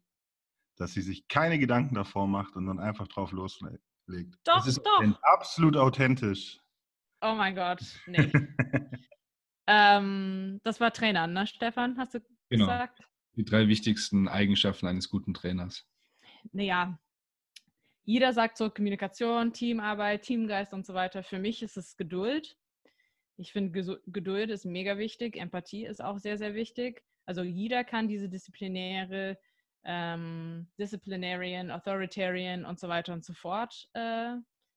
Dass 0.77 0.93
sie 0.93 1.01
sich 1.01 1.27
keine 1.27 1.59
Gedanken 1.59 1.95
davor 1.95 2.27
macht 2.27 2.55
und 2.55 2.65
dann 2.65 2.79
einfach 2.79 3.09
drauf 3.09 3.33
loslegt 3.33 3.83
legt. 4.07 4.35
Doch, 4.43 4.57
das 4.57 4.67
ist 4.67 4.83
doch. 4.83 5.19
absolut 5.21 5.77
authentisch. 5.77 6.59
Oh 7.21 7.35
mein 7.35 7.55
Gott, 7.55 7.81
nee. 8.05 8.31
ähm, 9.67 10.59
das 10.63 10.79
war 10.79 10.91
Trainer, 10.91 11.27
ne, 11.27 11.47
Stefan? 11.47 11.97
Hast 11.97 12.15
du 12.15 12.19
genau. 12.49 12.65
gesagt? 12.65 13.01
Die 13.35 13.45
drei 13.45 13.67
wichtigsten 13.67 14.27
Eigenschaften 14.27 14.87
eines 14.87 15.09
guten 15.09 15.33
Trainers. 15.33 15.87
Naja, 16.51 16.99
jeder 18.03 18.33
sagt 18.33 18.57
so 18.57 18.69
Kommunikation, 18.69 19.53
Teamarbeit, 19.53 20.23
Teamgeist 20.23 20.73
und 20.73 20.85
so 20.85 20.93
weiter. 20.93 21.23
Für 21.23 21.39
mich 21.39 21.63
ist 21.63 21.77
es 21.77 21.95
Geduld. 21.95 22.57
Ich 23.37 23.53
finde, 23.53 24.01
Geduld 24.07 24.49
ist 24.49 24.65
mega 24.65 24.97
wichtig. 24.97 25.37
Empathie 25.37 25.85
ist 25.85 26.03
auch 26.03 26.19
sehr, 26.19 26.37
sehr 26.37 26.53
wichtig. 26.53 27.03
Also 27.25 27.43
jeder 27.43 27.83
kann 27.83 28.07
diese 28.07 28.27
disziplinäre 28.27 29.37
ähm, 29.85 30.67
Disciplinarian, 30.79 31.71
Authoritarian 31.71 32.65
und 32.65 32.79
so 32.79 32.87
weiter 32.87 33.13
und 33.13 33.23
so 33.23 33.33
fort 33.33 33.89
äh, 33.93 34.35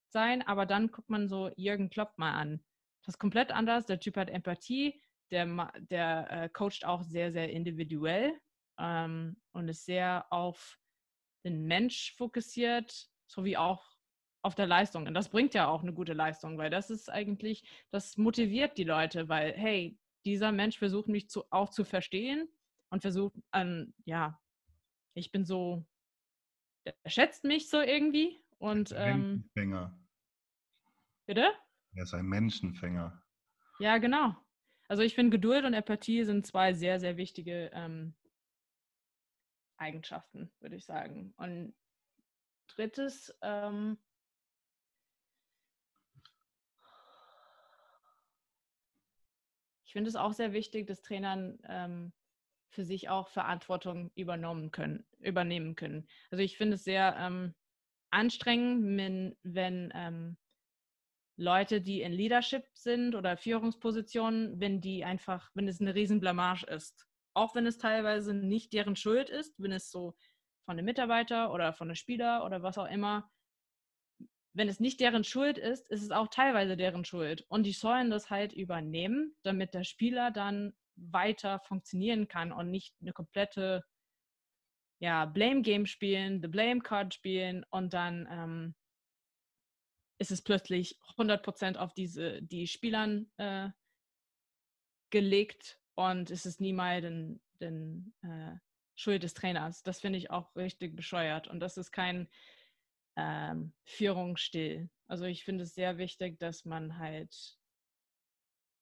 sein. 0.09 0.43
Aber 0.43 0.67
dann 0.67 0.91
guckt 0.91 1.11
man 1.11 1.29
so 1.29 1.51
Jürgen 1.57 1.91
Klopp 1.91 2.17
mal 2.17 2.33
an. 2.33 2.65
Das 3.05 3.15
ist 3.15 3.19
komplett 3.19 3.53
anders. 3.53 3.87
Der 3.87 4.01
Typ 4.01 4.17
hat 4.17 4.31
Empathie, 4.31 5.01
der, 5.31 5.73
der 5.91 6.31
äh, 6.31 6.49
coacht 6.49 6.85
auch 6.85 7.03
sehr, 7.03 7.33
sehr 7.33 7.51
individuell 7.51 8.39
ähm, 8.79 9.41
und 9.53 9.69
ist 9.69 9.85
sehr 9.85 10.27
auf 10.31 10.79
den 11.45 11.67
Mensch 11.67 12.15
fokussiert, 12.17 13.09
sowie 13.27 13.57
auch 13.57 13.97
auf 14.43 14.55
der 14.55 14.67
Leistung. 14.67 15.07
Und 15.07 15.15
das 15.15 15.29
bringt 15.29 15.55
ja 15.55 15.69
auch 15.69 15.83
eine 15.83 15.93
gute 15.93 16.13
Leistung, 16.13 16.59
weil 16.59 16.71
das 16.71 16.91
ist 16.91 17.11
eigentlich, 17.11 17.69
das 17.91 18.17
motiviert 18.17 18.79
die 18.79 18.85
Leute, 18.85 19.29
weil, 19.29 19.53
hey, 19.53 19.99
dieser 20.25 20.53
Mensch 20.53 20.79
versucht 20.79 21.09
mich 21.09 21.29
zu, 21.29 21.45
auch 21.51 21.71
zu 21.71 21.85
verstehen 21.85 22.49
und 22.91 23.03
versucht, 23.03 23.35
ähm, 23.53 23.95
ja, 24.05 24.39
ich 25.17 25.33
bin 25.33 25.45
so, 25.45 25.85
er 26.85 27.11
schätzt 27.11 27.45
mich 27.45 27.71
so 27.71 27.81
irgendwie. 27.81 28.39
Und, 28.59 28.93
ähm, 28.95 29.21
Menschenfänger. 29.55 29.99
Bitte? 31.27 31.53
Er 31.95 32.03
ist 32.03 32.15
ein 32.15 32.27
Menschenfänger. 32.27 33.23
Ja, 33.79 33.99
genau. 33.99 34.37
Also 34.89 35.03
ich 35.03 35.15
finde, 35.15 35.37
Geduld 35.37 35.65
und 35.65 35.75
Empathie 35.75 36.25
sind 36.25 36.47
zwei 36.47 36.75
sehr, 36.75 37.01
sehr 37.01 37.17
wichtige 37.17 37.71
ähm, 37.73 38.15
Eigenschaften, 39.79 40.53
würde 40.61 40.77
ich 40.77 40.85
sagen. 40.85 41.33
Und 41.39 41.75
drittes, 42.69 43.35
ähm, 43.41 43.99
ich 49.87 49.93
finde 49.93 50.09
es 50.09 50.17
auch 50.17 50.35
sehr 50.35 50.53
wichtig, 50.53 50.87
dass 50.87 51.01
Trainern 51.01 51.59
ähm, 51.65 52.13
für 52.77 52.85
sich 52.85 53.09
auch 53.09 53.29
Verantwortung 53.31 54.13
übernommen 54.15 54.71
können, 54.71 55.05
übernehmen 55.19 55.75
können. 55.75 56.07
Also 56.31 56.45
ich 56.45 56.59
finde 56.59 56.75
es 56.77 56.85
sehr 56.85 57.17
ähm, 57.19 57.55
anstrengend, 58.11 58.99
wenn, 58.99 59.35
wenn 59.43 59.91
ähm, 59.95 60.37
Leute, 61.39 61.81
die 61.81 62.03
in 62.03 62.13
Leadership 62.13 62.65
sind 62.75 63.15
oder 63.15 63.39
Führungspositionen, 63.39 64.61
wenn 64.61 64.81
die 64.83 65.05
einfach, 65.05 65.51
wenn 65.55 65.67
es 65.69 65.81
eine 65.81 65.95
Riesenblamage 65.95 66.67
ist. 66.67 67.07
Auch 67.35 67.55
wenn 67.55 67.67
es 67.67 67.79
teilweise 67.79 68.35
nicht 68.35 68.75
deren 68.75 68.95
Schuld 68.95 69.31
ist, 69.31 69.55
wenn 69.59 69.73
es 69.73 69.91
so 69.91 70.15
von 70.67 70.79
einem 70.79 70.85
Mitarbeiter 70.85 71.53
oder 71.53 71.73
von 71.73 71.89
einem 71.89 71.97
Spieler 71.97 72.45
oder 72.45 72.63
was 72.63 72.77
auch 72.77 72.91
immer, 72.91 73.31
wenn 74.53 74.69
es 74.69 74.81
nicht 74.81 75.01
deren 75.01 75.25
Schuld 75.25 75.57
ist, 75.57 75.91
ist 75.91 76.03
es 76.03 76.11
auch 76.11 76.29
teilweise 76.29 76.77
deren 76.77 77.07
Schuld. 77.07 77.47
Und 77.49 77.65
die 77.65 77.73
sollen 77.73 78.11
das 78.11 78.29
halt 78.29 78.53
übernehmen, 78.53 79.35
damit 79.43 79.73
der 79.73 79.85
Spieler 79.85 80.31
dann 80.31 80.75
weiter 80.97 81.61
funktionieren 81.61 82.29
kann 82.29 82.53
und 82.53 82.71
nicht 82.71 82.95
eine 83.01 83.13
komplette 83.13 83.85
ja, 84.99 85.27
Blame 85.27 85.63
Game 85.63 85.87
spielen, 85.87 86.41
The 86.41 86.49
Blame 86.49 86.81
Card 86.81 87.15
spielen 87.15 87.65
und 87.71 87.93
dann 87.93 88.27
ähm, 88.31 88.75
ist 90.19 90.31
es 90.31 90.43
plötzlich 90.43 90.99
100% 91.19 91.77
auf 91.77 91.93
diese, 91.93 92.43
die 92.43 92.67
Spielern 92.67 93.31
äh, 93.37 93.69
gelegt 95.11 95.79
und 95.95 96.31
es 96.31 96.47
ist 96.47 96.61
niemals 96.61 97.03
den, 97.03 97.41
den 97.61 98.15
äh, 98.23 98.57
Schuld 98.95 99.23
des 99.23 99.35
Trainers. 99.35 99.83
Das 99.83 100.01
finde 100.01 100.19
ich 100.19 100.31
auch 100.31 100.55
richtig 100.57 100.97
bescheuert 100.97 101.49
und 101.49 101.61
das 101.61 101.77
ist 101.77 101.93
kein 101.93 102.29
ähm, 103.17 103.75
Führungsstil. 103.85 104.91
Also 105.09 105.25
ich 105.25 105.45
finde 105.45 105.65
es 105.65 105.75
sehr 105.75 105.99
wichtig, 105.99 106.39
dass 106.39 106.65
man 106.65 106.99
halt 106.99 107.56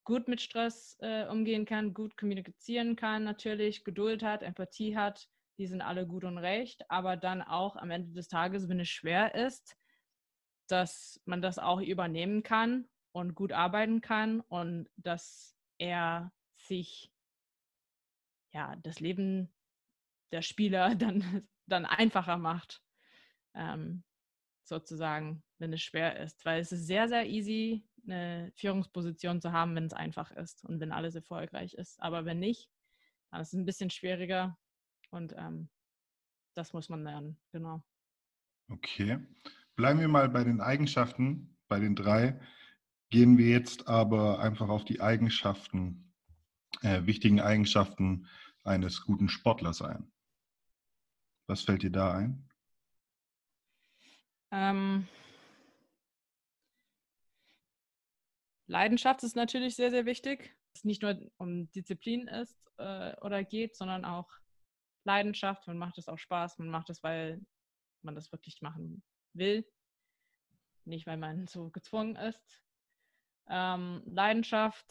gut 0.04 0.28
mit 0.28 0.40
Stress 0.40 0.96
äh, 1.00 1.26
umgehen 1.26 1.64
kann, 1.64 1.94
gut 1.94 2.16
kommunizieren 2.16 2.96
kann, 2.96 3.24
natürlich 3.24 3.84
Geduld 3.84 4.22
hat, 4.22 4.42
Empathie 4.42 4.96
hat 4.96 5.28
die 5.58 5.66
sind 5.66 5.82
alle 5.82 6.06
gut 6.06 6.24
und 6.24 6.38
recht, 6.38 6.88
aber 6.90 7.16
dann 7.16 7.42
auch 7.42 7.76
am 7.76 7.90
Ende 7.90 8.12
des 8.12 8.28
Tages, 8.28 8.68
wenn 8.68 8.80
es 8.80 8.88
schwer 8.88 9.34
ist, 9.34 9.76
dass 10.68 11.20
man 11.24 11.42
das 11.42 11.58
auch 11.58 11.80
übernehmen 11.80 12.42
kann 12.42 12.88
und 13.12 13.34
gut 13.34 13.52
arbeiten 13.52 14.00
kann 14.00 14.40
und 14.40 14.88
dass 14.96 15.56
er 15.78 16.32
sich 16.56 17.12
ja 18.52 18.74
das 18.76 19.00
Leben 19.00 19.52
der 20.32 20.42
Spieler 20.42 20.94
dann, 20.94 21.46
dann 21.66 21.84
einfacher 21.84 22.38
macht, 22.38 22.82
ähm, 23.54 24.02
sozusagen, 24.64 25.44
wenn 25.58 25.72
es 25.72 25.82
schwer 25.82 26.18
ist. 26.18 26.44
Weil 26.44 26.60
es 26.60 26.72
ist 26.72 26.86
sehr, 26.86 27.08
sehr 27.08 27.26
easy, 27.26 27.86
eine 28.04 28.52
Führungsposition 28.56 29.40
zu 29.40 29.52
haben, 29.52 29.74
wenn 29.74 29.86
es 29.86 29.92
einfach 29.92 30.30
ist 30.30 30.64
und 30.64 30.80
wenn 30.80 30.92
alles 30.92 31.14
erfolgreich 31.14 31.74
ist. 31.74 32.00
Aber 32.00 32.24
wenn 32.24 32.38
nicht, 32.38 32.70
dann 33.30 33.40
ist 33.40 33.48
es 33.48 33.54
ein 33.54 33.66
bisschen 33.66 33.90
schwieriger 33.90 34.56
und 35.10 35.34
ähm, 35.36 35.68
das 36.54 36.72
muss 36.72 36.88
man 36.88 37.02
lernen, 37.02 37.38
genau. 37.52 37.82
Okay. 38.68 39.18
Bleiben 39.76 40.00
wir 40.00 40.08
mal 40.08 40.28
bei 40.28 40.44
den 40.44 40.60
Eigenschaften, 40.60 41.56
bei 41.68 41.80
den 41.80 41.96
drei. 41.96 42.40
Gehen 43.10 43.38
wir 43.38 43.48
jetzt 43.48 43.88
aber 43.88 44.38
einfach 44.40 44.68
auf 44.68 44.84
die 44.84 45.00
Eigenschaften, 45.00 46.12
äh, 46.82 47.04
wichtigen 47.06 47.40
Eigenschaften 47.40 48.28
eines 48.62 49.02
guten 49.02 49.28
Sportlers 49.28 49.82
ein. 49.82 50.10
Was 51.46 51.62
fällt 51.62 51.82
dir 51.82 51.90
da 51.90 52.14
ein? 52.14 52.48
Ähm, 54.50 55.08
Leidenschaft 58.66 59.22
ist 59.22 59.36
natürlich 59.36 59.76
sehr, 59.76 59.90
sehr 59.90 60.06
wichtig. 60.06 60.56
Es 60.74 60.84
nicht 60.84 61.02
nur 61.02 61.18
um 61.36 61.70
Disziplin 61.72 62.28
ist 62.28 62.58
äh, 62.78 63.14
oder 63.20 63.44
geht, 63.44 63.76
sondern 63.76 64.04
auch 64.04 64.28
Leidenschaft. 65.04 65.66
Man 65.66 65.78
macht 65.78 65.98
es 65.98 66.08
auch 66.08 66.18
Spaß. 66.18 66.58
Man 66.58 66.68
macht 66.68 66.90
es, 66.90 67.02
weil 67.02 67.40
man 68.02 68.14
das 68.14 68.32
wirklich 68.32 68.60
machen 68.62 69.02
will. 69.34 69.66
Nicht, 70.84 71.06
weil 71.06 71.16
man 71.16 71.46
so 71.46 71.70
gezwungen 71.70 72.16
ist. 72.16 72.62
Ähm, 73.48 74.02
Leidenschaft, 74.06 74.86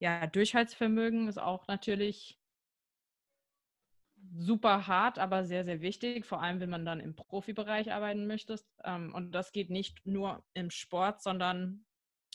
ja, 0.00 0.26
Durchhaltsvermögen 0.26 1.28
ist 1.28 1.38
auch 1.38 1.66
natürlich 1.68 2.38
super 4.36 4.86
hart, 4.86 5.18
aber 5.18 5.44
sehr, 5.44 5.64
sehr 5.64 5.80
wichtig, 5.80 6.24
vor 6.26 6.42
allem 6.42 6.60
wenn 6.60 6.70
man 6.70 6.84
dann 6.84 7.00
im 7.00 7.14
Profibereich 7.14 7.92
arbeiten 7.92 8.26
möchte. 8.26 8.56
Ähm, 8.84 9.14
und 9.14 9.32
das 9.32 9.52
geht 9.52 9.70
nicht 9.70 10.04
nur 10.06 10.44
im 10.54 10.70
Sport, 10.70 11.22
sondern 11.22 11.84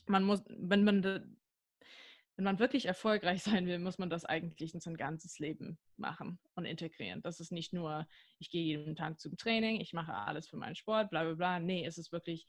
man 0.07 0.23
muss, 0.23 0.43
wenn 0.47 0.83
man, 0.83 1.03
wenn 1.03 2.45
man 2.45 2.59
wirklich 2.59 2.85
erfolgreich 2.85 3.43
sein 3.43 3.67
will, 3.67 3.79
muss 3.79 3.97
man 3.97 4.09
das 4.09 4.25
eigentlich 4.25 4.73
in 4.73 4.79
sein 4.79 4.97
ganzes 4.97 5.39
Leben 5.39 5.77
machen 5.97 6.39
und 6.55 6.65
integrieren. 6.65 7.21
Das 7.21 7.39
ist 7.39 7.51
nicht 7.51 7.73
nur, 7.73 8.07
ich 8.39 8.49
gehe 8.49 8.63
jeden 8.63 8.95
Tag 8.95 9.19
zum 9.19 9.37
Training, 9.37 9.79
ich 9.79 9.93
mache 9.93 10.13
alles 10.13 10.47
für 10.47 10.57
meinen 10.57 10.75
Sport, 10.75 11.09
bla 11.09 11.23
bla 11.23 11.33
bla. 11.35 11.59
Nee, 11.59 11.85
es 11.85 11.97
ist 11.97 12.11
wirklich, 12.11 12.47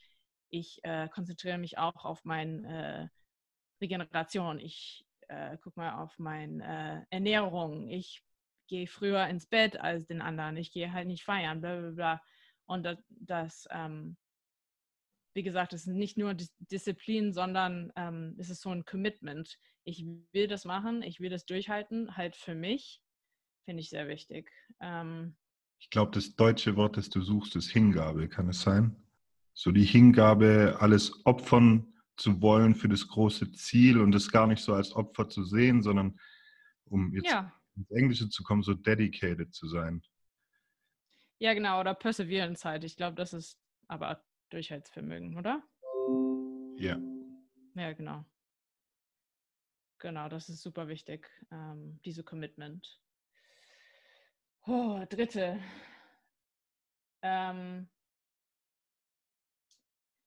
ich 0.51 0.81
äh, 0.85 1.09
konzentriere 1.09 1.59
mich 1.59 1.79
auch 1.79 2.05
auf 2.05 2.25
meine 2.25 3.11
äh, 3.11 3.83
Regeneration. 3.85 4.59
Ich 4.59 5.07
äh, 5.29 5.57
gucke 5.59 5.79
mal 5.79 6.03
auf 6.03 6.19
meine 6.19 7.07
äh, 7.11 7.15
Ernährung. 7.15 7.89
Ich 7.89 8.24
gehe 8.67 8.87
früher 8.87 9.27
ins 9.27 9.47
Bett 9.47 9.79
als 9.79 10.07
den 10.07 10.23
anderen, 10.23 10.57
ich 10.57 10.73
gehe 10.73 10.93
halt 10.93 11.07
nicht 11.07 11.25
feiern, 11.25 11.61
bla 11.61 11.81
bla 11.81 11.91
bla. 11.91 12.23
Und 12.67 12.85
das, 12.85 12.99
das 13.09 13.69
ähm, 13.71 14.17
wie 15.35 15.43
gesagt, 15.43 15.73
es 15.73 15.87
ist 15.87 15.95
nicht 15.95 16.17
nur 16.17 16.35
Disziplin, 16.35 17.33
sondern 17.33 17.93
ähm, 17.97 18.37
es 18.39 18.51
ist 18.51 18.63
so 18.63 18.71
ein 18.71 18.85
Commitment. 18.85 19.59
Ich 19.83 20.07
will 20.33 20.47
das 20.47 20.65
machen, 20.65 21.03
ich 21.03 21.21
will 21.21 21.29
das 21.29 21.45
durchhalten, 21.45 22.17
halt 22.17 22.37
für 22.37 22.55
mich, 22.55 23.03
finde 23.65 23.81
ich 23.81 23.91
sehr 23.91 24.09
wichtig. 24.09 24.51
Ähm, 24.81 25.37
ich 25.81 25.91
glaube, 25.91 26.13
das 26.13 26.37
deutsche 26.37 26.77
Wort, 26.77 26.97
das 26.97 27.11
du 27.11 27.21
suchst, 27.21 27.57
ist 27.57 27.71
Hingabe, 27.71 28.29
kann 28.29 28.49
es 28.49 28.63
sein? 28.63 28.97
So 29.53 29.73
die 29.73 29.85
Hingabe, 29.85 30.77
alles 30.81 31.25
opfern 31.27 31.93
zu 32.17 32.41
wollen 32.41 32.75
für 32.75 32.89
das 32.89 33.09
große 33.09 33.53
Ziel 33.53 34.01
und 34.01 34.13
das 34.13 34.31
gar 34.31 34.47
nicht 34.47 34.63
so 34.63 34.73
als 34.73 34.93
Opfer 34.95 35.29
zu 35.29 35.43
sehen, 35.43 35.83
sondern 35.83 36.19
um 36.85 37.13
jetzt 37.13 37.31
ja 37.31 37.53
ins 37.77 37.91
Englische 37.91 38.29
zu 38.29 38.43
kommen, 38.43 38.63
so 38.63 38.75
dedicated 38.75 39.55
zu 39.55 39.69
sein. 39.69 40.03
Ja, 41.39 41.55
genau, 41.55 41.81
oder 41.81 41.95
Perseverance 41.95 42.65
halt. 42.65 42.85
Ich 42.85 42.97
glaube, 42.97 43.17
das 43.17 43.33
ist 43.33 43.59
aber 43.89 44.25
Durchhaltsvermögen, 44.51 45.37
oder? 45.37 45.63
Ja. 46.77 46.99
Ja, 47.75 47.93
genau. 47.93 48.25
Genau, 49.99 50.29
das 50.29 50.49
ist 50.49 50.63
super 50.63 50.89
wichtig, 50.89 51.29
ähm, 51.51 51.99
diese 52.05 52.23
Commitment. 52.23 53.01
Oh, 54.67 55.05
dritte. 55.09 55.61
Ähm, 57.23 57.89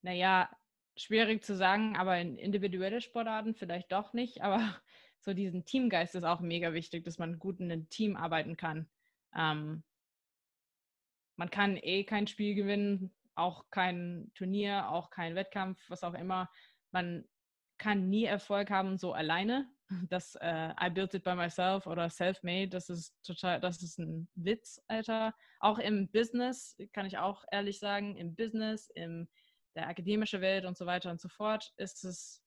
naja, 0.01 0.49
schwierig 0.95 1.43
zu 1.43 1.55
sagen, 1.55 1.95
aber 1.95 2.19
in 2.19 2.37
individuelle 2.37 3.01
Sportarten 3.01 3.55
vielleicht 3.55 3.91
doch 3.91 4.13
nicht. 4.13 4.41
Aber 4.41 4.81
so 5.27 5.33
diesen 5.33 5.65
Teamgeist 5.65 6.15
ist 6.15 6.23
auch 6.23 6.39
mega 6.39 6.71
wichtig, 6.71 7.03
dass 7.03 7.17
man 7.17 7.37
gut 7.37 7.59
in 7.59 7.69
einem 7.69 7.89
Team 7.89 8.15
arbeiten 8.15 8.55
kann. 8.55 8.89
Ähm, 9.35 9.83
man 11.35 11.49
kann 11.49 11.75
eh 11.75 12.05
kein 12.05 12.27
Spiel 12.27 12.55
gewinnen, 12.55 13.13
auch 13.35 13.65
kein 13.69 14.31
Turnier, 14.35 14.89
auch 14.89 15.09
kein 15.09 15.35
Wettkampf, 15.35 15.83
was 15.89 16.05
auch 16.05 16.13
immer. 16.13 16.49
Man 16.91 17.25
kann 17.77 18.07
nie 18.07 18.23
Erfolg 18.23 18.69
haben 18.69 18.97
so 18.97 19.13
alleine. 19.13 19.69
Das 20.09 20.35
äh, 20.41 20.73
I 20.81 20.89
built 20.89 21.13
it 21.13 21.23
by 21.23 21.33
myself 21.33 21.87
oder 21.87 22.09
self-made, 22.09 22.67
das 22.67 22.89
ist 22.89 23.15
total, 23.23 23.61
das 23.61 23.81
ist 23.81 23.97
ein 23.97 24.27
Witz, 24.35 24.81
Alter. 24.89 25.33
Auch 25.61 25.79
im 25.79 26.11
Business, 26.11 26.75
kann 26.91 27.05
ich 27.05 27.17
auch 27.17 27.45
ehrlich 27.53 27.79
sagen, 27.79 28.17
im 28.17 28.35
Business, 28.35 28.89
in 28.95 29.29
der 29.75 29.87
akademischen 29.87 30.41
Welt 30.41 30.65
und 30.65 30.77
so 30.77 30.85
weiter 30.85 31.09
und 31.09 31.21
so 31.21 31.29
fort, 31.29 31.73
ist 31.77 32.03
es 32.03 32.43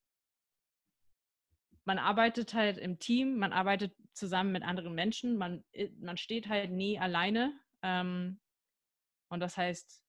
man 1.90 1.98
arbeitet 1.98 2.54
halt 2.54 2.78
im 2.78 3.00
Team, 3.00 3.36
man 3.38 3.52
arbeitet 3.52 3.92
zusammen 4.12 4.52
mit 4.52 4.62
anderen 4.62 4.94
Menschen, 4.94 5.36
man, 5.36 5.64
äh, 5.72 5.88
man 5.98 6.16
steht 6.16 6.48
halt 6.48 6.70
nie 6.70 7.00
alleine. 7.00 7.52
Ähm, 7.82 8.38
und 9.28 9.40
das 9.40 9.56
heißt, 9.56 10.00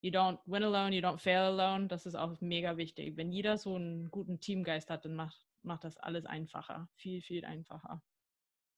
you 0.00 0.12
don't 0.12 0.38
win 0.46 0.62
alone, 0.62 0.94
you 0.94 1.02
don't 1.02 1.18
fail 1.18 1.40
alone. 1.40 1.88
Das 1.88 2.06
ist 2.06 2.14
auch 2.14 2.40
mega 2.40 2.76
wichtig. 2.76 3.16
Wenn 3.16 3.32
jeder 3.32 3.58
so 3.58 3.74
einen 3.74 4.12
guten 4.12 4.38
Teamgeist 4.38 4.90
hat, 4.90 5.04
dann 5.06 5.16
macht, 5.16 5.44
macht 5.62 5.82
das 5.82 5.96
alles 5.96 6.24
einfacher. 6.24 6.88
Viel, 6.94 7.20
viel 7.20 7.44
einfacher. 7.44 8.00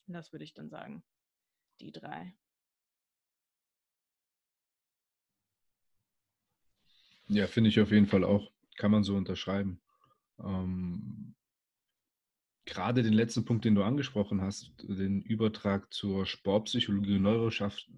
Und 0.06 0.14
das 0.14 0.32
würde 0.32 0.44
ich 0.44 0.54
dann 0.54 0.70
sagen. 0.70 1.04
Die 1.80 1.92
drei. 1.92 2.34
Ja, 7.28 7.48
finde 7.48 7.68
ich 7.68 7.78
auf 7.80 7.90
jeden 7.90 8.06
Fall 8.06 8.24
auch. 8.24 8.50
Kann 8.76 8.92
man 8.92 9.04
so 9.04 9.14
unterschreiben. 9.14 9.82
Ähm, 10.38 11.35
gerade 12.66 13.02
den 13.02 13.12
letzten 13.12 13.44
Punkt, 13.44 13.64
den 13.64 13.74
du 13.74 13.82
angesprochen 13.82 14.42
hast, 14.42 14.72
den 14.82 15.22
Übertrag 15.22 15.92
zur 15.94 16.26
Sportpsychologie 16.26 17.16
und 17.16 17.22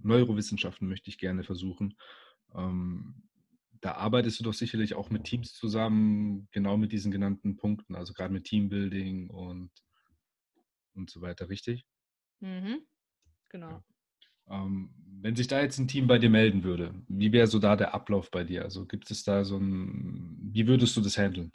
Neurowissenschaften 0.05 0.89
möchte 0.89 1.11
ich 1.11 1.19
gerne 1.19 1.43
versuchen. 1.43 1.99
Ähm, 2.55 3.23
da 3.81 3.93
arbeitest 3.93 4.41
du 4.41 4.45
doch 4.45 4.55
sicherlich 4.55 4.95
auch 4.95 5.11
mit 5.11 5.25
Teams 5.25 5.55
zusammen, 5.55 6.49
genau 6.53 6.77
mit 6.77 6.93
diesen 6.93 7.11
genannten 7.11 7.57
Punkten, 7.57 7.95
also 7.95 8.13
gerade 8.13 8.33
mit 8.33 8.45
Teambuilding 8.45 9.31
und, 9.31 9.71
und 10.95 11.11
so 11.11 11.21
weiter, 11.21 11.49
richtig? 11.49 11.87
Mhm. 12.41 12.83
Genau. 13.49 13.83
Ähm, 14.51 14.91
wenn 15.21 15.37
sich 15.37 15.49
da 15.49 15.61
jetzt 15.61 15.79
ein 15.79 15.89
Team 15.89 16.07
bei 16.07 16.19
dir 16.19 16.31
melden 16.31 16.65
würde, 16.65 16.95
wie 17.09 17.33
wäre 17.33 17.47
so 17.47 17.59
da 17.59 17.77
der 17.77 17.95
Ablauf 17.95 18.31
bei 18.31 18.45
dir? 18.45 18.63
Also 18.63 18.87
gibt 18.87 19.11
es 19.11 19.25
da 19.25 19.45
so 19.45 19.57
ein, 19.57 20.39
wie 20.53 20.67
würdest 20.67 20.97
du 20.97 21.01
das 21.01 21.19
handeln? 21.19 21.53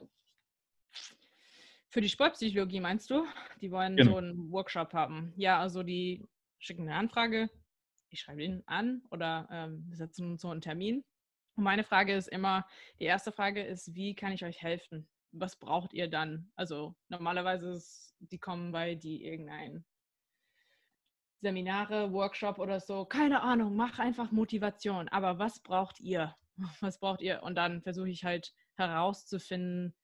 Für 1.94 2.02
die 2.02 2.10
Sportpsychologie 2.10 2.80
meinst 2.80 3.12
du? 3.12 3.24
Die 3.62 3.70
wollen 3.70 3.96
genau. 3.96 4.14
so 4.14 4.18
einen 4.18 4.52
Workshop 4.52 4.94
haben. 4.94 5.32
Ja, 5.38 5.60
also 5.60 5.84
die 5.84 6.26
schicken 6.58 6.90
eine 6.90 6.96
Anfrage, 6.96 7.52
ich 8.10 8.20
schreibe 8.20 8.42
ihn 8.42 8.64
an 8.66 9.04
oder 9.12 9.48
ähm, 9.52 9.88
setzen 9.94 10.32
uns 10.32 10.42
so 10.42 10.50
einen 10.50 10.62
Termin. 10.62 11.04
Und 11.56 11.64
meine 11.64 11.84
Frage 11.84 12.16
ist 12.16 12.30
immer, 12.30 12.66
die 13.00 13.04
erste 13.04 13.32
Frage 13.32 13.62
ist, 13.64 13.94
wie 13.94 14.16
kann 14.16 14.32
ich 14.32 14.44
euch 14.44 14.60
helfen? 14.60 15.08
Was 15.34 15.60
braucht 15.60 15.94
ihr 15.94 16.10
dann? 16.10 16.52
Also 16.56 16.96
normalerweise 17.10 17.74
ist, 17.74 18.16
die 18.18 18.40
kommen 18.40 18.72
bei 18.72 18.96
die 18.96 19.24
irgendein 19.24 19.86
Seminare, 21.42 22.12
Workshop 22.12 22.58
oder 22.58 22.80
so. 22.80 23.06
Keine 23.06 23.44
Ahnung, 23.44 23.76
mach 23.76 24.00
einfach 24.00 24.32
Motivation. 24.32 25.10
Aber 25.10 25.38
was 25.38 25.62
braucht 25.62 26.00
ihr? 26.00 26.36
Was 26.82 27.00
braucht 27.00 27.22
ihr? 27.22 27.44
Und 27.44 27.54
dann 27.54 27.84
versuche 27.84 28.10
ich 28.10 28.24
halt 28.24 28.52
herauszufinden, 28.78 29.96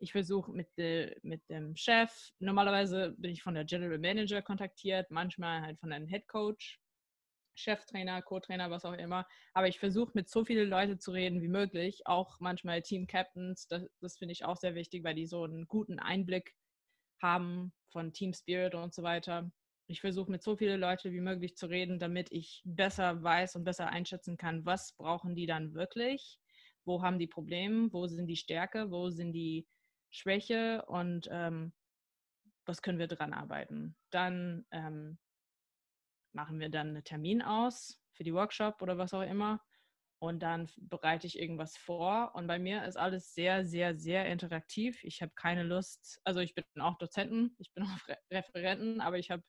ich 0.00 0.12
versuche 0.12 0.52
mit, 0.52 0.68
de, 0.76 1.16
mit 1.22 1.48
dem 1.48 1.74
Chef, 1.76 2.32
normalerweise 2.38 3.14
bin 3.18 3.32
ich 3.32 3.42
von 3.42 3.54
der 3.54 3.64
General 3.64 3.98
Manager 3.98 4.42
kontaktiert, 4.42 5.10
manchmal 5.10 5.62
halt 5.62 5.78
von 5.80 5.92
einem 5.92 6.06
Head 6.06 6.28
Coach, 6.28 6.80
Cheftrainer, 7.54 8.22
Co-Trainer, 8.22 8.70
was 8.70 8.84
auch 8.84 8.92
immer. 8.92 9.26
Aber 9.52 9.66
ich 9.66 9.80
versuche 9.80 10.12
mit 10.14 10.28
so 10.28 10.44
vielen 10.44 10.70
Leuten 10.70 11.00
zu 11.00 11.10
reden 11.10 11.42
wie 11.42 11.48
möglich, 11.48 12.06
auch 12.06 12.38
manchmal 12.38 12.82
Team 12.82 13.06
Captains. 13.06 13.66
Das, 13.66 13.84
das 14.00 14.16
finde 14.16 14.32
ich 14.32 14.44
auch 14.44 14.56
sehr 14.56 14.74
wichtig, 14.74 15.02
weil 15.02 15.16
die 15.16 15.26
so 15.26 15.42
einen 15.42 15.66
guten 15.66 15.98
Einblick 15.98 16.54
haben 17.20 17.72
von 17.90 18.12
Team 18.12 18.32
Spirit 18.32 18.74
und 18.74 18.94
so 18.94 19.02
weiter. 19.02 19.50
Ich 19.88 20.00
versuche 20.00 20.30
mit 20.30 20.42
so 20.42 20.56
vielen 20.56 20.80
Leuten 20.80 21.12
wie 21.12 21.20
möglich 21.20 21.56
zu 21.56 21.66
reden, 21.66 21.98
damit 21.98 22.30
ich 22.30 22.62
besser 22.64 23.22
weiß 23.22 23.56
und 23.56 23.64
besser 23.64 23.88
einschätzen 23.88 24.36
kann, 24.36 24.64
was 24.64 24.92
brauchen 24.92 25.34
die 25.34 25.46
dann 25.46 25.74
wirklich, 25.74 26.38
wo 26.84 27.02
haben 27.02 27.18
die 27.18 27.26
Probleme, 27.26 27.92
wo 27.92 28.06
sind 28.06 28.26
die 28.26 28.36
Stärke, 28.36 28.90
wo 28.90 29.10
sind 29.10 29.32
die 29.32 29.66
Schwäche 30.10 30.84
und 30.86 31.28
ähm, 31.30 31.72
was 32.64 32.82
können 32.82 32.98
wir 32.98 33.08
dran 33.08 33.32
arbeiten. 33.32 33.96
Dann 34.10 34.66
ähm, 34.70 35.18
machen 36.32 36.60
wir 36.60 36.68
dann 36.68 36.88
einen 36.88 37.04
Termin 37.04 37.42
aus 37.42 38.00
für 38.12 38.24
die 38.24 38.34
Workshop 38.34 38.82
oder 38.82 38.98
was 38.98 39.14
auch 39.14 39.22
immer 39.22 39.60
und 40.20 40.40
dann 40.42 40.68
bereite 40.76 41.26
ich 41.26 41.38
irgendwas 41.38 41.76
vor. 41.76 42.34
Und 42.34 42.46
bei 42.46 42.58
mir 42.58 42.84
ist 42.84 42.96
alles 42.96 43.34
sehr, 43.34 43.64
sehr, 43.64 43.94
sehr 43.94 44.26
interaktiv. 44.26 45.02
Ich 45.04 45.22
habe 45.22 45.32
keine 45.34 45.62
Lust, 45.62 46.20
also 46.24 46.40
ich 46.40 46.54
bin 46.54 46.64
auch 46.80 46.98
Dozenten, 46.98 47.54
ich 47.58 47.72
bin 47.72 47.84
auch 47.84 48.08
Referenten, 48.30 49.00
aber 49.00 49.18
ich 49.18 49.30
habe 49.30 49.42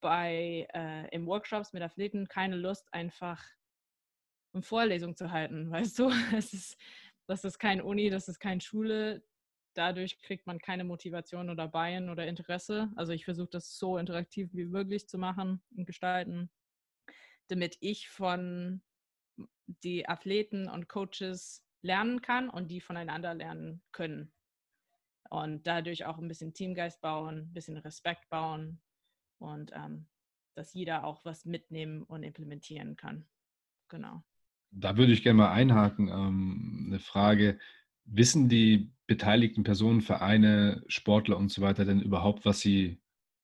bei 0.00 0.68
äh, 0.74 1.08
im 1.14 1.26
Workshops 1.26 1.72
mit 1.72 1.82
Athleten 1.82 2.28
keine 2.28 2.56
Lust, 2.56 2.92
einfach 2.92 3.42
eine 4.52 4.62
Vorlesung 4.62 5.16
zu 5.16 5.30
halten. 5.30 5.70
Weißt 5.70 5.98
du, 5.98 6.10
es 6.34 6.52
ist, 6.52 6.76
das 7.26 7.44
ist 7.44 7.58
kein 7.58 7.80
Uni, 7.80 8.10
das 8.10 8.28
ist 8.28 8.38
keine 8.38 8.60
Schule. 8.60 9.24
Dadurch 9.76 10.18
kriegt 10.20 10.46
man 10.46 10.58
keine 10.58 10.84
Motivation 10.84 11.50
oder 11.50 11.68
Bein 11.68 12.08
oder 12.08 12.26
Interesse. 12.26 12.90
Also 12.96 13.12
ich 13.12 13.26
versuche 13.26 13.50
das 13.50 13.78
so 13.78 13.98
interaktiv 13.98 14.48
wie 14.52 14.64
möglich 14.64 15.06
zu 15.06 15.18
machen 15.18 15.62
und 15.76 15.86
gestalten, 15.86 16.50
damit 17.48 17.76
ich 17.80 18.08
von 18.08 18.80
die 19.66 20.08
Athleten 20.08 20.68
und 20.68 20.88
Coaches 20.88 21.62
lernen 21.82 22.22
kann 22.22 22.48
und 22.48 22.70
die 22.70 22.80
voneinander 22.80 23.34
lernen 23.34 23.82
können. 23.92 24.32
Und 25.28 25.66
dadurch 25.66 26.06
auch 26.06 26.18
ein 26.18 26.28
bisschen 26.28 26.54
Teamgeist 26.54 27.00
bauen, 27.02 27.38
ein 27.38 27.52
bisschen 27.52 27.76
Respekt 27.76 28.28
bauen 28.30 28.80
und 29.38 29.72
ähm, 29.74 30.06
dass 30.54 30.72
jeder 30.72 31.04
auch 31.04 31.24
was 31.24 31.44
mitnehmen 31.44 32.02
und 32.02 32.22
implementieren 32.22 32.96
kann. 32.96 33.28
Genau. 33.88 34.22
Da 34.70 34.96
würde 34.96 35.12
ich 35.12 35.22
gerne 35.22 35.38
mal 35.38 35.52
einhaken. 35.52 36.08
Ähm, 36.08 36.84
eine 36.86 36.98
Frage. 36.98 37.58
Wissen 38.06 38.48
die 38.48 38.92
beteiligten 39.06 39.64
Personen, 39.64 40.00
Vereine, 40.00 40.82
Sportler 40.88 41.36
und 41.36 41.50
so 41.50 41.62
weiter 41.62 41.84
denn 41.84 42.00
überhaupt, 42.00 42.44
was 42.44 42.60
sie, 42.60 43.00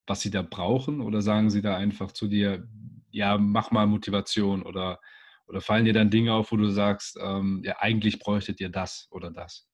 was 0.07 0.21
sie 0.21 0.31
da 0.31 0.43
brauchen? 0.43 1.01
Oder 1.01 1.23
sagen 1.23 1.51
sie 1.51 1.63
da 1.63 1.77
einfach 1.77 2.13
zu 2.13 2.29
dir, 2.29 2.69
ja, 3.11 3.39
mach 3.39 3.71
mal 3.71 3.87
Motivation 3.87 4.63
oder 4.63 5.01
oder 5.47 5.61
fallen 5.61 5.85
dir 5.85 5.93
dann 5.93 6.11
Dinge 6.11 6.33
auf, 6.35 6.53
wo 6.53 6.57
du 6.57 6.71
sagst, 6.71 7.19
ähm, 7.21 7.63
ja, 7.65 7.77
eigentlich 7.81 8.19
bräuchtet 8.21 8.61
ihr 8.61 8.71
das 8.71 9.09
oder 9.11 9.31
das? 9.31 9.69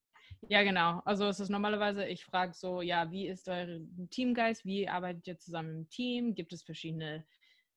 Ja, 0.48 0.62
genau. 0.62 1.00
Also 1.04 1.26
es 1.26 1.40
ist 1.40 1.48
normalerweise, 1.50 2.06
ich 2.06 2.24
frage 2.24 2.54
so, 2.54 2.80
ja, 2.80 3.10
wie 3.10 3.26
ist 3.26 3.48
euer 3.48 3.80
Teamgeist? 4.10 4.64
Wie 4.64 4.88
arbeitet 4.88 5.26
ihr 5.26 5.38
zusammen 5.38 5.70
im 5.82 5.88
Team? 5.88 6.34
Gibt 6.34 6.52
es 6.52 6.62
verschiedene 6.62 7.26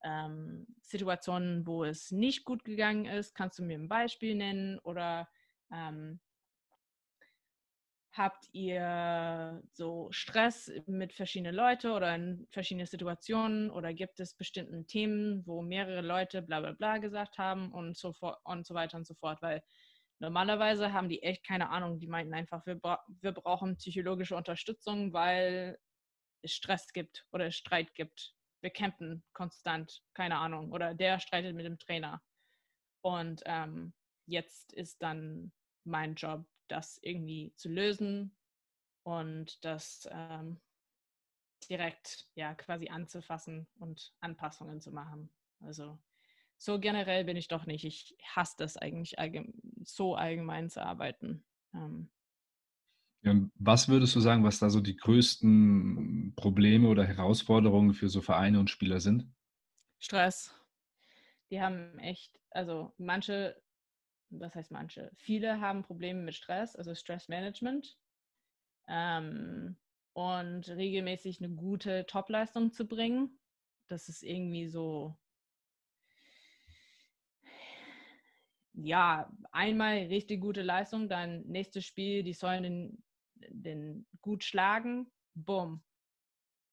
ähm, 0.04 0.68
Situationen, 0.82 1.66
wo 1.68 1.84
es 1.84 2.12
nicht 2.12 2.46
gut 2.46 2.64
gegangen 2.64 3.06
ist? 3.06 3.36
Kannst 3.36 3.60
du 3.60 3.64
mir 3.64 3.78
ein 3.78 3.90
Beispiel 3.90 4.36
nennen? 4.36 4.80
Oder 4.80 5.28
ähm, 5.74 6.20
Habt 8.14 8.50
ihr 8.52 9.64
so 9.72 10.12
Stress 10.12 10.70
mit 10.86 11.14
verschiedenen 11.14 11.56
Leuten 11.56 11.92
oder 11.92 12.14
in 12.14 12.46
verschiedenen 12.52 12.86
Situationen 12.86 13.72
oder 13.72 13.94
gibt 13.94 14.20
es 14.20 14.34
bestimmte 14.34 14.86
Themen, 14.86 15.48
wo 15.48 15.62
mehrere 15.62 16.02
Leute 16.02 16.42
bla 16.42 16.60
bla 16.60 16.74
bla 16.74 16.98
gesagt 16.98 17.38
haben 17.38 17.72
und 17.72 17.96
so, 17.96 18.14
und 18.44 18.66
so 18.66 18.74
weiter 18.74 18.98
und 18.98 19.08
so 19.08 19.14
fort? 19.14 19.42
Weil 19.42 19.64
normalerweise 20.20 20.92
haben 20.92 21.08
die 21.08 21.24
echt 21.24 21.46
keine 21.46 21.70
Ahnung. 21.70 22.00
Die 22.00 22.08
meinten 22.08 22.34
einfach, 22.34 22.66
wir, 22.66 22.76
bra 22.76 23.02
wir 23.08 23.32
brauchen 23.32 23.78
psychologische 23.78 24.36
Unterstützung, 24.36 25.14
weil 25.14 25.80
es 26.42 26.52
Stress 26.52 26.92
gibt 26.92 27.26
oder 27.32 27.48
es 27.48 27.56
Streit 27.56 27.96
gibt. 27.96 28.36
Wir 28.62 28.72
campen 28.72 29.24
konstant, 29.32 30.04
keine 30.14 30.38
Ahnung. 30.38 30.74
Oder 30.74 30.94
der 30.94 31.20
streitet 31.20 31.56
mit 31.56 31.66
dem 31.66 31.80
Trainer. 31.80 32.22
Und 33.02 33.42
ähm, 33.46 33.94
jetzt 34.26 34.74
ist 34.74 35.02
dann 35.02 35.54
mein 35.84 36.16
Job, 36.16 36.46
das 36.68 37.00
irgendwie 37.02 37.54
zu 37.56 37.70
lösen 37.70 38.38
und 39.04 39.64
das 39.66 40.08
ähm, 40.12 40.62
direkt 41.70 42.28
ja 42.36 42.54
quasi 42.56 42.90
anzufassen 42.90 43.68
und 43.80 44.14
Anpassungen 44.20 44.82
zu 44.82 44.92
machen. 44.92 45.32
Also 45.60 46.00
so 46.58 46.80
generell 46.80 47.26
bin 47.26 47.38
ich 47.38 47.48
doch 47.48 47.66
nicht. 47.66 47.86
Ich 47.86 48.18
hasse 48.24 48.56
das 48.60 48.78
eigentlich 48.78 49.20
allgemein, 49.20 49.54
so 49.84 50.16
allgemein 50.16 50.70
zu 50.70 50.84
arbeiten. 50.84 51.46
Ähm, 51.74 52.12
was 53.56 53.88
würdest 53.88 54.16
du 54.16 54.20
sagen, 54.20 54.44
was 54.44 54.60
da 54.60 54.70
so 54.70 54.80
die 54.82 54.96
größten 54.96 56.34
Probleme 56.36 56.88
oder 56.88 57.04
Herausforderungen 57.06 57.94
für 57.94 58.10
so 58.10 58.22
Vereine 58.22 58.60
und 58.60 58.70
Spieler 58.70 59.00
sind? 59.00 59.32
Stress. 60.00 60.54
Die 61.52 61.62
haben 61.62 62.00
echt, 62.00 62.40
also 62.52 62.94
manche 62.98 63.62
was 64.32 64.56
heißt 64.56 64.72
manche? 64.72 65.12
Viele 65.16 65.60
haben 65.62 65.84
Probleme 65.84 66.22
mit 66.22 66.36
Stress, 66.36 66.76
also 66.76 66.96
Stressmanagement. 66.96 67.98
Ähm, 68.88 69.78
und 70.14 70.68
regelmäßig 70.68 71.42
eine 71.42 71.54
gute 71.54 72.06
Topleistung 72.06 72.72
zu 72.72 72.86
bringen. 72.86 73.40
Das 73.88 74.10
ist 74.10 74.24
irgendwie 74.24 74.68
so, 74.68 75.18
ja, 78.74 79.32
einmal 79.52 79.98
richtig 80.08 80.42
gute 80.42 80.62
Leistung, 80.62 81.10
dann 81.10 81.44
nächstes 81.44 81.86
Spiel, 81.86 82.24
die 82.24 82.34
sollen 82.34 82.64
den, 82.64 83.04
den 83.36 84.08
gut 84.22 84.44
schlagen, 84.44 85.12
bumm. 85.34 85.84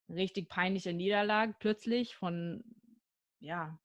Richtig 0.09 0.49
peinliche 0.49 0.93
Niederlage 0.93 1.55
plötzlich 1.59 2.17
von, 2.17 2.65
ja, 3.41 3.79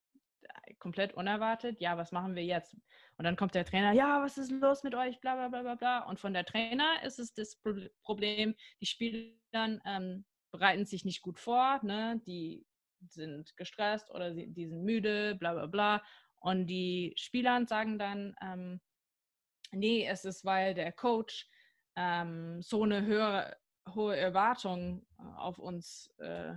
komplett 0.84 1.13
unerwartet. 1.13 1.79
Ja, 1.79 1.97
was 1.97 2.11
machen 2.11 2.36
wir 2.36 2.43
jetzt? 2.43 2.75
Und 3.17 3.23
dann 3.23 3.38
kommt 3.38 3.55
der 3.55 3.63
Trainer, 3.63 3.93
ja, 3.93 4.21
was 4.21 4.38
ist 4.38 4.51
los 4.51 4.84
mit 4.84 4.93
euch, 4.93 5.19
bla 5.21 5.36
bla 5.36 5.47
bla 5.47 5.61
bla 5.61 5.75
bla. 5.75 5.99
Und 5.99 6.19
von 6.19 6.34
der 6.34 6.43
Trainer 6.43 7.01
ist 7.03 7.19
es 7.19 7.34
das 7.34 7.57
Problem, 8.03 8.53
die 8.81 8.86
Spieler 8.86 9.31
ähm, 9.55 10.25
bereiten 10.51 10.86
sich 10.86 11.05
nicht 11.05 11.21
gut 11.21 11.39
vor, 11.39 11.79
ne? 11.84 12.21
die 12.27 12.65
sind 13.07 13.55
gestresst 13.55 14.11
oder 14.11 14.31
die 14.31 14.67
sind 14.67 14.84
müde, 14.84 15.36
bla 15.36 15.53
bla 15.53 15.67
bla. 15.67 16.03
Und 16.41 16.67
die 16.67 17.13
Spieler 17.15 17.65
sagen 17.65 17.97
dann, 17.97 18.36
ähm, 18.41 18.81
nee, 19.71 20.05
es 20.05 20.25
ist, 20.25 20.43
weil 20.43 20.73
der 20.73 20.91
Coach 20.91 21.49
ähm, 21.95 22.61
so 22.61 22.84
eine 22.84 23.05
höhere, 23.05 23.55
hohe 23.95 24.17
Erwartung 24.17 25.05
äh, 25.18 25.23
auf 25.38 25.60
uns 25.60 26.14
äh, 26.18 26.55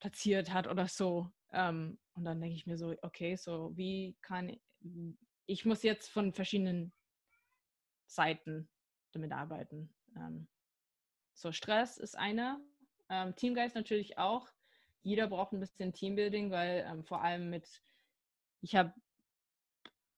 platziert 0.00 0.52
hat 0.52 0.66
oder 0.66 0.88
so. 0.88 1.30
Ähm, 1.52 1.98
und 2.16 2.24
dann 2.24 2.40
denke 2.40 2.56
ich 2.56 2.66
mir 2.66 2.78
so, 2.78 2.94
okay, 3.02 3.36
so 3.36 3.76
wie 3.76 4.16
kann 4.22 4.56
ich 5.46 5.64
muss 5.64 5.82
jetzt 5.82 6.08
von 6.08 6.32
verschiedenen 6.32 6.92
Seiten 8.06 8.68
damit 9.12 9.32
arbeiten. 9.32 9.94
Ähm, 10.16 10.48
so 11.34 11.52
Stress 11.52 11.98
ist 11.98 12.16
einer, 12.16 12.60
ähm, 13.08 13.34
Teamgeist 13.36 13.74
natürlich 13.74 14.18
auch. 14.18 14.48
Jeder 15.02 15.28
braucht 15.28 15.52
ein 15.52 15.60
bisschen 15.60 15.92
Teambuilding, 15.92 16.50
weil 16.50 16.84
ähm, 16.90 17.04
vor 17.04 17.22
allem 17.22 17.50
mit, 17.50 17.82
ich 18.60 18.74
habe 18.74 18.92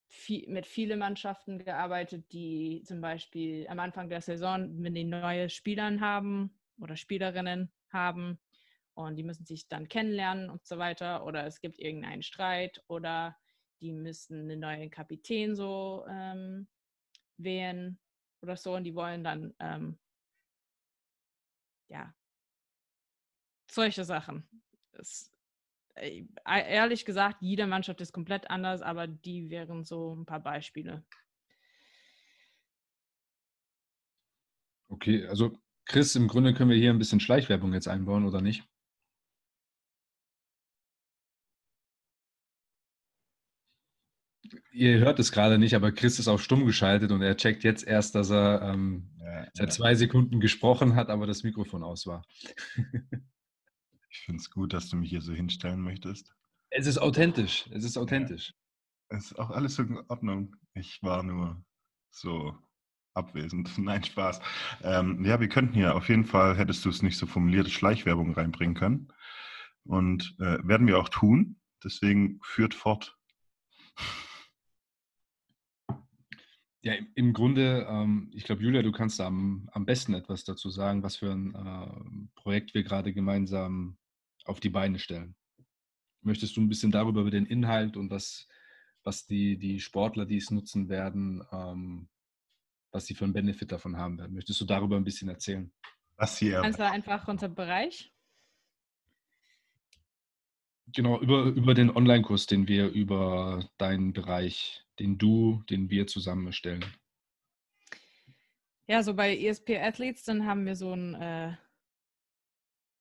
viel, 0.07 0.49
mit 0.49 0.67
vielen 0.67 0.99
Mannschaften 0.99 1.59
gearbeitet, 1.59 2.33
die 2.33 2.83
zum 2.87 3.01
Beispiel 3.01 3.67
am 3.69 3.81
Anfang 3.81 4.09
der 4.09 4.23
Saison, 4.23 4.83
wenn 4.83 4.95
die 4.95 5.05
neue 5.05 5.51
Spielern 5.51 6.01
haben 6.01 6.59
oder 6.81 6.97
Spielerinnen 6.97 7.71
haben 7.91 8.39
und 8.99 9.17
die 9.17 9.23
müssen 9.23 9.47
sich 9.47 9.69
dann 9.69 9.89
kennenlernen 9.89 10.51
und 10.51 10.67
so 10.67 10.79
weiter 10.79 11.25
oder 11.25 11.47
es 11.47 11.61
gibt 11.61 11.79
irgendeinen 11.79 12.23
Streit 12.23 12.83
oder 12.89 13.37
die 13.81 13.93
müssen 13.93 14.41
einen 14.41 14.61
neuen 14.61 14.91
Kapitän 14.91 15.55
so 15.55 16.05
ähm, 16.11 16.67
wählen 17.37 18.01
oder 18.43 18.57
so 18.57 18.75
und 18.75 18.85
die 18.85 18.97
wollen 18.97 19.23
dann 19.23 19.55
ähm, 19.61 19.99
ja 21.89 22.13
solche 23.71 24.05
Sachen. 24.05 24.49
Äh, 25.95 26.25
ehrlich 26.45 27.05
gesagt, 27.05 27.37
jede 27.41 27.69
Mannschaft 27.69 28.01
ist 28.01 28.13
komplett 28.13 28.51
anders, 28.51 28.83
aber 28.83 29.07
die 29.07 29.49
wären 29.49 29.85
so 29.85 30.17
ein 30.17 30.27
paar 30.27 30.41
Beispiele. 30.41 31.05
Okay, 34.89 35.25
also 35.27 35.57
Chris, 35.85 36.17
im 36.17 36.27
Grunde 36.27 36.53
können 36.53 36.71
wir 36.71 36.77
hier 36.77 36.91
ein 36.91 36.99
bisschen 36.99 37.21
Schleichwerbung 37.21 37.73
jetzt 37.73 37.89
einbauen, 37.89 38.27
oder 38.27 38.41
nicht? 38.41 38.65
Ihr 44.79 45.01
hört 45.01 45.19
es 45.19 45.33
gerade 45.33 45.59
nicht, 45.59 45.75
aber 45.75 45.91
Chris 45.91 46.21
ist 46.21 46.29
auf 46.29 46.41
stumm 46.41 46.65
geschaltet 46.65 47.11
und 47.11 47.21
er 47.21 47.37
checkt 47.37 47.65
jetzt 47.65 47.85
erst, 47.85 48.15
dass 48.15 48.31
er 48.31 48.63
ähm, 48.63 49.11
ja, 49.19 49.45
seit 49.53 49.67
ja. 49.67 49.69
zwei 49.71 49.97
Sekunden 49.97 50.39
gesprochen 50.39 50.95
hat, 50.95 51.11
aber 51.11 51.27
das 51.27 51.43
Mikrofon 51.43 51.83
aus 51.83 52.07
war. 52.07 52.25
ich 54.11 54.21
finde 54.21 54.41
es 54.41 54.51
gut, 54.53 54.73
dass 54.73 54.89
du 54.89 54.97
mich 54.97 55.11
hier 55.11 55.21
so 55.21 55.33
hinstellen 55.33 55.81
möchtest. 55.81 56.33
Es 56.71 56.87
ist 56.87 56.99
authentisch. 56.99 57.69
Es 57.73 57.83
ist 57.83 57.99
authentisch. 57.99 58.55
Ja. 59.11 59.17
Es 59.19 59.33
ist 59.33 59.39
auch 59.41 59.51
alles 59.51 59.81
in 59.81 59.99
Ordnung. 60.07 60.55
Ich 60.75 61.03
war 61.03 61.25
nur 61.25 61.61
so 62.13 62.57
abwesend. 63.15 63.77
Nein, 63.79 64.05
Spaß. 64.05 64.41
Ähm, 64.85 65.25
ja, 65.25 65.41
wir 65.41 65.49
könnten 65.49 65.75
hier 65.75 65.97
auf 65.97 66.09
jeden 66.09 66.25
Fall, 66.25 66.57
hättest 66.57 66.85
du 66.85 66.91
es 66.91 67.03
nicht 67.03 67.19
so 67.19 67.27
formuliert, 67.27 67.69
Schleichwerbung 67.69 68.33
reinbringen 68.33 68.77
können. 68.77 69.13
und 69.83 70.37
äh, 70.39 70.59
werden 70.63 70.87
wir 70.87 71.01
auch 71.01 71.09
tun. 71.09 71.59
Deswegen 71.83 72.39
führt 72.45 72.75
fort. 72.75 73.17
Ja, 76.83 76.95
im 77.15 77.33
Grunde, 77.33 77.87
ähm, 77.89 78.31
ich 78.33 78.45
glaube, 78.45 78.63
Julia, 78.63 78.83
du 78.83 78.93
kannst 78.93 79.21
am, 79.21 79.69
am 79.73 79.85
besten 79.85 80.15
etwas 80.15 80.45
dazu 80.45 80.71
sagen, 80.71 81.03
was 81.03 81.17
für 81.17 81.33
ein 81.33 81.55
äh, 81.55 82.41
Projekt 82.41 82.75
wir 82.75 82.85
gerade 82.85 83.13
gemeinsam 83.13 83.99
auf 84.45 84.61
die 84.61 84.69
Beine 84.69 84.99
stellen. 84.99 85.35
Möchtest 86.23 86.57
du 86.57 86.61
ein 86.61 86.69
bisschen 86.69 86.93
darüber, 86.93 87.23
über 87.23 87.31
den 87.31 87.47
Inhalt 87.47 87.97
und 87.97 88.11
was, 88.11 88.47
was 89.03 89.27
die, 89.27 89.59
die 89.59 89.81
Sportler, 89.81 90.25
die 90.25 90.37
es 90.37 90.51
nutzen 90.51 90.89
werden, 90.89 91.43
ähm, 91.53 92.09
was 92.93 93.07
sie 93.07 93.15
für 93.15 93.25
einen 93.25 93.33
Benefit 93.33 93.73
davon 93.73 93.97
haben 93.97 94.19
werden? 94.19 94.35
Möchtest 94.35 94.61
du 94.61 94.65
darüber 94.65 94.97
ein 94.97 95.05
bisschen 95.05 95.29
erzählen? 95.29 95.73
Was 96.17 96.39
Kannst 96.63 96.79
du 96.79 96.89
einfach 96.89 97.27
unser 97.29 97.49
Bereich? 97.49 98.13
Genau, 100.95 101.21
über, 101.21 101.45
über 101.45 101.75
den 101.75 101.95
Online-Kurs, 101.95 102.47
den 102.47 102.67
wir 102.67 102.89
über 102.89 103.69
deinen 103.77 104.13
Bereich, 104.13 104.85
den 104.99 105.19
du, 105.19 105.63
den 105.69 105.91
wir 105.91 106.07
zusammen 106.07 106.47
erstellen. 106.47 106.85
Ja, 108.87 109.03
so 109.03 109.15
bei 109.15 109.37
ESP 109.37 109.79
Athletes, 109.79 110.25
dann 110.25 110.47
haben 110.47 110.65
wir 110.65 110.75
so 110.75 110.93
einen 110.93 111.15
äh, 111.15 111.53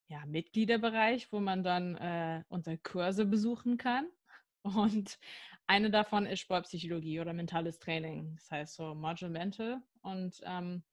ja, 0.10 0.26
Mitgliederbereich, 0.26 1.32
wo 1.32 1.40
man 1.40 1.64
dann 1.64 1.96
äh, 1.96 2.44
unsere 2.50 2.78
Kurse 2.78 3.26
besuchen 3.26 3.78
kann. 3.78 4.08
Und 4.64 5.18
eine 5.66 5.90
davon 5.90 6.26
ist 6.26 6.42
Sportpsychologie 6.42 7.22
oder 7.22 7.34
mentales 7.34 7.80
Training. 7.80 8.36
Das 8.36 8.52
heißt 8.52 8.76
so 8.76 8.96
Module 8.96 9.32
Mental. 9.32 9.82
Und 10.02 10.42
ähm, 10.46 10.84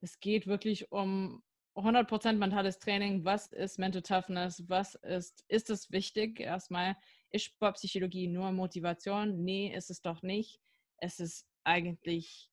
es 0.00 0.18
geht 0.18 0.46
wirklich 0.46 0.90
um 0.90 1.42
100% 1.76 2.32
mentales 2.34 2.78
Training. 2.78 3.24
Was 3.24 3.48
ist 3.52 3.78
Mental 3.78 4.02
Toughness? 4.02 4.68
Was 4.68 4.94
ist, 4.96 5.44
ist 5.48 5.70
es 5.70 5.90
wichtig? 5.90 6.40
Erstmal, 6.40 6.96
ist 7.30 7.44
Sportpsychologie 7.44 8.28
nur 8.28 8.52
Motivation? 8.52 9.44
Nee, 9.44 9.74
ist 9.74 9.90
es 9.90 10.00
doch 10.00 10.22
nicht. 10.22 10.60
Es 10.98 11.20
ist 11.20 11.46
eigentlich, 11.64 12.50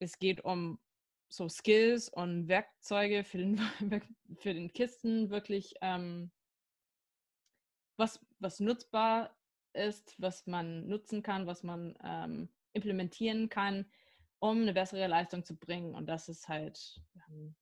es 0.00 0.18
geht 0.18 0.44
um 0.44 0.80
so 1.28 1.48
Skills 1.48 2.08
und 2.08 2.48
Werkzeuge 2.48 3.24
für 3.24 3.38
den, 3.38 3.58
für 4.40 4.54
den 4.54 4.72
Kisten, 4.72 5.30
wirklich 5.30 5.74
ähm, 5.80 6.32
was, 7.96 8.20
was 8.40 8.58
nutzbar 8.58 9.36
ist, 9.72 10.14
was 10.20 10.46
man 10.46 10.88
nutzen 10.88 11.22
kann, 11.22 11.46
was 11.46 11.62
man 11.62 11.96
ähm, 12.02 12.48
implementieren 12.72 13.48
kann, 13.48 13.86
um 14.40 14.62
eine 14.62 14.74
bessere 14.74 15.06
Leistung 15.06 15.44
zu 15.44 15.56
bringen. 15.56 15.94
Und 15.94 16.06
das 16.06 16.28
ist 16.28 16.48
halt, 16.48 17.00
wir 17.14 17.22
haben 17.22 17.56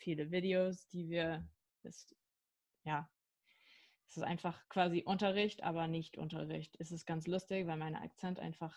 viele 0.00 0.30
Videos, 0.30 0.88
die 0.88 1.08
wir, 1.08 1.48
ist, 1.82 2.16
ja, 2.84 3.08
es 4.08 4.16
ist 4.16 4.22
einfach 4.24 4.68
quasi 4.68 5.04
Unterricht, 5.04 5.62
aber 5.62 5.86
nicht 5.86 6.18
Unterricht. 6.18 6.74
Es 6.80 6.90
ist 6.90 7.06
ganz 7.06 7.28
lustig, 7.28 7.66
weil 7.68 7.76
mein 7.76 7.94
Akzent 7.94 8.40
einfach 8.40 8.76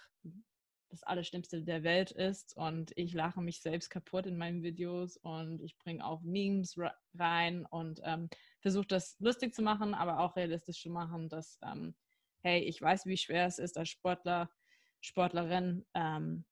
das 0.93 1.01
Allerschlimmste 1.01 1.63
der 1.63 1.81
Welt 1.81 2.11
ist 2.11 2.55
und 2.55 2.91
ich 2.95 3.13
lache 3.13 3.41
mich 3.41 3.61
selbst 3.61 3.89
kaputt 3.89 4.27
in 4.27 4.37
meinen 4.37 4.61
Videos 4.61 5.17
und 5.17 5.59
ich 5.63 5.75
bringe 5.79 6.05
auch 6.05 6.21
Memes 6.21 6.77
rein 7.15 7.65
und 7.65 7.99
ähm, 8.03 8.29
versuche 8.61 8.85
das 8.85 9.19
lustig 9.19 9.55
zu 9.55 9.63
machen, 9.63 9.95
aber 9.95 10.19
auch 10.19 10.35
realistisch 10.35 10.83
zu 10.83 10.91
machen, 10.91 11.29
dass, 11.29 11.57
ähm, 11.63 11.95
hey, 12.43 12.59
ich 12.61 12.79
weiß, 12.79 13.07
wie 13.07 13.17
schwer 13.17 13.47
es 13.47 13.57
ist 13.57 13.75
als 13.75 13.89
Sportler, 13.89 14.51
Sportlerin 15.01 15.83
ähm, 15.95 16.45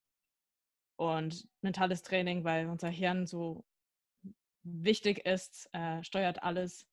und 0.96 1.48
mentales 1.60 2.02
Training, 2.02 2.42
weil 2.42 2.68
unser 2.68 2.88
Hirn 2.88 3.28
so 3.28 3.64
wichtig 4.64 5.26
ist, 5.26 5.68
äh, 5.72 6.02
steuert 6.04 6.42
alles 6.42 6.86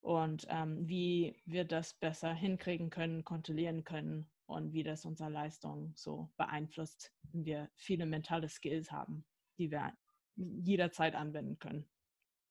und 0.00 0.46
ähm, 0.48 0.88
wie 0.88 1.36
wir 1.44 1.64
das 1.64 1.94
besser 1.94 2.32
hinkriegen 2.32 2.90
können, 2.90 3.24
kontrollieren 3.24 3.84
können 3.84 4.30
und 4.46 4.72
wie 4.72 4.84
das 4.84 5.04
unsere 5.04 5.30
Leistung 5.30 5.92
so 5.96 6.30
beeinflusst, 6.36 7.12
wenn 7.32 7.44
wir 7.44 7.70
viele 7.74 8.06
mentale 8.06 8.48
Skills 8.48 8.92
haben, 8.92 9.24
die 9.58 9.70
wir 9.70 9.92
jederzeit 10.36 11.14
anwenden 11.14 11.58
können. 11.58 11.86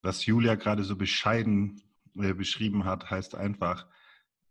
Was 0.01 0.25
Julia 0.25 0.55
gerade 0.55 0.83
so 0.83 0.95
bescheiden 0.95 1.81
äh, 2.15 2.33
beschrieben 2.33 2.83
hat, 2.83 3.09
heißt 3.09 3.35
einfach, 3.35 3.87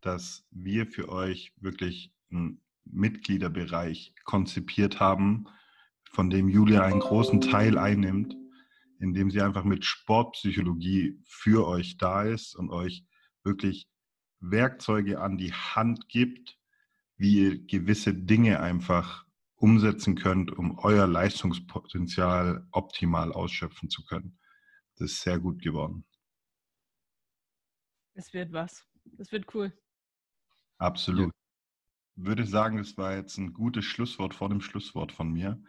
dass 0.01 0.47
wir 0.51 0.86
für 0.86 1.09
euch 1.09 1.52
wirklich 1.56 2.12
einen 2.31 2.62
Mitgliederbereich 2.85 4.14
konzipiert 4.24 5.01
haben, 5.01 5.47
von 6.10 6.31
dem 6.31 6.48
Julia 6.48 6.85
einen 6.85 7.01
großen 7.01 7.40
Teil 7.40 7.76
einnimmt 7.76 8.36
indem 8.99 9.31
sie 9.31 9.41
einfach 9.41 9.65
mit 9.65 9.85
Sportpsychologie 9.85 11.21
für 11.27 11.66
euch 11.66 11.97
da 11.97 12.23
ist 12.23 12.55
und 12.55 12.71
euch 12.71 13.05
wirklich 13.43 13.89
Werkzeuge 14.41 15.21
an 15.21 15.39
die 15.39 15.53
Hand 15.53 16.09
gibt, 16.09 16.59
wie 17.16 17.43
ihr 17.43 17.59
gewisse 17.66 18.15
Dinge 18.15 18.61
einfach 18.61 19.25
umsetzen 19.57 20.15
könnt, 20.16 20.51
um 20.53 20.79
euer 20.79 21.07
Leistungspotenzial 21.07 22.66
optimal 22.73 23.33
ausschöpfen 23.33 23.89
zu 23.89 24.05
können. 24.05 24.39
Das 24.97 25.12
ist 25.12 25.23
sehr 25.23 25.39
gut 25.39 25.62
geworden. 25.62 26.05
Es 28.15 28.33
wird 28.33 28.53
was. 28.53 28.87
Es 29.19 29.33
wird 29.33 29.53
cool. 29.55 29.73
Absolut. 30.79 31.33
Ich 32.16 32.25
würde 32.25 32.47
sagen, 32.47 32.77
das 32.79 32.97
war 32.97 33.16
jetzt 33.16 33.39
ein 33.39 33.53
gutes 33.53 33.85
Schlusswort 33.85 34.35
vor 34.35 34.49
dem 34.49 34.61
Schlusswort 34.61 35.12
von 35.12 35.33
mir. 35.33 35.61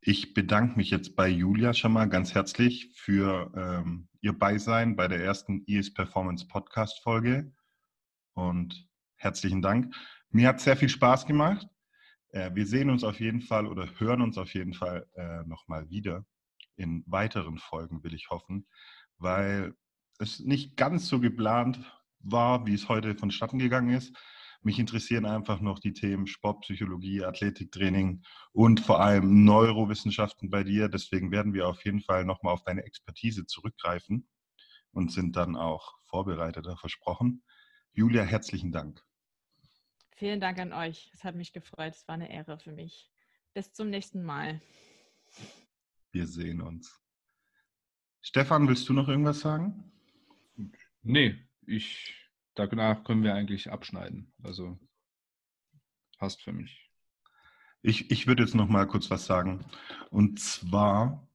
Ich 0.00 0.32
bedanke 0.32 0.76
mich 0.76 0.90
jetzt 0.90 1.16
bei 1.16 1.28
Julia 1.28 1.74
schon 1.74 1.92
mal 1.92 2.08
ganz 2.08 2.32
herzlich 2.32 2.92
für 2.94 3.52
ähm, 3.56 4.08
ihr 4.20 4.32
Beisein 4.32 4.94
bei 4.94 5.08
der 5.08 5.24
ersten 5.24 5.64
ES 5.66 5.92
Performance 5.92 6.46
Podcast 6.46 7.02
Folge 7.02 7.52
und 8.34 8.88
herzlichen 9.16 9.60
Dank. 9.60 9.92
Mir 10.30 10.48
hat 10.48 10.60
sehr 10.60 10.76
viel 10.76 10.88
Spaß 10.88 11.26
gemacht. 11.26 11.66
Äh, 12.30 12.54
wir 12.54 12.64
sehen 12.64 12.90
uns 12.90 13.02
auf 13.02 13.18
jeden 13.18 13.40
Fall 13.40 13.66
oder 13.66 13.88
hören 13.98 14.22
uns 14.22 14.38
auf 14.38 14.54
jeden 14.54 14.72
Fall 14.72 15.04
äh, 15.14 15.42
nochmal 15.48 15.90
wieder 15.90 16.24
in 16.76 17.02
weiteren 17.08 17.58
Folgen, 17.58 18.04
will 18.04 18.14
ich 18.14 18.30
hoffen, 18.30 18.68
weil 19.16 19.74
es 20.20 20.38
nicht 20.38 20.76
ganz 20.76 21.08
so 21.08 21.18
geplant 21.18 21.80
war, 22.20 22.66
wie 22.66 22.74
es 22.74 22.88
heute 22.88 23.16
vonstatten 23.16 23.58
gegangen 23.58 23.90
ist. 23.90 24.16
Mich 24.62 24.78
interessieren 24.78 25.24
einfach 25.24 25.60
noch 25.60 25.78
die 25.78 25.92
Themen 25.92 26.26
Sportpsychologie, 26.26 27.24
Athletiktraining 27.24 28.22
und 28.52 28.80
vor 28.80 29.00
allem 29.00 29.44
Neurowissenschaften 29.44 30.50
bei 30.50 30.64
dir. 30.64 30.88
Deswegen 30.88 31.30
werden 31.30 31.54
wir 31.54 31.68
auf 31.68 31.84
jeden 31.84 32.00
Fall 32.00 32.24
nochmal 32.24 32.54
auf 32.54 32.64
deine 32.64 32.84
Expertise 32.84 33.46
zurückgreifen 33.46 34.28
und 34.92 35.12
sind 35.12 35.36
dann 35.36 35.56
auch 35.56 35.94
vorbereiteter 36.06 36.76
versprochen. 36.76 37.44
Julia, 37.92 38.22
herzlichen 38.22 38.72
Dank. 38.72 39.04
Vielen 40.16 40.40
Dank 40.40 40.58
an 40.58 40.72
euch. 40.72 41.10
Es 41.14 41.22
hat 41.22 41.36
mich 41.36 41.52
gefreut. 41.52 41.94
Es 41.94 42.08
war 42.08 42.14
eine 42.14 42.32
Ehre 42.32 42.58
für 42.58 42.72
mich. 42.72 43.12
Bis 43.54 43.72
zum 43.72 43.90
nächsten 43.90 44.24
Mal. 44.24 44.60
Wir 46.10 46.26
sehen 46.26 46.60
uns. 46.60 47.00
Stefan, 48.20 48.66
willst 48.66 48.88
du 48.88 48.92
noch 48.92 49.08
irgendwas 49.08 49.40
sagen? 49.40 49.92
Nee, 51.02 51.36
ich 51.66 52.17
danach 52.58 53.04
können 53.04 53.22
wir 53.22 53.34
eigentlich 53.34 53.70
abschneiden. 53.70 54.32
Also 54.42 54.78
passt 56.18 56.42
für 56.42 56.52
mich. 56.52 56.90
Ich, 57.82 58.10
ich 58.10 58.26
würde 58.26 58.42
jetzt 58.42 58.54
noch 58.54 58.68
mal 58.68 58.86
kurz 58.86 59.10
was 59.10 59.26
sagen. 59.26 59.64
Und 60.10 60.40
zwar, 60.40 61.28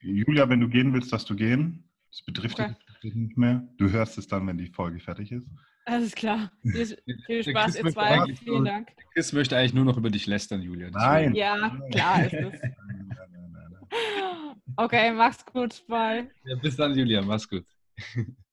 Julia, 0.00 0.48
wenn 0.48 0.60
du 0.60 0.68
gehen 0.68 0.92
willst, 0.94 1.12
darfst 1.12 1.28
du 1.28 1.36
gehen. 1.36 1.90
Das 2.10 2.22
betrifft 2.22 2.58
okay. 2.58 2.74
dich 3.02 3.14
nicht 3.14 3.36
mehr. 3.36 3.68
Du 3.76 3.90
hörst 3.90 4.18
es 4.18 4.26
dann, 4.26 4.46
wenn 4.46 4.58
die 4.58 4.68
Folge 4.68 4.98
fertig 4.98 5.30
ist. 5.32 5.46
Alles 5.84 6.14
klar. 6.14 6.50
Viel, 6.62 7.44
Spaß, 7.44 7.76
ihr 7.76 7.86
zwei. 7.86 8.34
Vielen 8.34 8.64
Dank. 8.64 8.88
Chris 9.12 9.32
möchte 9.32 9.56
eigentlich 9.56 9.74
nur 9.74 9.84
noch 9.84 9.96
über 9.96 10.10
dich 10.10 10.26
lästern, 10.26 10.62
Julia. 10.62 10.90
Nein. 10.90 11.34
Ja, 11.34 11.78
klar 11.90 12.24
ist 12.24 12.32
es. 12.32 12.60
Okay, 14.76 15.12
mach's 15.12 15.44
gut. 15.44 15.84
Bye. 15.88 16.30
Ja, 16.44 16.56
bis 16.56 16.76
dann, 16.76 16.96
Julia. 16.96 17.22
Mach's 17.22 17.48
gut. 17.48 17.64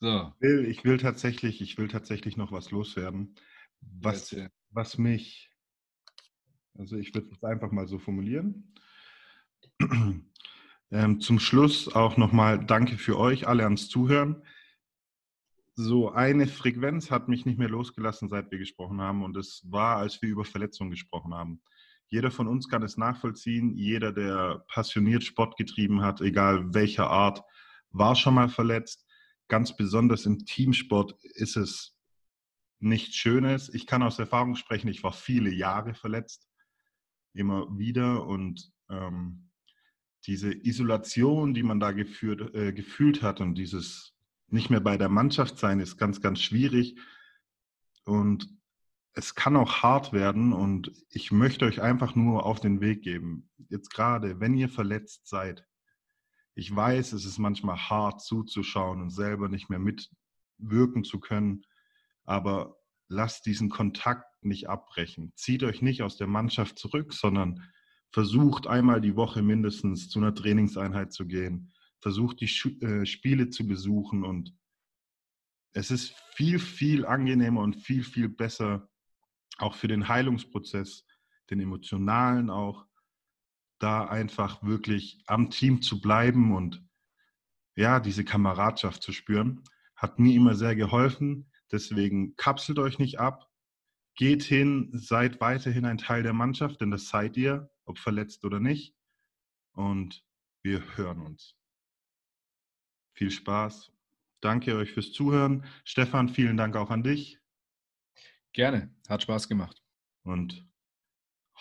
So. 0.00 0.32
Ich 0.36 0.40
will, 0.40 0.64
ich 0.66 0.84
will, 0.84 0.98
tatsächlich, 0.98 1.60
ich 1.60 1.76
will 1.76 1.88
tatsächlich 1.88 2.36
noch 2.36 2.52
was 2.52 2.70
loswerden, 2.70 3.34
was, 3.80 4.34
was 4.70 4.96
mich, 4.96 5.50
also 6.78 6.96
ich 6.96 7.14
würde 7.14 7.28
es 7.32 7.42
einfach 7.42 7.72
mal 7.72 7.88
so 7.88 7.98
formulieren. 7.98 8.74
Ähm, 10.90 11.20
zum 11.20 11.38
Schluss 11.38 11.94
auch 11.94 12.16
nochmal 12.16 12.64
Danke 12.64 12.96
für 12.96 13.18
euch 13.18 13.46
alle 13.46 13.64
ans 13.64 13.90
Zuhören. 13.90 14.42
So 15.74 16.12
eine 16.12 16.46
Frequenz 16.46 17.10
hat 17.10 17.28
mich 17.28 17.44
nicht 17.44 17.58
mehr 17.58 17.68
losgelassen, 17.68 18.30
seit 18.30 18.50
wir 18.50 18.58
gesprochen 18.58 18.98
haben. 19.02 19.22
Und 19.22 19.36
es 19.36 19.60
war, 19.66 19.98
als 19.98 20.22
wir 20.22 20.30
über 20.30 20.46
Verletzungen 20.46 20.90
gesprochen 20.90 21.34
haben. 21.34 21.60
Jeder 22.06 22.30
von 22.30 22.48
uns 22.48 22.70
kann 22.70 22.82
es 22.82 22.96
nachvollziehen. 22.96 23.76
Jeder, 23.76 24.12
der 24.12 24.64
passioniert 24.72 25.24
Sport 25.24 25.58
getrieben 25.58 26.00
hat, 26.00 26.22
egal 26.22 26.72
welcher 26.72 27.10
Art, 27.10 27.42
war 27.90 28.16
schon 28.16 28.32
mal 28.32 28.48
verletzt 28.48 29.07
ganz 29.48 29.76
besonders 29.76 30.26
im 30.26 30.44
Teamsport 30.44 31.14
ist 31.24 31.56
es 31.56 31.96
nichts 32.80 33.16
Schönes. 33.16 33.72
Ich 33.72 33.86
kann 33.86 34.02
aus 34.02 34.18
Erfahrung 34.18 34.54
sprechen, 34.54 34.88
ich 34.88 35.02
war 35.02 35.12
viele 35.12 35.50
Jahre 35.50 35.94
verletzt, 35.94 36.48
immer 37.32 37.66
wieder 37.76 38.26
und 38.26 38.72
ähm, 38.90 39.50
diese 40.26 40.52
Isolation, 40.52 41.54
die 41.54 41.62
man 41.62 41.80
da 41.80 41.92
geführt, 41.92 42.54
äh, 42.54 42.72
gefühlt 42.72 43.22
hat 43.22 43.40
und 43.40 43.54
dieses 43.54 44.14
nicht 44.48 44.70
mehr 44.70 44.80
bei 44.80 44.96
der 44.96 45.08
Mannschaft 45.08 45.58
sein, 45.58 45.80
ist 45.80 45.96
ganz, 45.96 46.20
ganz 46.20 46.40
schwierig. 46.40 46.98
Und 48.04 48.48
es 49.12 49.34
kann 49.34 49.56
auch 49.56 49.82
hart 49.82 50.12
werden 50.12 50.52
und 50.52 50.92
ich 51.10 51.32
möchte 51.32 51.64
euch 51.64 51.80
einfach 51.82 52.14
nur 52.14 52.46
auf 52.46 52.60
den 52.60 52.80
Weg 52.80 53.02
geben. 53.02 53.50
Jetzt 53.68 53.90
gerade, 53.92 54.40
wenn 54.40 54.54
ihr 54.54 54.68
verletzt 54.68 55.28
seid, 55.28 55.66
ich 56.58 56.74
weiß, 56.74 57.12
es 57.12 57.24
ist 57.24 57.38
manchmal 57.38 57.76
hart 57.76 58.20
zuzuschauen 58.20 59.00
und 59.00 59.10
selber 59.10 59.48
nicht 59.48 59.70
mehr 59.70 59.78
mitwirken 59.78 61.04
zu 61.04 61.20
können, 61.20 61.64
aber 62.24 62.76
lasst 63.06 63.46
diesen 63.46 63.68
Kontakt 63.68 64.26
nicht 64.42 64.68
abbrechen. 64.68 65.32
Zieht 65.36 65.62
euch 65.62 65.82
nicht 65.82 66.02
aus 66.02 66.16
der 66.16 66.26
Mannschaft 66.26 66.76
zurück, 66.76 67.14
sondern 67.14 67.62
versucht 68.10 68.66
einmal 68.66 69.00
die 69.00 69.14
Woche 69.14 69.40
mindestens 69.40 70.08
zu 70.08 70.18
einer 70.18 70.34
Trainingseinheit 70.34 71.12
zu 71.12 71.28
gehen. 71.28 71.72
Versucht 72.00 72.40
die 72.40 72.50
äh, 72.84 73.06
Spiele 73.06 73.50
zu 73.50 73.64
besuchen 73.64 74.24
und 74.24 74.52
es 75.74 75.92
ist 75.92 76.12
viel, 76.34 76.58
viel 76.58 77.06
angenehmer 77.06 77.60
und 77.60 77.76
viel, 77.76 78.02
viel 78.02 78.28
besser, 78.28 78.88
auch 79.58 79.76
für 79.76 79.86
den 79.86 80.08
Heilungsprozess, 80.08 81.06
den 81.50 81.60
emotionalen 81.60 82.50
auch, 82.50 82.87
da 83.78 84.04
einfach 84.04 84.62
wirklich 84.62 85.22
am 85.26 85.50
Team 85.50 85.82
zu 85.82 86.00
bleiben 86.00 86.54
und 86.54 86.84
ja, 87.76 88.00
diese 88.00 88.24
Kameradschaft 88.24 89.02
zu 89.02 89.12
spüren, 89.12 89.62
hat 89.94 90.18
mir 90.18 90.34
immer 90.34 90.54
sehr 90.54 90.74
geholfen. 90.74 91.50
Deswegen 91.70 92.34
kapselt 92.36 92.78
euch 92.78 92.98
nicht 92.98 93.20
ab, 93.20 93.48
geht 94.16 94.42
hin, 94.42 94.90
seid 94.92 95.40
weiterhin 95.40 95.84
ein 95.84 95.98
Teil 95.98 96.22
der 96.22 96.32
Mannschaft, 96.32 96.80
denn 96.80 96.90
das 96.90 97.08
seid 97.08 97.36
ihr, 97.36 97.70
ob 97.84 97.98
verletzt 97.98 98.44
oder 98.44 98.58
nicht. 98.58 98.96
Und 99.72 100.24
wir 100.62 100.96
hören 100.96 101.20
uns. 101.20 101.56
Viel 103.14 103.30
Spaß. 103.30 103.92
Danke 104.40 104.76
euch 104.76 104.92
fürs 104.92 105.12
Zuhören. 105.12 105.64
Stefan, 105.84 106.28
vielen 106.28 106.56
Dank 106.56 106.76
auch 106.76 106.90
an 106.90 107.02
dich. 107.02 107.40
Gerne, 108.52 108.94
hat 109.08 109.22
Spaß 109.22 109.48
gemacht. 109.48 109.84
Und 110.22 110.67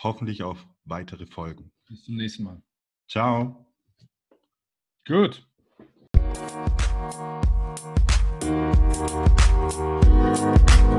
hoffentlich 0.03 0.43
auf 0.43 0.67
weitere 0.85 1.25
Folgen. 1.25 1.71
Bis 1.87 2.03
zum 2.03 2.15
nächsten 2.15 2.43
Mal. 2.43 2.61
Ciao. 3.07 3.65
Gut. 5.05 5.47